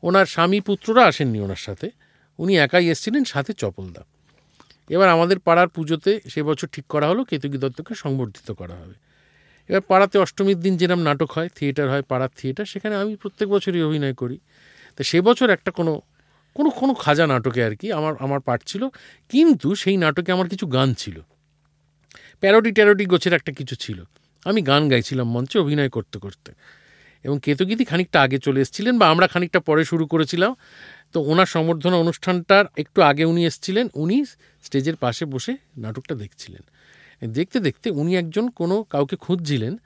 ওনার 0.04 0.26
স্বামী 0.26 0.60
পুত্ররা 0.60 1.06
আসেননি 1.06 1.40
ওনার 1.40 1.56
সাথে। 1.56 1.90
উনি 2.40 2.58
একাই 2.58 2.88
এসেছিলেন 2.88 3.24
সাথে 3.24 3.54
চপলদা। 3.54 4.04
এবার 4.90 5.10
আমাদের 5.10 5.40
পাড়ার 5.40 5.68
পুজোতে 5.68 6.22
সে 6.30 6.44
বছর 6.44 6.68
ঠিক 6.68 6.86
করা 6.86 7.08
হলো, 7.08 7.24
কেতকী 7.24 7.58
দত্তকে 7.58 7.96
সংবর্ধিত 7.96 8.52
করা 8.52 8.76
হবে। 8.76 8.94
এবার 9.68 9.82
পাড়াতে 9.82 10.18
অষ্টমীর 10.18 10.60
দিন 10.60 10.78
যেরকম 10.78 11.00
নাটক 11.00 11.32
হয়, 11.32 11.50
থিয়েটার 11.56 11.90
হয়, 11.90 12.02
পাড়ার 12.02 12.30
থিয়েটার, 12.38 12.66
সেখানে 12.66 12.96
আমি 12.96 13.16
প্রত্যেক 13.16 13.50
বছরই 13.50 13.84
অভিনয় 13.84 14.14
করি। 14.14 14.40
তো 14.98 15.04
সে 15.04 15.22
বছর 15.22 15.50
একটা 15.50 15.72
কোনো 15.72 16.02
কোনো 16.54 16.70
কোনো 16.70 16.94
খাজা 16.94 17.28
নাটকে 17.28 17.64
আর 17.64 17.76
কি 17.76 17.92
আমার 17.92 18.14
আমার 18.20 18.40
পাঠ 18.40 18.62
ছিল। 18.66 18.88
কিন্তু 19.30 19.76
সেই 19.76 19.98
নাটকে 19.98 20.32
আমার 20.32 20.50
কিছু 20.50 20.68
গান 20.68 20.94
ছিল। 20.94 21.22
প্যারোডি 22.40 22.72
ট্যারোডি 22.72 23.06
গোছের 23.06 23.34
একটা 23.34 23.52
কিছু 23.52 23.76
ছিল। 23.76 24.04
আমি 24.46 24.62
গান 24.62 24.90
গাইছিলাম 24.90 25.30
মঞ্চে 25.30 25.60
অভিনয় 25.60 25.90
করতে 25.90 26.20
করতে। 26.20 26.52
এবং 27.28 27.40
কেতগীতি 27.44 27.86
খানিকটা 27.86 28.22
আগে 28.22 28.38
চলে 28.38 28.62
এসেছিলেন 28.62 29.00
বা 29.00 29.10
আমরা 29.10 29.28
খানিকটা 29.28 29.60
পরে 29.60 29.86
শুরু 29.86 30.06
করেছিলাম। 30.06 30.56
তো 31.14 31.22
ওনার 31.22 31.46
সম্বর্ধনা 31.46 31.98
অনুষ্ঠানটার 31.98 32.66
একটু 32.78 33.02
আগে 33.02 33.26
উনি 33.26 33.46
এসেছিলেন 33.46 33.88
উনি 33.96 34.26
স্টেজের 34.64 34.96
পাশে 34.96 35.26
বসে 35.26 35.58
নাটকটা 35.78 36.16
দেখছিলেন। 36.16 36.64
দেখতে 37.30 37.60
দেখতে 37.60 37.90
উনি 37.90 38.16
একজন 38.16 38.50
কোনো 38.50 38.84
কাউকে 38.84 39.16
খুঁজছিলেন 39.16 39.78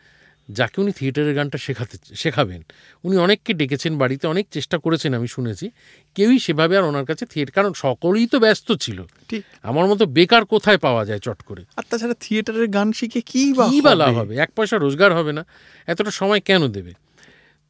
যাকে 0.50 0.82
উনি 0.82 0.92
থিয়েটারের 0.92 1.36
গানটা 1.36 1.58
শেখাতে 1.58 2.16
শেখাবেন। 2.16 2.62
উনি 3.04 3.18
অনেককে 3.18 3.54
ডেকেছেন 3.54 3.98
বাড়িতে 3.98 4.28
অনেক 4.28 4.48
চেষ্টা 4.52 4.78
করেছেন 4.78 5.14
আমি 5.14 5.28
শুনেছি। 5.28 5.70
কেউই 6.16 6.40
সেভাবে 6.40 6.78
আর 6.78 6.84
ওনার 6.84 7.06
কাছে 7.06 7.26
থিয়েটার 7.26 7.54
কারণ 7.54 7.74
সকলেই 7.74 8.28
তো 8.28 8.40
ব্যস্ত 8.40 8.72
ছিল। 8.72 9.06
ঠিক। 9.30 9.44
আমার 9.64 9.86
মতো 9.88 10.06
বেকার 10.06 10.46
কোথায় 10.46 10.78
পাওয়া 10.78 11.06
যায় 11.06 11.20
চট 11.20 11.42
করে? 11.42 11.66
আর 11.76 11.84
তাছাড়া 11.90 12.16
থিয়েটারের 12.20 12.68
গান 12.68 12.92
শিখে 12.92 13.22
কী 13.22 13.54
বা 13.54 13.96
লাভ? 13.96 14.14
হবে? 14.14 14.38
এক 14.38 14.52
পয়সা 14.56 14.78
রোজগার 14.78 15.14
হবে 15.14 15.32
না। 15.32 15.46
এতটা 15.88 16.12
সময় 16.12 16.42
কেন 16.42 16.68
দেবে? 16.68 16.94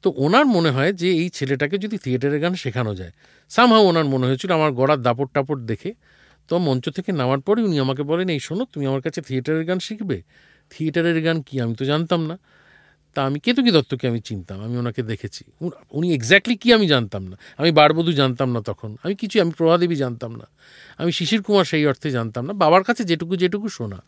তো 0.01 0.13
ওনার 0.17 0.45
মনে 0.45 0.69
হয় 0.69 0.93
যে 0.93 1.11
এই 1.11 1.29
ছেলেটাকে 1.29 1.77
যদি 1.77 1.97
থিয়েটারের 1.97 2.41
গান 2.41 2.55
শেখানো 2.55 2.95
যায়। 2.95 3.11
সামহাও 3.49 3.85
ওনার 3.85 4.05
মনে 4.05 4.27
হয়েছিল, 4.27 4.51
আমার 4.51 4.71
গড়ার 4.71 5.01
দাপট 5.01 5.33
টাপট 5.33 5.57
দেখে। 5.57 5.93
তো 6.47 6.57
মঞ্চ 6.57 6.89
থেকে 6.89 7.11
নামার 7.11 7.39
পরে 7.39 7.63
উনি 7.63 7.79
আমাকে 7.79 8.03
বলেন, 8.03 8.29
এই 8.29 8.39
শোনো, 8.39 8.65
তুমি 8.65 8.85
আমার 8.85 9.01
কাছে 9.01 9.21
থিয়েটারের 9.21 9.65
গান 9.65 9.79
শিখবে? 9.79 10.21
থিয়েটারের 10.69 11.23
গান 11.23 11.41
কি? 11.41 11.61
আমি 11.61 11.75
তো 11.75 11.85
জানতাম 11.85 12.25
না। 12.25 12.39
তা 13.13 13.23
আমি 13.23 13.39
কেতকী 13.39 13.71
দত্তকে 13.71 14.07
আমি 14.07 14.21
চিনতাম, 14.21 14.63
আমি 14.63 14.77
ওনাকে 14.77 15.03
দেখেছি। 15.03 15.43
উন- 15.61 16.13
এক্স্যাক্টলি 16.13 16.55
কি 16.55 16.73
আমি 16.73 16.87
জানতাম 16.87 17.27
না। 17.27 17.37
আমি 17.57 17.71
বারবধূ 17.71 18.11
জানতাম 18.11 18.51
না 18.51 18.61
তখন। 18.61 18.97
আমি 19.03 19.15
কিছু, 19.15 19.41
আমি 19.41 19.51
প্রভাদেবী 19.51 19.95
জানতাম 19.95 20.35
না। 20.35 20.47
আমি 20.97 21.11
শিশির 21.11 21.41
কুমার 21.41 21.65
সেই 21.65 21.85
অর্থে 21.85 22.11
জানতাম 22.11 22.45
না। 22.45 22.53
বাবার 22.53 22.83
কাছে 22.83 23.03
যেটুকু 23.03 23.35
যেটুকু 23.35 23.69
শোনা। 23.69 24.03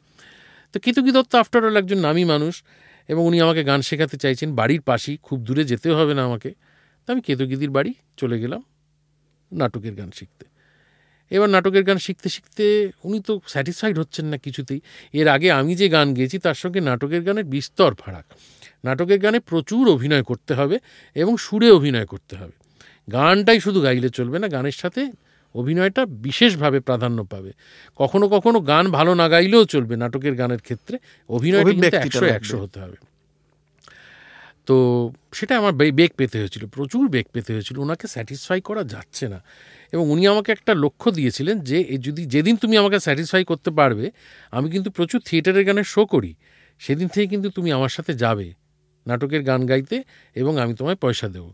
তো 0.73 0.79
কেতকী 0.79 1.11
দত্ত 1.11 1.35
আফটার 1.35 1.65
অল 1.65 1.77
একজন 1.77 1.97
নামী 1.97 2.23
মানুষ। 2.23 2.63
এবং 3.09 3.25
উনি 3.25 3.41
আমাকে 3.41 3.63
গান 3.63 3.81
শেখাতে 3.81 4.17
চাইছেন, 4.17 4.55
বাড়ির 4.55 4.81
পাশেই, 4.81 5.17
খুব 5.23 5.39
দূরে 5.41 5.63
যেতে 5.63 5.89
হবে 5.91 6.13
না 6.13 6.23
আমাকে। 6.23 6.53
তো 7.05 7.13
আমি 7.13 7.21
কেতকীদির 7.21 7.69
বাড়ি 7.69 7.93
চলে 8.17 8.39
গেলাম 8.39 8.63
নাটকের 9.51 9.95
গান 9.95 10.11
শিখতে। 10.11 10.45
এবার 11.31 11.49
নাটকের 11.49 11.83
গান 11.83 11.97
শিখতে 11.97 12.29
শিখতে 12.29 12.91
উনি 13.03 13.19
তো 13.19 13.41
স্যাটিসফাইড 13.47 13.99
হচ্ছেন 13.99 14.25
না 14.25 14.37
কিছুতেই। 14.37 14.81
এর 15.13 15.27
আগে 15.27 15.51
আমি 15.51 15.75
যে 15.75 15.89
গান 15.89 16.13
গেয়েছি, 16.13 16.37
তার 16.39 16.53
সঙ্গে 16.53 16.79
নাটকের 16.79 17.21
গানের 17.21 17.43
বিস্তর 17.43 17.93
ফারাক। 17.93 18.25
নাটকের 18.83 19.19
গানে 19.19 19.39
প্রচুর 19.39 19.89
অভিনয় 19.89 20.23
করতে 20.23 20.53
হবে 20.53 20.79
এবং 21.15 21.37
সুরে 21.37 21.71
অভিনয় 21.71 22.05
করতে 22.05 22.35
হবে। 22.35 22.51
গানটাই 23.11 23.59
শুধু 23.59 23.81
গাইলে 23.81 24.09
চলবে 24.09 24.39
না, 24.39 24.47
গানের 24.47 24.71
সাথে 24.71 25.11
অভিনয়টা 25.55 26.05
বিশেষভাবে 26.05 26.79
প্রাধান্য 26.79 27.23
পাবে। 27.23 27.51
কখনো 27.95 28.29
কখনো 28.29 28.59
গান 28.59 28.91
ভালো 28.91 29.13
না 29.13 29.29
গাইলেও 29.29 29.65
চলবে 29.65 29.95
নাটকের 29.95 30.35
গানের 30.35 30.59
ক্ষেত্রে। 30.59 30.97
অভিনয়টা 31.29 31.71
কিন্তু 31.71 31.97
একশো 31.97 32.25
একশো 32.25 32.57
হতে 32.57 32.79
হবে। 32.79 32.95
তো 34.65 35.09
সেটা 35.33 35.57
আমার 35.57 35.73
বেগ 35.73 36.11
পেতে 36.17 36.39
হয়েছিল 36.39 36.67
প্রচুর 36.67 37.09
বেগ 37.09 37.25
পেতে 37.33 37.53
হয়েছিল। 37.53 37.79
ওনাকে 37.79 38.07
স্যাটিসফাই 38.07 38.61
করা 38.61 38.83
যাচ্ছে 38.83 39.27
না। 39.27 39.43
এবং 39.91 40.11
উনি 40.11 40.27
আমাকে 40.27 40.51
একটা 40.51 40.73
লক্ষ্য 40.73 41.11
দিয়েছিলেন 41.11 41.59
যে 41.59 41.97
যদি 41.97 42.25
যেদিন 42.25 42.55
তুমি 42.55 42.77
আমাকে 42.77 42.99
স্যাটিসফাই 42.99 43.43
করতে 43.43 43.71
পারবে 43.71 44.11
আমি 44.51 44.71
কিন্তু 44.71 44.91
প্রচুর 44.91 45.21
থিয়েটারের 45.25 45.65
গানের 45.65 45.83
শো 45.83 46.05
করি। 46.05 46.35
সেদিন 46.79 47.07
থেকে 47.07 47.27
কিন্তু 47.27 47.49
তুমি 47.49 47.71
আমার 47.71 47.89
সাথে 47.89 48.13
যাবে 48.13 48.53
নাটকের 49.07 49.43
গান 49.43 49.65
গাইতে 49.65 50.03
এবং 50.35 50.57
আমি 50.57 50.73
তোমায় 50.73 50.95
পয়সা 50.95 51.27
দেবো। 51.27 51.53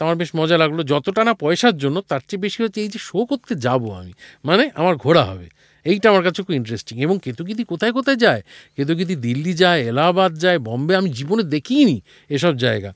তা 0.00 0.04
আমার 0.04 0.16
বেশ 0.16 0.30
মজা 0.36 0.58
লাগল। 0.58 0.82
যতটা 0.82 1.24
না 1.24 1.34
পয়সার 1.34 1.76
জন্য, 1.76 2.00
তার 2.00 2.20
চেয়ে 2.28 2.40
বেশি 2.40 2.62
হচ্ছে 2.62 2.80
এই 2.80 2.88
যে 2.88 2.98
শো 3.02 3.24
করতে 3.24 3.54
যাব 3.54 3.90
আমি। 3.90 4.12
মানে 4.44 4.70
আমার 4.74 4.96
ঘোরা 4.96 5.24
হবে। 5.24 5.48
এইটা 5.84 6.10
আমার 6.10 6.22
কাছে 6.22 6.42
খুব 6.42 6.54
ইন্টারেস্টিং 6.54 7.00
এবং 7.00 7.18
কেতুকিদি 7.24 7.64
কোথায় 7.64 7.92
কোথায় 7.92 8.16
যায়? 8.16 8.42
কেতুকিদি 8.76 9.16
দিল্লি 9.16 9.52
যায়, 9.52 9.80
এলাহাবাদ 9.82 10.34
যায়, 10.34 10.58
বম্বে 10.58 10.96
আমি 10.96 11.10
জীবনে 11.10 11.42
দেখিনি 11.42 12.00
এসব 12.28 12.56
জায়গা। 12.56 12.92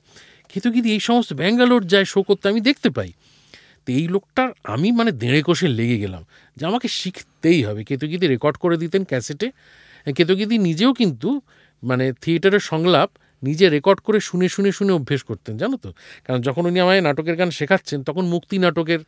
কেতুকিদি 0.53 0.93
এই 0.93 0.99
সমস্ত 0.99 1.33
ব্যাঙ্গালোর 1.33 1.87
যায় 1.87 2.05
শো 2.05 2.21
করতে 2.21 2.49
আমি 2.49 2.61
দেখতে 2.61 2.89
পাই। 2.89 3.11
তো 3.85 3.91
এই 3.91 4.07
লোকটার 4.07 4.49
আমি 4.63 4.91
মানে 4.91 5.11
দেড়ে 5.11 5.43
কষে 5.45 5.67
লেগে 5.67 5.97
গেলাম 5.97 6.25
যে 6.57 6.65
আমাকে 6.65 6.87
শিখতেই 6.87 7.63
হবে। 7.63 7.83
কেতুকিদি 7.83 8.27
রেকর্ড 8.27 8.57
করে 8.57 8.77
দিতেন 8.77 9.03
ক্যাসেটে 9.03 9.51
কেতুকিদি 10.15 10.57
নিজেও 10.57 10.93
কিন্তু 10.93 11.41
মানে 11.83 12.13
থিয়েটারের 12.21 12.59
সংলাপ 12.59 13.09
নিজে 13.47 13.65
রেকর্ড 13.69 13.99
করে 13.99 14.19
শুনে 14.19 14.47
শুনে 14.49 14.69
শুনে 14.77 14.91
অভ্যেস 14.91 15.21
করতেন 15.23 15.53
জানো 15.57 15.75
তো? 15.77 15.89
কারণ 16.25 16.39
যখন 16.41 16.63
উনি 16.65 16.77
আমায় 16.79 17.01
নাটকের 17.01 17.35
গান 17.35 17.49
শেখাচ্ছেন 17.49 17.99
তখন 18.03 18.23
মুক্তি 18.25 18.55
নাটকের 18.57 19.01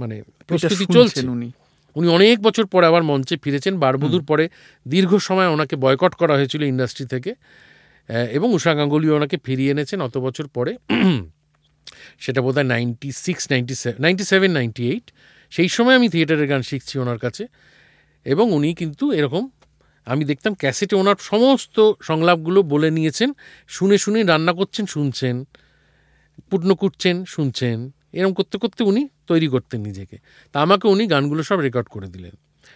মানে 0.00 0.16
প্রস্তুতি 0.48 0.74
শুনছেন 0.74 0.96
চলছে। 0.96 1.20
উনি। 1.28 1.48
উনি 1.96 2.06
অনেক 2.08 2.36
বছর 2.42 2.64
পরে 2.66 2.84
আবার 2.86 3.02
মঞ্চে 3.02 3.34
ফিরেছেন 3.36 3.74
বারবধুর 3.78 4.24
পরে 4.24 4.44
দীর্ঘ 4.86 5.12
সময় 5.28 5.48
ওনাকে 5.54 5.74
বয়কট 5.76 6.12
করা 6.14 6.34
হয়েছিল 6.34 6.62
ইন্ডাস্ট্রি 6.62 7.04
থেকে। 7.06 7.30
এবং 8.32 8.48
উষা 8.52 8.72
গাঙ্গুলি 8.74 9.08
ওনাকে 9.10 9.36
ফিরিয়ে 9.44 9.70
এনেছেন 9.70 9.98
অত 10.02 10.14
বছর 10.18 10.46
পরে। 10.46 10.72
সেটা 12.20 12.40
বোধ 12.42 12.54
হয় 12.54 12.68
ninety 12.74 13.08
six 13.24 13.42
ninety 13.50 13.74
seven 13.74 14.00
ninety 14.02 14.24
seven 14.24 14.50
ninety 14.50 14.82
eight 14.90 15.06
সেই 15.52 15.68
সময় 15.68 15.94
আমি 15.98 16.08
থিয়েটারের 16.08 16.48
গান 16.48 16.62
শিখছি 16.62 16.94
ওনার 16.98 17.18
কাছে। 17.18 17.44
এবং 18.26 18.46
উনি 18.52 18.70
কিন্তু 18.74 19.04
এরকম 19.12 19.42
আমি 20.04 20.24
দেখতাম 20.24 20.54
ক্যাসেটে 20.54 20.96
ওনার 20.96 21.14
সমস্ত 21.20 21.92
সংলাপগুলো 22.02 22.62
বলে 22.62 22.90
নিয়েছেন, 22.90 23.32
শুনে 23.68 23.98
শুনে 23.98 24.22
রান্না 24.22 24.52
করছেন, 24.52 24.86
শুনছেন, 24.86 25.44
পুটনো 26.50 26.74
কুটছেন, 26.74 27.24
শুনছেন। 27.24 27.92
এরকম 28.12 28.32
করতে 28.32 28.58
করতে 28.58 28.84
উনি 28.84 29.08
তৈরি 29.26 29.48
করতেন 29.48 29.80
নিজেকে। 29.80 30.18
তা 30.52 30.60
আমাকে 30.60 30.88
উনি 30.88 31.06
গানগুলো 31.06 31.42
সব 31.42 31.58
রেকর্ড 31.58 31.88
করে 31.88 32.08
দিলেন। 32.08 32.30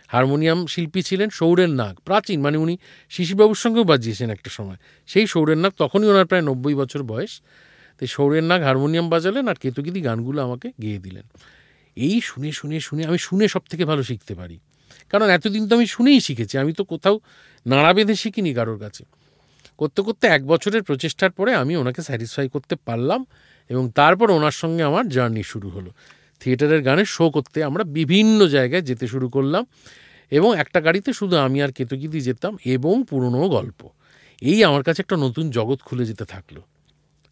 হারমোনিয়াম 0.09 0.67
শিল্পী 0.67 1.03
ছিলেন 1.03 1.29
সৌরের 1.31 1.71
নাগ, 1.71 1.97
প্রাচীন 2.05 2.41
মানে 2.41 2.57
উনি 2.57 2.79
শিশিরবাবুর 3.09 3.57
সঙ্গেও 3.57 3.85
বাজিয়েছেন 3.85 4.31
একটা 4.31 4.51
সময়। 4.51 4.77
সেই 5.07 5.27
সৌরের 5.27 5.59
নাগ 5.59 5.73
তখনই 5.79 6.09
ওনার 6.09 6.27
প্রায় 6.27 6.43
নব্বই 6.43 6.75
বছর 6.75 7.03
বয়স। 7.03 7.41
তো 7.99 8.07
সৌরের 8.07 8.45
নাগ 8.45 8.63
হারমোনিয়াম 8.63 9.09
বাজালেন 9.09 9.49
আর 9.49 9.55
কেতুকিদি 9.55 10.01
গানগুলো 10.01 10.43
আমাকে 10.43 10.73
গেয়ে 10.83 10.99
দিলেন। 10.99 11.23
এই 11.97 12.21
শুনে 12.21 12.53
শুনে 12.53 12.81
শুনে 12.81 13.05
আমি 13.05 13.19
শুনে 13.19 13.49
সব 13.49 13.61
থেকে 13.71 13.85
ভালো 13.85 14.03
শিখতে 14.03 14.35
পারি। 14.35 14.59
কারণ 15.11 15.29
এতদিন 15.29 15.69
তো 15.69 15.77
আমি 15.77 15.87
শুনেই 15.87 16.21
শিখেছি, 16.21 16.59
আমি 16.59 16.73
তো 16.73 16.85
কোথাও 16.85 17.21
নাড়া 17.67 17.93
বেঁধে 17.93 18.15
শিখিনি 18.15 18.55
কারোর 18.55 18.79
কাছে। 18.79 19.05
করতে 19.79 20.03
করতে 20.03 20.27
এক 20.27 20.47
বছরের 20.47 20.83
প্রচেষ্টার 20.83 21.31
পরে 21.31 21.55
আমি 21.55 21.77
ওনাকে 21.77 22.03
স্যাটিসফাই 22.03 22.49
করতে 22.49 22.77
পারলাম 22.85 23.25
এবং 23.69 23.91
তারপর 23.95 24.31
ওনার 24.31 24.51
সঙ্গে 24.51 24.83
আমার 24.83 25.09
জার্নি 25.09 25.43
শুরু 25.43 25.69
হলো। 25.69 25.91
থিয়েটারের 26.41 26.83
গানে 26.83 27.05
শো 27.05 27.31
করতে 27.31 27.65
আমরা 27.65 27.85
বিভিন্ন 27.85 28.47
জায়গায় 28.47 28.83
যেতে 28.83 29.07
শুরু 29.07 29.29
করলাম 29.29 29.67
এবং 30.31 30.59
একটা 30.59 30.81
গাড়িতে 30.81 31.13
শুধু 31.13 31.37
আমি 31.37 31.63
আর 31.63 31.73
কেতকিদি 31.73 32.21
যেতাম 32.21 32.57
এবং 32.65 33.05
পুরনো 33.11 33.49
গল্প। 33.49 33.89
এই 34.43 34.65
আমার 34.65 34.83
কাছে 34.83 35.03
একটা 35.03 35.17
নতুন 35.17 35.51
জগৎ 35.51 35.81
খুলে 35.81 36.05
যেতে 36.07 36.25
থাকল। 36.25 36.57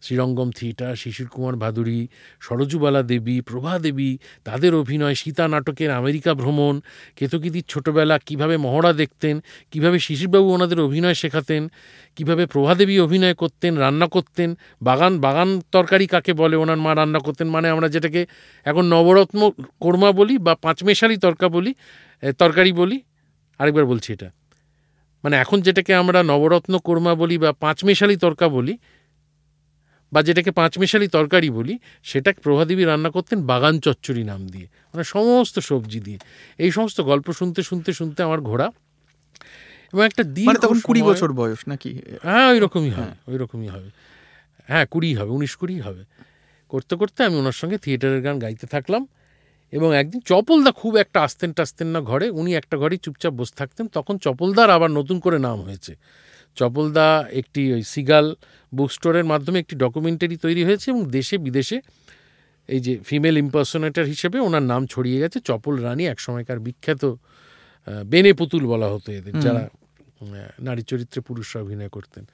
শ্রীরঙ্গম 0.01 0.49
থিয়েটার, 0.51 0.95
শিশির 0.95 1.27
কুমার 1.27 1.55
ভাদুরী, 1.55 2.07
সরজুবালা 2.41 3.01
দেবী, 3.03 3.41
প্রভা 3.41 3.79
দেবী, 3.79 4.17
তাদের 4.43 4.75
অভিনয়, 4.75 5.15
সীতা 5.15 5.47
নাটকের 5.47 5.91
আমেরিকা 5.91 6.33
ভ্রমণ, 6.33 6.81
কেতকিদির 7.15 7.65
ছোটবেলা 7.67 8.19
কীভাবে 8.19 8.57
মহড়া 8.57 8.93
দেখতেন, 8.93 9.35
কীভাবে 9.71 9.99
শিশিরবাবু 9.99 10.47
ওনাদের 10.53 10.79
অভিনয় 10.79 11.13
শেখাতেন, 11.13 11.69
কীভাবে 12.15 12.45
প্রভাদেবী 12.45 12.99
অভিনয় 12.99 13.33
করতেন, 13.33 13.77
রান্না 13.77 14.07
করতেন, 14.07 14.55
বাগান 14.81 15.13
বাগান 15.19 15.61
তরকারি 15.71 16.07
কাকে 16.07 16.33
বলে, 16.33 16.55
ওনার 16.55 16.77
মা 16.77 16.95
রান্না 16.95 17.19
করতেন 17.19 17.47
মানে 17.47 17.69
আমরা 17.69 17.87
যেটাকে 17.89 18.27
এখন 18.65 18.85
নবরত্ন 18.85 19.51
কোরমা 19.79 20.11
বলি 20.11 20.37
বা 20.37 20.55
পাঁচমেশালি 20.55 21.17
তরকা 21.17 21.47
বলি 21.49 21.75
তরকারি 22.39 22.71
বলি, 22.71 23.01
আরেকবার 23.59 23.85
বলছি 23.85 24.13
এটা। 24.13 24.29
মানে 25.23 25.35
এখন 25.37 25.61
যেটাকে 25.61 25.93
আমরা 25.95 26.23
নবরত্ন 26.23 26.77
কোরমা 26.77 27.15
বলি 27.15 27.37
বা 27.37 27.51
পাঁচমেশালি 27.53 28.15
তরকা 28.17 28.47
বলি 28.47 28.77
বা 30.15 30.23
যেটাকে 30.23 30.51
পাঁচমেশালি 30.51 31.07
তরকারি 31.07 31.49
বলি 31.49 31.79
সেটা 32.03 32.33
প্রভাদেবী 32.43 32.83
রান্না 32.83 33.09
করতেন 33.09 33.45
বাগান 33.45 33.79
চচ্চড়ি 33.79 34.23
নাম 34.23 34.47
দিয়ে। 34.47 34.65
মানে 34.65 35.03
সমস্ত 35.03 35.59
সবজি 35.59 35.99
দিয়ে। 35.99 36.19
এই 36.57 36.71
সমস্ত 36.71 37.01
গল্প 37.01 37.31
শুনতে 37.31 37.63
শুনতে 37.63 37.93
শুনতে 37.93 38.23
আমার 38.23 38.41
ঘোড়া। 38.41 38.71
এবং 39.93 40.05
একটা 40.05 40.23
দিন 40.23 40.45
মানে 40.45 40.59
তখন 40.59 40.79
কুড়ি 40.79 41.01
বছর 41.01 41.33
বয়স 41.33 41.61
নাকি? 41.67 41.99
হ্যাঁ 42.23 42.47
ওই 42.51 42.59
রকমই 42.59 42.89
হবে 42.89 43.31
ওই 43.31 43.37
রকমই 43.37 43.67
হবে। 43.67 43.89
হ্যাঁ 44.67 44.85
কুড়ি 44.85 45.15
হবে 45.15 45.31
উনিশ 45.31 45.55
কুড়ি 45.55 45.79
হবে। 45.79 46.03
করতে 46.69 46.95
করতে 46.95 47.23
আমি 47.23 47.35
ওনার 47.35 47.51
সঙ্গে 47.51 47.77
থিয়েটারের 47.77 48.21
গান 48.21 48.39
গাইতে 48.39 48.67
থাকলাম। 48.67 49.07
এবং 49.71 49.97
একদিন 49.97 50.21
চপলদা 50.21 50.71
খুব 50.71 50.95
একটা 50.95 51.21
আসতেন 51.21 51.53
টাসতেন 51.53 51.87
না 51.87 52.01
ঘরে। 52.01 52.29
উনি 52.29 52.55
একটা 52.55 52.77
ঘরেই 52.77 52.97
চুপচাপ 52.97 53.33
বসে 53.33 53.55
থাকতেন। 53.55 53.87
তখন 53.87 54.17
চপলদার 54.17 54.69
আবার 54.69 54.91
নতুন 54.91 55.19
করে 55.19 55.39
নাম 55.39 55.61
হয়েছে। 55.61 55.95
চপলদা 56.55 57.07
একটি 57.31 57.73
ওই 57.73 57.83
সিগাল 57.83 58.35
বুক 58.75 58.91
স্টোরের 58.91 59.25
মাধ্যমে 59.25 59.59
একটি 59.59 59.75
ডকুমেন্টারি 59.75 60.37
তৈরি 60.37 60.63
হয়েছে 60.63 60.91
এবং 60.91 61.01
দেশে 61.09 61.37
বিদেশে 61.37 61.81
এই 62.67 62.79
যে 62.79 62.99
ফিমেল 63.05 63.37
ইম্পার্সোনেটার 63.37 64.05
হিসেবে 64.05 64.39
ওনার 64.39 64.63
নাম 64.63 64.85
ছড়িয়ে 64.85 65.19
গেছে। 65.19 65.39
চপল 65.39 65.75
রানী 65.75 66.03
একসময়কার 66.05 66.59
বিখ্যাত 66.59 67.15
বেনে 68.05 68.33
পুতুল 68.33 68.63
বলা 68.67 68.87
হতো 68.87 69.11
এদের 69.11 69.39
যারা 69.39 69.69
নারী 70.61 70.81
চরিত্রে 70.81 71.21
পুরুষরা 71.21 71.61
অভিনয় 71.61 71.89
করতেন। 71.89 72.25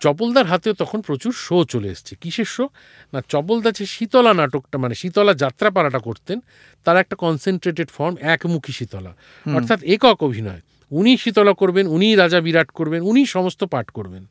চপলদার 0.00 0.46
হাতেও 0.46 0.72
তখন 0.72 1.00
প্রচুর 1.00 1.32
শো 1.32 1.64
চলে 1.64 1.88
এসছে। 1.88 2.16
কিসের 2.16 2.44
শো? 2.44 2.68
না 3.12 3.22
চপলদা 3.28 3.70
যে 3.70 3.86
শীতলা 3.86 4.34
নাটকটা 4.34 4.78
মানে 4.78 4.94
শীতলা 4.94 5.34
যাত্রাপালাটা 5.34 5.98
করতেন 5.98 6.38
তার 6.84 6.96
একটা 6.96 7.16
কনসেন্ট্রেটেড 7.16 7.88
ফর্ম 7.88 8.14
একমুখী 8.20 8.72
শীতলা। 8.72 9.12
অর্থাৎ 9.54 9.82
একক 9.82 10.22
অভিনয়। 10.22 10.60
উনি 10.90 11.16
শীতলা 11.16 11.52
করবেন, 11.52 11.86
উনি 11.86 12.14
রাজা 12.14 12.40
বিরাট 12.40 12.70
করবেন, 12.70 13.02
উনি 13.02 13.26
সমস্ত 13.26 13.64
পাঠ 13.64 13.90
করবেন। 13.90 14.26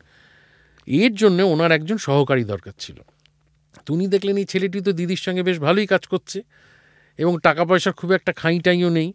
এর 0.87 1.15
জন্য 1.15 1.41
ওনার 1.43 1.71
একজন 1.71 1.97
সহকারী 1.97 2.43
দরকার 2.43 2.73
ছিল। 2.79 3.01
তো 3.85 3.93
উনি 3.93 4.07
দেখলেন 4.07 4.37
এই 4.37 4.45
ছেলেটি 4.45 4.81
তো 4.81 4.91
দিদির 4.91 5.17
সঙ্গে 5.17 5.43
বেশ 5.43 5.59
ভালোই 5.59 5.85
কাজ 5.85 6.07
করছে 6.07 6.43
এবং 7.19 7.39
টাকা 7.39 7.65
পয়সার 7.65 7.93
খুব 7.93 8.11
একটা 8.11 8.33
খাঁইটাইও 8.33 8.89
নেই। 8.89 9.13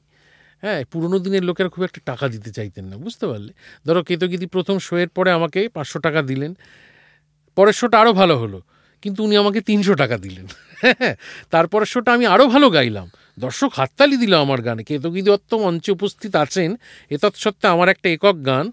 হ্যাঁ 0.62 0.84
পুরোনো 0.84 1.18
দিনের 1.18 1.45
লোকেরা 1.45 1.68
খুব 1.68 1.84
একটা 1.84 2.01
টাকা 2.05 2.28
দিতে 2.28 2.51
চাইতেন 2.53 2.84
না, 2.84 2.97
বুঝতে 2.97 3.26
পারলে? 3.26 3.53
ধরো 3.86 4.03
কেতকিদি 4.03 4.47
প্রথম 4.47 4.78
শোয়ের 4.78 5.09
পরে 5.09 5.30
আমাকে 5.30 5.68
পাঁচশো 5.68 5.99
টাকা 5.99 6.22
দিলেন, 6.22 6.55
পরের 7.57 7.72
শোটা 7.72 8.01
আরও 8.01 8.12
ভালো 8.12 8.36
হলো, 8.38 8.62
কিন্তু 9.03 9.24
উনি 9.24 9.36
আমাকে 9.36 9.61
তিনশো 9.61 9.95
টাকা 9.95 10.16
দিলেন। 10.16 10.47
হ্যাঁ 10.82 10.95
হ্যাঁ 10.99 11.16
তারপরের 11.51 11.86
শোটা 11.86 12.12
আমি 12.12 12.26
আরও 12.26 12.47
ভালো 12.47 12.70
গাইলাম। 12.70 13.09
দর্শক 13.39 13.70
হাততালি 13.76 14.16
দিল 14.16 14.35
আমার 14.35 14.62
গানে 14.62 14.85
কেতকি 14.85 15.22
দত্ত 15.22 15.55
মঞ্চে 15.55 15.93
উপস্থিত 15.93 16.37
আছেন। 16.37 16.76
এতৎসত্ত্বে 17.11 17.68
আমার 17.68 17.89
একটা 17.89 18.09
একক 18.09 18.37
গান 18.47 18.72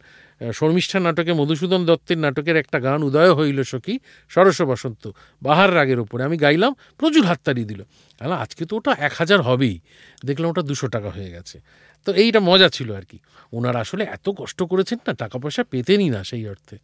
শর্মিষ্ঠা 0.53 0.99
নাটকে 0.99 1.33
মধুসূদন 1.33 1.85
দত্তের 1.85 2.17
নাটকের 2.17 2.57
একটা 2.57 2.79
গান, 2.79 3.03
উদয় 3.03 3.33
হইল 3.33 3.63
সখী, 3.63 3.99
সরস 4.29 4.61
বসন্ত, 4.61 5.11
বাহার 5.41 5.75
রাগের 5.75 5.99
ওপরে 5.99 6.23
আমি 6.23 6.37
গাইলাম, 6.37 6.75
প্রচুর 6.97 7.25
হাততালি 7.25 7.63
দিল। 7.63 7.83
আলা 8.19 8.35
আজকে 8.35 8.65
তো 8.65 8.75
ওটা 8.75 8.95
এক 8.99 9.13
হাজার 9.17 9.41
হবেই। 9.41 9.79
দেখলাম 10.25 10.49
ওটা 10.49 10.61
দুশো 10.61 10.87
টাকা 10.87 11.09
হয়ে 11.09 11.29
গেছে। 11.29 11.59
তো 12.05 12.13
এইটা 12.13 12.39
মজা 12.39 12.69
ছিল 12.69 12.95
আর 12.95 13.01
কি। 13.01 13.19
ওনারা 13.53 13.79
আসলে 13.79 14.03
এত 14.03 14.29
কষ্ট 14.37 14.63
করেছেন 14.63 14.97
না, 15.07 15.13
টাকা 15.13 15.39
পয়সা 15.39 15.63
পেতেনই 15.63 16.09
না 16.09 16.23
সেই 16.23 16.47
অর্থে। 16.47 16.77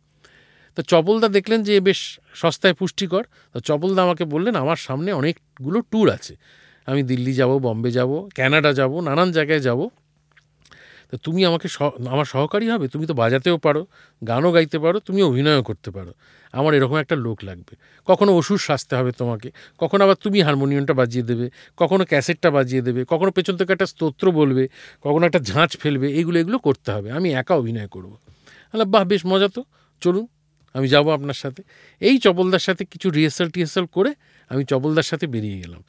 তো 0.75 0.81
চপলদা 0.81 1.27
দেখলেন 1.27 1.63
যে 1.63 1.79
বেশ 1.79 2.19
সস্তায় 2.33 2.73
পুষ্টিকর। 2.73 3.23
তো 3.53 3.59
চপলদা 3.59 4.03
আমাকে 4.03 4.25
বললেন, 4.25 4.55
আমার 4.55 4.75
সামনে 4.75 5.13
অনেকগুলো 5.13 5.81
ট্যুর 5.81 6.09
আছে। 6.09 6.35
আমি 6.85 7.01
দিল্লি 7.03 7.33
যাব, 7.33 7.51
বম্বে 7.57 7.91
যাব 7.91 8.11
ক্যানাডা 8.35 8.71
যাব, 8.73 8.99
নানান 8.99 9.29
জায়গায় 9.31 9.59
যাব। 9.59 9.79
তো 11.11 11.15
তুমি 11.17 11.41
আমাকে 11.45 11.67
আমার 12.13 12.25
সহকারী 12.25 12.65
হবে, 12.69 12.85
তুমি 12.87 13.05
তো 13.05 13.13
বাজাতেও 13.13 13.57
পারো, 13.57 13.81
গানও 14.27 14.49
গাইতে 14.51 14.77
পারো 14.79 14.97
তুমি 14.99 15.21
অভিনয়ও 15.23 15.63
করতে 15.63 15.89
পারো। 15.91 16.11
আমার 16.53 16.73
এরকম 16.73 16.95
একটা 16.95 17.15
লোক 17.15 17.37
লাগবে। 17.43 17.73
কখনো 18.05 18.31
ওষুধ 18.37 18.59
সাজতে 18.59 18.93
হবে 18.95 19.11
তোমাকে, 19.11 19.49
কখনো 19.77 20.01
আবার 20.03 20.15
তুমি 20.15 20.37
হারমোনিয়ামটা 20.41 20.93
বাজিয়ে 20.93 21.25
দেবে, 21.25 21.49
কখনো 21.77 22.03
ক্যাসেটটা 22.05 22.49
বাজিয়ে 22.51 22.81
দেবে, 22.81 23.01
কখনো 23.07 23.31
পেছন 23.31 23.57
থেকে 23.57 23.71
একটা 23.73 23.85
স্তোত্র 23.85 24.31
বলবে, 24.31 24.63
কখনো 25.03 25.23
একটা 25.25 25.39
ঝাঁচ 25.39 25.77
ফেলবে, 25.77 26.07
এগুলো 26.19 26.37
এগুলো 26.39 26.57
করতে 26.57 26.89
হবে। 26.91 27.11
আমি 27.11 27.29
একা 27.41 27.53
অভিনয় 27.55 27.87
করব। 27.87 28.11
তাহলে 28.69 28.85
বাহ, 28.85 29.03
বেশ 29.03 29.21
মজা 29.25 29.47
তো। 29.47 29.61
চলুন, 30.01 30.25
আমি 30.75 30.87
যাব 30.87 31.05
আপনার 31.13 31.37
সাথে। 31.43 31.61
এই 32.01 32.15
চপলদার 32.17 32.59
সাথে 32.59 32.83
কিছু 32.85 33.07
রিহার্সাল 33.09 33.49
টিহার্সাল 33.49 33.85
করে 33.85 34.11
আমি 34.49 34.63
চপলদার 34.65 35.03
সাথে 35.03 35.25
বেরিয়ে 35.27 35.57
গেলাম। 35.59 35.83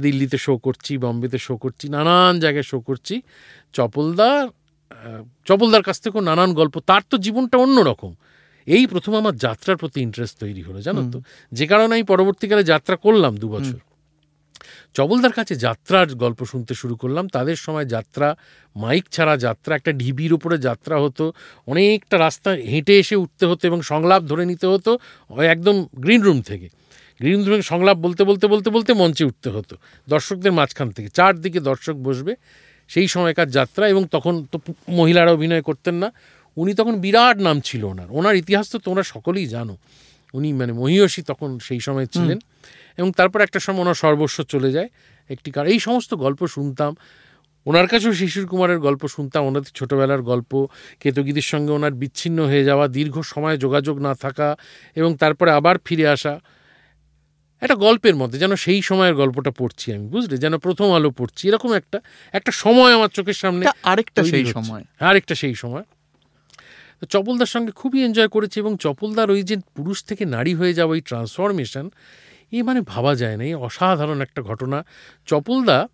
দিল্লিতে 0.00 0.38
শো 0.38 0.56
করছি 0.56 0.98
বম্বেতে 0.98 1.38
শো 1.38 1.56
করছি 1.56 1.88
নানান 1.88 2.40
জায়গায় 2.40 2.62
শো 2.62 2.80
করছি। 2.80 3.22
চপলদার 3.72 4.48
চপলদার 5.44 5.82
কাছ 5.82 6.00
থেকেও 6.00 6.20
নানান 6.20 6.54
গল্প। 6.54 6.80
তার 6.80 7.02
তো 7.10 7.18
জীবনটা 7.18 7.58
অন্যরকম। 7.58 8.14
এই 8.66 8.86
প্রথম 8.86 9.14
আমার 9.14 9.36
যাত্রার 9.36 9.76
প্রতি 9.76 10.00
ইন্টারেস্ট 10.00 10.38
তৈরি 10.38 10.62
হলো 10.62 10.80
জানো 10.80 11.10
তো? 11.10 11.22
যে 11.52 11.66
কারণে 11.66 11.94
আমি 11.94 12.02
পরবর্তীকালে 12.02 12.64
যাত্রা 12.64 12.96
করলাম 12.96 13.36
দু 13.36 13.48
বছর। 13.48 13.78
চবলদার 14.94 15.32
কাছে 15.32 15.54
যাত্রার 15.54 16.14
গল্প 16.14 16.44
শুনতে 16.44 16.74
শুরু 16.74 16.96
করলাম। 16.96 17.28
তাদের 17.28 17.56
সময় 17.56 17.84
যাত্রা 17.84 18.36
মাইক 18.76 19.04
ছাড়া 19.12 19.36
যাত্রা 19.36 19.76
একটা 19.76 19.92
ঢিবির 19.92 20.32
উপরে 20.32 20.58
যাত্রা 20.58 21.00
হতো। 21.00 21.32
অনেকটা 21.66 22.18
রাস্তা 22.18 22.50
হেঁটে 22.50 22.98
এসে 22.98 23.16
উঠতে 23.16 23.46
হতো 23.46 23.62
এবং 23.66 23.82
সংলাপ 23.82 24.22
ধরে 24.22 24.44
নিতে 24.46 24.66
হতো 24.66 24.98
একদম 25.42 25.86
গ্রিন 25.94 26.22
রুম 26.22 26.42
থেকে। 26.42 26.68
গ্রিন 27.20 27.44
রুমে 27.44 27.62
সংলাপ 27.62 27.96
বলতে 27.96 28.24
বলতে 28.24 28.46
বলতে 28.46 28.70
বলতে 28.70 28.94
মঞ্চে 28.94 29.24
উঠতে 29.24 29.50
হতো। 29.50 29.76
দর্শকদের 30.08 30.52
মাঝখান 30.52 30.90
থেকে। 30.90 31.08
চারদিকে 31.08 31.60
দর্শক 31.60 31.94
বসবে 31.94 32.36
সেই 32.88 33.08
সময়কার 33.08 33.50
যাত্রা 33.50 33.88
এবং 33.88 34.06
তখন 34.10 34.46
তো 34.52 34.60
মহিলারা 34.88 35.32
অভিনয় 35.32 35.62
করতেন 35.62 35.94
না। 35.94 36.12
উনি 36.56 36.74
তখন 36.74 37.00
বিরাট 37.00 37.38
নাম 37.38 37.60
ছিল 37.60 37.84
ওনার। 37.84 38.06
ওনার 38.10 38.36
ইতিহাস 38.36 38.70
তো 38.70 38.78
তোমরা 38.78 39.02
সকলেই 39.02 39.46
জানো। 39.46 39.76
উনি 40.34 40.52
মানে 40.52 40.72
মহিয়সী 40.72 41.22
তখন 41.22 41.58
সেই 41.58 41.80
সময় 41.80 42.06
ছিলেন 42.06 42.38
এবং 42.96 43.12
তারপর 43.12 43.40
একটা 43.40 43.60
সময় 43.60 43.80
ওনার 43.80 43.94
সর্বস্ব 43.94 44.42
চলে 44.42 44.72
যায়। 44.72 44.88
একটি 45.28 45.50
কারণ 45.50 45.68
এই 45.68 45.78
সমস্ত 45.78 46.14
গল্প 46.14 46.46
শুনতাম। 46.46 46.96
ওনার 47.66 47.86
কাছেও 47.86 48.12
শিশির 48.12 48.46
কুমারের 48.46 48.78
গল্প 48.78 49.08
শুনতাম। 49.08 49.44
ওনাদের 49.44 49.70
ছোটোবেলার 49.74 50.22
গল্প 50.22 50.66
কেতগীদের 51.00 51.42
সঙ্গে 51.42 51.72
ওনার 51.72 51.92
বিচ্ছিন্ন 51.92 52.46
হয়ে 52.46 52.64
যাওয়া 52.64 52.88
দীর্ঘ 52.88 53.20
সময় 53.20 53.56
যোগাযোগ 53.56 53.98
না 53.98 54.14
থাকা 54.14 54.56
এবং 54.94 55.16
তারপরে 55.16 55.50
আবার 55.50 55.76
ফিরে 55.84 56.08
আসা। 56.08 56.40
একটা 57.60 57.74
গল্পের 57.74 58.16
মধ্যে 58.16 58.38
যেন 58.38 58.56
সেই 58.56 58.82
সময়ের 58.82 59.14
গল্পটা 59.14 59.50
পড়ছি 59.50 59.92
আমি 59.92 60.08
বুঝলি? 60.08 60.38
যেন 60.38 60.58
প্রথম 60.58 60.92
আলো 60.92 61.10
পড়ছি 61.10 61.48
এরকম 61.48 61.72
একটা 61.72 62.00
একটা 62.32 62.52
সময় 62.52 62.94
আমার 62.94 63.08
চোখের 63.08 63.34
সামনে 63.34 63.66
আরেকটা 63.82 64.24
সেই 64.24 64.44
সময়। 64.44 64.84
আরেকটা 65.00 65.34
সেই 65.34 65.54
সময়। 65.54 65.82
চপলদার 67.10 67.46
সঙ্গে 67.46 67.72
খুবই 67.72 68.04
এনজয় 68.04 68.28
করেছি 68.28 68.60
এবং 68.60 68.76
চপলদার 68.76 69.30
ওই 69.30 69.42
যে 69.42 69.56
পুরুষ 69.74 70.04
থেকে 70.04 70.24
নারী 70.24 70.54
হয়ে 70.54 70.74
যাওয়া 70.74 70.92
ওই 70.92 71.00
ট্রান্সফরমেশন 71.00 71.90
এ 72.52 72.62
মানে 72.62 72.80
ভাবা 72.80 73.14
যায় 73.14 73.36
না 73.36 73.44
এই 73.44 73.54
অসাধারণ 73.54 74.20
একটা 74.20 74.42
ঘটনা। 74.42 74.84
চপলদা 75.26 75.88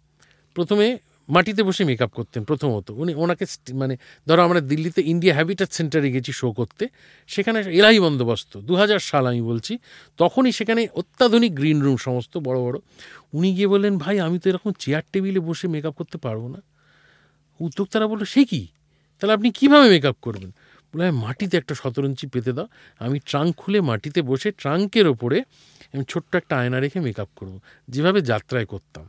প্রথমে 0.55 0.99
মাটিতে 1.29 1.63
বসে 1.63 1.85
মেকআপ 1.85 2.11
করতেন 2.11 2.45
প্রথমত। 2.45 2.91
উনি 2.91 3.15
ওনাকে 3.15 3.47
মানে 3.75 3.97
ধরো 4.29 4.43
আমরা 4.43 4.61
দিল্লিতে 4.61 5.03
ইন্ডিয়া 5.03 5.35
হ্যাবিটাট 5.35 5.73
সেন্টারে 5.73 6.13
গেছি 6.13 6.33
শো 6.33 6.53
করতে, 6.53 6.89
সেখানে 7.27 7.61
এলাহি 7.61 8.01
বন্দোবস্ত 8.01 8.57
দু 8.57 8.77
হাজার 8.77 8.99
সাল 8.99 9.27
আমি 9.27 9.43
বলছি, 9.43 9.79
তখনই 10.17 10.53
সেখানে 10.53 10.89
অত্যাধুনিক 10.95 11.55
গ্রিন 11.55 11.83
রুম 11.83 11.97
সমস্ত 11.97 12.39
বড় 12.39 12.61
বড়। 12.61 12.79
উনি 13.33 13.55
গিয়ে 13.55 13.67
বললেন, 13.67 13.99
ভাই, 13.99 14.21
আমি 14.21 14.39
তো 14.39 14.51
এরকম 14.51 14.73
চেয়ার 14.73 15.03
টেবিলে 15.13 15.41
বসে 15.41 15.69
মেকআপ 15.69 15.95
করতে 15.95 16.19
পারব 16.19 16.49
না। 16.49 16.63
উদ্যোক্তারা 17.61 18.07
বলল, 18.07 18.25
সে 18.25 18.45
কি? 18.45 18.67
তাহলে 19.21 19.35
আপনি 19.35 19.51
কীভাবে 19.51 19.89
মেকআপ 19.89 20.17
করবেন? 20.23 20.51
বলে 20.95 21.11
মাটিতে 21.11 21.57
একটা 21.57 21.75
শতরঞ্চি 21.75 22.27
পেতে 22.27 22.53
দাও। 22.53 22.69
আমি 22.99 23.19
ট্রাঙ্ক 23.19 23.57
খুলে 23.57 23.81
মাটিতে 23.81 24.23
বসে 24.23 24.51
ট্রাঙ্কের 24.51 25.07
ওপরে 25.09 25.43
আমি 25.95 26.05
ছোট্ট 26.09 26.37
একটা 26.37 26.59
আয়না 26.59 26.81
রেখে 26.81 27.01
মেকআপ 27.01 27.29
করব। 27.37 27.61
যেভাবে 27.89 28.21
যাত্রায় 28.23 28.67
করতাম। 28.67 29.09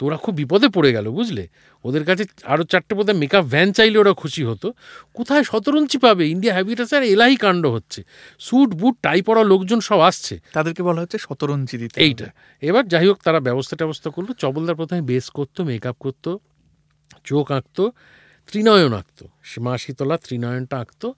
তো 0.00 0.06
ওরা 0.06 0.16
খুব 0.16 0.34
বিপদে 0.34 0.68
পড়ে 0.68 0.92
গেল 0.92 1.10
বুঝলে? 1.10 1.48
ওদের 1.84 2.04
কাছে 2.04 2.24
আরও 2.44 2.64
চারটে 2.64 2.94
বোধহয় 2.94 3.18
মেকআপ 3.18 3.44
ভ্যান 3.44 3.72
চাইলে 3.72 3.98
ওরা 3.98 4.12
খুশি 4.12 4.44
হতো। 4.44 4.72
কোথায় 5.14 5.44
শতরঞ্চি 5.44 5.98
পাবে? 5.98 6.28
ইন্ডিয়া 6.28 6.54
হ্যাবিটাস 6.54 6.92
আর 6.92 7.02
এলাহি 7.02 7.36
কাণ্ড 7.36 7.66
হচ্ছে। 7.66 8.02
স্যুট 8.38 8.70
বুট 8.74 8.94
টাই 9.02 9.22
পরা 9.22 9.42
লোকজন 9.44 9.80
সব 9.80 10.00
আসছে। 10.00 10.40
তাদেরকে 10.52 10.82
বলা 10.82 11.00
হচ্ছে 11.00 11.18
শতরঞ্চি 11.18 11.78
দিতে 11.78 12.00
এইটা। 12.00 12.28
এবার 12.62 12.88
যাই 12.88 13.06
হোক 13.08 13.18
তারা 13.24 13.40
ব্যবস্থা 13.40 13.76
ট্যবস্থা 13.76 14.10
করল। 14.10 14.28
চবলদার 14.38 14.76
প্রথমে 14.76 15.02
বেস 15.02 15.30
করতো 15.30 15.64
মেকআপ 15.64 15.96
করতো 16.00 16.38
চোখ 17.24 17.52
আঁকতো 17.52 17.92
ত্রিনয়ন 18.48 18.92
আঁকতো। 18.92 19.24
মা 19.60 19.78
শীতলা 19.78 20.16
ত্রিনয়নটা 20.16 20.76
আঁকতো। 20.78 21.14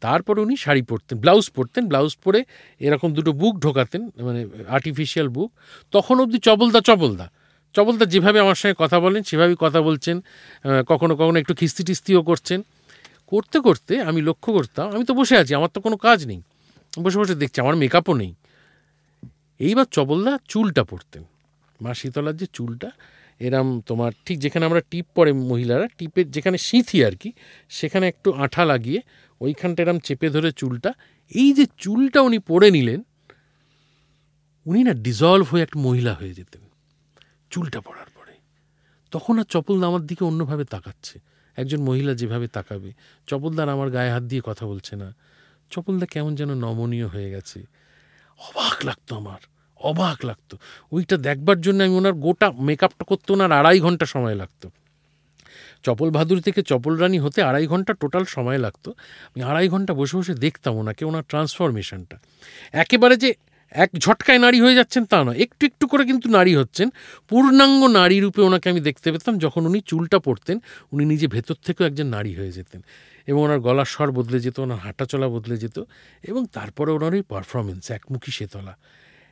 তারপর 0.00 0.38
উনি 0.38 0.56
শাড়ি 0.56 0.82
পরতেন 0.82 1.18
ব্লাউজ 1.18 1.50
পরতেন। 1.50 1.82
ব্লাউজ 1.88 2.16
পরে 2.24 2.44
এরকম 2.80 3.12
দুটো 3.12 3.32
বুক 3.32 3.54
ঢোকাতেন 3.58 4.02
মানে 4.26 4.46
আর্টিফিশিয়াল 4.68 5.28
বুক 5.28 5.50
তখন 5.90 6.20
অবধি 6.20 6.38
চবলদা 6.38 6.80
চবলদা। 6.80 7.30
চবলদা 7.74 8.04
যেভাবে 8.12 8.38
আমার 8.44 8.58
সঙ্গে 8.60 8.76
কথা 8.82 8.98
বলেন, 9.04 9.22
সেভাবেই 9.30 9.58
কথা 9.64 9.80
বলছেন 9.88 10.16
কখনো 10.90 11.12
কখনো 11.20 11.36
একটু 11.42 11.54
খিস্তি 11.60 11.82
টিস্তিও 11.88 12.22
করছেন। 12.30 12.60
করতে 13.32 13.58
করতে 13.66 13.94
আমি 14.08 14.20
লক্ষ্য 14.28 14.50
করতাম, 14.58 14.86
আমি 14.94 15.04
তো 15.08 15.12
বসে 15.20 15.34
আছি, 15.42 15.52
আমার 15.58 15.70
তো 15.74 15.80
কোনো 15.86 15.96
কাজ 16.06 16.18
নেই। 16.30 16.40
বসে 17.02 17.18
বসে 17.20 17.34
দেখছি 17.42 17.58
আমার 17.64 17.76
মেকআপও 17.82 18.14
নেই। 18.22 18.32
এইবার 19.60 19.86
চবলদা 19.96 20.32
চুলটা 20.52 20.82
পরতেন। 20.84 21.22
মা 21.82 21.90
শীতলার 22.00 22.36
যে 22.40 22.46
চুলটা, 22.56 22.88
এরম 23.46 23.68
তোমার 23.88 24.12
ঠিক 24.26 24.36
যেখানে 24.44 24.64
আমরা 24.68 24.80
টিপ 24.90 25.06
পরে 25.16 25.30
মহিলারা, 25.50 25.86
টিপের 25.98 26.26
যেখানে 26.30 26.58
সিঁথি 26.68 26.98
আর 27.08 27.14
কি, 27.22 27.30
সেখানে 27.78 28.04
একটু 28.12 28.28
আঠা 28.44 28.64
লাগিয়ে 28.70 29.00
ওইখানটা 29.40 29.80
এরম 29.84 29.98
চেপে 30.06 30.28
ধরে 30.36 30.50
চুলটা, 30.60 30.90
এই 31.32 31.50
যে 31.58 31.64
চুলটা 31.82 32.18
উনি 32.28 32.38
পরে 32.50 32.68
নিলেন, 32.76 33.00
উনি 34.66 34.80
না 34.88 34.92
ডিজলভ 35.06 35.46
হয়ে 35.50 35.62
একটা 35.62 35.78
মহিলা 35.86 36.12
হয়ে 36.14 36.34
যেতেন। 36.38 36.62
চুলটা 37.52 37.80
পড়ার 37.80 38.06
পরে। 38.14 38.34
তখন 39.10 39.38
আর 39.38 39.44
চপলদা 39.44 39.86
আমার 39.86 40.00
দিকে 40.00 40.24
অন্যভাবে 40.24 40.64
তাকাচ্ছে। 40.64 41.20
একজন 41.56 41.80
মহিলা 41.82 42.14
যেভাবে 42.14 42.48
তাকাবে 42.48 42.92
চপলদার 43.26 43.68
আমার 43.68 43.90
গায়ে 43.90 44.10
হাত 44.10 44.22
দিয়ে 44.22 44.42
কথা 44.44 44.66
বলছে 44.66 44.96
না। 44.96 45.14
চপলদা 45.70 46.06
কেমন 46.06 46.34
যেন 46.34 46.54
নমনীয় 46.54 47.06
হয়ে 47.06 47.30
গেছে। 47.30 47.60
অবাক 48.38 48.84
লাগতো 48.84 49.16
আমার, 49.16 49.40
অবাক 49.76 50.24
লাগতো। 50.24 50.58
ওইটা 50.92 51.16
দেখবার 51.16 51.60
জন্য 51.60 51.82
আমি 51.82 51.94
ওনার 51.94 52.12
গোটা 52.12 52.50
মেকআপটা 52.50 53.04
করতে 53.04 53.32
ওনার 53.32 53.52
আড়াই 53.52 53.80
ঘণ্টা 53.80 54.06
সময় 54.06 54.34
লাগতো। 54.34 54.70
চপল 55.82 56.10
ভাদুরি 56.10 56.40
থেকে 56.40 56.62
চপল 56.62 56.96
রানী 56.96 57.18
হতে 57.18 57.42
আড়াই 57.42 57.66
ঘণ্টা 57.66 57.92
টোটাল 57.92 58.24
সময় 58.24 58.58
লাগতো। 58.58 58.90
আমি 59.28 59.42
আড়াই 59.42 59.68
ঘণ্টা 59.68 59.94
বসে 59.94 60.16
বসে 60.16 60.34
দেখতাম 60.34 60.74
ওনাকে, 60.74 61.04
ওনার 61.04 61.22
ট্রান্সফরমেশনটা। 61.28 62.18
একেবারে 62.72 63.16
যে 63.16 63.34
এক 63.72 63.90
ঝটকায় 63.98 64.38
নারী 64.38 64.60
হয়ে 64.60 64.74
যাচ্ছেন 64.74 65.04
তা 65.04 65.24
নয়। 65.24 65.36
একটু 65.36 65.66
একটু 65.66 65.86
করে 65.86 66.04
কিন্তু 66.04 66.28
নারী 66.28 66.56
হচ্ছেন। 66.56 66.90
পূর্ণাঙ্গ 67.28 67.86
নারী 67.86 68.20
রূপে 68.20 68.42
ওনাকে 68.42 68.70
আমি 68.70 68.80
দেখতে 68.80 69.12
পেতাম 69.12 69.38
যখন 69.38 69.66
উনি 69.66 69.80
চুলটা 69.86 70.18
পড়তেন 70.18 70.60
উনি 70.92 71.04
নিজে 71.04 71.26
ভেতর 71.26 71.54
থেকেও 71.66 71.86
একজন 71.86 72.06
নারী 72.06 72.34
হয়ে 72.34 72.52
যেতেন 72.52 72.82
এবং 73.26 73.42
ওনার 73.42 73.60
গলার 73.60 73.84
স্বর 73.84 74.10
বদলে 74.10 74.40
যেত, 74.40 74.60
ওনার 74.60 74.78
হাঁটা 74.78 75.04
চলা 75.04 75.28
বদলে 75.28 75.56
যেত 75.56 75.84
এবং 76.22 76.46
তারপরে 76.52 76.92
ওনার 76.92 77.14
ওই 77.14 77.22
পারফরমেন্স 77.22 77.90
একমুখী 77.90 78.30
শেতলা। 78.30 78.76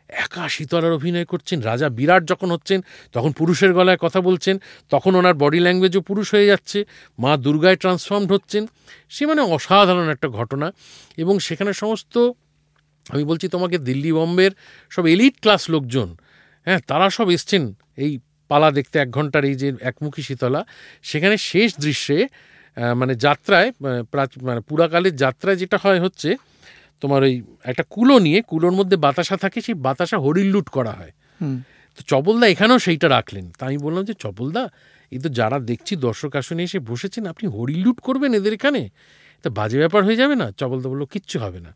একা 0.08 0.48
শীতলার 0.48 0.92
অভিনয় 0.92 1.24
করছেন, 1.24 1.60
রাজা 1.60 1.88
বিরাট 1.88 2.24
যখন 2.24 2.50
হচ্ছেন, 2.50 2.82
তখন 3.12 3.32
পুরুষের 3.32 3.74
গলায় 3.74 3.96
কথা 3.96 4.20
বলছেন, 4.20 4.58
তখন 4.90 5.14
ওনার 5.14 5.34
বডি 5.34 5.60
ল্যাঙ্গুয়েজও 5.60 6.00
পুরুষ 6.00 6.34
হয়ে 6.34 6.46
যাচ্ছে, 6.46 6.84
মা 7.18 7.36
দুর্গায় 7.36 7.76
ট্রান্সফর্মড 7.76 8.32
হচ্ছেন। 8.32 8.66
সে 9.08 9.26
মানে 9.26 9.40
অসাধারণ 9.40 10.08
একটা 10.08 10.28
ঘটনা 10.28 10.72
এবং 11.16 11.38
সেখানে 11.38 11.72
সমস্ত 11.72 12.30
আমি 13.12 13.24
বলছি 13.30 13.46
তোমাকে 13.54 13.76
দিল্লি 13.88 14.10
বম্বের 14.12 14.52
সব 14.92 15.04
এলিট 15.14 15.36
ক্লাস 15.42 15.62
লোকজন 15.74 16.08
হ্যাঁ 16.66 16.80
তারা 16.90 17.06
সব 17.10 17.26
এসছেন 17.36 17.62
এই 18.04 18.12
পালা 18.50 18.68
দেখতে 18.78 18.96
এক 18.98 19.10
ঘণ্টার 19.10 19.42
এই 19.50 19.56
যে 19.62 19.68
একমুখী 19.90 20.22
শীতলা 20.28 20.60
সেখানে 21.10 21.36
শেষ 21.50 21.68
দৃশ্যে 21.84 22.18
মানে 23.00 23.14
যাত্রায় 23.26 23.68
মানে 24.48 24.60
পুরাকালের 24.68 25.14
যাত্রায় 25.24 25.56
যেটা 25.62 25.76
হয় 25.84 26.00
হচ্ছে 26.04 26.30
তোমার 27.02 27.20
ওই 27.28 27.34
একটা 27.70 27.84
কুলো 27.94 28.16
নিয়ে 28.26 28.38
কুলোর 28.50 28.74
মধ্যে 28.78 28.96
বাতাসা 29.06 29.36
থাকে 29.36 29.58
সেই 29.66 29.76
বাতাসা 29.86 30.16
হরিল্লুট 30.24 30.66
করা 30.76 30.92
হয়। 30.98 31.12
তো 31.98 32.00
চপলদা 32.10 32.46
এখানেও 32.54 32.78
সেইটা 32.86 33.08
রাখলেন। 33.16 33.44
তা 33.58 33.62
আমি 33.68 33.78
বললাম 33.86 34.02
যে 34.10 34.14
চপলদা 34.24 34.62
এই 35.12 35.18
তো 35.24 35.28
যারা 35.38 35.58
দেখছি 35.70 35.92
দর্শক 36.06 36.32
আসনে 36.40 36.62
এসে 36.68 36.78
বসেছেন 36.90 37.24
আপনি 37.32 37.46
হরিল্লুট 37.56 37.98
করবেন 38.06 38.30
এদের 38.38 38.52
এখানে? 38.58 38.82
তা 39.44 39.48
বাজে 39.58 39.76
ব্যাপার 39.82 40.00
হয়ে 40.06 40.18
যাবে 40.22 40.34
না? 40.42 40.46
চপলদা 40.60 40.88
বলল 40.92 41.02
কিচ্ছু 41.14 41.36
হবে 41.44 41.60
না। 41.66 41.70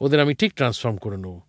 ওদের 0.00 0.20
আমি 0.20 0.34
ঠিক 0.34 0.54
ট্রান্সফর্ম 0.54 0.96
করে 0.96 1.16
নেব। 1.16 1.40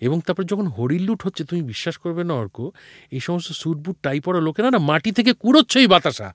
এবং 0.00 0.20
তারপর 0.20 0.42
যখন 0.42 0.66
হরিল্লুট 0.66 1.26
হচ্ছে 1.26 1.44
তুমি 1.44 1.62
বিশ্বাস 1.62 1.96
করবে 1.96 2.24
না 2.24 2.34
অর্ক 2.34 2.70
এই 3.10 3.20
সমস্ত 3.20 3.52
সুটবুট 3.52 3.96
টাই 4.02 4.20
পড়া 4.20 4.40
লোকেরা 4.40 4.70
না 4.70 4.78
মাটি 4.78 5.12
থেকে 5.12 5.32
কুড়োচ্ছে 5.32 5.78
ওই 5.78 5.86
বাতাসা। 5.86 6.34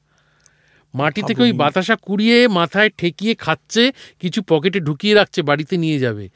মাটি 0.93 1.22
থেকে 1.28 1.41
ওই 1.41 1.51
বাতাসা 1.51 1.95
কুড়িয়ে 1.95 2.47
মাথায় 2.47 2.89
ঠেকিয়ে 2.89 3.36
খাচ্ছে 3.36 3.91
কিছু 4.20 4.41
পকেটে 4.41 4.80
ঢুকিয়ে 4.80 5.14
রাখছে 5.14 5.41
বাড়িতে 5.41 5.78
নিয়ে 5.78 5.99
যাবে। 5.99 6.30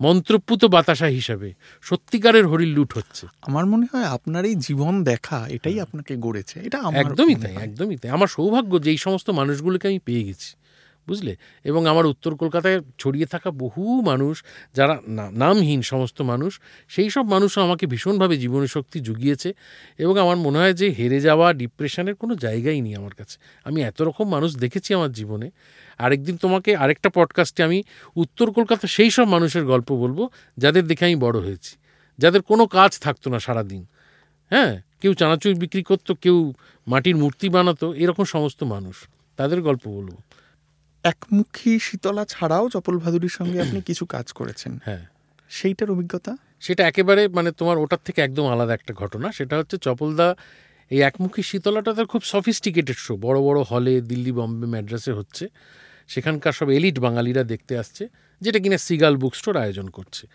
মন্ত্রপুত 0.00 0.64
বাতাসা 0.64 1.06
হিসাবে 1.06 1.54
সত্যিকারের 1.82 2.46
হরিল 2.46 2.68
লুট 2.68 2.96
হচ্ছে। 2.96 3.26
আমার 3.42 3.66
মনে 3.66 3.86
হয় 3.92 4.04
আপনার 4.04 4.44
এই 4.44 4.54
জীবন 4.54 5.04
দেখা 5.04 5.48
এটাই 5.48 5.80
আপনাকে 5.80 6.16
গড়েছে। 6.16 6.60
এটা 6.60 6.82
একদমই 6.94 7.34
তাই 7.34 7.54
একদমই 7.56 7.96
তাই। 7.96 8.10
আমার 8.10 8.28
সৌভাগ্য 8.28 8.82
যে 8.82 8.90
এই 8.90 8.96
সমস্ত 8.96 9.30
মানুষগুলোকে 9.30 9.88
আমি 9.88 9.98
পেয়ে 9.98 10.24
গেছি। 10.24 10.56
বুঝলে? 11.08 11.36
এবং 11.64 11.86
আমার 11.86 12.06
উত্তর 12.06 12.36
কলকাতায় 12.36 12.80
ছড়িয়ে 12.98 13.26
থাকা 13.26 13.50
বহু 13.50 14.00
মানুষ 14.00 14.44
যারা 14.74 15.00
নামহীন 15.32 15.82
সমস্ত 15.82 16.22
মানুষ, 16.22 16.60
সেই 16.88 17.10
সব 17.10 17.26
মানুষও 17.26 17.62
আমাকে 17.62 17.86
ভীষণভাবে 17.86 18.36
জীবনী 18.36 18.66
শক্তি 18.66 19.00
জুগিয়েছে 19.00 19.52
এবং 19.98 20.18
আমার 20.18 20.36
মনে 20.36 20.58
হয় 20.58 20.74
যে 20.74 20.90
হেরে 20.90 21.20
যাওয়া, 21.20 21.52
ডিপ্রেশনের 21.52 22.14
কোনো 22.14 22.34
জায়গাই 22.34 22.80
নেই 22.80 22.94
আমার 22.94 23.14
কাছে। 23.14 23.38
আমি 23.64 23.82
এত 23.82 24.02
রকম 24.02 24.28
মানুষ 24.28 24.56
দেখেছি 24.56 24.94
আমার 24.94 25.12
জীবনে। 25.12 25.50
আরেকদিন 25.98 26.36
তোমাকে 26.36 26.76
আরেকটা 26.76 27.08
পডকাস্টে 27.08 27.62
আমি 27.62 27.82
উত্তর 28.16 28.50
কলকাতা 28.50 28.86
সেই 28.86 29.10
সব 29.10 29.24
মানুষের 29.24 29.64
গল্প 29.64 29.92
বলব, 29.92 30.28
যাদের 30.58 30.86
দেখে 30.86 31.04
আমি 31.04 31.16
বড় 31.16 31.40
হয়েছি। 31.40 31.76
যাদের 32.18 32.42
কোনো 32.42 32.66
কাজ 32.66 32.98
থাকতো 33.00 33.30
না 33.30 33.38
সারাদিন। 33.38 33.86
হ্যাঁ? 34.50 34.80
কেউ 35.00 35.14
চানাচুর 35.14 35.54
বিক্রি 35.54 35.82
করতো, 35.82 36.14
কেউ 36.14 36.54
মাটির 36.86 37.16
মূর্তি 37.16 37.48
বানাতো, 37.48 37.94
এরকম 37.94 38.24
সমস্ত 38.24 38.62
মানুষ। 38.62 39.08
তাদের 39.36 39.62
গল্প 39.62 39.88
বলব। 39.88 40.16
একমুখী 41.04 41.78
শীতলা 41.78 42.24
ছাড়াও 42.24 42.68
চপল 42.68 42.98
ভাদুরীর 42.98 43.28
সঙ্গে 43.28 43.60
আপনি 43.60 43.80
কিছু 43.80 44.06
কাজ 44.06 44.32
করেছেন। 44.32 44.78
হ্যাঁ। 44.84 45.06
সেইটার 45.50 45.90
অভিজ্ঞতা? 45.90 46.36
সেটা 46.60 46.86
একেবারে 46.86 47.28
মানে 47.28 47.52
তোমার 47.52 47.78
ওটার 47.78 47.98
থেকে 48.04 48.22
একদম 48.22 48.46
আলাদা 48.46 48.74
একটা 48.74 48.94
ঘটনা। 48.94 49.32
সেটা 49.32 49.58
হচ্ছে 49.58 49.78
চপলদা 49.78 50.36
এই 50.90 51.00
একমুখী 51.00 51.42
শীতলাটা 51.42 51.94
তার 51.94 52.06
খুব 52.06 52.22
সফিস্টিকেটেড 52.22 52.96
শো 52.96 53.16
বড় 53.16 53.40
বড় 53.40 53.62
হলে 53.62 54.00
দিল্লি 54.00 54.32
বম্বে 54.32 54.66
ম্যাড্রাসে 54.66 55.12
হচ্ছে। 55.12 55.48
সেখানকার 56.08 56.52
সব 56.52 56.70
এলিট 56.70 56.98
বাঙালিরা 56.98 57.44
দেখতে 57.44 57.78
আসছে 57.78 58.08
যেটা 58.40 58.58
কিনা 58.58 58.78
সিগাল 58.78 59.16
বুক 59.16 59.34
স্টোর 59.34 59.56
আয়োজন 59.56 59.88
করছে। 59.88 60.26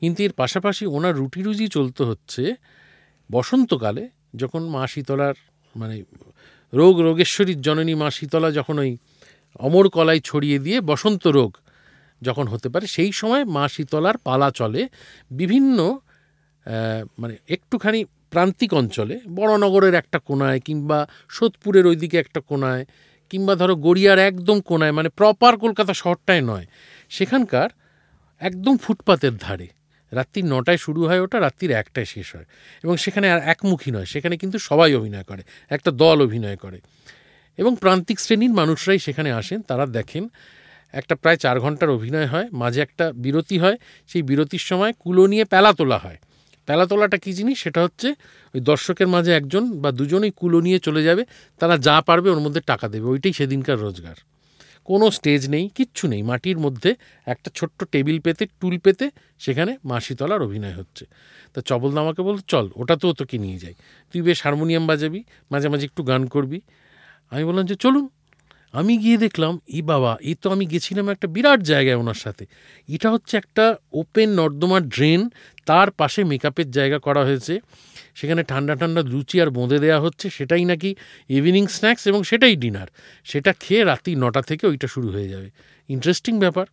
কিন্তু 0.00 0.22
এর 0.22 0.32
পাশাপাশি 0.32 0.86
ওনার 0.86 1.16
রুটি 1.16 1.42
রুজি 1.42 1.68
চলতে 1.68 2.04
হচ্ছে 2.04 2.54
বসন্তকালে 3.30 4.08
যখন 4.36 4.68
মা 4.68 4.86
শীতলার 4.86 5.34
মানে 5.76 6.02
রোগ 6.72 7.00
রোগেশ্বরীর 7.00 7.60
জননী 7.60 7.94
মা 7.94 8.10
শীতলা 8.10 8.50
যখন 8.50 8.78
ওই 8.78 8.96
অমর 9.66 9.86
কলাই 9.96 10.20
ছড়িয়ে 10.28 10.58
দিয়ে 10.64 10.78
বসন্ত 10.90 11.24
রোগ 11.38 11.50
যখন 12.22 12.44
হতে 12.52 12.68
পারে, 12.72 12.86
সেই 12.96 13.10
সময় 13.20 13.44
মা 13.56 13.64
শীতলার 13.74 14.16
পালা 14.26 14.48
চলে 14.58 14.82
বিভিন্ন 15.40 15.78
মানে 17.20 17.34
একটুখানি 17.54 18.00
প্রান্তিক 18.32 18.70
অঞ্চলে, 18.80 19.16
বড়নগরের 19.38 19.94
একটা 20.02 20.18
কোনায় 20.28 20.58
কিংবা 20.66 20.98
সোদপুরের 21.36 21.84
ওইদিকে 21.90 22.16
একটা 22.24 22.40
কোনায় 22.50 22.84
কিংবা 23.30 23.54
ধরো 23.60 23.74
গড়িয়ার 23.86 24.18
একদম 24.30 24.56
কোনায় 24.70 24.94
মানে 24.98 25.08
প্রপার 25.18 25.52
কলকাতা 25.64 25.92
শহরটায় 26.02 26.42
নয়, 26.50 26.66
সেখানকার 27.16 27.68
একদম 28.40 28.74
ফুটপাতের 28.84 29.34
ধারে। 29.44 29.68
রাত্রি 30.12 30.40
নটায় 30.52 30.80
শুরু 30.84 31.00
হয় 31.08 31.20
ওটা, 31.24 31.36
রাত্রির 31.46 31.72
একটায় 31.82 32.08
শেষ 32.14 32.28
হয় 32.36 32.46
এবং 32.84 32.94
সেখানে 33.04 33.26
আর 33.34 33.40
একমুখী 33.52 33.90
নয়, 33.96 34.08
সেখানে 34.12 34.34
কিন্তু 34.42 34.58
সবাই 34.68 34.90
অভিনয় 35.00 35.26
করে, 35.30 35.42
একটা 35.70 35.90
দল 36.02 36.18
অভিনয় 36.26 36.58
করে। 36.64 36.78
এবং 37.56 37.76
প্রান্তিক 37.80 38.20
শ্রেণির 38.20 38.50
মানুষরাই 38.50 38.98
সেখানে 38.98 39.32
আসেন, 39.32 39.62
তারা 39.62 39.86
দেখেন। 39.86 40.28
একটা 40.92 41.14
প্রায় 41.14 41.36
চার 41.36 41.60
ঘণ্টার 41.60 41.90
অভিনয় 41.90 42.26
হয়, 42.26 42.48
মাঝে 42.52 42.80
একটা 42.80 43.12
বিরতি 43.12 43.58
হয়। 43.58 43.76
সেই 44.08 44.22
বিরতির 44.22 44.58
সময় 44.58 44.92
কুলো 44.92 45.26
নিয়ে 45.26 45.44
পেলা 45.44 45.72
তোলা 45.72 45.98
হয়। 45.98 46.18
পেলা 46.66 46.86
তোলাটা 46.86 47.18
কী 47.18 47.32
জিনিস? 47.32 47.62
সেটা 47.62 47.82
হচ্ছে 47.82 48.08
ওই 48.54 48.60
দর্শকের 48.60 49.08
মাঝে 49.08 49.32
একজন 49.32 49.80
বা 49.80 49.92
দুজনেই 49.92 50.32
কুলো 50.36 50.60
নিয়ে 50.60 50.78
চলে 50.78 51.04
যাবে, 51.04 51.24
তারা 51.58 51.78
যা 51.78 52.00
পারবে 52.00 52.30
ওর 52.30 52.40
মধ্যে 52.40 52.60
টাকা 52.60 52.88
দেবে। 52.88 53.06
ওইটাই 53.06 53.32
সেদিনকার 53.32 53.78
রোজগার। 53.78 54.14
কোনো 54.84 55.10
স্টেজ 55.10 55.48
নেই, 55.48 55.68
কিচ্ছু 55.68 56.08
নেই। 56.08 56.22
মাটির 56.22 56.58
মধ্যে 56.58 56.94
একটা 57.26 57.50
ছোট্ট 57.54 57.84
টেবিল 57.84 58.20
পেতে, 58.20 58.46
টুল 58.60 58.78
পেতে 58.78 59.10
সেখানে 59.38 59.76
মাসিতলার 59.84 60.42
অভিনয় 60.42 60.74
হচ্ছে। 60.74 61.04
তা 61.54 61.60
চবলদা 61.60 62.00
আমাকে 62.00 62.22
বলতো 62.22 62.42
চল 62.46 62.70
ওটা 62.76 62.96
তো 62.96 63.12
তোকে 63.12 63.38
নিয়ে 63.38 63.58
যাই। 63.58 63.74
তুই 64.12 64.22
বেশ 64.22 64.42
হারমোনিয়াম 64.42 64.86
বাজাবি, 64.86 65.24
মাঝে 65.50 65.68
মাঝে 65.68 65.84
একটু 65.84 66.02
গান 66.02 66.26
করবি। 66.26 66.60
আমি 67.30 67.44
বললাম 67.44 67.64
যে, 67.64 67.74
চলুন। 67.74 68.08
আমি 68.72 68.96
গিয়ে 68.96 69.16
দেখলাম, 69.16 69.60
ই 69.68 69.82
বাবা 69.82 70.16
এ 70.20 70.34
তো 70.42 70.50
আমি 70.50 70.66
গেছিলাম 70.66 71.08
একটা 71.08 71.26
বিরাট 71.28 71.60
জায়গায় 71.60 71.96
ওনার 71.96 72.14
সাথে। 72.14 72.46
এটা 72.88 73.10
হচ্ছে 73.10 73.36
একটা 73.36 73.76
ওপেন 73.92 74.30
নর্দমার 74.30 74.88
ড্রেন, 74.88 75.28
তার 75.66 75.90
পাশে 75.90 76.24
মেকআপের 76.24 76.70
জায়গা 76.70 76.98
করা 76.98 77.24
হয়েছে। 77.24 77.60
সেখানে 78.14 78.44
ঠান্ডা 78.44 78.74
ঠান্ডা 78.74 79.02
লুচি 79.02 79.40
আর 79.40 79.50
বোঁদে 79.50 79.78
দেওয়া 79.78 80.00
হচ্ছে। 80.00 80.30
সেটাই 80.30 80.64
নাকি 80.64 80.94
ইভিনিং 81.28 81.66
স্ন্যাক্স 81.66 82.06
এবং 82.06 82.22
সেটাই 82.22 82.56
ডিনার 82.56 82.86
সেটা 83.24 83.52
খেয়ে 83.52 83.84
রাত্রি 83.84 84.14
নটা 84.14 84.42
থেকে 84.42 84.66
ওইটা 84.66 84.86
শুরু 84.86 85.08
হয়ে 85.08 85.28
যাবে। 85.28 85.50
ইন্টারেস্টিং 85.88 86.38
ব্যাপার। 86.38 86.66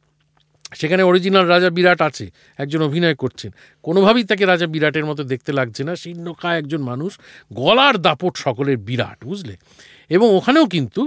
সেখানে 0.76 1.04
অরিজিনাল 1.04 1.46
রাজা 1.46 1.70
বিরাট 1.70 2.02
আছে, 2.02 2.32
একজন 2.58 2.82
অভিনয় 2.82 3.16
করছেন। 3.16 3.52
কোনোভাবেই 3.84 4.24
তাকে 4.24 4.46
রাজা 4.46 4.68
বিরাটের 4.68 5.06
মতো 5.06 5.24
দেখতে 5.24 5.52
লাগছে 5.54 5.84
না। 5.84 5.96
শীর্ণকায় 5.96 6.58
একজন 6.58 6.82
মানুষ, 6.82 7.20
গলার 7.54 7.98
দাপট 7.98 8.38
সকলের 8.38 8.78
বিরাট, 8.78 9.26
বুঝলে? 9.26 9.58
এবং 10.16 10.28
ওখানেও 10.38 10.66
কিন্তু 10.76 11.02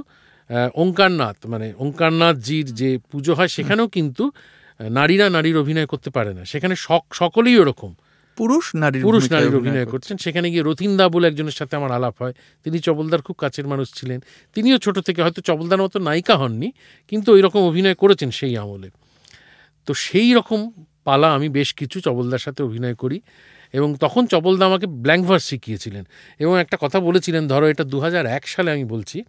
ওঙ্কারনাথ 0.82 1.38
মানে 1.52 1.66
ওঙ্কারনাথজির 1.84 2.66
যে 2.80 2.90
পুজো 3.10 3.32
হয় 3.38 3.50
সেখানেও 3.56 3.86
কিন্তু 3.96 4.24
নারীরা 4.80 5.26
নারীর 5.36 5.56
অভিনয় 5.62 5.88
করতে 5.92 6.10
পারে 6.16 6.30
না। 6.38 6.42
সেখানে 6.52 6.74
সকলেই 7.20 7.56
ওরকম। 7.62 7.92
পুরুষ 8.38 8.64
নারী 8.82 8.96
পুরুষ 9.08 9.24
নারীর 9.32 9.54
অভিনয় 9.60 9.86
করছেন। 9.92 10.16
সেখানে 10.24 10.46
গিয়ে 10.52 10.64
রতিনদা 10.66 11.04
বলে 11.14 11.24
একজনের 11.28 11.56
সাথে 11.60 11.74
আমার 11.76 11.92
আলাপ 11.98 12.14
হয়। 12.22 12.34
তিনি 12.64 12.76
চবলদার 12.86 13.22
খুব 13.26 13.36
কাছের 13.42 13.66
মানুষ 13.72 13.86
ছিলেন। 13.98 14.18
তিনিও 14.54 14.76
ছোট 14.84 14.96
থেকে 15.06 15.20
হয়তো 15.24 15.40
চবলদার 15.48 15.80
মতো 15.84 15.96
নায়িকা 15.98 16.34
হননি 16.40 16.68
কিন্তু 17.10 17.28
ওই 17.32 17.40
রকম 17.46 17.60
অভিনয় 17.70 17.96
করেছেন 18.02 18.30
সেই 18.38 18.54
আমলে। 18.62 18.88
তো 19.86 19.92
সেই 20.04 20.28
রকম 20.38 20.60
পালা 21.06 21.28
আমি 21.36 21.48
বেশ 21.58 21.68
কিছু 21.80 21.96
চবলদার 22.06 22.42
সাথে 22.46 22.60
অভিনয় 22.68 22.96
করি। 23.02 23.18
এবং 23.76 23.94
তখন 23.94 24.26
চপলদা 24.26 24.64
আমাকে 24.66 24.86
ব্ল্যাঙ্ক 24.86 25.26
ভার্স 25.26 25.44
শিখিয়েছিলেন 25.44 26.04
এবং 26.38 26.60
একটা 26.60 26.76
কথা 26.80 27.00
বলেছিলেন, 27.00 27.48
ধরো 27.48 27.66
এটা 27.66 27.84
দু 27.84 28.00
হাজার 28.00 28.26
এক 28.26 28.48
সালে 28.48 28.70
আমি 28.70 28.84
বলছি, 28.84 29.24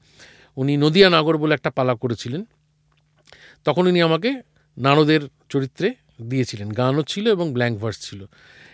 উনি 0.56 0.78
নদিয়া 0.78 1.10
নাগর 1.10 1.38
বলে 1.38 1.54
একটা 1.54 1.70
পালা 1.70 1.96
করেছিলেন। 1.96 2.46
তখন 3.66 3.88
উনি 3.88 4.02
আমাকে 4.02 4.42
নারদের 4.78 5.22
চরিত্রে 5.50 5.94
দিয়েছিলেন। 6.22 6.72
গানও 6.72 7.04
ছিল 7.04 7.32
এবং 7.32 7.54
ব্ল্যাঙ্ক 7.54 7.80
ভার্স 7.80 8.10
ছিল। 8.10 8.26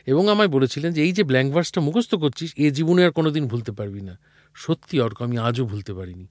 এবং 0.06 0.28
আমায় 0.28 0.48
বলেছিলেন 0.48 0.94
যে, 0.94 1.02
এই 1.02 1.12
যে 1.12 1.24
ব্ল্যাঙ্ক 1.24 1.54
ভার্সটা 1.54 1.82
মুখস্থ 1.82 2.16
করছিস, 2.16 2.54
এ 2.58 2.72
জীবনে 2.72 3.06
আর 3.06 3.12
কোনো 3.12 3.30
দিন 3.32 3.48
ভুলতে 3.48 3.72
পারবি 3.72 4.02
না। 4.02 4.20
সত্যি, 4.56 5.00
অর্ক, 5.00 5.22
আমি 5.22 5.38
আজও 5.38 5.66
ভুলতে 5.66 5.94
পারিনি। 5.94 6.28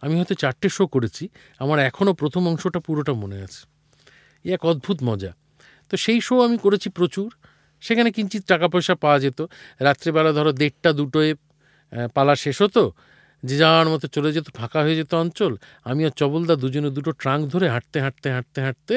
আমি 0.00 0.16
হয়তো 0.16 0.34
চারটে 0.34 0.68
শো 0.68 0.86
করেছি, 0.86 1.28
আমার 1.58 1.78
এখনও 1.78 2.12
প্রথম 2.12 2.48
অংশটা 2.48 2.80
পুরোটা 2.80 3.12
মনে 3.12 3.36
আছে। 3.42 3.62
এক 4.52 4.64
অদ্ভুত 4.64 5.02
মজা। 5.02 5.32
তো 5.90 5.96
সেই 5.96 6.20
শো 6.20 6.44
আমি 6.44 6.56
করেছি 6.58 6.90
প্রচুর। 6.90 7.34
সেখানে 7.86 8.10
কিঞ্চিত 8.16 8.42
টাকা 8.52 8.66
পয়সা 8.72 8.94
পাওয়া 9.02 9.18
যেত। 9.24 9.40
রাত্রেবেলা 9.86 10.30
ধরো 10.38 10.52
দেড়টা, 10.60 10.90
দুটোয় 10.98 11.30
পালা 12.16 12.34
শেষ 12.44 12.58
হতো, 12.64 12.84
যে 13.42 13.56
যাওয়ার 13.62 13.88
মতো 13.92 14.06
চলে 14.16 14.30
যেত, 14.36 14.46
ফাঁকা 14.58 14.80
হয়ে 14.84 14.96
যেত 15.00 15.12
অঞ্চল। 15.22 15.52
আমি 15.90 16.00
আর 16.08 16.12
চবলদা 16.20 16.54
দুজনে 16.62 16.90
দুটো 16.96 17.10
ট্রাঙ্ক 17.22 17.42
ধরে 17.52 17.66
হাঁটতে 17.74 17.98
হাঁটতে 18.04 18.28
হাঁটতে 18.36 18.58
হাঁটতে 18.66 18.94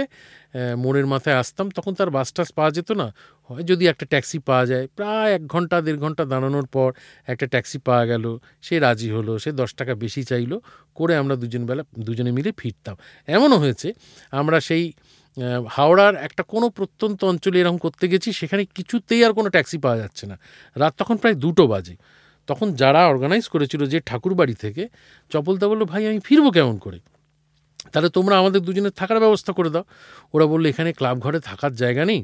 মোড়ের 0.84 1.08
মাথায় 1.14 1.38
আসতাম। 1.42 1.68
তখন 1.78 1.94
তার 2.00 2.10
বাস 2.18 2.30
টাস 2.36 2.50
পাওয়া 2.58 2.72
যেত 2.78 2.90
না। 3.02 3.08
হয় 3.50 3.64
যদি 3.70 3.84
একটা 3.92 4.06
ট্যাক্সি 4.12 4.38
পাওয়া 4.48 4.66
যায়, 4.72 4.86
প্রায় 4.98 5.30
এক 5.38 5.44
ঘণ্টা, 5.54 5.78
দেড় 5.86 6.00
ঘণ্টা 6.04 6.24
দাঁড়ানোর 6.32 6.68
পর 6.76 6.90
একটা 7.32 7.46
ট্যাক্সি 7.54 7.78
পাওয়া 7.88 8.04
গেল। 8.12 8.26
সে 8.66 8.76
রাজি 8.86 9.10
হলো, 9.16 9.34
সে 9.44 9.50
দশ 9.62 9.72
টাকা 9.80 9.94
বেশি 10.04 10.22
চাইলো, 10.32 10.58
করে 10.98 11.14
আমরা 11.22 11.36
দুজন 11.42 11.64
বেলা, 11.70 11.84
দুজনে 12.08 12.32
মিলে 12.38 12.52
ফিরতাম। 12.62 12.96
এমনও 13.36 13.58
হয়েছে, 13.64 13.88
আমরা 14.40 14.58
সেই 14.68 14.84
হাওড়ার 15.70 16.16
একটা 16.16 16.44
কোনো 16.44 16.70
প্রত্যন্ত 16.70 17.24
অঞ্চলে 17.24 17.60
এরকম 17.60 17.78
করতে 17.78 18.08
গেছি, 18.08 18.34
সেখানে 18.34 18.66
কিছুতেই 18.66 19.26
আর 19.26 19.34
কোনো 19.34 19.50
ট্যাক্সি 19.50 19.78
পাওয়া 19.78 19.98
যাচ্ছে 19.98 20.28
না। 20.28 20.40
রাত 20.76 20.94
তখন 20.98 21.18
প্রায় 21.18 21.36
দুটো 21.36 21.68
বাজে। 21.68 21.96
তখন 22.48 22.74
যারা 22.74 23.08
অর্গানাইজ 23.08 23.48
করেছিল 23.48 23.86
যে 23.86 24.00
ঠাকুর 24.06 24.34
বাড়ি 24.34 24.54
থেকে, 24.54 24.90
চপলদা 25.30 25.68
বলল, 25.68 25.84
ভাই, 25.86 26.08
আমি 26.08 26.20
ফিরবো 26.20 26.52
কেমন 26.52 26.78
করে? 26.78 27.00
তাহলে 27.92 28.10
তোমরা 28.10 28.38
আমাদের 28.38 28.62
দুজনের 28.62 28.92
থাকার 28.92 29.20
ব্যবস্থা 29.20 29.54
করে 29.54 29.70
দাও। 29.70 29.84
ওরা 30.34 30.46
বলল, 30.46 30.66
এখানে 30.66 30.94
ক্লাব 30.94 31.20
ঘরে 31.20 31.40
থাকার 31.40 31.76
জায়গা 31.76 32.06
নেই, 32.06 32.24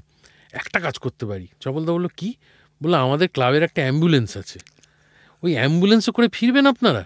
একটা 0.54 0.80
কাজ 0.80 0.98
করতে 0.98 1.26
পারি। 1.26 1.48
চপলদা 1.60 1.92
বলল, 1.94 2.08
কি? 2.18 2.34
বলল, 2.84 2.94
আমাদের 2.94 3.28
ক্লাবের 3.28 3.64
একটা 3.64 3.82
অ্যাম্বুলেন্স 3.82 4.38
আছে। 4.38 4.60
ওই 5.44 5.54
অ্যাম্বুলেন্সে 5.54 6.12
করে 6.12 6.28
ফিরবেন 6.34 6.66
আপনারা? 6.66 7.06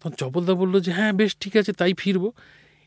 তখন 0.00 0.10
চপলদা 0.10 0.54
বলল 0.54 0.80
যে 0.80 0.92
হ্যাঁ 0.92 1.12
বেশ, 1.12 1.36
ঠিক 1.40 1.56
আছে, 1.56 1.72
তাই 1.72 1.94
ফিরবো। 1.94 2.32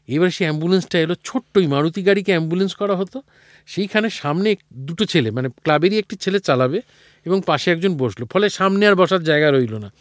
এবার 0.10 0.30
সেই 0.30 0.46
অ্যাম্বুলেন্সটা 0.48 1.00
এলো 1.00 1.16
ছোট্টই 1.24 1.68
মারুতি 1.68 2.04
গাড়িকে 2.04 2.32
অ্যাম্বুলেন্স 2.32 2.76
করা 2.76 2.96
হতো। 2.96 3.22
সেইখানে 3.68 4.10
সামনে 4.10 4.56
দুটো 4.74 5.06
ছেলে 5.06 5.32
মানে 5.32 5.50
ক্লাবেরই 5.50 5.98
একটি 5.98 6.16
ছেলে 6.16 6.40
চালাবে 6.40 6.82
এবং 7.26 7.42
পাশে 7.46 7.72
একজন 7.72 7.98
বসল। 7.98 8.26
ফলে 8.26 8.50
সামনে 8.50 8.88
আর 8.88 8.96
বসার 8.96 9.24
জায়গা 9.24 9.52
রইল 9.52 9.76
না। 9.76 9.92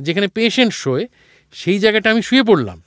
যেখানে 0.00 0.28
পেশেন্ট 0.28 0.72
শোয়, 0.72 1.06
সেই 1.52 1.78
জায়গাটা 1.78 2.10
আমি 2.10 2.22
শুয়ে 2.22 2.42
পড়লাম। 2.42 2.82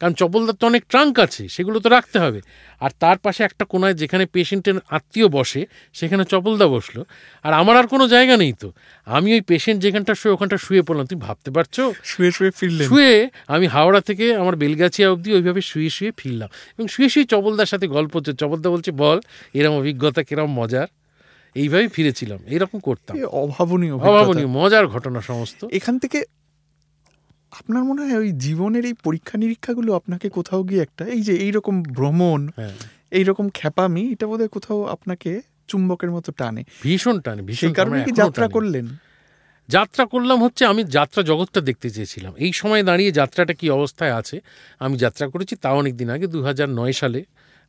কারণ 0.00 0.14
চপলদার 0.14 0.54
তো 0.54 0.66
অনেক 0.66 0.84
ট্রাঙ্ক 0.88 1.18
আছে 1.18 1.48
সেগুলো 1.48 1.80
তো 1.80 1.88
রাখতে 1.88 2.18
হবে। 2.18 2.40
আর 2.80 2.90
তার 3.00 3.18
পাশে 3.18 3.44
একটা 3.44 3.64
কোনায় 3.64 3.94
যেখানে 3.94 4.26
পেশেন্টের 4.26 4.74
আত্মীয় 4.90 5.28
বসে 5.28 5.66
সেখানে 5.92 6.24
চপলদা 6.24 6.66
বসল। 6.66 7.02
আর 7.42 7.52
আমার 7.52 7.76
আর 7.76 7.86
কোনো 7.86 8.08
জায়গা 8.08 8.36
নেই 8.36 8.52
তো। 8.52 8.72
আমি 9.04 9.32
ওই 9.32 9.40
পেশেন্ট 9.40 9.82
যেখানটা 9.82 10.14
শুয়ে 10.14 10.34
ওখানটা 10.34 10.56
শুয়ে 10.56 10.82
পড়লাম। 10.82 11.06
তুমি 11.06 11.20
ভাবতে 11.20 11.50
পারছ? 11.50 11.80
শুয়ে 12.04 12.30
শুয়ে 12.30 12.50
ফিরলে 12.50 12.84
শুয়ে 12.84 13.30
আমি 13.46 13.66
হাওড়া 13.66 14.00
থেকে 14.00 14.34
আমার 14.34 14.56
বেলগাছিয়া 14.56 15.10
অবধি 15.10 15.32
ওইভাবে 15.32 15.60
শুয়ে 15.60 15.90
শুয়ে 15.90 16.12
ফিরলাম। 16.16 16.48
এবং 16.78 16.88
শুয়ে 16.88 17.08
শুয়ে 17.08 17.26
চপলদার 17.26 17.66
সাথে 17.66 17.86
গল্প 17.88 18.16
হচ্ছে। 18.16 18.32
চপলদা 18.32 18.70
বলছে 18.70 18.90
বল 18.90 19.20
এরম 19.54 19.72
অভিজ্ঞতা 19.72 20.22
কিরম 20.22 20.52
মজার? 20.52 20.86
এইভাবে 21.54 21.88
ফিরেছিলাম। 21.88 22.38
এইরকম 22.46 22.78
করতাম। 22.78 23.24
অভাবনীয় 23.24 23.94
অভাবনীয় 23.94 24.46
মজার 24.46 24.86
ঘটনা 24.86 25.20
সমস্ত। 25.20 25.66
এখান 25.72 25.98
থেকে 25.98 26.24
আপনার 27.52 27.82
মনে 27.84 28.00
হয় 28.02 28.18
ওই 28.18 28.30
জীবনের 28.32 28.84
এই 28.84 28.94
পরীক্ষা 29.04 29.36
নিরীক্ষাগুলো 29.38 29.90
আপনাকে 29.94 30.26
কোথাও 30.28 30.62
গিয়ে 30.62 30.82
একটা 30.82 31.04
এই 31.06 31.20
যে 31.22 31.34
এইরকম 31.36 31.82
ভ্রমণ 31.82 32.40
হ্যাঁ। 32.56 32.74
এইরকম 33.10 33.46
খ্যাপামি 33.54 34.02
এটা 34.12 34.26
বোধহয় 34.26 34.48
কোথাও 34.48 34.80
আপনাকে 34.84 35.30
চুম্বকের 35.68 36.10
মতো 36.10 36.30
টানে। 36.32 36.62
ভীষণ 36.82 37.16
টানে 37.20 37.42
ভীষণ 37.42 37.72
কারণে 37.72 37.98
কি 38.04 38.12
যাত্রা 38.12 38.46
করলেন? 38.48 38.86
যাত্রা 39.68 40.04
করলাম 40.06 40.38
হচ্ছে 40.42 40.62
আমি 40.64 40.82
যাত্রা 40.88 41.20
জগৎটা 41.22 41.60
দেখতে 41.60 41.88
চেয়েছিলাম। 41.90 42.32
এই 42.36 42.52
সময় 42.52 42.82
দাঁড়িয়ে 42.82 43.10
যাত্রাটা 43.12 43.54
কি 43.54 43.66
অবস্থায় 43.70 44.12
আছে 44.14 44.36
আমি 44.78 44.94
যাত্রা 44.96 45.26
করেছি 45.28 45.54
তাও 45.56 45.76
অনেক 45.78 45.94
দিন 45.96 46.08
আগে 46.10 46.26
দু 46.26 46.38
নয় 46.74 46.92
সালে 46.92 47.20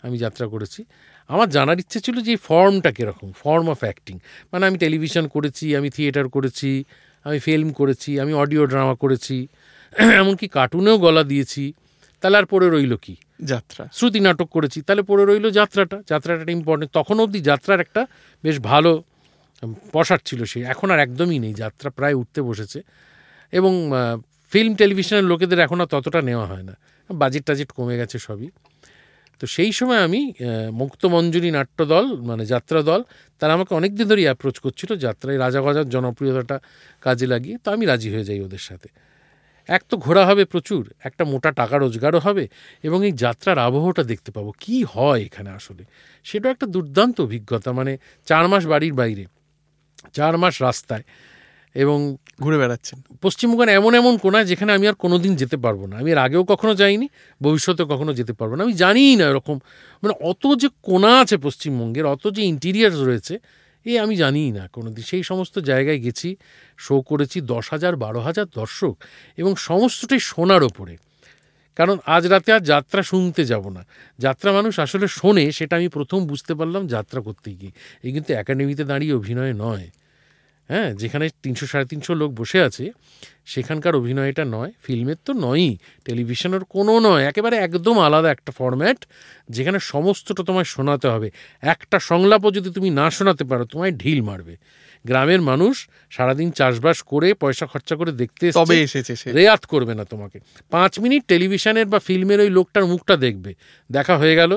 আমি 0.04 0.18
যাত্রা 0.18 0.46
করেছি। 0.48 0.82
আমার 1.30 1.48
জানার 1.50 1.78
ইচ্ছে 1.80 2.00
ছিল 2.00 2.16
যে 2.22 2.32
এই 2.32 2.40
ফর্মটা 2.44 2.92
কীরকম 2.92 3.30
ফর্ম 3.32 3.66
অফ 3.70 3.80
অ্যাক্টিং। 3.84 4.16
মানে 4.54 4.64
আমি 4.66 4.78
টেলিভিশন 4.78 5.26
করেছি 5.28 5.66
আমি 5.76 5.90
থিয়েটার 5.90 6.28
করেছি 6.30 6.70
আমি 7.26 7.38
ফিল্ম 7.40 7.70
করেছি 7.72 8.20
আমি 8.20 8.34
অডিও 8.34 8.64
ড্রামা 8.66 8.96
করেছি 8.96 9.38
এমনকি 9.98 10.48
কার্টুনেও 10.48 10.98
গলা 10.98 11.24
দিয়েছি 11.24 11.74
তাহলে 12.22 12.38
আর 12.38 12.46
পড়ে 12.46 12.68
রইল 12.70 12.94
কি? 12.98 13.16
যাত্রা। 13.52 13.84
শ্রুতি 13.94 14.20
নাটক 14.20 14.50
করেছি 14.50 14.82
তাহলে 14.82 15.02
পড়ে 15.02 15.24
রইল 15.26 15.46
যাত্রাটা। 15.50 15.98
যাত্রাটা 16.10 16.52
ইম্পর্টেন্ট 16.52 16.92
তখন 16.94 17.20
অবধি 17.20 17.40
যাত্রার 17.42 17.80
একটা 17.80 18.02
বেশ 18.44 18.60
ভালো 18.60 19.04
পশার 19.94 20.20
ছিল 20.26 20.42
সে। 20.46 20.60
এখন 20.74 20.88
আর 20.92 21.00
একদমই 21.00 21.40
নেই। 21.40 21.54
যাত্রা 21.54 21.90
প্রায় 21.90 22.14
উঠতে 22.14 22.42
বসেছে। 22.42 22.80
এবং 23.52 23.74
ফিল্ম 24.52 24.76
টেলিভিশনের 24.76 25.24
লোকেদের 25.24 25.60
এখন 25.60 25.82
আর 25.82 25.86
ততটা 25.86 26.22
নেওয়া 26.22 26.46
হয় 26.46 26.64
না। 26.64 26.74
বাজেট 27.10 27.44
টাজেট 27.46 27.70
কমে 27.72 27.98
গেছে 27.98 28.20
সবই। 28.20 28.50
তো 29.40 29.46
সেই 29.48 29.72
সময় 29.72 30.02
আমি 30.04 30.22
মুক্তমঞ্জুরি 30.72 31.52
নাট্য 31.52 31.86
দল 31.86 32.06
মানে 32.30 32.46
যাত্রা 32.46 32.82
দল 32.82 33.04
তারা 33.40 33.54
আমাকে 33.54 33.76
অনেক 33.76 33.96
দিন 33.96 34.08
ধরেই 34.08 34.24
অ্যাপ্রোচ 34.24 34.60
করছিল 34.60 34.96
যাত্রায় 34.96 35.38
রাজা 35.40 35.62
গজার 35.62 35.90
জনপ্রিয়তাটা 35.90 36.60
কাজে 37.02 37.28
লাগিয়ে। 37.28 37.58
তো 37.64 37.72
আমি 37.72 37.86
রাজি 37.86 38.14
হয়ে 38.14 38.24
যাই 38.24 38.42
ওদের 38.42 38.64
সাথে। 38.70 38.90
এক 39.68 39.84
তো 39.90 39.98
ঘোরা 39.98 40.26
হবে 40.26 40.46
প্রচুর 40.46 40.94
একটা 41.00 41.24
মোটা 41.26 41.52
টাকা 41.52 41.78
রোজগারও 41.78 42.20
হবে 42.20 42.48
এবং 42.84 43.06
এই 43.06 43.12
যাত্রার 43.12 43.58
আবহটা 43.58 44.04
দেখতে 44.04 44.32
পাবো। 44.32 44.54
কি 44.60 44.84
হয় 44.84 45.22
এখানে 45.22 45.50
আসলে? 45.50 45.84
সেটাও 46.24 46.52
একটা 46.52 46.66
দুর্দান্ত 46.66 47.22
অভিজ্ঞতা 47.22 47.72
মানে 47.72 47.98
চার 48.26 48.48
মাস 48.48 48.66
বাড়ির 48.66 48.94
বাইরে 48.94 49.26
চার 50.14 50.38
মাস 50.38 50.62
রাস্তায় 50.62 51.04
এবং 51.76 52.18
ঘুরে 52.42 52.58
বেড়াচ্ছেন। 52.58 53.02
পশ্চিমবঙ্গের 53.22 53.70
এমন 53.70 53.94
এমন 53.96 54.18
কোনায় 54.18 54.46
যেখানে 54.46 54.72
আমি 54.74 54.88
আর 54.88 54.94
কোনোদিন 54.94 55.36
যেতে 55.36 55.58
পারব 55.58 55.86
না। 55.86 55.98
আমি 55.98 56.12
এর 56.12 56.18
আগেও 56.18 56.44
কখনো 56.44 56.76
যাইনি 56.76 57.08
ভবিষ্যতে 57.42 57.84
কখনো 57.84 58.14
যেতে 58.14 58.34
পারব 58.34 58.56
না। 58.56 58.64
আমি 58.64 58.74
জানিই 58.74 59.16
না 59.16 59.26
এরকম 59.26 59.60
মানে 60.04 60.14
অত 60.30 60.56
যে 60.56 60.70
কোনা 60.82 61.20
আছে 61.20 61.38
পশ্চিমবঙ্গের 61.38 62.06
অত 62.06 62.28
যে 62.28 62.42
ইন্টিরিয়ার 62.42 62.94
রয়েছে 62.94 63.40
এ 63.88 64.00
আমি 64.00 64.16
জানি 64.16 64.52
না, 64.52 64.64
কোনো 64.68 64.90
দিন 64.90 65.04
সেই 65.04 65.24
সমস্ত 65.24 65.56
জায়গায় 65.60 66.00
গেছি 66.00 66.30
শো 66.78 66.96
করেছি 67.02 67.38
দশ 67.42 67.66
হাজার, 67.70 67.94
বারো 67.96 68.20
হাজার 68.20 68.48
দর্শক 68.56 68.96
এবং 69.38 69.52
সমস্তটাই 69.60 70.20
শোনার 70.20 70.64
ওপরে। 70.64 70.98
কারণ 71.76 71.98
আজ 72.06 72.24
রাতে 72.28 72.50
আর 72.52 72.60
যাত্রা 72.60 73.02
শুনতে 73.04 73.42
যাব 73.46 73.70
না। 73.70 73.82
যাত্রা 74.20 74.50
মানুষ 74.52 74.80
আসলে 74.80 75.08
শোনে, 75.08 75.52
সেটা 75.52 75.76
আমি 75.76 75.88
প্রথম 75.88 76.20
বুঝতে 76.28 76.54
পারলাম 76.56 76.88
যাত্রা 76.88 77.20
করতে 77.22 77.50
গিয়ে। 77.54 77.74
এই 78.04 78.12
কিন্তু 78.14 78.34
একাডেমিতে 78.34 78.84
দাঁড়িয়ে 78.84 79.14
অভিনয় 79.14 79.54
নয়। 79.54 79.86
হ্যাঁ 80.70 80.90
যেখানে 80.94 81.26
তিনশো 81.44 81.66
সাড়ে 81.68 81.86
তিনশো 81.86 82.14
লোক 82.14 82.32
বসে 82.32 82.60
আছে 82.62 82.86
সেখানকার 83.46 83.94
অভিনয়টা 83.96 84.44
নয় 84.46 84.72
ফিল্মের 84.84 85.20
তো 85.26 85.32
নয়ই 85.34 85.78
টেলিভিশনের 86.06 86.64
কোনো 86.76 86.94
নয় 87.00 87.24
একেবারে 87.24 87.56
একদম 87.58 87.96
আলাদা 88.00 88.30
একটা 88.32 88.52
ফর্ম্যাট 88.52 89.00
যেখানে 89.50 89.80
সমস্তটা 89.80 90.44
তোমায় 90.44 90.66
শোনাতে 90.66 91.08
হবে। 91.08 91.30
একটা 91.74 91.98
সংলাপও 92.00 92.50
যদি 92.52 92.70
তুমি 92.72 92.90
না 92.90 93.06
শোনাতে 93.12 93.44
পারো 93.44 93.64
তোমায় 93.66 93.92
ঢিল 93.92 94.20
মারবে। 94.22 94.56
গ্রামের 95.06 95.42
মানুষ 95.42 95.76
সারাদিন 96.12 96.50
চাষবাস 96.52 96.98
করে 97.02 97.34
পয়সা 97.34 97.66
খরচা 97.66 97.96
করে 97.96 98.12
দেখতে 98.12 98.46
তবে 98.52 98.76
এসেছে 98.82 99.14
রেয়াত 99.32 99.64
করবে 99.66 99.94
না 99.96 100.04
তোমাকে। 100.04 100.38
পাঁচ 100.72 100.94
মিনিট 101.00 101.22
টেলিভিশনের 101.28 101.86
বা 101.86 102.00
ফিল্মের 102.00 102.40
ওই 102.40 102.50
লোকটার 102.50 102.86
মুখটা 102.86 103.16
দেখবে। 103.16 103.52
দেখা 103.92 104.16
হয়ে 104.18 104.36
গেল 104.36 104.52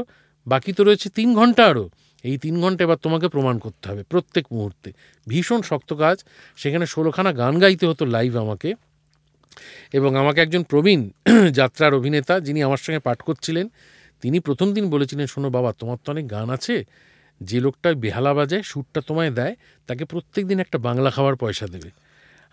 বাকি 0.47 0.73
তো 0.73 0.85
রয়েছে 0.85 1.09
তিন 1.09 1.29
ঘণ্টা 1.35 1.63
আরও। 1.67 1.85
এই 2.23 2.39
তিন 2.39 2.61
ঘণ্টা 2.61 2.85
এবার 2.85 2.97
তোমাকে 2.97 3.29
প্রমাণ 3.29 3.59
করতে 3.59 3.89
হবে 3.89 4.03
প্রত্যেক 4.03 4.47
মুহূর্তে। 4.53 4.93
ভীষণ 5.29 5.63
শক্ত 5.63 5.93
কাজ। 5.93 6.25
সেখানে 6.57 6.87
ষোলোখানা 6.87 7.33
গান 7.33 7.59
গাইতে 7.59 7.87
হতো 7.87 8.05
লাইভ 8.05 8.37
আমাকে। 8.37 8.75
এবং 9.93 10.17
আমাকে 10.17 10.41
একজন 10.41 10.63
প্রবীণ 10.63 11.11
যাত্রার 11.51 11.95
অভিনেতা 11.95 12.41
যিনি 12.41 12.63
আমার 12.63 12.77
সঙ্গে 12.77 12.99
পাঠ 12.99 13.23
করছিলেন, 13.23 13.69
তিনি 14.21 14.41
প্রথম 14.41 14.75
দিন 14.75 14.91
বলেছিলেন, 14.91 15.27
শোনো 15.27 15.51
বাবা, 15.51 15.73
তোমার 15.73 15.97
তো 16.05 16.13
অনেক 16.13 16.31
গান 16.31 16.51
আছে। 16.51 16.85
যে 17.41 17.61
লোকটা 17.61 17.95
বেহালা 17.95 18.35
বাজায় 18.35 18.63
সুরটা 18.63 19.01
তোমায় 19.01 19.31
দেয়, 19.31 19.57
তাকে 19.87 20.05
প্রত্যেক 20.05 20.47
দিন 20.47 20.61
একটা 20.61 20.79
বাংলা 20.79 21.11
খাওয়ার 21.11 21.37
পয়সা 21.37 21.67
দেবে। 21.67 21.91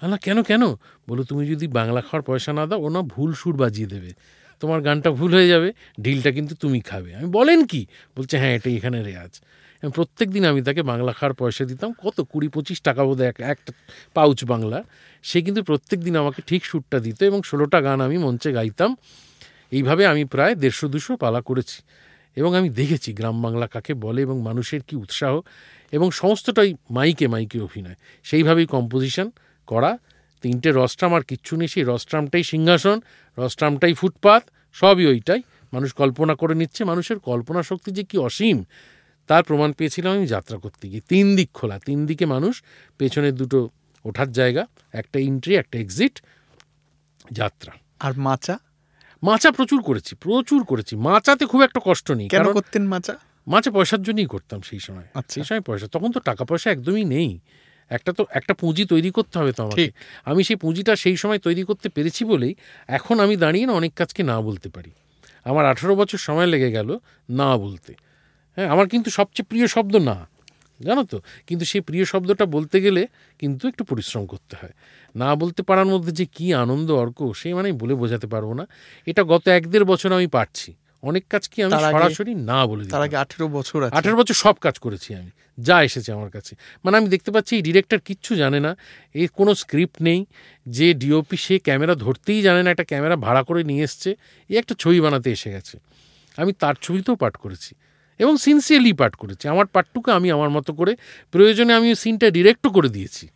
আলা 0.01 0.17
কেন 0.17 0.43
কেন? 0.43 0.65
বলো, 1.09 1.23
তুমি 1.23 1.47
যদি 1.47 1.67
বাংলা 1.67 2.01
খাওয়ার 2.01 2.21
পয়সা 2.21 2.53
না 2.53 2.65
দাও 2.65 2.81
ও 2.81 2.89
না 2.89 3.01
ভুল 3.01 3.33
সুর 3.33 3.57
বাজিয়ে 3.57 3.87
দেবে। 3.87 4.13
তোমার 4.59 4.79
গানটা 4.81 5.09
ভুল 5.11 5.31
হয়ে 5.33 5.47
যাবে 5.47 5.69
ঢিলটা 6.01 6.31
কিন্তু 6.31 6.55
তুমি 6.55 6.79
খাবে। 6.79 7.09
আমি 7.15 7.29
বলেন 7.37 7.59
কি? 7.65 7.81
বলছে 8.17 8.37
হ্যাঁ 8.37 8.53
এটা 8.55 8.69
এখানে 8.69 9.03
রেয়াজ 9.03 9.33
প্রত্যেক 9.97 10.27
দিন 10.31 10.43
আমি 10.45 10.61
তাকে 10.61 10.81
বাংলা 10.81 11.11
খাওয়ার 11.11 11.33
পয়সা 11.33 11.65
দিতাম, 11.65 11.93
কত 12.03 12.21
কুড়ি 12.21 12.47
পঁচিশ 12.47 12.81
টাকা 12.81 13.01
বোধ 13.03 13.21
এক, 13.21 13.39
একটা 13.39 13.71
পাউচ 14.13 14.39
বাংলা। 14.45 14.83
সে 15.23 15.41
কিন্তু 15.41 15.63
প্রত্যেক 15.63 15.99
দিন 15.99 16.15
আমাকে 16.15 16.41
ঠিক 16.47 16.65
সুরটা 16.65 16.99
দিত 16.99 17.23
এবং 17.23 17.39
ষোলোটা 17.43 17.81
গান 17.81 18.01
আমি 18.01 18.17
মঞ্চে 18.17 18.49
গাইতাম। 18.51 18.95
এইভাবে 19.71 20.03
আমি 20.05 20.23
প্রায় 20.25 20.55
দেড়শো 20.55 20.87
দুশো 20.87 21.17
পালা 21.17 21.41
করেছি 21.41 21.81
এবং 22.35 22.55
আমি 22.55 22.69
দেখেছি 22.69 23.13
গ্রাম 23.13 23.41
বাংলা 23.41 23.67
কাকে 23.67 23.93
বলে 23.93 24.21
এবং 24.21 24.41
মানুষের 24.41 24.81
কি 24.87 24.95
উৎসাহ 24.95 25.33
এবং 25.91 26.11
সমস্তটাই 26.11 26.75
মাইকে 26.91 27.27
মাইকে 27.27 27.57
অভিনয়। 27.61 27.97
সেইভাবেই 28.23 28.65
কম্পোজিশন 28.65 29.27
করা 29.67 29.97
তিনটে 30.41 30.71
রস্ট্রাম 30.71 31.15
আর 31.15 31.21
কিচ্ছু 31.21 31.55
নেই 31.55 31.67
সেই 31.67 31.83
রস্ট্রামটাই 31.87 32.43
সিংহাসন 32.43 33.01
রস্ট্রামটাই 33.37 33.93
ফুটপাত 33.93 34.43
সবই 34.73 35.05
ওইটাই। 35.05 35.41
মানুষ 35.73 35.93
কল্পনা 35.93 36.35
করে 36.35 36.55
নিচ্ছে 36.55 36.83
মানুষের 36.83 37.19
কল্পনা 37.19 37.63
শক্তি 37.63 37.91
যে 37.91 38.03
কি 38.03 38.17
অসীম। 38.17 38.63
তার 39.27 39.43
প্রমাণ 39.43 39.71
পেয়েছিলাম 39.71 40.13
আমি 40.13 40.27
যাত্রা 40.27 40.57
করতে 40.57 40.89
গিয়ে। 40.89 41.01
তিন 41.01 41.35
দিক 41.35 41.49
খোলা 41.53 41.79
তিন 41.79 42.05
দিকে 42.05 42.25
মানুষ 42.25 42.63
পেছনের 42.97 43.35
দুটো 43.35 43.69
ওঠার 44.05 44.31
জায়গা 44.31 44.67
একটা 44.93 45.19
এন্ট্রি 45.19 45.55
একটা 45.55 45.79
এক্সিট 45.79 46.21
যাত্রা। 47.31 47.73
আর 47.99 48.13
মাচা? 48.17 48.59
মাচা 49.23 49.51
প্রচুর 49.51 49.81
করেছি 49.81 50.15
প্রচুর 50.15 50.63
করেছি। 50.63 50.95
মাচাতে 50.95 51.45
খুব 51.45 51.61
একটা 51.61 51.79
কষ্ট 51.83 52.11
নেই 52.11 52.27
কেন 52.27 52.53
করতেন 52.53 52.87
মাচা? 52.87 53.17
মাচা 53.47 53.71
পয়সার 53.71 54.01
জন্যই 54.01 54.25
করতাম 54.25 54.61
সেই 54.61 54.79
সময়। 54.79 55.07
আচ্ছা। 55.13 55.33
সেই 55.33 55.43
সময় 55.43 55.61
পয়সা 55.61 55.87
তখন 55.87 56.11
তো 56.11 56.19
টাকা 56.19 56.45
পয়সা 56.45 56.71
একদমই 56.71 57.05
নেই। 57.05 57.39
একটা 57.89 58.13
তো 58.13 58.25
একটা 58.29 58.53
পুঁজি 58.53 58.85
তৈরি 58.85 59.11
করতে 59.11 59.39
হবে 59.39 59.51
তো 59.51 59.63
আমাকে। 59.63 59.91
আমি 60.25 60.43
সেই 60.43 60.55
পুঁজিটা 60.55 60.95
সেই 60.95 61.17
সময় 61.17 61.39
তৈরি 61.39 61.63
করতে 61.63 61.89
পেরেছি 61.89 62.25
বলেই 62.25 62.55
এখন 62.87 63.19
আমি 63.19 63.35
দাঁড়িয়ে 63.35 63.65
না 63.65 63.73
অনেক 63.73 63.93
কাজকে 63.93 64.23
না 64.23 64.41
বলতে 64.41 64.69
পারি। 64.69 64.91
আমার 65.45 65.65
আঠারো 65.65 65.95
বছর 65.95 66.17
সময় 66.17 66.45
লেগে 66.45 66.71
গেল 66.71 66.97
না 67.29 67.57
বলতে। 67.57 67.93
হ্যাঁ 68.55 68.67
আমার 68.67 68.87
কিন্তু 68.89 69.09
সবচেয়ে 69.09 69.45
প্রিয় 69.49 69.67
শব্দ 69.67 69.95
না 69.95 70.27
জানো 70.81 71.03
তো? 71.03 71.21
কিন্তু 71.47 71.65
সেই 71.65 71.81
প্রিয় 71.81 72.05
শব্দটা 72.05 72.45
বলতে 72.45 72.81
গেলে 72.81 73.07
কিন্তু 73.39 73.67
একটু 73.67 73.83
পরিশ্রম 73.83 74.25
করতে 74.25 74.55
হয়। 74.61 74.71
না 75.15 75.35
বলতে 75.35 75.63
পারার 75.63 75.85
মধ্যে 75.85 76.11
যে 76.11 76.25
কি 76.25 76.53
আনন্দ 76.53 76.91
অর্ক 76.91 77.33
সেই 77.33 77.53
মানে 77.53 77.71
বলে 77.71 77.93
বোঝাতে 77.93 78.27
পারব 78.27 78.53
না। 78.53 78.67
এটা 79.05 79.23
গত 79.23 79.47
এক 79.47 79.71
দেড় 79.71 79.85
বছর 79.85 80.13
আমি 80.13 80.27
পারছি। 80.27 80.73
অনেক 81.03 81.23
কাজ 81.29 81.47
কি 81.47 81.63
আমি 81.63 81.71
সরাসরি 81.71 82.35
না 82.35 82.67
বলে 82.67 82.83
তার 82.85 83.01
আগে 83.01 83.17
আঠেরো 83.17 83.47
বছর 83.47 83.83
আঠেরো 83.83 84.15
বছর 84.15 84.33
সব 84.33 84.55
কাজ 84.55 84.79
করেছি 84.79 85.13
আমি 85.15 85.31
যা 85.59 85.83
এসেছে 85.83 86.11
আমার 86.11 86.29
কাছে। 86.29 86.55
মানে 86.85 86.97
আমি 86.97 87.09
দেখতে 87.09 87.31
পাচ্ছি 87.31 87.55
এই 87.55 87.61
ডিরেক্টর 87.61 87.99
কিচ্ছু 87.99 88.35
জানে 88.35 88.59
না 88.59 88.77
এর 89.15 89.29
কোনো 89.33 89.55
স্ক্রিপ্ট 89.55 90.01
নেই 90.01 90.25
যে 90.65 90.93
ডিওপি 90.93 91.37
সে 91.37 91.59
ক্যামেরা 91.59 91.95
ধরতেই 91.95 92.41
জানে 92.41 92.63
না 92.63 92.69
একটা 92.71 92.83
ক্যামেরা 92.83 93.15
ভাড়া 93.15 93.43
করে 93.43 93.63
নিয়ে 93.63 93.83
এসছে 93.83 94.15
এ 94.49 94.57
একটা 94.57 94.73
ছবি 94.79 95.01
বানাতে 95.01 95.31
এসে 95.31 95.49
গেছে। 95.51 95.77
আমি 96.37 96.53
তার 96.53 96.75
ছবিতেও 96.81 97.15
পাঠ 97.15 97.35
করেছি 97.35 97.75
এবং 98.19 98.37
সিনসিয়ারলি 98.37 98.93
পাঠ 98.93 99.15
করেছি। 99.15 99.47
আমার 99.47 99.65
পাঠটুকু 99.65 100.11
আমি 100.11 100.31
আমার 100.31 100.49
মতো 100.49 100.73
করে 100.73 100.97
প্রয়োজনে 101.31 101.73
আমি 101.73 101.95
সিনটা 101.95 102.29
ডিরেক্টও 102.29 102.69
করে 102.69 102.89
দিয়েছি। 102.89 103.27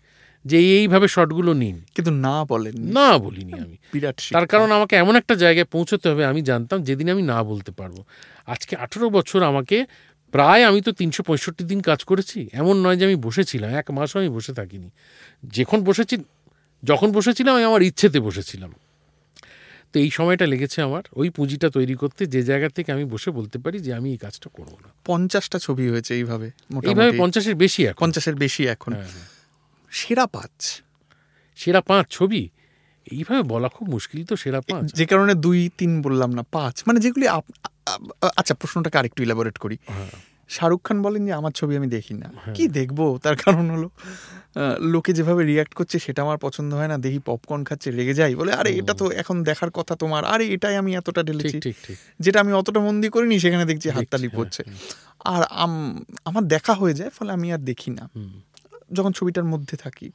যে 0.45 0.57
এইভাবে 0.57 1.07
শটগুলো 1.07 1.53
নিন। 1.53 1.81
কিন্তু 1.95 2.11
না 2.11 2.45
বলেন 2.45 2.73
না 2.77 3.17
বলিনি 3.17 3.53
আমি। 3.53 3.77
বিরাট 3.93 4.21
তার 4.33 4.47
কারণ 4.47 4.71
আমাকে 4.71 4.95
এমন 4.95 5.15
একটা 5.15 5.35
জায়গায় 5.35 5.65
পৌঁছতে 5.65 6.09
হবে 6.09 6.25
আমি 6.25 6.41
জানতাম 6.41 6.83
যেদিন 6.83 7.09
আমি 7.09 7.21
না 7.21 7.43
বলতে 7.43 7.71
পারব। 7.71 8.03
আজকে 8.45 8.75
আঠেরো 8.75 9.09
বছর 9.09 9.43
আমাকে 9.43 9.85
প্রায় 10.31 10.63
আমি 10.63 10.81
তো 10.81 10.91
তিনশো 10.91 11.23
পঁয়ষট্টি 11.23 11.63
দিন 11.63 11.81
কাজ 11.81 12.03
করেছি। 12.03 12.49
এমন 12.53 12.85
নয় 12.85 12.95
যে 12.95 13.05
আমি 13.05 13.15
বসেছিলাম 13.15 13.69
এক 13.69 13.91
মাসও 13.91 14.19
আমি 14.19 14.29
বসে 14.29 14.53
থাকিনি। 14.53 14.89
যখন 15.49 15.83
বসেছি 15.83 16.17
যখন 16.83 17.11
বসেছিলাম 17.11 17.55
আমি 17.55 17.63
আমার 17.63 17.81
ইচ্ছেতে 17.81 18.19
বসেছিলাম। 18.19 18.71
তো 19.93 19.99
এই 19.99 20.09
সময়টা 20.11 20.45
লেগেছে 20.45 20.81
আমার 20.81 21.03
ওই 21.13 21.29
পুঁজিটা 21.29 21.69
তৈরি 21.69 21.95
করতে 21.95 22.25
যে 22.25 22.43
জায়গা 22.43 22.69
থেকে 22.69 22.91
আমি 22.91 23.05
বসে 23.05 23.31
বলতে 23.31 23.59
পারি 23.59 23.79
যে 23.79 23.93
আমি 23.93 24.11
এই 24.11 24.17
কাজটা 24.17 24.49
করব 24.53 24.77
না। 24.81 24.89
পঞ্চাশটা 25.05 25.59
ছবি 25.59 25.89
হয়েছে 25.89 26.15
এইভাবে 26.15 26.51
এইভাবে 26.83 27.17
পঞ্চাশের 27.17 27.55
বেশি 27.55 27.85
এখন। 27.85 28.05
পঞ্চাশের 28.05 28.35
বেশি 28.35 28.67
এখন। 28.67 28.93
হ্যাঁ, 28.93 29.03
হ্যাঁ। 29.03 29.25
সেরা 29.91 30.25
পাঁচ। 30.35 30.55
সেরা 31.59 31.81
পাঁচ 31.89 32.05
ছবি? 32.09 32.41
এইভাবে 33.07 33.41
বলা 33.53 33.67
খুব 33.75 33.85
মুশকিল 33.95 34.21
তো 34.29 34.35
সেরা 34.43 34.59
পাঁচ। 34.71 34.85
যে 34.99 35.05
কারণে 35.11 35.33
দুই 35.45 35.59
তিন 35.79 35.91
বললাম 36.01 36.29
না 36.37 36.43
পাঁচ। 36.55 36.75
মানে 36.87 36.99
যেগুলি 36.99 37.25
আচ্ছা 38.39 38.53
প্রশ্নটাকে 38.53 38.97
আরেকটু 38.97 39.19
ইলাবোরেট 39.25 39.57
করি। 39.63 39.77
হ্যাঁ। 39.95 40.11
শাহরুখ 40.55 40.81
খান 40.87 40.97
বলেন 41.01 41.21
যে 41.27 41.33
আমার 41.39 41.53
ছবি 41.59 41.73
আমি 41.79 41.87
দেখি 41.87 42.13
না। 42.21 42.27
কি 42.55 42.63
দেখব? 42.77 42.99
তার 43.23 43.35
কারণ 43.43 43.65
হলো 43.75 43.87
লোকে 44.93 45.11
যেভাবে 45.17 45.41
রিয়াক্ট 45.51 45.73
করছে 45.73 45.97
সেটা 46.05 46.19
আমার 46.25 46.37
পছন্দ 46.45 46.71
হয় 46.73 46.89
না। 46.93 46.97
দেখি 47.05 47.19
পপকর্ন 47.29 47.61
খাচ্ছে 47.69 47.87
রেগে 47.91 48.13
যাই 48.19 48.33
বলে 48.35 48.51
আরে 48.59 48.71
এটা 48.79 48.93
তো 48.93 49.05
এখন 49.21 49.35
দেখার 49.49 49.71
কথা 49.77 49.93
তোমার। 49.95 50.23
আরে 50.33 50.45
এটাই 50.55 50.75
আমি 50.81 50.91
এতটা 50.95 51.21
ঢেলেছি। 51.23 51.57
যেটা 52.19 52.37
আমি 52.43 52.51
অতটা 52.53 52.79
মন্দি 52.79 53.09
করিনি 53.09 53.35
সেখানে 53.39 53.65
দেখছি 53.71 53.87
হাততালি 53.95 54.27
হ্যাঁ, 54.27 54.37
পড়ছে 54.37 54.61
আর 55.33 55.41
আমার 56.29 56.43
দেখা 56.55 56.73
হয়ে 56.73 56.93
যায় 56.93 57.11
ফলে 57.17 57.31
আমি 57.37 57.47
আর 57.55 57.61
দেখি 57.69 57.89
না। 57.97 58.03
যখন 58.93 59.11
ছবিটার 59.11 59.43
মধ্যে 59.43 59.75
থাকি। 59.77 60.07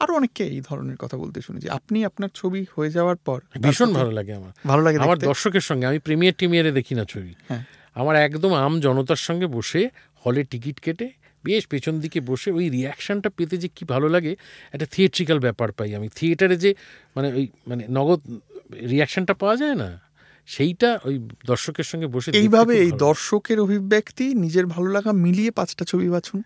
আরও 0.00 0.12
অনেককে 0.14 0.44
এই 0.46 0.60
ধরনের 0.60 0.96
কথা 0.96 1.16
বলতে 1.16 1.42
শুনেছি 1.42 1.68
আপনি 1.68 2.04
আপনার 2.04 2.30
ছবি 2.34 2.66
হয়ে 2.76 2.90
যাওয়ার 2.90 3.16
পর 3.16 3.38
ভীষণ 3.60 3.92
ভালো 3.92 4.10
লাগে 4.10 4.32
আমার। 4.34 4.52
ভালো 4.66 4.82
লাগে 4.82 4.96
আমার 4.98 5.18
দর্শকের 5.18 5.60
সঙ্গে 5.60 5.86
আমি 5.86 5.98
প্রিমিয়ার 5.98 6.34
টিমিয়ারে 6.38 6.72
দেখি 6.72 6.94
না 6.94 7.04
ছবি। 7.04 7.32
হ্যাঁ। 7.48 7.62
আমার 7.96 8.16
একদম 8.16 8.52
আম 8.54 8.80
জনতার 8.80 9.16
সঙ্গে 9.16 9.46
বসে 9.46 9.82
হলে 10.24 10.44
টিকিট 10.44 10.80
কেটে 10.80 11.08
বেশ 11.44 11.66
পেছন 11.66 12.00
দিকে 12.00 12.20
বসে 12.20 12.50
ওই 12.50 12.70
রিয়াকশনটা 12.70 13.30
পেতে 13.30 13.56
যে 13.56 13.68
কি 13.68 13.84
ভালো 13.84 14.08
লাগে 14.08 14.36
একটা 14.72 14.86
থিয়েট্রিক্যাল 14.86 15.38
ব্যাপার 15.38 15.72
পাই 15.72 15.94
আমি। 15.94 16.08
থিয়েটারে 16.08 16.56
যে 16.56 16.70
মানে 17.16 17.28
ওই 17.32 17.48
মানে 17.66 17.82
নগদ 17.88 18.20
রিয়াকশনটা 18.88 19.34
পাওয়া 19.34 19.56
যায় 19.56 19.74
না 19.74 19.88
সেইটা 20.48 20.98
ওই 21.04 21.16
দর্শকের 21.46 21.84
সঙ্গে 21.84 22.06
বসে 22.06 22.28
এইভাবে 22.30 22.74
এই 22.78 22.92
দর্শকের 22.98 23.60
অভিব্যক্তি 23.60 24.34
নিজের 24.34 24.66
ভালো 24.66 24.88
লাগা 24.90 25.12
মিলিয়ে 25.24 25.50
পাঁচটা 25.50 25.84
ছবি 25.84 26.08
বাছুন। 26.10 26.42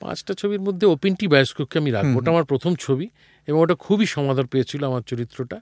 পাঁচটা 0.00 0.34
ছবির 0.34 0.60
মধ্যে 0.60 0.86
ওপেনটি 0.86 1.28
বায়োস্কোপকে 1.28 1.78
আমি 1.78 1.90
রাখব। 1.90 2.16
ওটা 2.16 2.30
আমার 2.30 2.44
প্রথম 2.44 2.74
ছবি 2.74 3.08
এবং 3.46 3.58
ওটা 3.60 3.74
খুবই 3.74 4.06
সমাদর 4.06 4.46
পেয়েছিল 4.46 4.84
আমার 4.84 5.02
চরিত্রটা। 5.02 5.60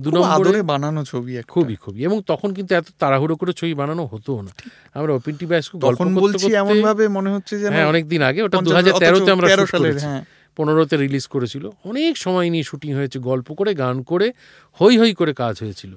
দু 0.00 0.10
নম্বরে 0.10 0.62
বানানো 0.62 1.04
ছবি 1.04 1.42
খুবই 1.48 1.76
খুবই। 1.76 2.04
এবং 2.04 2.22
তখন 2.26 2.54
কিন্তু 2.54 2.74
এত 2.74 2.86
তাড়াহুড়ো 2.98 3.36
করে 3.36 3.52
ছবি 3.52 3.74
বানানো 3.74 4.06
হতো 4.06 4.42
না। 4.42 4.52
আমরা 4.94 5.12
ওপেনটি 5.12 5.46
বায়োস্কোপ 5.46 5.80
গল্প 5.80 5.98
তখন 5.98 6.14
বলছি 6.14 6.54
এমন 6.54 6.82
ভাবে 6.82 7.08
মনে 7.08 7.30
হচ্ছে 7.30 7.58
যে 7.58 7.68
হ্যাঁ 7.68 7.86
অনেক 7.86 8.08
দিন 8.08 8.22
আগে 8.22 8.42
ওটা 8.42 8.58
দু 8.60 8.70
হাজার 8.74 8.92
তেরোতে 8.98 9.30
আমরা 9.30 9.46
13 9.48 9.66
শুট 9.66 9.70
সালের, 9.70 9.98
হ্যাঁ। 9.98 10.24
পনেরোতে 10.56 10.96
রিলিজ 10.96 11.26
করেছিল। 11.26 11.70
অনেক 11.84 12.16
সময় 12.16 12.50
নিয়ে 12.50 12.64
শুটিং 12.64 12.94
হয়েছে 12.94 13.18
গল্প 13.18 13.54
করে 13.54 13.74
গান 13.74 14.02
করে 14.02 14.32
হই 14.80 14.98
হই 14.98 15.14
করে 15.14 15.34
কাজ 15.34 15.54
হয়েছিল। 15.60 15.96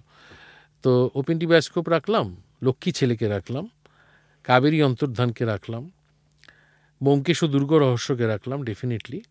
তো 0.83 1.09
ওপেনটি 1.15 1.45
বায়োস্কোপ 1.45 1.89
রাখলাম 1.89 2.35
লক্ষ্মী 2.63 2.91
ছেলেকে 2.91 3.27
রাখলাম 3.27 3.69
কাবেরী 4.43 4.81
অন্তর্ধানকে 4.81 5.45
রাখলাম 5.45 5.91
ব্যোমকেশ 7.03 7.43
ও 7.43 7.47
দুর্গ 7.47 7.73
রহস্যকে 7.73 8.25
রাখলাম 8.27 8.63
ডেফিনেটলি 8.63 9.21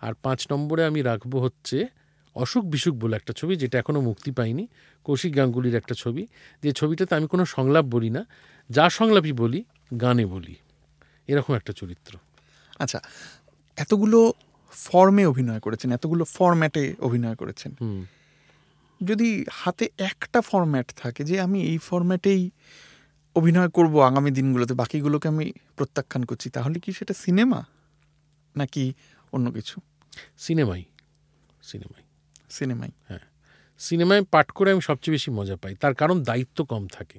আর 0.00 0.14
পাঁচ 0.22 0.52
নম্বরে 0.52 0.84
আমি 0.84 1.02
রাখব 1.02 1.36
হচ্ছে 1.36 1.86
অসুখ 2.34 2.64
বিসুখ 2.64 2.94
বলে 2.94 3.16
একটা 3.16 3.32
ছবি 3.32 3.56
যেটা 3.56 3.78
এখনও 3.78 4.00
মুক্তি 4.00 4.30
পায়নি 4.30 4.66
কৌশিক 5.04 5.36
গাঙ্গুলির 5.36 5.74
একটা 5.74 5.94
ছবি। 5.94 6.26
যে 6.62 6.72
ছবিটাতে 6.72 7.14
আমি 7.14 7.26
কোনো 7.26 7.44
সংলাপ 7.44 7.84
বলি 7.84 8.10
না 8.10 8.26
যা 8.70 8.90
সংলাপই 8.90 9.32
বলি 9.32 9.64
গানে 10.00 10.26
বলি। 10.26 10.54
এরকম 11.28 11.54
একটা 11.54 11.72
চরিত্র। 11.72 12.18
আচ্ছা 12.78 13.00
এতগুলো 13.76 14.32
ফর্মে 14.70 15.26
অভিনয় 15.26 15.60
করেছেন 15.60 15.92
এতগুলো 15.92 16.24
ফর্ম্যাটে 16.24 16.94
অভিনয় 16.98 17.34
করেছেন। 17.34 17.74
যদি 19.04 19.44
হাতে 19.52 19.90
একটা 19.98 20.40
ফর্ম্যাট 20.40 20.92
থাকে 20.96 21.24
যে 21.24 21.40
আমি 21.40 21.62
এই 21.62 21.78
ফরম্যাটেই 21.78 22.50
অভিনয় 23.36 23.68
করব 23.68 24.00
আগামী 24.00 24.30
দিনগুলোতে 24.30 24.74
বাকিগুলোকে 24.74 25.28
আমি 25.28 25.52
প্রত্যাখ্যান 25.76 26.24
করছি। 26.24 26.50
তাহলে 26.50 26.80
কি 26.80 26.92
সেটা 26.92 27.14
সিনেমা 27.14 27.64
নাকি 28.56 28.92
অন্য 29.32 29.50
কিছু? 29.50 29.80
সিনেমাই। 30.38 30.84
সিনেমাই। 31.62 32.02
সিনেমাই। 32.50 32.90
হ্যাঁ। 33.08 33.18
সিনেমায় 33.78 34.22
পাঠ 34.22 34.50
করে 34.50 34.72
আমি 34.72 34.80
সবচেয়ে 34.80 35.14
বেশি 35.14 35.30
মজা 35.30 35.56
পাই। 35.56 35.74
তার 35.74 35.94
কারণ 35.94 36.22
দায়িত্ব 36.22 36.64
কম 36.64 36.86
থাকে। 36.86 37.18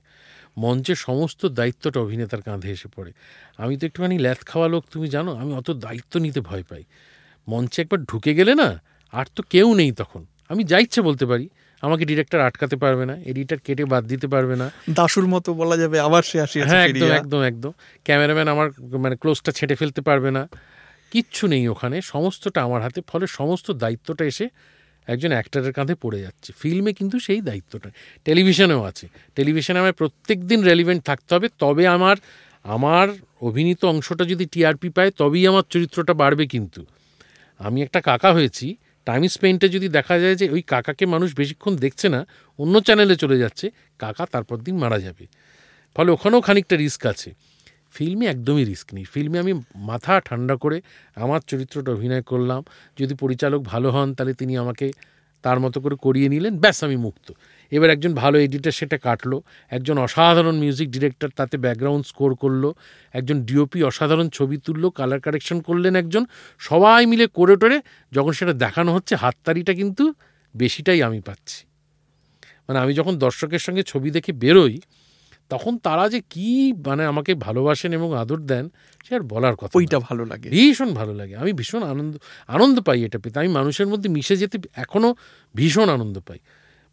মঞ্চে 0.57 0.95
সমস্ত 0.95 1.45
দায়িত্বটা 1.45 1.99
অভিনেতার 1.99 2.41
কাঁধে 2.41 2.71
এসে 2.71 2.89
পড়ে। 2.95 3.13
আমি 3.57 3.77
তো 3.77 3.87
একটুখানি 3.87 4.19
ল্যাথ 4.19 4.45
খাওয়া 4.45 4.67
লোক 4.67 4.85
তুমি 4.91 5.07
জানো 5.07 5.35
আমি 5.35 5.53
অত 5.53 5.71
দায়িত্ব 5.71 6.19
নিতে 6.19 6.41
ভয় 6.41 6.63
পাই। 6.69 6.83
মঞ্চে 7.47 7.81
একবার 7.81 8.03
ঢুকে 8.03 8.35
গেলে 8.35 8.55
না 8.55 8.81
আর 9.11 9.25
তো 9.35 9.43
কেউ 9.43 9.75
নেই 9.75 9.91
তখন। 9.91 10.25
আমি 10.49 10.63
যা 10.63 10.79
ইচ্ছে 10.79 11.01
বলতে 11.01 11.25
পারি। 11.25 11.49
আমাকে 11.81 12.05
ডিরেক্টর 12.05 12.39
আটকাতে 12.39 12.75
পারবে 12.75 13.05
না 13.05 13.15
এডিটার 13.25 13.57
কেটে 13.57 13.85
বাদ 13.85 14.03
দিতে 14.05 14.27
পারবে 14.27 14.55
না। 14.55 14.71
দাসুর 14.89 15.27
মতো 15.27 15.53
বলা 15.53 15.77
যাবে 15.77 15.99
আবার 15.99 16.23
সে 16.23 16.41
আসি 16.41 16.59
হ্যাঁ 16.61 16.83
একদম 16.87 17.09
একদম 17.11 17.41
একদম। 17.41 17.71
ক্যামেরাম্যান 18.05 18.47
আমার 18.47 18.67
মানে 18.97 19.15
ক্লোজটা 19.15 19.51
ছেটে 19.51 19.75
ফেলতে 19.75 20.01
পারবে 20.01 20.31
না। 20.31 20.47
কিচ্ছু 21.11 21.47
নেই 21.47 21.67
ওখানে 21.67 22.01
সমস্তটা 22.01 22.61
আমার 22.63 22.81
হাতে 22.81 23.01
ফলে 23.07 23.27
সমস্ত 23.27 23.71
দায়িত্বটা 23.71 24.25
এসে 24.25 24.49
একজন 25.07 25.31
অ্যাক্টারের 25.31 25.73
কাঁধে 25.73 25.95
পড়ে 25.95 26.19
যাচ্ছে। 26.21 26.53
ফিল্মে 26.57 26.93
কিন্তু 26.93 27.19
সেই 27.19 27.41
দায়িত্বটা 27.41 27.89
টেলিভিশনেও 28.25 28.83
আছে। 28.83 29.07
টেলিভিশনে 29.35 29.79
আমার 29.79 29.93
প্রত্যেক 29.93 30.45
দিন 30.45 30.63
রেলিভেন্ট 30.63 31.03
থাকতে 31.05 31.35
হবে 31.35 31.47
তবে 31.59 31.87
আমার 31.87 32.17
আমার 32.65 33.07
অভিনীত 33.41 33.85
অংশটা 33.85 34.25
যদি 34.25 34.45
টিআরপি 34.45 34.89
পায় 34.89 35.11
তবেই 35.11 35.47
আমার 35.47 35.63
চরিত্রটা 35.69 36.13
বাড়বে 36.13 36.47
কিন্তু। 36.47 36.85
আমি 37.59 37.81
একটা 37.81 38.01
কাকা 38.01 38.33
হয়েছি 38.33 38.77
টাইম 39.05 39.27
স্পেন্টে 39.27 39.69
যদি 39.69 39.87
দেখা 39.89 40.19
যায় 40.19 40.35
যে 40.35 40.49
ওই 40.49 40.61
কাকাকে 40.61 41.05
মানুষ 41.05 41.35
বেশিক্ষণ 41.35 41.75
দেখছে 41.75 42.09
না, 42.09 42.27
অন্য 42.57 42.79
চ্যানেলে 42.79 43.15
চলে 43.15 43.39
যাচ্ছে, 43.39 43.71
কাকা 43.99 44.25
তারপর 44.25 44.57
দিন 44.57 44.77
মারা 44.77 44.99
যাবে। 44.99 45.27
ফলে 45.95 46.11
ওখানেও 46.11 46.41
খানিকটা 46.41 46.75
রিস্ক 46.75 47.05
আছে। 47.05 47.33
ফিল্মে 47.91 48.25
একদমই 48.25 48.63
রিস্ক 48.63 48.93
নেই। 48.93 49.03
ফিল্মে 49.03 49.39
আমি 49.39 49.53
মাথা 49.75 50.21
ঠান্ডা 50.25 50.55
করে 50.55 50.81
আমার 51.15 51.39
চরিত্রটা 51.47 51.91
অভিনয় 51.91 52.21
করলাম। 52.21 52.63
যদি 52.99 53.15
পরিচালক 53.15 53.61
ভালো 53.61 53.91
হন, 53.91 54.13
তাহলে 54.13 54.33
তিনি 54.33 54.57
আমাকে 54.57 54.91
তার 55.41 55.59
মতো 55.59 55.81
করে 55.81 55.95
করিয়ে 55.95 56.29
নিলেন, 56.29 56.57
ব্যাস 56.57 56.83
আমি 56.83 56.95
মুক্ত। 56.95 57.31
এবার 57.71 57.89
একজন 57.89 58.13
ভালো 58.13 58.39
এডিটার 58.39 58.71
সেটা 58.71 58.97
কাটলো 58.97 59.41
একজন 59.69 59.97
অসাধারণ 59.97 60.55
মিউজিক 60.55 60.91
ডিরেক্টর 60.91 61.29
তাতে 61.29 61.57
ব্যাকগ্রাউন্ড 61.57 62.05
স্কোর 62.05 62.35
করল 62.35 62.71
একজন 63.13 63.43
ডিওপি 63.43 63.83
অসাধারণ 63.83 64.29
ছবি 64.29 64.57
তুললো 64.57 64.89
কালার 64.89 65.19
কারেকশন 65.19 65.61
করলেন 65.61 65.95
একজন 65.95 66.25
সবাই 66.59 67.05
মিলে 67.05 67.27
করে 67.27 67.57
টোরে 67.57 67.81
যখন 68.11 68.31
সেটা 68.31 68.53
দেখানো 68.53 68.93
হচ্ছে 68.93 69.15
হাততারিটা 69.15 69.73
কিন্তু 69.73 70.13
বেশিটাই 70.55 71.03
আমি 71.03 71.19
পাচ্ছি। 71.21 71.65
মানে 72.67 72.79
আমি 72.79 72.93
যখন 72.93 73.17
দর্শকের 73.17 73.59
সঙ্গে 73.59 73.83
ছবি 73.83 74.11
দেখে 74.11 74.31
বেরোই 74.33 74.81
তখন 75.49 75.77
তারা 75.77 76.09
যে 76.09 76.21
কি 76.29 76.73
মানে 76.85 77.05
আমাকে 77.05 77.35
ভালোবাসেন 77.35 77.93
এবং 77.93 78.17
আদর 78.17 78.39
দেন 78.41 78.69
সে 79.05 79.15
আর 79.15 79.21
বলার 79.21 79.55
কথা 79.55 79.71
ওইটা 79.75 79.99
ভালো 79.99 80.25
লাগে। 80.25 80.49
ভীষণ 80.49 80.89
ভালো 80.93 81.13
লাগে। 81.13 81.35
আমি 81.35 81.53
ভীষণ 81.53 81.83
আনন্দ 81.83 82.17
আনন্দ 82.47 82.79
পাই 82.79 83.05
এটা 83.05 83.19
পেতে। 83.19 83.39
আমি 83.39 83.47
মানুষের 83.47 83.87
মধ্যে 83.87 84.09
মিশে 84.09 84.35
যেতে 84.35 84.57
এখনও 84.75 85.15
ভীষণ 85.55 85.89
আনন্দ 85.89 86.19
পাই। 86.19 86.39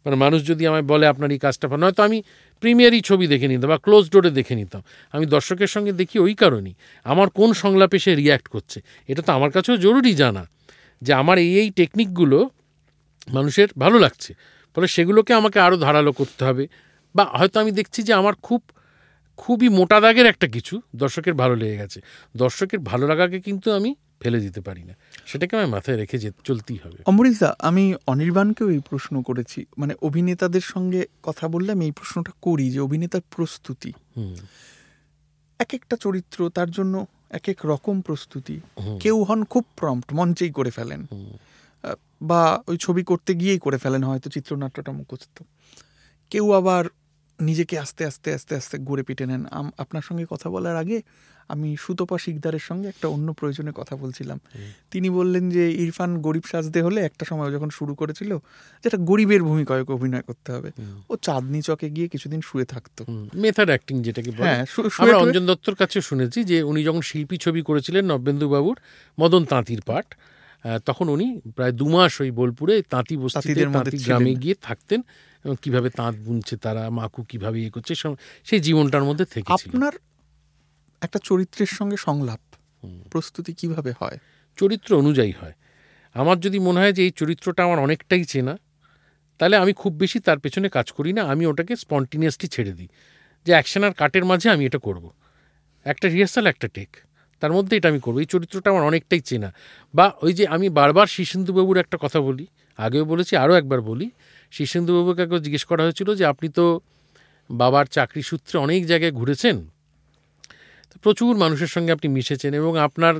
মানে 0.05 0.15
মানুষ 0.23 0.39
যদি 0.49 0.63
আমায় 0.69 0.85
বলে 0.91 1.05
আপনার 1.13 1.29
এই 1.35 1.39
কাজটা 1.45 1.65
ভালো, 1.69 1.81
নয়তো 1.85 2.01
আমি 2.07 2.17
প্রিমিয়ারই 2.63 3.01
ছবি 3.09 3.25
দেখে 3.33 3.47
নিতাম 3.51 3.67
বা 3.73 3.79
ক্লোজ 3.85 4.03
ডোরে 4.13 4.31
দেখে 4.39 4.55
নিতাম। 4.61 4.81
আমি 5.13 5.25
দর্শকের 5.35 5.69
সঙ্গে 5.75 5.91
দেখি 6.01 6.17
ওই 6.25 6.33
কারণেই। 6.41 6.75
আমার 7.05 7.27
কোন 7.37 7.49
সংলাপে 7.63 7.97
সে 8.05 8.11
রিয়্যাক্ট 8.21 8.47
করছে, 8.53 8.77
এটা 9.09 9.21
তো 9.27 9.31
আমার 9.37 9.49
কাছেও 9.55 9.75
জরুরি 9.85 10.11
জানা 10.21 10.43
যে 11.01 11.11
আমার 11.21 11.37
এই 11.45 11.51
এই 11.61 11.69
টেকনিকগুলো 11.79 12.39
মানুষের 13.35 13.69
ভালো 13.83 13.97
লাগছে। 14.05 14.31
ফলে 14.75 14.87
সেগুলোকে 14.95 15.31
আমাকে 15.39 15.57
আরও 15.65 15.77
ধারালো 15.85 16.11
করতে 16.19 16.41
হবে 16.47 16.63
বা 17.15 17.23
হয়তো 17.39 17.57
আমি 17.63 17.71
দেখছি 17.79 17.99
যে 18.07 18.13
আমার 18.21 18.35
খুব, 18.47 18.61
খুবই 19.39 19.67
মোটা 19.77 19.97
দাগের 20.03 20.27
একটা 20.33 20.47
কিছু 20.55 20.75
দর্শকের 20.95 21.35
ভালো 21.41 21.55
লেগে 21.61 21.77
গেছে। 21.81 21.99
দর্শকের 22.35 22.79
ভালো 22.89 23.05
লাগাকে 23.11 23.37
কিন্তু 23.47 23.67
আমি 23.77 23.91
ফেলে 24.21 24.39
দিতে 24.39 24.61
পারি 24.61 24.83
না 24.83 24.93
সেটাকে 25.25 25.53
আমি 25.55 25.69
মাথায় 25.71 25.97
রেখে 25.97 26.17
যে 26.17 26.29
চলতেই 26.43 26.79
হবে 26.83 26.99
অমরিশদা 27.05 27.49
আমি 27.59 27.83
অনির্বাণকেও 28.07 28.69
এই 28.69 28.81
প্রশ্ন 28.89 29.15
করেছি 29.21 29.59
মানে 29.77 29.93
অভিনেতাদের 30.01 30.65
সঙ্গে 30.65 31.01
কথা 31.23 31.45
বললে 31.47 31.69
আমি 31.71 31.85
এই 31.85 31.91
প্রশ্নটা 31.91 32.31
করি 32.41 32.65
যে 32.71 32.79
অভিনেতার 32.79 33.23
প্রস্তুতি 33.35 33.91
এক 35.59 35.71
একটা 35.73 35.95
চরিত্র 35.95 36.39
তার 36.49 36.69
জন্য 36.71 36.95
এক 37.29 37.45
এক 37.49 37.59
রকম 37.65 37.95
প্রস্তুতি 38.01 38.57
কেউ 38.99 39.17
হন 39.23 39.39
খুব 39.43 39.63
প্রম্পট 39.75 40.09
মঞ্চেই 40.13 40.51
করে 40.51 40.71
ফেলেন 40.71 41.01
বা 42.21 42.41
ওই 42.67 42.77
ছবি 42.77 43.03
করতে 43.03 43.31
গিয়েই 43.33 43.59
করে 43.59 43.77
ফেলেন 43.77 44.01
হয়তো 44.03 44.27
চিত্রনাট্যটা 44.29 44.91
মুখস্থ 44.91 45.37
কেউ 46.31 46.45
আবার 46.51 46.83
নিজেকে 47.39 47.75
আস্তে 47.79 48.03
আস্তে 48.05 48.29
আস্তে 48.33 48.53
আস্তে 48.55 48.75
গড়ে 48.79 49.03
পিটে 49.03 49.25
নেন 49.25 49.43
আপনার 49.77 50.01
সঙ্গে 50.01 50.25
কথা 50.29 50.47
বলার 50.49 50.75
আগে 50.75 50.97
আমি 51.53 51.69
সুতপা 51.83 52.17
শিকদারের 52.23 52.63
সঙ্গে 52.69 52.87
একটা 52.93 53.07
অন্য 53.15 53.27
প্রয়োজনে 53.39 53.71
কথা 53.75 53.95
বলছিলাম। 54.03 54.39
তিনি 54.91 55.07
বললেন 55.09 55.45
যে 55.55 55.63
ইরফান 55.83 56.11
গরিব 56.25 56.45
সাজতে 56.51 56.79
হলে 56.85 56.99
একটা 57.09 57.23
সময় 57.29 57.51
যখন 57.55 57.69
শুরু 57.69 57.93
করেছিল 58.01 58.31
যেটা 58.83 58.97
গরিবের 59.09 59.41
ভূমিকায় 59.43 59.83
অভিনয় 59.97 60.21
করতে 60.21 60.49
হবে। 60.55 60.69
ও 61.09 61.13
চাঁদনি 61.25 61.59
চকে 61.61 61.87
গিয়ে 61.95 62.07
কিছুদিন 62.13 62.41
শুয়ে 62.41 62.67
থাকতো। 62.73 63.01
মেথড 63.43 63.69
অ্যাক্টিং 63.73 63.95
যেটাকে 64.05 64.31
হ্যাঁ 64.31 64.65
আমরা 64.97 65.17
অঞ্জন 65.17 65.43
দত্তর 65.45 65.75
কাছে 65.75 65.97
শুনেছি 66.01 66.39
যে 66.43 66.57
উনি 66.63 66.81
যখন 66.83 67.01
শিল্পী 67.01 67.37
ছবি 67.37 67.61
করেছিলেন 67.61 68.03
নবেন্দু 68.11 68.47
বাবুর 68.49 68.77
মদন 69.19 69.43
তাঁতির 69.45 69.81
পাঠ 69.85 70.05
তখন 70.85 71.05
উনি 71.09 71.27
প্রায় 71.55 71.73
দু 71.79 71.85
মাস 71.89 72.13
ওই 72.21 72.31
বোলপুরে 72.31 72.75
তাঁতি 72.89 73.15
বস্তিতে 73.17 73.61
তাঁতি 73.73 73.97
গ্রামে 73.97 74.31
গিয়ে 74.35 74.55
থাকতেন 74.61 74.99
এবং 75.45 75.55
কীভাবে 75.61 75.89
তাঁত 75.89 76.15
বুনছে 76.25 76.55
তারা 76.57 76.83
মাকু 76.89 77.21
কীভাবে 77.23 77.57
ইয়ে 77.61 77.69
করছে 77.69 77.93
সেই 78.43 78.59
জীবনটার 78.59 79.03
মধ্যে 79.03 79.25
থেকে 79.25 79.49
আপনার 79.53 79.93
একটা 81.01 81.19
চরিত্রের 81.23 81.67
সঙ্গে 81.67 81.97
সংলাপ। 81.97 82.39
প্রস্তুতি 83.11 83.53
কীভাবে 83.53 83.93
হয়? 83.99 84.17
চরিত্র 84.57 84.97
অনুযায়ী 84.97 85.31
হয়। 85.31 85.53
আমার 86.13 86.39
যদি 86.39 86.59
মনে 86.59 86.79
হয় 86.79 86.93
যে 86.93 87.03
এই 87.03 87.11
চরিত্রটা 87.11 87.63
আমার 87.63 87.79
অনেকটাই 87.79 88.23
চেনা 88.23 88.57
তাহলে 89.37 89.57
আমি 89.57 89.73
খুব 89.73 89.93
বেশি 89.93 90.19
তার 90.19 90.39
পেছনে 90.39 90.69
কাজ 90.69 90.91
করি 90.91 91.13
না। 91.13 91.23
আমি 91.23 91.45
ওটাকে 91.45 91.75
স্পন্টিনিয়াসলি 91.75 92.47
ছেড়ে 92.47 92.71
দিই 92.71 92.87
যে 93.45 93.51
অ্যাকশন 93.51 93.83
আর 93.83 93.93
কাটের 93.93 94.25
মাঝে 94.25 94.49
আমি 94.49 94.65
এটা 94.65 94.77
করব। 94.77 95.09
একটা 95.83 96.07
রিহার্সাল 96.07 96.47
একটা 96.47 96.67
টেক। 96.67 96.97
তার 97.39 97.51
মধ্যে 97.51 97.77
এটা 97.77 97.89
আমি 97.89 97.99
করব। 97.99 98.17
এই 98.17 98.25
চরিত্রটা 98.25 98.71
আমার 98.71 98.83
অনেকটাই 98.83 99.19
চেনা। 99.19 99.53
বা 99.93 100.13
ওই 100.21 100.33
যে 100.33 100.47
আমি 100.47 100.69
বারবার 100.69 101.07
শীর্ষেন্দুবাবুর 101.07 101.77
একটা 101.77 101.97
কথা 102.01 102.21
বলি 102.21 102.47
আগেও 102.77 103.05
বলেছি 103.05 103.35
আরও 103.35 103.53
একবার 103.53 103.81
বলি। 103.81 104.09
শীর্ষেন্দুবাবুকে 104.51 105.21
একবার 105.21 105.41
জিজ্ঞেস 105.41 105.65
করা 105.65 105.83
হয়েছিল 105.83 106.15
যে 106.15 106.25
আপনি 106.25 106.49
তো 106.49 106.79
বাবার 107.51 107.85
চাকরি 107.85 108.21
সূত্রে 108.21 108.59
অনেক 108.59 108.85
জায়গায় 108.85 109.11
ঘুরেছেন 109.11 109.69
প্রচুর 110.97 111.37
মানুষের 111.37 111.67
সঙ্গে 111.67 111.91
আপনি 111.91 112.07
মিশেছেন 112.09 112.53
এবং 112.53 112.77
আপনার 112.77 113.15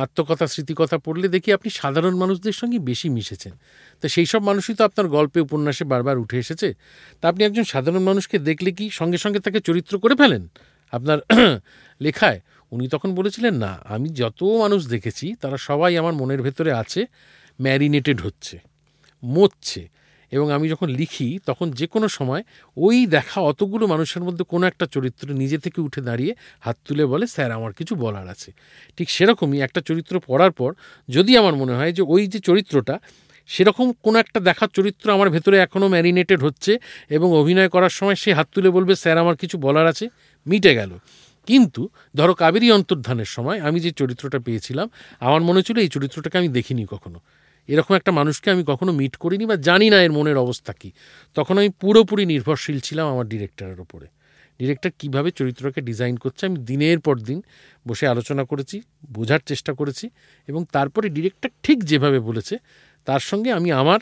আত্মকথা, 0.00 0.46
স্মৃতিকথা 0.46 0.98
পড়লে 0.98 1.28
দেখি 1.28 1.52
আপনি 1.52 1.70
সাধারণ 1.70 2.16
মানুষদের 2.16 2.52
সঙ্গে 2.52 2.78
বেশি 2.78 3.08
মিশেছেন। 3.08 3.52
তো 4.00 4.08
সেই 4.08 4.26
সব 4.26 4.42
মানুষই 4.42 4.74
তো 4.74 4.84
আপনার 4.84 5.08
গল্পে, 5.08 5.40
উপন্যাসে 5.40 5.84
বারবার 5.84 6.18
উঠে 6.18 6.38
এসেছে। 6.38 6.74
তা 7.20 7.28
আপনি 7.28 7.44
একজন 7.44 7.64
সাধারণ 7.64 8.02
মানুষকে 8.02 8.38
দেখলে 8.38 8.72
কি 8.72 8.90
সঙ্গে 8.90 9.18
সঙ্গে 9.18 9.38
তাকে 9.38 9.60
চরিত্র 9.60 9.98
করে 9.98 10.14
ফেলেন? 10.14 10.48
আপনার 10.92 11.18
লেখায় 12.00 12.40
উনি 12.72 12.88
তখন 12.88 13.14
বলেছিলেন, 13.14 13.54
না, 13.54 13.80
আমি 13.84 14.08
যত 14.08 14.42
মানুষ 14.42 14.86
দেখেছি, 14.86 15.34
তারা 15.40 15.56
সবাই 15.56 15.96
আমার 15.98 16.12
মনের 16.12 16.42
ভেতরে 16.42 16.72
আছে, 16.72 17.06
ম্যারিনেটেড 17.60 18.20
হচ্ছে, 18.20 18.58
মরছে। 19.24 19.88
এবং 20.30 20.52
আমি 20.52 20.68
যখন 20.68 20.88
লিখি, 20.88 21.38
তখন 21.46 21.70
যে 21.70 21.86
কোনো 21.86 22.08
সময় 22.08 22.42
ওই 22.76 23.06
দেখা 23.06 23.40
অতগুলো 23.40 23.86
মানুষের 23.86 24.22
মধ্যে 24.22 24.44
কোনো 24.44 24.66
একটা 24.66 24.86
চরিত্র 24.86 25.32
নিজে 25.32 25.58
থেকে 25.58 25.80
উঠে 25.80 26.00
দাঁড়িয়ে 26.00 26.34
হাত 26.60 26.76
তুলে 26.84 27.04
বলে, 27.06 27.26
স্যার, 27.26 27.50
আমার 27.50 27.72
কিছু 27.72 27.94
বলার 27.94 28.28
আছে। 28.28 28.52
ঠিক 28.96 29.10
সেরকমই 29.10 29.60
একটা 29.60 29.80
চরিত্র 29.80 30.20
পড়ার 30.26 30.50
পর 30.50 30.74
যদি 31.08 31.36
আমার 31.36 31.54
মনে 31.54 31.72
হয় 31.72 31.92
যে 31.92 32.02
ওই 32.02 32.26
যে 32.26 32.38
চরিত্রটা, 32.38 32.98
সেরকম 33.46 33.92
কোনো 33.92 34.18
একটা 34.18 34.40
দেখার 34.40 34.68
চরিত্র 34.68 35.12
আমার 35.12 35.30
ভেতরে 35.30 35.58
এখনও 35.58 35.88
ম্যারিনেটেড 35.88 36.42
হচ্ছে 36.42 36.78
এবং 37.08 37.32
অভিনয় 37.32 37.68
করার 37.68 37.90
সময় 37.90 38.14
সে 38.14 38.34
হাত 38.34 38.48
তুলে 38.52 38.70
বলবে, 38.70 38.94
স্যার, 38.94 39.18
আমার 39.18 39.36
কিছু 39.36 39.58
বলার 39.58 39.86
আছে। 39.86 40.08
মিটে 40.46 40.74
গেল। 40.74 40.98
কিন্তু 41.46 41.88
ধরো 42.16 42.34
কাবেরী 42.34 42.70
অন্তর্ধানের 42.70 43.24
সময় 43.24 43.60
আমি 43.60 43.80
যে 43.80 43.90
চরিত্রটা 43.90 44.38
পেয়েছিলাম, 44.38 44.90
আমার 45.20 45.40
মনে 45.40 45.62
ছিল 45.62 45.78
এই 45.78 45.88
চরিত্রটাকে 45.88 46.38
আমি 46.38 46.48
দেখিনি 46.48 46.86
কখনো। 46.90 47.20
এরকম 47.72 47.92
একটা 48.00 48.10
মানুষকে 48.18 48.48
আমি 48.54 48.62
কখনো 48.70 48.92
মিট 49.00 49.14
করিনি 49.22 49.44
বা 49.50 49.56
জানি 49.68 49.86
না 49.92 49.98
এর 50.06 50.12
মনের 50.18 50.38
অবস্থা 50.44 50.72
কী। 50.80 50.90
তখন 51.36 51.54
আমি 51.60 51.70
পুরোপুরি 51.82 52.24
নির্ভরশীল 52.32 52.78
ছিলাম 52.86 53.06
আমার 53.14 53.26
ডিরেক্টরের 53.32 53.80
ওপরে 53.86 54.06
ডিরেক্টর 54.60 54.90
কীভাবে 55.00 55.30
চরিত্রকে 55.38 55.80
ডিজাইন 55.88 56.14
করছে 56.16 56.42
আমি 56.48 56.58
দিনের 56.70 57.00
পর 57.06 57.16
দিন 57.28 57.38
বসে 57.86 58.04
আলোচনা 58.12 58.42
করেছি, 58.50 58.76
বোঝার 59.16 59.42
চেষ্টা 59.50 59.72
করেছি 59.80 60.06
এবং 60.48 60.60
তারপরে 60.72 61.06
ডিরেক্টর 61.16 61.50
ঠিক 61.64 61.78
যেভাবে 61.84 62.18
বলেছে, 62.28 62.54
তার 63.06 63.22
সঙ্গে 63.30 63.50
আমি 63.58 63.70
আমার 63.82 64.00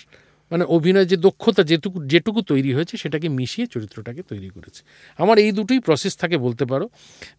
মানে 0.51 0.65
অভিনয় 0.77 1.07
যে 1.13 1.17
দক্ষতা 1.27 1.63
যেটুকু 1.71 1.99
যেটুকু 2.13 2.41
তৈরি 2.51 2.71
হয়েছে 2.77 2.95
সেটাকে 3.03 3.29
মিশিয়ে 3.39 3.67
চরিত্রটাকে 3.75 4.23
তৈরি 4.31 4.49
করেছি। 4.57 4.81
আমার 5.19 5.37
এই 5.45 5.51
দুটোই 5.53 5.81
প্রসেস 5.87 6.13
থাকে 6.17 6.37
বলতে 6.47 6.65
পারো, 6.65 6.87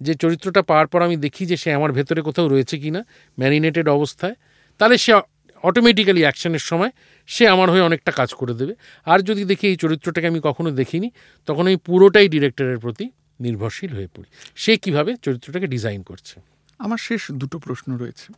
যে 0.06 0.14
চরিত্রটা 0.24 0.62
পাওয়ার 0.70 0.88
পর 0.92 1.00
আমি 1.08 1.16
দেখি 1.26 1.44
যে 1.52 1.56
সে 1.64 1.70
আমার 1.74 1.92
ভেতরে 1.98 2.22
কোথাও 2.28 2.48
রয়েছে 2.48 2.76
কি 2.84 2.90
না 2.96 3.02
ম্যারিনেটেড 3.38 3.88
অবস্থায়, 3.98 4.36
তাহলে 4.80 4.96
সে 5.04 5.12
অটোমেটিক্যালি 5.64 6.22
অ্যাকশনের 6.22 6.60
সময় 6.60 6.92
সে 7.28 7.48
আমার 7.48 7.72
হয়ে 7.72 7.82
অনেকটা 7.82 8.12
কাজ 8.12 8.34
করে 8.34 8.54
দেবে। 8.54 8.76
আর 9.06 9.22
যদি 9.22 9.46
দেখি 9.46 9.68
এই 9.68 9.76
চরিত্রটাকে 9.76 10.28
আমি 10.28 10.40
কখনো 10.44 10.72
দেখিনি 10.72 11.12
তখন 11.46 11.62
আমি 11.62 11.76
পুরোটাই 11.76 12.30
ডিরেক্টরের 12.30 12.80
প্রতি 12.80 13.10
নির্ভরশীল 13.40 13.94
হয়ে 13.94 14.08
পড়ি। 14.08 14.30
সে 14.56 14.78
কীভাবে 14.78 15.16
চরিত্রটাকে 15.16 15.68
ডিজাইন 15.68 16.04
করছে? 16.04 16.42
আমার 16.80 16.98
শেষ 16.98 17.32
দুটো 17.32 17.60
প্রশ্ন 17.60 17.98
রয়েছে। 17.98 18.34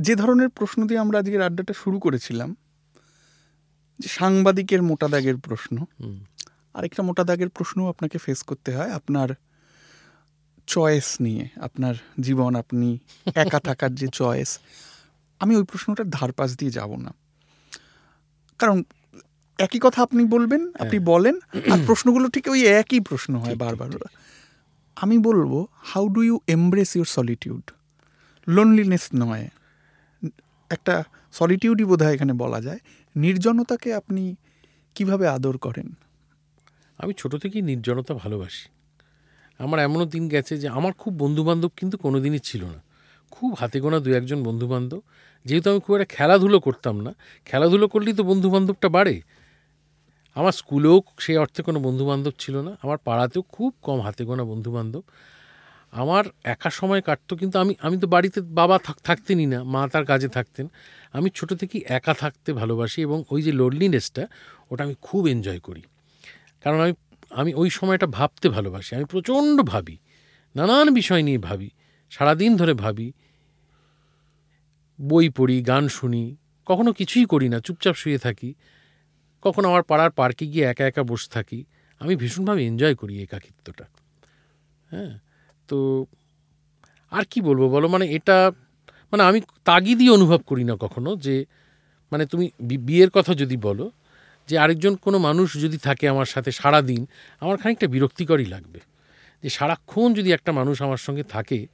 যে 0.00 0.14
ধরনের 0.14 0.48
প্রশ্ন 0.48 0.86
দিয়ে 0.86 1.00
আমরা 1.00 1.18
আজকের 1.18 1.42
আড্ডাটা 1.42 1.72
শুরু 1.72 1.98
করেছিলাম 1.98 2.56
যে 3.98 4.08
সাংবাদিকের 4.08 4.82
মোটা 4.82 5.08
দাগের 5.08 5.36
প্রশ্ন। 5.36 5.84
আরেকটা 6.74 7.02
মোটা 7.02 7.24
দাগের 7.24 7.48
প্রশ্নও 7.48 7.88
আপনাকে 7.88 8.18
ফেস 8.18 8.42
করতে 8.42 8.76
হয় 8.76 8.90
আপনার 8.90 9.28
চয়েস 10.66 11.16
নিয়ে 11.20 11.48
আপনার 11.60 11.94
জীবন 12.20 12.54
আপনি 12.54 12.98
একা 13.34 13.60
থাকার 13.60 13.94
যে 13.94 14.08
চয়েস 14.12 14.58
আমি 15.42 15.56
ওই 15.56 15.64
প্রশ্নটার 15.64 16.10
ধারপাশ 16.10 16.56
দিয়ে 16.56 16.70
যাব 16.70 16.96
না। 16.96 17.14
কারণ 18.58 18.82
একই 19.58 19.78
কথা 19.82 20.02
আপনি 20.02 20.24
বলবেন 20.24 20.72
আপনি 20.78 20.98
বলেন 20.98 21.36
আর 21.72 21.78
প্রশ্নগুলো 21.86 22.28
ঠিক 22.28 22.48
ওই 22.48 22.66
একই 22.66 23.00
প্রশ্ন 23.00 23.34
হয় 23.36 23.54
বারবার। 23.54 23.90
আমি 24.96 25.18
বলব 25.18 25.66
how 25.82 26.08
do 26.08 26.22
you 26.22 26.40
embrace 26.46 26.96
your 26.96 27.06
solitude 27.06 27.70
loneliness 28.48 29.08
নয়। 29.14 29.48
একটা 30.70 31.04
সলিটিউডই 31.32 31.84
বোধ 31.84 32.02
এখানে 32.02 32.32
বলা 32.32 32.60
যায়। 32.60 32.78
নির্জনতাকে 33.16 33.94
আপনি 33.94 34.36
কীভাবে 34.94 35.28
আদর 35.28 35.58
করেন? 35.58 35.94
আমি 36.98 37.12
ছোট 37.16 37.36
থেকেই 37.36 37.62
নির্জনতা 37.62 38.14
ভালোবাসি। 38.14 38.68
আমার 39.58 39.80
এমনও 39.80 40.06
দিন 40.06 40.28
গেছে 40.28 40.58
যে 40.58 40.68
আমার 40.68 40.92
খুব 40.92 41.12
বন্ধুবান্ধব 41.18 41.70
কিন্তু 41.76 41.96
কোনোদিনই 41.98 42.38
ছিল 42.38 42.64
না। 42.64 42.91
খুব 43.32 43.54
হাতে 43.54 43.80
গোনা 43.80 43.98
দু 43.98 44.12
একজন 44.12 44.42
বন্ধুবান্ধব। 44.42 45.02
যেহেতু 45.44 45.70
আমি 45.70 45.80
খুব 45.80 45.96
একটা 45.96 46.16
খেলাধুলো 46.16 46.60
করতাম 46.60 47.00
না, 47.00 47.14
খেলাধুলো 47.44 47.88
করলেই 47.88 48.14
তো 48.14 48.22
বন্ধুবান্ধবটা 48.22 48.88
বাড়ে। 48.88 49.22
আমার 50.34 50.52
স্কুলেও 50.52 51.02
সেই 51.18 51.36
অর্থে 51.36 51.62
কোনো 51.62 51.80
বন্ধুবান্ধব 51.80 52.32
ছিল 52.38 52.62
না, 52.62 52.76
আমার 52.82 52.98
পাড়াতেও 52.98 53.42
খুব 53.42 53.74
কম 53.82 54.00
হাতে 54.00 54.24
গোনা 54.24 54.44
বন্ধুবান্ধব। 54.44 55.02
আমার 55.90 56.24
একা 56.44 56.70
সময় 56.70 57.02
কাটতো, 57.02 57.36
কিন্তু 57.36 57.58
আমি 57.58 57.74
আমি 57.82 57.98
তো 57.98 58.06
বাড়িতে 58.06 58.40
বাবা 58.40 58.78
থাক- 58.78 59.00
থাকতেনই 59.04 59.46
না, 59.46 59.64
মা 59.64 59.88
তার 59.88 60.04
কাজে 60.04 60.28
থাকতেন। 60.28 60.70
আমি 61.12 61.30
ছোট 61.34 61.54
থেকেই 61.54 61.84
একা 61.88 62.14
থাকতে 62.14 62.52
ভালোবাসি 62.52 63.02
এবং 63.02 63.24
ওই 63.30 63.42
যে 63.42 63.52
লোনলিনেসটা 63.52 64.26
ওটা 64.70 64.84
আমি 64.84 64.94
খুব 65.02 65.26
এনজয় 65.26 65.58
করি। 65.58 65.82
কারণ 66.64 66.80
আমি 66.80 66.92
আমি 67.30 67.54
ওই 67.54 67.70
সময়টা 67.70 68.06
ভাবতে 68.06 68.48
ভালোবাসি, 68.48 68.96
আমি 68.96 69.04
প্রচণ্ড 69.04 69.62
ভাবি, 69.62 69.96
নানান 70.56 70.94
বিষয় 70.94 71.22
নিয়ে 71.22 71.38
ভাবি, 71.38 71.70
সারাদিন 72.10 72.56
ধরে 72.56 72.74
ভাবি 72.74 73.12
বই 75.02 75.28
পড়ি, 75.28 75.62
গান 75.62 75.88
শুনি, 75.88 76.36
কখনো 76.66 76.92
কিছুই 76.92 77.24
করি 77.24 77.48
না, 77.48 77.60
চুপচাপ 77.60 77.94
শুয়ে 77.94 78.18
থাকি। 78.18 78.54
কখনো 79.42 79.68
আমার 79.68 79.82
পাড়ার 79.82 80.10
পার্কে 80.10 80.46
গিয়ে 80.46 80.64
একা 80.64 80.86
একা 80.86 81.02
বসে 81.02 81.28
থাকি। 81.30 81.64
আমি 82.00 82.16
ভীষণভাবে 82.16 82.66
এনজয় 82.66 82.94
করি 82.94 83.22
একাকিত্বটা 83.22 83.84
হ্যাঁ 84.90 85.18
তো 85.68 86.06
আর 87.10 87.24
কি 87.30 87.40
বলব 87.40 87.62
বলো? 87.68 87.88
মানে 87.88 88.06
এটা 88.06 88.52
মানে 89.12 89.22
আমি 89.22 89.40
তাগিদই 89.64 90.08
অনুভব 90.08 90.40
করি 90.40 90.64
না 90.64 90.76
কখনো 90.80 91.16
যে 91.16 91.44
মানে 92.12 92.26
তুমি 92.26 92.50
বিয়ের 92.60 93.10
কথা 93.10 93.34
যদি 93.34 93.56
বলো, 93.56 93.90
যে 94.48 94.58
আরেকজন 94.58 94.94
কোনো 94.96 95.18
মানুষ 95.18 95.56
যদি 95.62 95.78
থাকে 95.78 96.08
আমার 96.08 96.26
সাথে 96.26 96.50
সারা 96.52 96.82
দিন 96.82 97.06
আমার 97.40 97.56
খানিকটা 97.56 97.86
বিরক্তিকরই 97.86 98.44
লাগবে। 98.44 98.80
যে 99.42 99.48
সারাক্ষণ 99.48 100.14
যদি 100.14 100.32
একটা 100.32 100.52
মানুষ 100.52 100.82
আমার 100.82 100.96
সঙ্গে 100.96 101.22
থাকে 101.22 101.66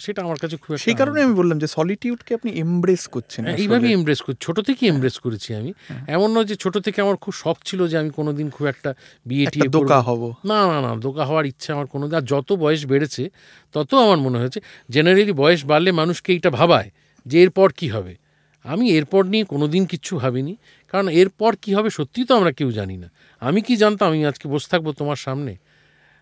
সেটা 0.00 0.22
আমার 0.22 0.38
কাছে 0.38 0.56
খুব 0.56 0.76
সেই 0.76 0.94
কারণে 0.94 1.22
আমি 1.22 1.34
বললাম 1.34 1.58
যে 1.58 1.66
সলিটিউডকে 1.66 2.34
আপনি 2.34 2.50
এমব্রেস 2.52 3.08
করছেন 3.08 3.44
হ্যাঁ, 3.44 3.56
এইভাবেই 3.56 3.92
এমব্রেস 3.92 4.20
করি 4.20 4.36
ছোট 4.40 4.60
থেকে 4.60 4.86
এমব্রেস 4.86 5.18
করেছি 5.18 5.54
আমি। 5.54 5.72
এমন 6.06 6.36
নয় 6.36 6.44
যে 6.44 6.56
ছোট 6.56 6.78
থেকে 6.78 7.00
আমার 7.00 7.16
খুব 7.16 7.34
শখ 7.34 7.56
ছিল 7.64 7.88
যে 7.88 7.98
আমি 7.98 8.10
কোনোদিন 8.10 8.50
খুব 8.50 8.66
একটা 8.66 8.94
বিয়ে 9.26 9.46
টিয়ে 9.46 9.68
দোকা 9.68 10.00
হব। 10.00 10.34
না 10.44 10.66
না 10.66 10.80
না 10.80 10.96
দোকা 10.96 11.24
হওয়ার 11.24 11.46
ইচ্ছা 11.46 11.72
আমার 11.72 11.86
কোনো 11.86 12.10
আর 12.16 12.22
যত 12.22 12.52
বয়স 12.52 12.86
বেড়েছে 12.86 13.30
তত 13.72 13.94
আমার 13.94 14.18
মনে 14.18 14.38
হয়েছে 14.38 14.60
জেনারেলি 14.90 15.32
বয়স 15.32 15.64
বাড়লে 15.64 15.92
মানুষকে 15.92 16.32
এইটা 16.32 16.50
ভাবায় 16.50 16.90
যে 17.26 17.42
এরপর 17.42 17.72
কি 17.72 17.88
হবে। 17.88 18.16
আমি 18.64 18.90
এরপর 18.90 19.24
নিয়ে 19.24 19.44
কোনোদিন 19.44 19.86
কিচ্ছু 19.86 20.16
ভাবিনি 20.16 20.56
কারণ 20.88 21.08
এরপর 21.08 21.56
কি 21.62 21.74
হবে 21.74 21.90
সত্যি 21.90 22.24
তো 22.24 22.34
আমরা 22.36 22.52
কেউ 22.52 22.70
জানি 22.70 22.96
না। 22.96 23.08
আমি 23.40 23.60
কি 23.60 23.76
জানতাম? 23.76 24.08
আমি 24.08 24.26
আজকে 24.26 24.48
বসে 24.48 24.68
থাকব 24.68 24.92
তোমার 24.92 25.16
সামনে। 25.16 25.56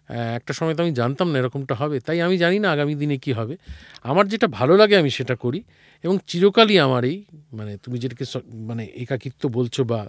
একটা 0.09 0.53
সময় 0.53 0.75
তো 0.75 0.83
আমি 0.83 0.93
জানতাম 0.93 1.31
না 1.31 1.39
এরকমটা 1.39 1.75
হবে 1.75 2.01
তাই 2.01 2.23
আমি 2.23 2.39
জানি 2.39 2.59
না 2.59 2.71
আগামী 2.71 2.95
দিনে 2.95 3.17
কি 3.17 3.33
হবে। 3.33 3.57
আমার 4.03 4.29
যেটা 4.29 4.47
ভালো 4.47 4.77
লাগে 4.77 4.97
আমি 4.97 5.11
সেটা 5.11 5.37
করি 5.37 5.63
এবং 6.03 6.19
চিরকালই 6.27 6.79
আমার 6.79 7.05
এই 7.05 7.25
মানে 7.53 7.77
তুমি 7.77 7.99
যেটাকে 7.99 8.25
মানে 8.53 8.85
একাকিত্ব 8.85 9.49
বলছো 9.49 9.85
বা 9.85 10.09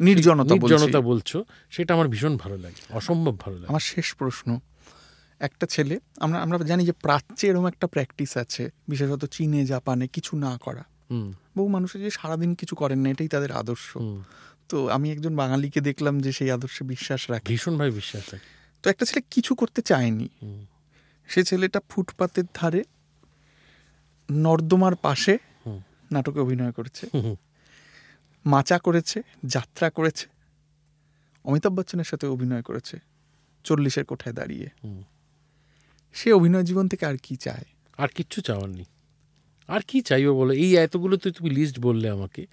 নির্জনতা 0.00 0.54
নির্জনতা 0.54 1.00
বলছো 1.00 1.44
সেটা 1.70 1.94
আমার 1.94 2.08
ভীষণ 2.08 2.36
ভালো 2.36 2.56
লাগে 2.56 2.82
অসম্ভব 2.90 3.38
ভালো 3.40 3.56
লাগে। 3.56 3.66
আমার 3.66 3.80
শেষ 3.80 4.14
প্রশ্ন 4.14 4.60
একটা 5.40 5.66
ছেলে 5.66 6.00
আমরা 6.20 6.38
আমরা 6.38 6.58
জানি 6.58 6.84
যে 6.84 6.92
প্রাচ্যে 6.92 7.48
এরকম 7.48 7.66
একটা 7.66 7.86
প্র্যাকটিস 7.86 8.36
আছে 8.36 8.70
বিশেষত 8.88 9.24
চীনে 9.24 9.64
জাপানে 9.66 10.06
কিছু 10.06 10.36
না 10.36 10.58
করা। 10.58 10.84
হুম। 11.10 11.32
বহু 11.56 11.68
মানুষের 11.68 12.00
যে 12.00 12.10
সারাদিন 12.10 12.54
কিছু 12.54 12.76
করেন 12.76 13.00
না 13.00 13.10
এটাই 13.10 13.28
তাদের 13.28 13.52
আদর্শ। 13.52 13.98
তো 14.68 14.88
আমি 14.88 15.12
একজন 15.12 15.36
বাঙালিকে 15.36 15.80
দেখলাম 15.80 16.20
যে 16.20 16.32
সেই 16.32 16.50
আদর্শে 16.50 16.84
বিশ্বাস 16.84 17.30
রাখে। 17.30 17.44
ভীষণভাবে 17.44 17.90
বিশ্বাস 17.90 18.34
রাখি। 18.34 18.46
তো 18.86 18.90
একটা 18.90 19.04
ছেলে 19.04 19.22
কিছু 19.30 19.54
করতে 19.54 19.82
চায়নি। 19.82 20.28
সে 21.26 21.44
ছেলেটা 21.44 21.80
ফুটপাতের 21.88 22.44
ধারে 22.54 22.84
নর্দমার 24.30 24.94
পাশে 24.94 25.38
নাটকে 26.12 26.40
অভিনয় 26.40 26.72
করেছে। 26.72 27.04
মাচা 28.46 28.78
করেছে 28.78 29.22
যাত্রা 29.44 29.90
করেছে 29.90 30.26
অমিতাভ 31.44 31.72
বচ্চনের 31.72 32.04
সাথে 32.04 32.26
অভিনয় 32.26 32.62
করেছে 32.62 32.98
চল্লিশের 33.64 34.04
কোঠায় 34.04 34.34
দাঁড়িয়ে। 34.34 34.68
সে 36.12 36.32
অভিনয় 36.32 36.62
জীবন 36.62 36.88
থেকে 36.88 37.06
আর 37.06 37.16
কি 37.22 37.36
চায়? 37.36 37.64
আর 37.98 38.08
কিচ্ছু 38.08 38.40
চাওয়ার 38.40 38.68
নেই। 38.68 38.84
আর 39.68 39.80
কি 39.88 40.00
চাইব 40.00 40.32
বলো? 40.32 40.52
এই 40.54 40.76
এতগুলো 40.76 41.16
তো 41.16 41.30
তুমি 41.30 41.50
লিস্ট 41.50 41.80
বললে 41.80 42.10
আমাকে। 42.10 42.46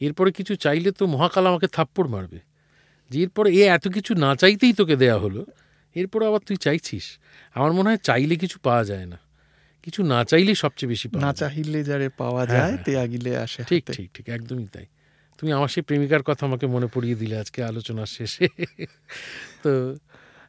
এরপরে 0.00 0.32
কিছু 0.32 0.56
চাইলে 0.56 0.90
তো 0.90 1.06
মহাকাল 1.06 1.46
আমাকে 1.46 1.66
থাপ্পড় 1.66 2.08
মারবে। 2.08 2.47
যে 3.10 3.22
এরপরে 3.22 3.52
এ 3.52 3.68
এত 3.68 3.88
কিছু 3.88 4.14
না 4.14 4.36
চাইতেই 4.36 4.72
তোকে 4.72 4.96
দেয়া 4.96 5.18
হলো। 5.18 5.46
এরপরে 5.94 6.26
আবার 6.26 6.40
তুই 6.46 6.56
চাইছিস। 6.56 7.18
আমার 7.54 7.72
মনে 7.72 7.88
হয় 7.88 7.96
চাইলে 7.96 8.36
কিছু 8.36 8.58
পাওয়া 8.62 8.84
যায় 8.84 9.06
না। 9.06 9.18
কিছু 9.82 10.02
না 10.02 10.24
চাইলে 10.24 10.54
সবচেয়ে 10.54 10.88
বেশি 10.88 11.08
না। 11.14 11.32
চাহিলে 11.32 11.84
যারে 11.84 12.08
পাওয়া 12.08 12.44
হ্যাঁ, 12.44 12.60
যায় 12.60 12.72
হ্যাঁ। 12.72 12.84
তে 12.84 12.98
আগিলে 12.98 13.36
আসে 13.36 13.64
ঠিক। 13.64 13.84
ঠিক 13.92 14.10
ঠিক 14.14 14.28
একদমই 14.28 14.66
তাই। 14.66 14.86
তুমি 15.38 15.52
আমার 15.52 15.68
সেই 15.68 15.82
প্রেমিকার 15.82 16.22
কথা 16.22 16.46
আমাকে 16.46 16.66
মনে 16.66 16.86
পড়িয়ে 16.94 17.14
দিলে 17.14 17.38
আজকে 17.38 17.64
আলোচনার 17.64 18.06
শেষে। 18.06 18.48
তো 19.62 19.96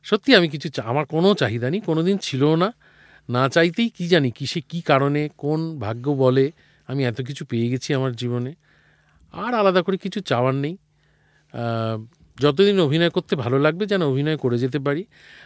সত্যি 0.03 0.36
আমি 0.36 0.49
কিছু 0.49 0.69
চা- 0.69 0.86
আমার 0.86 1.06
কোনো 1.06 1.34
চাহিদা 1.34 1.69
নেই 1.69 1.80
কোনো 1.80 2.03
দিন 2.03 2.18
ছিল 2.18 2.56
না। 2.56 2.73
না 3.30 3.49
চাইতেই 3.49 3.90
কি 3.90 4.07
জানি 4.07 4.31
কিসে 4.31 4.61
কি 4.61 4.81
কারণে 4.81 5.30
কোন 5.38 5.80
ভাগ্য 5.80 6.11
বলে 6.11 6.52
আমি 6.88 7.06
এত 7.06 7.22
কিছু 7.22 7.45
পেয়ে 7.45 7.69
গেছি 7.69 7.94
আমার 7.94 8.15
জীবনে। 8.15 8.53
আর 9.31 9.53
আলাদা 9.53 9.81
করে 9.81 9.98
কিছু 9.98 10.19
চাওয়ার 10.19 10.56
নেই। 10.56 10.77
যতদিন 12.40 12.80
অভিনয় 12.80 13.10
করতে 13.10 13.34
ভালো 13.36 13.60
লাগবে 13.60 13.86
যেন 13.86 14.02
অভিনয় 14.02 14.38
করে 14.38 14.57
যেতে 14.57 14.80
পারি। 14.80 15.03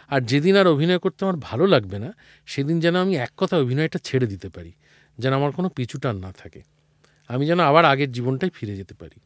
আর 0.08 0.20
যেদিন 0.20 0.54
আর 0.56 0.66
অভিনয় 0.66 0.98
করতে 0.98 1.20
আমার 1.24 1.38
ভালো 1.40 1.66
লাগবে 1.66 1.98
না, 1.98 2.10
সেদিন 2.46 2.80
যেন 2.80 2.94
আমি 2.96 3.16
এক 3.16 3.32
কথা 3.36 3.54
অভিনয়টা 3.58 3.98
ছেড়ে 4.04 4.26
দিতে 4.26 4.48
পারি, 4.48 4.72
যেন 5.18 5.32
আমার 5.34 5.50
কোনো 5.52 5.68
পিছুটান 5.68 6.16
না 6.16 6.32
থাকে। 6.38 6.60
আমি 7.28 7.46
যেন 7.46 7.60
আবার 7.60 7.84
আগের 7.84 8.12
জীবনটাই 8.12 8.50
ফিরে 8.54 8.76
যেতে 8.76 8.94
পারি। 8.94 9.16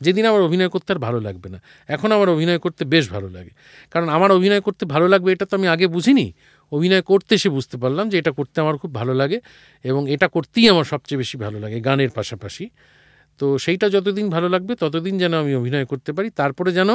যেদিন 0.00 0.24
আমার 0.26 0.42
অভিনয় 0.42 0.68
করতে 0.68 0.92
আর 0.92 0.98
ভালো 0.98 1.20
লাগবে 1.20 1.48
না, 1.48 1.58
এখন 1.88 2.12
আমার 2.12 2.28
অভিনয় 2.28 2.58
করতে 2.58 2.84
বেশ 2.84 3.04
ভালো 3.10 3.28
লাগে। 3.28 3.50
কারণ 3.90 4.08
আমার 4.08 4.30
অভিনয় 4.32 4.60
করতে 4.60 4.84
ভালো 4.86 5.08
লাগবে 5.08 5.32
এটা 5.32 5.46
তো 5.46 5.56
আমি 5.56 5.68
আগে 5.68 5.86
বুঝিনি। 5.86 6.32
অভিনয় 6.72 7.02
করতে 7.02 7.38
সে 7.38 7.48
বুঝতে 7.48 7.76
পারলাম 7.76 8.08
যে 8.08 8.18
এটা 8.18 8.30
করতে 8.30 8.60
আমার 8.60 8.76
খুব 8.76 8.94
ভালো 8.94 9.12
লাগে 9.14 9.40
এবং 9.84 10.10
এটা 10.10 10.28
করতেই 10.28 10.68
আমার 10.68 10.84
সবচেয়ে 10.84 11.18
বেশি 11.18 11.36
ভালো 11.38 11.58
লাগে 11.58 11.80
গানের 11.80 12.10
পাশাপাশি। 12.10 12.64
তো 13.40 13.46
সেইটা 13.58 13.86
যতদিন 13.88 14.26
ভালো 14.30 14.48
লাগবে 14.48 14.72
ততদিন 14.74 15.18
যেন 15.18 15.32
আমি 15.34 15.52
অভিনয় 15.54 15.84
করতে 15.84 16.12
পারি। 16.12 16.30
তারপরে 16.30 16.72
যেন 16.72 16.90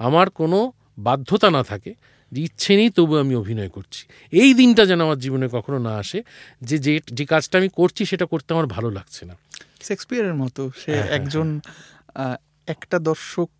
আমার 0.00 0.26
কোনো 0.30 0.58
বাধ্যতা 0.98 1.48
না 1.50 1.62
থাকে 1.62 1.92
যে 2.32 2.40
ইচ্ছে 2.42 2.72
নেই 2.76 2.90
তবু 2.90 3.14
আমি 3.16 3.34
অভিনয় 3.34 3.68
করছি। 3.68 4.02
এই 4.32 4.50
দিনটা 4.54 4.82
যেন 4.86 5.00
আমার 5.00 5.18
জীবনে 5.18 5.46
কখনো 5.48 5.78
না 5.78 5.92
আসে 5.96 6.18
যে 6.62 6.76
যে 6.78 6.92
যে 7.12 7.24
কাজটা 7.24 7.54
আমি 7.58 7.68
করছি 7.68 8.02
সেটা 8.04 8.26
করতে 8.26 8.48
আমার 8.54 8.66
ভালো 8.66 8.88
লাগছে 8.90 9.22
না। 9.26 9.34
শেক্সপিয়ারের 9.82 10.34
মতো 10.34 10.62
সে 10.82 10.90
হ্যাঁ, 10.92 11.02
হ্যাঁ, 11.02 11.16
একজন 11.18 11.60
একটা 12.68 12.96
দর্শক 12.98 13.50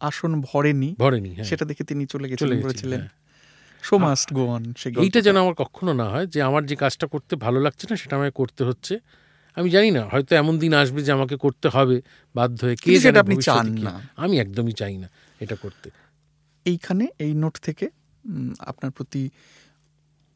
আসন 0.00 0.32
ভরেনি 0.40 0.90
ভরেনি 0.98 1.30
হ্যাঁ। 1.34 1.44
সেটা 1.44 1.64
দেখে 1.64 1.84
তিনি 1.84 2.02
চলে 2.06 2.26
গেছিলেন 2.28 2.58
গেছি, 2.62 2.86
হ্যাঁ। 2.88 3.08
শো 3.82 3.94
মাস্ট 3.98 4.28
গো 4.32 4.44
অন 4.46 4.62
এইটা 5.04 5.20
যেন 5.20 5.36
আমার 5.36 5.54
কখনো 5.54 5.92
না 5.92 6.06
হয় 6.10 6.26
যে 6.26 6.38
আমার 6.42 6.62
যে 6.66 6.76
কাজটা 6.76 7.06
করতে 7.06 7.32
ভালো 7.36 7.58
লাগছে 7.60 7.84
না 7.90 7.94
সেটা 7.96 8.14
আমায় 8.16 8.30
করতে 8.30 8.62
হচ্ছে। 8.64 8.94
আমি 9.54 9.70
জানি 9.70 9.90
না 9.90 10.04
হয়তো 10.04 10.36
এমন 10.36 10.58
দিন 10.58 10.74
আসবে 10.74 11.02
যে 11.02 11.12
আমাকে 11.12 11.36
করতে 11.36 11.68
হবে 11.68 12.02
বাধ্য 12.34 12.64
হয়ে। 12.64 12.76
কে 12.76 13.00
সেটা 13.00 13.20
আপনি 13.20 13.36
চান 13.36 13.78
না। 13.78 14.00
আমি 14.16 14.38
একদমই 14.38 14.72
চাই 14.72 14.96
না 14.96 15.08
এটা 15.40 15.56
করতে। 15.56 15.90
এইখানে 16.64 17.06
এই 17.18 17.34
নোট 17.34 17.60
থেকে 17.60 17.90
আপনার 18.58 18.90
প্রতি 18.90 19.30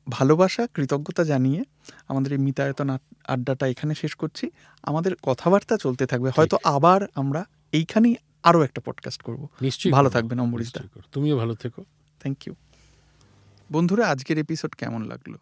ভালোবাসা 0.09 0.67
কৃতজ্ঞতা 0.75 1.25
জানিয়ে 1.25 1.65
আমাদের 2.09 2.33
এই 2.33 2.39
মিতায়তন 2.39 2.99
আড্ডাটা 3.29 3.67
এখানে 3.67 3.95
শেষ 3.95 4.15
করছি। 4.15 4.51
আমাদের 4.83 5.17
কথাবার্তা 5.23 5.77
চলতে 5.77 6.07
থাকবে। 6.07 6.31
হয়তো 6.37 6.59
আবার 6.65 7.01
আমরা 7.15 7.45
এইখানেই 7.73 8.17
আরও 8.43 8.63
একটা 8.63 8.81
পডকাস্ট 8.85 9.23
করব। 9.23 9.49
নিশ্চয়ই 9.63 9.93
ভালো 9.93 10.11
থাকবেন 10.11 10.41
অম্বরীশ 10.41 10.73
দা 10.73 10.81
তুমিও 11.13 11.37
ভালো 11.37 11.55
থেকো। 11.55 11.85
থ্যাংক 12.21 12.47
ইউ 12.47 12.55
বন্ধুরা 13.73 14.09
আজকের 14.09 14.39
এপিসোড 14.39 14.75
কেমন 14.75 15.05
লাগল? 15.05 15.35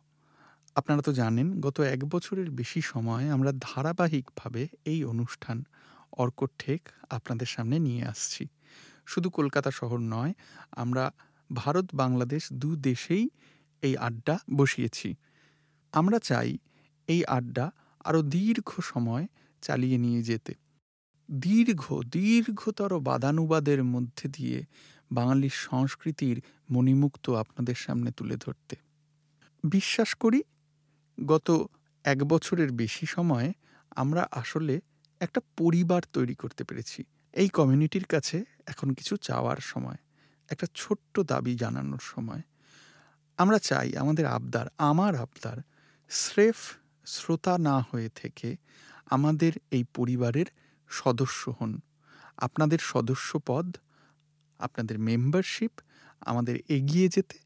আপনারা 0.77 1.03
তো 1.03 1.13
জানেন, 1.13 1.47
গত 1.61 1.77
এক 1.81 2.01
বছরের 2.05 2.51
বেশি 2.51 2.81
সময় 2.83 3.25
আমরা 3.31 3.51
ধারাবাহিকভাবে 3.61 4.69
এই 4.85 5.05
অনুষ্ঠান 5.05 5.65
অর্কট 6.13 6.51
ঠেক 6.59 6.81
আপনাদের 7.11 7.47
সামনে 7.47 7.79
নিয়ে 7.79 8.03
আসছি। 8.05 8.45
শুধু 9.07 9.29
কলকাতা 9.31 9.71
শহর 9.71 9.99
নয়, 9.99 10.33
আমরা 10.77 11.05
ভারত, 11.51 11.87
বাংলাদেশ 11.95 12.43
দু 12.53 12.71
দেশেই 12.77 13.25
এই 13.83 13.95
আড্ডা 13.97 14.39
বসিয়েছি। 14.55 15.09
আমরা 15.93 16.19
চাই 16.19 16.59
এই 17.09 17.25
আড্ডা 17.29 17.67
আরও 18.05 18.21
দীর্ঘ 18.23 18.71
সময় 18.83 19.25
চালিয়ে 19.63 19.99
নিয়ে 19.99 20.23
যেতে। 20.23 20.53
দীর্ঘ, 21.29 21.85
দীর্ঘতর 22.13 22.91
বাদানুবাদের 22.99 23.81
মধ্যে 23.85 24.27
দিয়ে 24.29 24.59
বাঙালির 25.11 25.57
সংস্কৃতির 25.63 26.37
মণিমুক্ত 26.71 27.31
আপনাদের 27.31 27.75
সামনে 27.75 28.11
তুলে 28.11 28.37
ধরতে। 28.37 28.77
বিশ্বাস 29.65 30.11
করি 30.15 30.41
গত 31.19 31.67
এক 32.05 32.25
বছরের 32.25 32.73
বেশি 32.73 33.07
সময়ে 33.07 33.53
আমরা 33.91 34.27
আসলে 34.31 34.81
একটা 35.21 35.41
পরিবার 35.57 36.03
তৈরি 36.13 36.35
করতে 36.35 36.65
পেরেছি। 36.65 37.05
এই 37.33 37.49
কমিউনিটির 37.49 38.05
কাছে 38.05 38.45
এখন 38.67 38.91
কিছু 38.91 39.17
চাওয়ার 39.17 39.57
সময়, 39.57 39.97
একটা 40.49 40.67
ছোট্ট 40.75 41.21
দাবি 41.21 41.55
জানানোর 41.55 42.03
সময়। 42.03 42.43
আমরা 43.39 43.59
চাই 43.59 43.97
আমাদের 43.97 44.27
আবদার, 44.27 44.67
আমার 44.79 45.15
আবদার 45.15 45.59
স্রেফ 46.09 46.57
শ্রোতা 47.07 47.59
না 47.59 47.81
হয়ে 47.81 48.09
থেকে 48.15 48.57
আমাদের 49.07 49.53
এই 49.71 49.85
পরিবারের 49.95 50.47
সদস্য 50.89 51.55
হন। 51.61 51.81
আপনাদের 52.37 52.79
সদস্য 52.83 53.41
পদ, 53.47 53.77
আপনাদের 54.59 54.99
মেম্বারশিপ, 54.99 55.73
আমাদের 56.21 56.57
এগিয়ে 56.69 57.09
যেতে, 57.09 57.39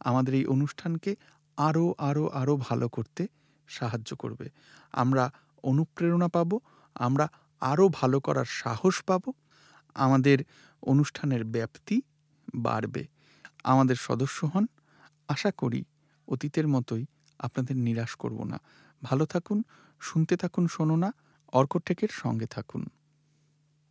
আমাদের 0.00 0.34
এই 0.34 0.46
অনুষ্ঠানকে 0.46 1.16
আরও 1.56 1.94
আরও 1.98 2.28
আরও 2.28 2.56
ভালো 2.56 2.88
করতে 2.88 3.26
সাহায্য 3.68 4.16
করবে। 4.16 4.50
আমরা 4.92 5.30
অনুপ্রেরণা 5.62 6.28
পাব, 6.28 6.58
আমরা 6.94 7.28
আরও 7.60 7.88
ভালো 7.88 8.20
করার 8.20 8.44
সাহস 8.44 9.02
পাব, 9.02 9.22
আমাদের 9.94 10.38
অনুষ্ঠানের 10.82 11.44
ব্যাপ্তি 11.44 12.02
বাড়বে। 12.54 13.06
আমাদের 13.64 13.96
সদস্য 13.96 14.46
হন, 14.54 14.66
আশা 15.28 15.50
করি 15.50 15.84
অতীতের 16.28 16.68
মতোই 16.68 17.06
আপনাদের 17.38 17.76
নিরাশ 17.76 18.14
করব 18.14 18.44
না। 18.44 18.60
ভালো 19.02 19.26
থাকুন, 19.26 19.62
শুনতে 20.00 20.36
থাকুন, 20.36 20.66
শোনো 20.66 20.96
না 20.96 21.12
অর্কটেকের 21.52 22.08
সঙ্গে 22.12 22.46
থাকুন। 22.46 22.86